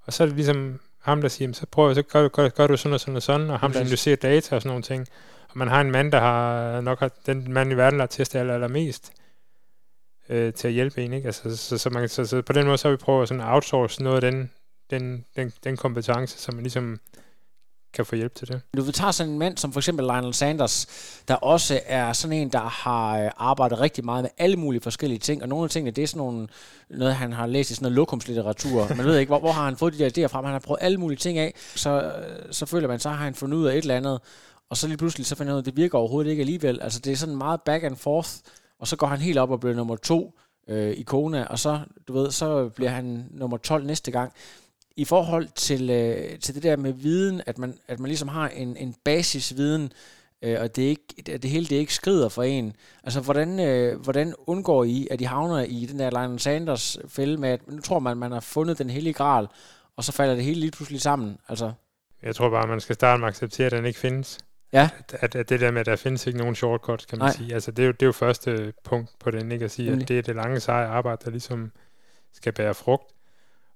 Og 0.02 0.14
så 0.14 0.24
er 0.24 0.28
det 0.28 0.36
ligesom 0.36 0.80
ham, 1.02 1.22
der 1.22 1.30
siger, 1.30 1.54
så 1.54 1.66
prøver 1.66 1.94
så 1.94 2.02
gør, 2.02 2.28
gør, 2.28 2.50
gør 2.50 2.68
du 2.68 2.78
sådan 2.78 2.94
og 2.94 3.00
sådan 3.00 3.16
og 3.16 3.24
sådan, 3.24 3.50
og 3.50 3.60
ham, 3.60 3.72
der 3.72 3.80
analyserer 3.80 4.16
data 4.16 4.56
og 4.56 4.62
sådan 4.62 4.70
nogle 4.70 4.84
ting. 4.84 5.08
Og 5.50 5.58
man 5.58 5.68
har 5.68 5.82
en 5.82 5.92
mand, 5.92 6.12
der 6.12 6.20
har 6.20 6.82
nok 6.82 7.00
har, 7.00 7.12
den 7.26 7.54
mand 7.54 7.72
i 7.72 7.76
verden, 7.76 8.00
der 8.00 8.04
har 8.04 8.08
testet 8.08 8.40
aller, 8.40 8.54
allermest 8.54 9.12
øh, 10.30 10.54
til 10.54 10.68
at 10.68 10.74
hjælpe 10.74 11.02
en. 11.02 11.14
Ikke? 11.14 11.26
Altså, 11.26 11.58
så, 11.58 11.78
så, 11.78 11.90
man, 11.90 12.10
så, 12.10 12.26
så, 12.26 12.42
på 12.42 12.54
den 12.54 12.66
måde, 12.66 12.78
så 12.78 12.88
har 12.88 12.92
vi 12.92 12.98
prøvet 12.98 13.22
at 13.22 13.28
sådan 13.28 13.44
outsource 13.44 14.04
noget 14.04 14.24
af 14.24 14.32
den, 14.32 14.52
den, 14.90 15.26
den, 15.36 15.54
den 15.64 15.78
kompetence, 15.78 16.40
som 16.40 16.56
man 16.56 16.64
ligesom 16.64 17.00
kan 17.94 18.06
få 18.06 18.16
hjælp 18.16 18.36
til 18.36 18.48
det. 18.48 18.62
Du 18.78 18.82
vil 18.82 18.94
tage 18.94 19.14
sådan 19.14 19.32
en 19.32 19.40
mand 19.40 19.58
som 19.58 19.74
for 19.74 19.80
eksempel 19.80 20.06
Lionel 20.06 20.34
Sanders, 20.34 20.88
der 21.28 21.36
også 21.36 21.80
er 21.86 22.14
sådan 22.14 22.38
en, 22.38 22.50
der 22.50 22.60
har 22.60 23.20
øh, 23.20 23.32
arbejdet 23.38 23.80
rigtig 23.80 24.06
meget 24.06 24.24
med 24.24 24.30
alle 24.38 24.58
mulige 24.58 24.82
forskellige 24.82 25.20
ting, 25.20 25.42
og 25.42 25.50
nogle 25.50 25.64
af 25.64 25.70
tingene, 25.70 25.92
det 25.92 26.04
er 26.04 26.08
sådan 26.08 26.18
nogle, 26.18 26.48
noget, 26.90 27.16
han 27.16 27.34
har 27.34 27.48
læst 27.48 27.72
i 27.72 27.76
sådan 27.76 27.86
noget 27.86 27.96
lokumslitteratur. 27.96 28.88
Man 28.98 29.06
ved 29.06 29.18
ikke, 29.18 29.30
hvor, 29.30 29.40
hvor 29.40 29.52
har 29.52 29.66
han 29.66 29.78
fået 29.78 29.94
de 29.94 30.00
der 30.00 30.10
idéer 30.10 30.28
fra, 30.28 30.42
han 30.42 30.52
har 30.52 30.60
prøvet 30.60 30.80
alle 30.82 30.98
mulige 30.98 31.18
ting 31.18 31.38
af, 31.38 31.54
så, 31.76 32.02
øh, 32.02 32.54
så 32.54 32.66
føler 32.66 32.88
man, 32.88 33.00
så 33.00 33.10
har 33.10 33.24
han 33.24 33.36
fundet 33.36 33.58
ud 33.58 33.66
af 33.66 33.72
et 33.72 33.78
eller 33.78 33.98
andet, 33.98 34.20
og 34.70 34.78
så 34.78 34.88
lige 34.88 34.98
pludselig 34.98 35.26
så 35.26 35.36
finder 35.36 35.52
han 35.52 35.56
ud 35.56 35.58
af, 35.58 35.62
at 35.62 35.66
det 35.66 35.78
virker 35.78 35.98
overhovedet 35.98 36.32
ikke 36.32 36.42
alligevel. 36.42 36.82
Altså 36.82 37.00
det 37.00 37.14
er 37.14 37.18
sådan 37.18 37.36
meget 37.36 37.62
back 37.62 37.84
and 37.84 37.96
forth, 37.96 38.30
og 38.80 38.88
så 38.88 38.96
går 38.96 39.08
han 39.08 39.20
helt 39.20 39.38
op 39.38 39.52
og 39.52 39.60
bliver 39.60 39.76
nummer 39.76 39.96
to 39.96 40.34
øh, 40.68 40.92
i 40.92 41.04
Kona, 41.04 41.46
og 41.46 41.60
så, 41.60 41.80
du 42.08 42.14
ved, 42.14 42.32
så 42.32 42.70
bliver 42.70 42.90
han 42.92 43.26
nummer 43.32 43.58
12 43.58 43.86
næste 43.86 44.12
gang 44.12 44.34
i 45.00 45.06
forhold 45.06 45.48
til, 45.56 45.90
øh, 45.90 46.40
til 46.40 46.56
det 46.56 46.64
der 46.64 46.78
med 46.78 46.94
viden, 46.94 47.42
at 47.46 47.58
man, 47.58 47.78
at 47.88 48.00
man 48.00 48.08
ligesom 48.08 48.28
har 48.28 48.48
en, 48.50 48.78
en 48.78 48.96
basisviden, 49.06 49.92
øh, 50.42 50.58
og 50.62 50.76
det, 50.76 50.86
er 50.86 50.90
ikke, 50.90 51.04
det, 51.26 51.46
hele 51.46 51.66
det 51.66 51.76
ikke 51.76 51.94
skrider 51.94 52.30
for 52.30 52.44
en. 52.44 52.76
Altså, 53.04 53.22
hvordan, 53.22 53.60
øh, 53.60 54.00
hvordan 54.00 54.34
undgår 54.48 54.84
I, 54.84 55.08
at 55.12 55.22
I 55.22 55.24
havner 55.24 55.64
i 55.64 55.86
den 55.86 56.00
der 56.00 56.10
Lionel 56.10 56.40
Sanders 56.40 56.98
fælde 57.08 57.38
med, 57.38 57.50
at 57.50 57.68
nu 57.68 57.82
tror 57.82 58.00
man, 58.00 58.18
man 58.18 58.32
har 58.32 58.40
fundet 58.40 58.78
den 58.78 58.90
hellige 58.90 59.14
gral, 59.14 59.48
og 59.98 60.04
så 60.04 60.12
falder 60.12 60.36
det 60.36 60.44
hele 60.44 60.60
lige 60.60 60.72
pludselig 60.72 61.02
sammen? 61.02 61.38
Altså. 61.50 61.72
Jeg 62.24 62.36
tror 62.36 62.50
bare, 62.50 62.68
man 62.68 62.80
skal 62.80 62.96
starte 62.96 63.20
med 63.20 63.28
at 63.28 63.34
acceptere, 63.34 63.66
at 63.66 63.72
den 63.72 63.86
ikke 63.86 64.00
findes. 64.00 64.38
Ja. 64.74 64.90
At, 65.00 65.16
at, 65.22 65.36
at 65.36 65.50
det 65.50 65.60
der 65.60 65.72
med, 65.72 65.80
at 65.80 65.86
der 65.86 65.96
findes 65.96 66.28
ikke 66.28 66.40
nogen 66.40 66.56
shortcuts, 66.56 67.06
kan 67.06 67.18
man 67.18 67.26
Nej. 67.26 67.36
sige. 67.36 67.54
Altså, 67.54 67.72
det 67.72 67.84
er, 67.84 67.88
jo, 67.88 67.92
det 67.92 68.02
er 68.02 68.06
jo 68.06 68.12
første 68.12 68.74
punkt 68.84 69.10
på 69.20 69.32
den, 69.32 69.52
ikke? 69.52 69.66
At 69.66 69.72
sige, 69.72 69.90
Nemlig. 69.90 70.04
at 70.04 70.08
det 70.08 70.18
er 70.18 70.22
det 70.22 70.36
lange, 70.36 70.60
seje 70.60 70.88
arbejde, 70.88 71.22
der 71.26 71.32
ligesom 71.32 71.72
skal 72.34 72.54
bære 72.54 72.74
frugt. 72.74 73.14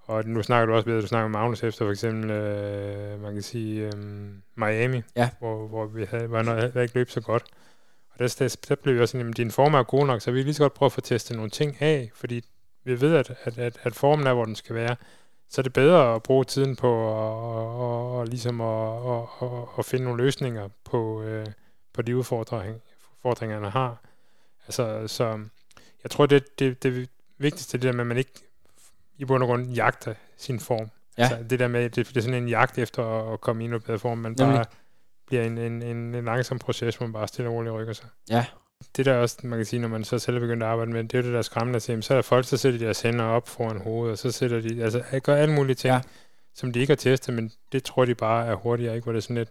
Og 0.06 0.26
nu 0.26 0.44
snakker 0.44 0.66
du 0.66 0.74
også 0.74 0.90
ved, 0.90 0.98
at 0.98 1.02
du 1.02 1.08
snakker 1.08 1.26
om 1.26 1.32
Magnus 1.32 1.64
efter 1.64 1.86
for 1.86 1.92
eksempel, 1.92 2.32
øh, 2.32 3.22
man 3.22 3.34
kan 3.34 3.42
sige, 3.42 3.86
øh, 3.86 3.92
Miami, 4.56 5.02
ja. 5.16 5.30
hvor, 5.40 5.68
hvor 5.68 5.86
vi 5.86 6.06
havde, 6.10 6.32
var 6.32 6.42
noget, 6.42 6.74
der 6.74 6.82
ikke 6.82 6.96
løb 6.96 7.10
så 7.10 7.22
godt. 7.22 7.44
Og 8.10 8.20
der, 8.20 8.36
der, 8.40 8.56
der 8.70 8.76
blev 8.76 8.96
vi 8.96 9.02
også 9.02 9.12
sådan, 9.12 9.30
at 9.30 9.38
din 9.38 9.52
form 9.52 9.74
er 9.74 9.84
god 9.84 10.06
nok, 10.06 10.22
så 10.22 10.32
vi 10.32 10.44
lige 10.44 10.54
så 10.54 10.64
godt 10.64 10.74
prøve 10.74 10.88
at 10.88 10.92
få 10.92 11.02
testet 11.02 11.36
nogle 11.36 11.52
ting 11.52 11.82
af, 11.82 12.12
fordi 12.14 12.44
vi 12.84 13.02
ved, 13.02 13.16
at, 13.16 13.32
at, 13.44 13.58
at, 13.58 13.80
at 13.84 13.96
formen 13.96 14.28
er, 14.28 14.34
hvor 14.34 14.46
den 14.46 14.56
skal 14.56 14.76
være. 14.76 14.96
Så 15.50 15.62
er 15.62 15.64
det 15.64 15.74
bedre 15.74 16.16
at 16.16 16.24
bruge 16.24 16.44
tiden 16.44 16.76
på 16.76 17.10
at, 17.10 17.18
og, 17.18 18.18
og 18.18 18.28
ligesom 18.28 18.62
at, 18.62 18.68
og, 18.68 19.30
og, 19.42 19.78
og 19.78 19.86
finde 19.86 20.06
nogle 20.06 20.24
løsninger 20.24 20.70
på, 20.84 21.24
øh, 21.24 21.46
på 21.94 22.02
de 22.02 22.18
udfordringer, 22.18 22.76
udfordringer, 23.18 23.70
har. 23.70 23.98
Altså, 24.68 25.08
så 25.08 25.40
jeg 26.04 26.12
tror, 26.12 26.26
det, 26.26 26.60
det, 26.60 26.84
det 26.84 27.10
vigtigste 27.38 27.78
det 27.78 27.84
der 27.84 27.92
med, 27.92 28.02
at 28.02 28.08
man 28.08 28.18
ikke 28.18 28.34
i 29.18 29.26
bund 29.26 29.44
og 29.44 29.48
grund 29.48 29.72
jagter 29.72 30.14
sin 30.38 30.60
form. 30.60 30.90
Ja. 31.18 31.24
Altså 31.24 31.38
det 31.50 31.60
der 31.60 31.68
med, 31.68 31.90
det, 31.90 32.08
det 32.08 32.18
er 32.18 32.22
sådan 32.22 32.44
en 32.44 32.50
jagt 32.50 32.78
efter 32.78 33.34
at 33.34 33.42
komme 33.42 33.64
i 33.64 33.68
noget 33.68 33.84
bedre 33.84 34.00
form, 34.00 34.18
man 34.18 34.36
bare 34.36 34.66
bliver 35.28 35.44
en, 35.44 35.58
en, 35.58 35.82
en, 35.82 36.16
en 36.16 36.26
langsom 36.26 36.60
proces, 36.60 36.96
hvor 36.96 37.08
man 37.08 37.14
bare 37.14 37.28
stille 37.28 37.50
og 37.50 37.56
roligt 37.56 37.74
rykker 37.74 37.94
sig. 37.94 38.06
Ja. 38.30 38.46
Det 38.98 39.06
der 39.06 39.14
også, 39.14 39.38
man 39.44 39.60
kan 39.60 39.66
sige, 39.66 39.80
når 39.80 39.88
man 39.88 40.04
så 40.04 40.20
selv 40.20 40.38
er 40.38 40.40
begyndt 40.40 40.64
at 40.64 40.70
arbejde 40.70 40.92
med, 40.92 41.04
det 41.04 41.14
er 41.14 41.18
jo 41.18 41.26
det 41.26 41.34
der 41.34 41.42
skræmmende 41.42 41.80
til, 41.80 42.04
så 42.04 42.14
er 42.14 42.18
der 42.18 42.22
folk, 42.22 42.50
der 42.50 42.58
sætter 42.58 42.80
deres 42.80 43.02
hænder 43.02 43.26
op 43.26 43.48
foran 43.48 43.82
hovedet, 43.82 44.12
og 44.12 44.18
så 44.18 44.32
sætter 44.32 44.62
de, 44.62 44.84
altså 44.84 45.20
gør 45.24 45.36
alle 45.36 45.54
mulige 45.54 45.76
ting, 45.76 45.94
ja. 45.94 46.02
som 46.56 46.74
de 46.74 46.80
ikke 46.80 46.92
har 46.92 46.96
testet, 46.96 47.36
men 47.36 47.52
det 47.72 47.84
tror 47.84 48.06
de 48.06 48.16
bare 48.16 48.46
er 48.46 48.56
hurtigere, 48.56 48.96
ikke? 48.96 49.04
Hvor 49.04 49.12
det 49.12 49.18
er 49.18 49.22
sådan 49.22 49.36
lidt, 49.36 49.50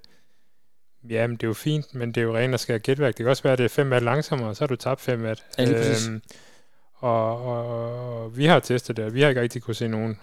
ja, 1.11 1.27
men 1.27 1.37
det 1.37 1.43
er 1.43 1.49
jo 1.49 1.55
fint, 1.55 1.95
men 1.95 2.09
det 2.09 2.21
er 2.21 2.25
jo 2.25 2.37
rent 2.37 2.55
at 2.55 2.61
skal 2.61 2.81
gætværk. 2.81 3.17
Det 3.19 3.25
kan 3.25 3.29
også 3.29 3.43
være, 3.43 3.53
at 3.53 3.59
det 3.59 3.65
er 3.65 3.69
5 3.69 3.93
watt 3.93 4.05
langsommere, 4.05 4.55
så 4.55 4.65
har 4.65 4.67
du 4.67 4.77
tabt 4.77 5.01
5 5.01 5.23
watt. 5.23 5.45
Ja, 5.59 5.65
øhm, 5.65 6.23
og, 7.03 7.47
og, 7.47 8.25
og 8.25 8.37
vi 8.37 8.47
har 8.47 8.61
testet 8.61 8.97
det, 8.97 9.05
og 9.05 9.15
vi 9.15 9.21
har 9.21 9.29
ikke 9.29 9.41
rigtig 9.41 9.63
kunne 9.63 9.75
se 9.75 9.89
nogen 9.89 10.19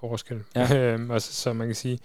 forskel. 0.00 0.42
Ja. 0.54 0.76
øhm, 0.78 1.10
og 1.10 1.22
så, 1.22 1.52
man 1.52 1.68
kan 1.68 1.74
sige, 1.74 1.98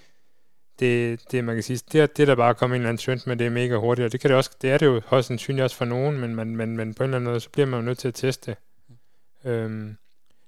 det, 0.80 1.20
det, 1.32 1.44
man 1.44 1.56
kan 1.56 1.64
sige, 1.64 1.80
det, 1.92 2.02
er, 2.02 2.06
det 2.06 2.28
der 2.28 2.36
bare 2.36 2.54
kommet 2.54 2.76
en 2.76 2.82
eller 2.82 2.90
anden 2.90 3.02
trend 3.02 3.22
med, 3.26 3.38
det 3.38 3.48
er 3.48 3.52
mega 3.52 3.76
hurtigt, 3.76 4.06
og 4.06 4.12
det, 4.12 4.20
kan 4.20 4.30
det, 4.30 4.38
også, 4.38 4.52
det 4.62 4.72
er 4.72 4.78
det 4.78 4.86
jo 4.86 5.02
højst 5.06 5.28
sandsynligt 5.28 5.64
også 5.64 5.76
for 5.76 5.86
nogen, 5.86 6.20
men, 6.20 6.36
men, 6.36 6.56
men, 6.56 6.78
men 6.78 6.94
på 6.94 7.04
en 7.04 7.10
eller 7.10 7.18
anden 7.18 7.30
måde, 7.30 7.40
så 7.40 7.50
bliver 7.50 7.66
man 7.66 7.80
jo 7.80 7.86
nødt 7.86 7.98
til 7.98 8.08
at 8.08 8.14
teste 8.14 8.52
det. 8.52 8.58
Øhm, 9.52 9.98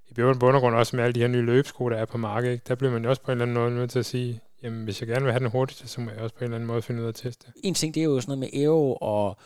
I 0.09 0.13
bund 0.13 0.55
og 0.55 0.61
grund 0.61 0.75
også 0.75 0.95
med 0.95 1.03
alle 1.03 1.13
de 1.13 1.19
her 1.19 1.27
nye 1.27 1.41
løbesko, 1.41 1.89
der 1.89 1.97
er 1.97 2.05
på 2.05 2.17
markedet, 2.17 2.53
ikke? 2.53 2.63
der 2.67 2.75
bliver 2.75 2.91
man 2.91 3.03
jo 3.03 3.09
også 3.09 3.21
på 3.21 3.31
en 3.31 3.41
eller 3.41 3.45
anden 3.45 3.57
måde 3.57 3.75
nødt 3.75 3.91
til 3.91 3.99
at 3.99 4.05
sige, 4.05 4.41
jamen 4.63 4.83
hvis 4.83 5.01
jeg 5.01 5.07
gerne 5.07 5.23
vil 5.23 5.31
have 5.31 5.39
den 5.39 5.51
hurtigt, 5.51 5.89
så 5.89 6.01
må 6.01 6.11
jeg 6.11 6.19
også 6.19 6.35
på 6.35 6.39
en 6.39 6.43
eller 6.43 6.55
anden 6.55 6.67
måde 6.67 6.81
finde 6.81 7.01
ud 7.01 7.05
af 7.05 7.09
at 7.09 7.15
teste. 7.15 7.47
En 7.63 7.73
ting, 7.73 7.95
det 7.95 8.01
er 8.01 8.05
jo 8.05 8.21
sådan 8.21 8.37
noget 8.37 8.51
med 8.53 8.61
Aero 8.61 8.97
og 9.01 9.37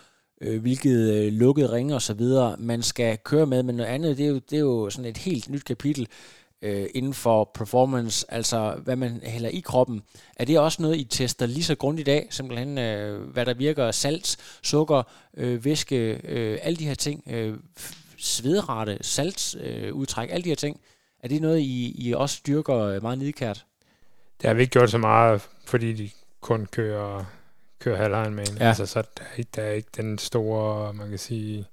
øh, 0.42 0.62
hvilket 0.62 1.14
øh, 1.14 1.34
lukket 1.34 1.72
ring 1.72 1.94
og 1.94 2.02
så 2.02 2.14
videre, 2.14 2.56
man 2.60 2.82
skal 2.82 3.18
køre 3.18 3.46
med, 3.46 3.64
men 3.64 3.76
noget 3.76 3.90
andet, 3.90 4.18
det 4.18 4.26
er 4.26 4.30
jo, 4.30 4.36
det 4.36 4.56
er 4.56 4.60
jo 4.60 4.90
sådan 4.90 5.10
et 5.10 5.18
helt 5.18 5.50
nyt 5.50 5.66
kapitel 5.66 6.08
øh, 6.62 6.88
inden 6.96 7.14
for 7.14 7.52
performance, 7.54 8.26
altså 8.30 8.76
hvad 8.84 8.96
man 8.96 9.22
hælder 9.24 9.50
i 9.50 9.60
kroppen. 9.60 10.02
Er 10.36 10.46
det 10.46 10.60
også 10.60 10.82
noget, 10.82 10.98
I 10.98 11.04
tester 11.04 11.46
lige 11.46 11.64
så 11.64 11.76
grundigt 11.76 12.08
i 12.08 12.12
dag, 12.12 12.28
simpelthen 12.30 12.78
øh, 12.78 13.22
hvad 13.22 13.46
der 13.46 13.54
virker, 13.54 13.92
salt, 13.92 14.38
sukker, 14.64 15.04
øh, 15.38 15.66
væske, 15.66 16.22
øh, 16.24 16.60
alle 16.62 16.78
de 16.78 16.88
her 16.88 16.96
ting, 16.96 17.24
øh, 17.30 17.58
svedrate, 18.18 18.98
saltudtræk, 19.02 19.84
øh, 19.84 19.94
udtræk, 19.94 20.30
alle 20.32 20.44
de 20.44 20.50
her 20.50 20.56
ting, 20.56 20.80
er 21.24 21.28
det 21.28 21.42
noget, 21.42 21.60
I, 21.60 21.96
I 22.08 22.14
også 22.14 22.36
styrker 22.36 22.76
øh, 22.76 23.02
meget 23.02 23.18
nidkært? 23.18 23.66
Det 24.42 24.48
har 24.48 24.54
vi 24.54 24.62
ikke 24.62 24.72
gjort 24.72 24.92
så 24.92 24.98
meget, 24.98 25.42
fordi 25.66 25.94
de 25.94 26.10
kun 26.42 26.66
kører, 26.66 27.26
kører 27.80 27.98
halvlejen 27.98 28.34
med 28.34 28.46
Ja. 28.60 28.68
Altså, 28.68 28.86
så 28.86 29.02
der 29.02 29.24
er, 29.24 29.38
ikke, 29.38 29.50
der 29.56 29.62
er 29.62 29.72
ikke 29.72 29.90
den 29.98 30.18
store, 30.18 30.94
man 30.94 31.10
kan 31.10 31.20
sige... 31.20 31.66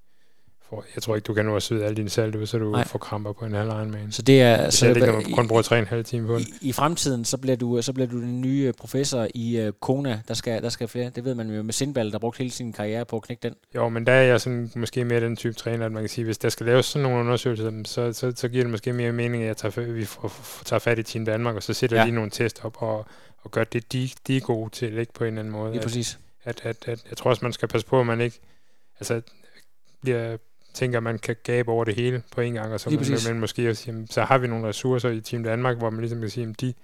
For, 0.70 0.84
jeg 0.94 1.02
tror 1.02 1.14
ikke, 1.16 1.26
du 1.26 1.34
kan 1.34 1.44
nå 1.44 1.56
at 1.56 1.62
svede 1.62 1.84
alle 1.84 1.96
dine 1.96 2.08
salt 2.08 2.34
ud, 2.34 2.46
så 2.46 2.58
du 2.58 2.70
Nej. 2.70 2.84
får 2.86 2.98
kramper 2.98 3.32
på 3.32 3.44
en 3.44 3.52
halvlejen 3.52 3.90
med 3.90 3.98
Så 4.10 4.22
det 4.22 4.42
er... 4.42 4.70
Så 4.70 4.78
Så 4.78 4.86
det 4.86 4.96
ikke, 4.96 5.12
man 5.12 5.24
kun 5.34 5.48
bruger 5.48 5.62
tre 5.62 5.78
en 5.78 5.86
halv 5.86 6.04
time 6.04 6.26
på 6.26 6.34
det. 6.34 6.48
i, 6.62 6.68
I 6.68 6.72
fremtiden, 6.72 7.24
så 7.24 7.38
bliver 7.38 7.56
du, 7.56 7.82
så 7.82 7.92
bliver 7.92 8.06
du 8.08 8.20
den 8.20 8.40
nye 8.40 8.72
professor 8.72 9.26
i 9.34 9.66
uh, 9.66 9.72
Kona. 9.80 10.20
Der 10.28 10.34
skal, 10.34 10.62
der 10.62 10.68
skal 10.68 10.88
flere. 10.88 11.10
Det 11.14 11.24
ved 11.24 11.34
man 11.34 11.50
jo 11.50 11.62
med 11.62 11.72
Sindball, 11.72 12.12
der 12.12 12.18
brugte 12.18 12.38
hele 12.38 12.50
sin 12.50 12.72
karriere 12.72 13.04
på 13.04 13.16
at 13.16 13.22
knække 13.22 13.42
den. 13.42 13.54
Jo, 13.74 13.88
men 13.88 14.06
der 14.06 14.12
er 14.12 14.22
jeg 14.22 14.40
sådan, 14.40 14.70
måske 14.76 15.04
mere 15.04 15.20
den 15.20 15.36
type 15.36 15.54
træner, 15.54 15.86
at 15.86 15.92
man 15.92 16.02
kan 16.02 16.08
sige, 16.08 16.24
hvis 16.24 16.38
der 16.38 16.48
skal 16.48 16.66
laves 16.66 16.86
sådan 16.86 17.02
nogle 17.02 17.18
undersøgelser, 17.18 17.72
så, 17.84 18.12
så, 18.12 18.32
så 18.36 18.48
giver 18.48 18.64
det 18.64 18.70
måske 18.70 18.92
mere 18.92 19.12
mening, 19.12 19.42
at 19.42 19.48
jeg 19.48 19.56
tager, 19.56 19.92
vi 19.92 20.04
får, 20.04 20.32
tager 20.64 20.80
fat 20.80 20.98
i 20.98 21.02
Team 21.02 21.24
Danmark, 21.24 21.56
og 21.56 21.62
så 21.62 21.72
sætter 21.72 21.96
ja. 21.96 22.04
lige 22.04 22.14
nogle 22.14 22.30
test 22.30 22.60
op, 22.64 22.76
og, 22.82 23.06
og 23.46 23.52
gør 23.52 23.64
det, 23.64 23.92
de, 23.92 24.10
de 24.26 24.36
er 24.36 24.40
gode 24.40 24.70
til, 24.70 24.98
ikke 24.98 25.12
på 25.12 25.24
en 25.24 25.28
eller 25.28 25.40
anden 25.40 25.52
måde. 25.52 25.70
Lige 25.70 25.80
At, 25.80 25.84
præcis. 25.84 26.18
at, 26.44 26.60
at, 26.64 26.88
at, 26.88 27.04
jeg 27.10 27.16
tror 27.16 27.30
også, 27.30 27.44
man 27.44 27.52
skal 27.52 27.68
passe 27.68 27.86
på, 27.86 28.00
at 28.00 28.06
man 28.06 28.20
ikke 28.20 28.40
altså, 29.00 29.22
bliver, 30.00 30.36
tænker, 30.74 30.98
at 30.98 31.02
man 31.02 31.18
kan 31.18 31.36
gabe 31.42 31.70
over 31.70 31.84
det 31.84 31.94
hele 31.94 32.22
på 32.32 32.40
en 32.40 32.54
gang, 32.54 32.72
og 32.72 32.80
så 32.80 32.96
præcis. 32.98 33.28
men 33.28 33.40
måske 33.40 33.70
også, 33.70 33.84
jamen, 33.86 34.06
så 34.06 34.22
har 34.22 34.38
vi 34.38 34.46
nogle 34.46 34.68
ressourcer 34.68 35.10
i 35.10 35.20
Team 35.20 35.42
Danmark, 35.42 35.76
hvor 35.76 35.90
man 35.90 36.00
ligesom 36.00 36.20
kan 36.20 36.30
sige, 36.30 36.48
at 36.48 36.60
de 36.60 36.74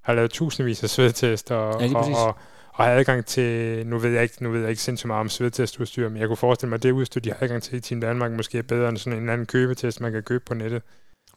har 0.00 0.14
lavet 0.14 0.30
tusindvis 0.30 0.82
af 0.82 0.90
svedtest, 0.90 1.50
og, 1.50 1.82
Ja, 1.82 1.96
og, 1.98 2.04
og, 2.04 2.26
og 2.26 2.84
har 2.84 2.92
adgang 2.92 3.26
til, 3.26 3.86
nu 3.86 3.98
ved 3.98 4.10
jeg 4.10 4.22
ikke, 4.22 4.42
nu 4.42 4.50
ved 4.50 4.60
jeg 4.60 4.70
ikke 4.70 4.82
sindssygt 4.82 5.06
meget 5.06 5.20
om 5.20 5.28
svedtestudstyr, 5.28 6.08
men 6.08 6.18
jeg 6.18 6.28
kunne 6.28 6.36
forestille 6.36 6.68
mig, 6.68 6.76
at 6.76 6.82
det 6.82 6.90
udstyr, 6.90 7.20
de 7.20 7.30
har 7.30 7.38
adgang 7.40 7.62
til 7.62 7.76
i 7.76 7.80
Team 7.80 8.00
Danmark, 8.00 8.32
måske 8.32 8.58
er 8.58 8.62
bedre 8.62 8.88
end 8.88 8.96
sådan 8.96 9.22
en 9.22 9.28
anden 9.28 9.46
købetest, 9.46 10.00
man 10.00 10.12
kan 10.12 10.22
købe 10.22 10.44
på 10.44 10.54
nettet. 10.54 10.82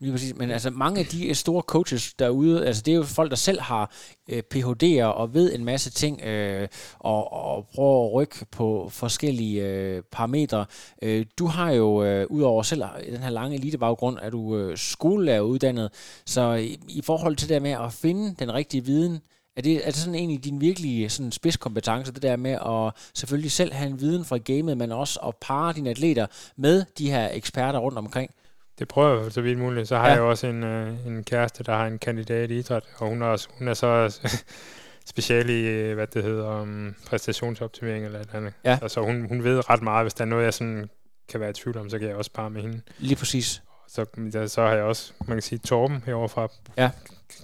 Lige 0.02 0.12
præcis. 0.12 0.36
Men 0.36 0.52
altså 0.52 0.70
mange 0.70 1.00
af 1.00 1.06
de 1.06 1.28
øh, 1.28 1.36
store 1.36 1.62
coaches 1.62 2.14
derude, 2.14 2.66
altså 2.68 2.82
det 2.82 2.92
er 2.92 2.96
jo 2.96 3.04
folk, 3.04 3.30
der 3.30 3.36
selv 3.36 3.62
har 3.62 3.92
øh, 4.30 4.44
PhD'er 4.54 5.04
og 5.04 5.34
ved 5.34 5.56
en 5.56 5.66
masse 5.66 5.90
ting, 5.90 6.22
øh, 6.22 6.68
og, 7.00 7.34
og 7.34 7.68
prøver 7.76 8.06
at 8.06 8.14
rykke 8.14 8.46
på 8.52 8.90
forskellige 8.92 9.64
øh, 9.64 10.04
parametre. 10.12 10.66
Øh, 11.02 11.26
du 11.40 11.46
har 11.46 11.72
jo, 11.72 12.04
øh, 12.04 12.28
udover 12.30 12.64
selv 12.64 12.84
den 13.12 13.24
her 13.24 13.30
lange 13.30 13.56
elitebaggrund, 13.58 14.18
er 14.22 14.30
du 14.30 14.58
øh, 14.58 14.78
skolelærer 14.78 15.42
uddannet, 15.42 15.90
så 16.26 16.54
i, 16.54 16.80
i 16.88 17.02
forhold 17.02 17.36
til 17.36 17.50
det 17.50 17.54
der 17.54 17.60
med 17.60 17.72
at 17.86 17.94
finde 17.94 18.36
den 18.40 18.54
rigtige 18.54 18.86
viden, 18.86 19.20
er 19.56 19.62
det, 19.62 19.88
er 19.88 19.92
det 19.92 19.96
sådan 19.96 20.16
egentlig 20.16 20.44
din 20.44 20.62
virkelige 20.62 21.10
sådan 21.10 21.32
spidskompetence, 21.32 22.14
det 22.14 22.22
der 22.22 22.36
med 22.36 22.52
at 22.52 22.94
selvfølgelig 23.14 23.52
selv 23.52 23.74
have 23.74 23.90
en 23.90 24.00
viden 24.00 24.26
fra 24.26 24.38
gamet, 24.38 24.78
men 24.78 24.92
også 24.92 25.20
at 25.20 25.36
parre 25.42 25.74
dine 25.74 25.90
atleter 25.90 26.28
med 26.56 26.86
de 26.98 27.12
her 27.12 27.30
eksperter 27.34 27.80
rundt 27.80 27.98
omkring? 27.98 28.32
Det 28.80 28.88
prøver 28.88 29.24
jeg 29.24 29.32
så 29.32 29.42
vidt 29.42 29.60
muligt. 29.60 29.88
Så 29.88 29.96
har 29.98 30.04
Ja. 30.04 30.08
ja. 30.10 30.14
jeg 30.16 30.22
jo 30.22 30.30
også 30.30 30.48
en, 30.48 30.64
øh, 30.64 31.08
en 31.08 31.24
kæreste, 31.24 31.64
der 31.64 31.76
har 31.76 31.86
en 31.88 32.00
kandidat 32.00 32.52
i 32.52 32.58
idræt, 32.60 32.84
og 32.98 33.08
hun 33.08 33.22
er, 33.22 33.26
også, 33.26 33.48
hun 33.58 33.68
er 33.68 33.74
så 33.74 34.20
special 35.06 35.50
i, 35.50 35.68
øh, 35.68 35.96
hvad 35.96 36.08
det 36.08 36.24
hedder, 36.24 36.62
um, 36.62 36.96
præstationsoptimering 37.08 38.06
eller 38.06 38.20
et 38.20 38.26
eller 38.26 38.36
andet. 38.40 38.54
Ja. 38.64 38.80
Altså 38.82 39.02
hun, 39.02 39.26
hun 39.28 39.44
ved 39.44 39.70
ret 39.70 39.82
meget. 39.82 40.04
Hvis 40.04 40.14
der 40.14 40.22
er 40.26 40.30
noget, 40.30 40.44
jeg 40.44 40.54
sådan 40.54 40.90
kan 41.30 41.40
være 41.40 41.50
i 41.50 41.54
tvivl 41.54 41.78
om, 41.78 41.90
så 41.90 42.00
kan 42.00 42.08
jeg 42.08 42.16
også 42.16 42.32
bare 42.34 42.50
med 42.50 42.62
hende. 42.62 42.82
Lige 42.98 43.16
præcis. 43.16 43.62
Så, 43.88 44.06
der, 44.34 44.48
så 44.48 44.62
har 44.62 44.74
jeg 44.74 44.84
også, 44.84 45.14
man 45.28 45.36
kan 45.38 45.42
sige, 45.42 45.60
Torben 45.60 46.04
herovre 46.06 46.30
fra, 46.30 46.48
Ja. 46.78 46.92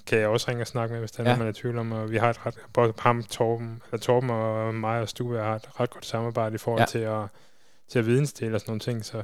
kan 0.08 0.20
jeg 0.20 0.28
også 0.28 0.46
ringe 0.50 0.64
og 0.64 0.68
snakke 0.68 0.92
med, 0.94 1.00
hvis 1.00 1.12
der 1.12 1.24
er 1.24 1.24
Ja. 1.24 1.30
ja. 1.30 1.36
noget, 1.38 1.40
man 1.40 1.48
er 1.48 1.52
i 1.52 1.62
tvivl 1.62 1.78
om. 1.78 1.92
Og 1.92 2.12
vi 2.12 2.18
har 2.18 2.30
et 2.30 2.46
ret, 2.46 2.56
både 2.74 2.94
ham, 3.00 3.24
Torben, 3.24 3.82
eller 3.92 4.00
Torben 4.00 4.30
og 4.30 4.76
mig 4.76 5.02
og 5.02 5.10
Stue 5.10 5.38
har 5.40 5.56
et 5.56 5.80
ret 5.80 5.90
godt 5.90 6.06
samarbejde 6.06 6.56
i 6.56 6.58
forhold 6.58 6.80
Ja. 6.94 7.00
ja. 7.00 7.18
til 7.20 7.24
at, 7.24 7.30
til 7.90 8.00
at 8.00 8.06
vidensdele 8.06 8.56
og 8.56 8.60
sådan 8.62 8.70
nogle 8.72 8.80
ting. 8.80 9.06
Så, 9.06 9.24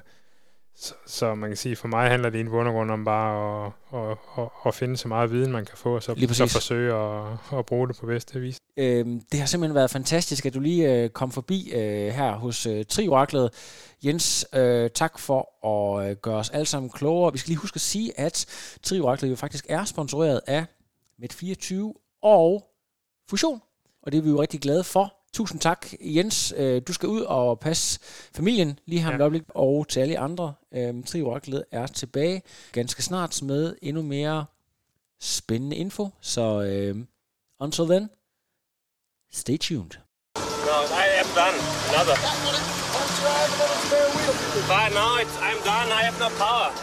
så, 0.76 0.94
så 1.08 1.36
man 1.36 1.50
kan 1.50 1.58
sige, 1.58 1.76
for 1.76 1.88
mig 1.88 2.10
handler 2.10 2.30
det 2.30 2.38
i 2.38 2.42
en 2.42 2.48
undergrund 2.48 2.92
om 2.92 3.06
bare 3.06 3.66
at, 3.66 3.72
at, 4.00 4.18
at, 4.38 4.50
at 4.66 4.76
finde 4.76 4.98
så 4.98 5.08
meget 5.08 5.32
viden, 5.32 5.52
man 5.52 5.66
kan 5.66 5.78
få, 5.78 5.96
og 5.96 6.04
så, 6.04 6.28
så 6.32 6.48
forsøge 6.48 6.94
at, 6.96 7.38
at 7.60 7.66
bruge 7.66 7.88
det 7.88 7.98
på 7.98 8.06
bedste 8.06 8.40
vis. 8.40 8.58
Øhm, 8.78 9.22
det 9.32 9.40
har 9.40 9.48
simpelthen 9.48 9.76
været 9.76 9.90
fantastisk, 9.92 10.46
at 10.46 10.54
du 10.54 10.60
lige 10.60 10.94
øh, 10.94 11.10
kom 11.10 11.32
forbi 11.32 11.72
øh, 11.74 12.08
her 12.08 12.32
hos 12.32 12.66
øh, 12.66 12.86
Trioraklet. 12.86 13.54
Jens, 14.06 14.46
øh, 14.54 14.90
tak 14.90 15.20
for 15.20 15.68
at 15.68 16.10
øh, 16.10 16.16
gøre 16.16 16.36
os 16.36 16.50
alle 16.50 16.66
sammen 16.66 16.90
klogere. 16.90 17.32
Vi 17.32 17.38
skal 17.38 17.50
lige 17.50 17.60
huske 17.60 17.78
at 17.78 17.82
sige, 17.82 18.20
at 18.20 18.46
Trioraklet 18.84 19.30
jo 19.30 19.36
faktisk 19.36 19.66
er 19.70 19.86
sponsoreret 19.86 20.42
af 20.48 20.66
Med24 21.24 21.76
og 22.22 22.70
Fusion. 23.30 23.62
Og 24.04 24.12
det 24.12 24.18
er 24.18 24.22
vi 24.22 24.30
jo 24.30 24.42
rigtig 24.42 24.62
glade 24.62 24.84
for. 24.84 25.23
Tusind 25.34 25.60
tak, 25.60 25.88
Jens. 26.02 26.54
Øh, 26.58 26.82
du 26.88 26.94
skal 26.94 27.10
ud 27.10 27.22
og 27.22 27.60
passe 27.60 28.00
familien 28.36 28.80
lige 28.86 29.00
her 29.00 29.08
ja. 29.08 29.12
Ja. 29.12 29.16
et 29.16 29.22
øjeblik. 29.22 29.44
Og 29.50 29.88
til 29.90 30.00
alle 30.00 30.20
andre, 30.20 30.54
øh, 30.74 31.04
Trioraklet 31.04 31.66
er 31.72 31.88
tilbage 31.88 32.42
ganske 32.72 33.04
snart 33.04 33.42
med 33.42 33.76
endnu 33.82 34.02
mere 34.02 34.46
spændende 35.22 35.76
info. 35.76 36.10
Så 36.22 36.62
øh, 36.62 37.06
until 37.60 37.84
then, 37.86 38.10
Stay 39.34 39.58
tuned. 39.58 39.92
No, 40.36 40.78
I 41.04 41.06
am 41.22 41.30
done. 41.40 41.58
Another. 41.90 42.18
But 44.70 44.94
now 44.94 45.18
it's, 45.22 45.36
I'm 45.48 45.60
done. 45.66 45.88
I 45.92 46.02
have 46.08 46.20
no 46.20 46.30
power. 46.38 46.70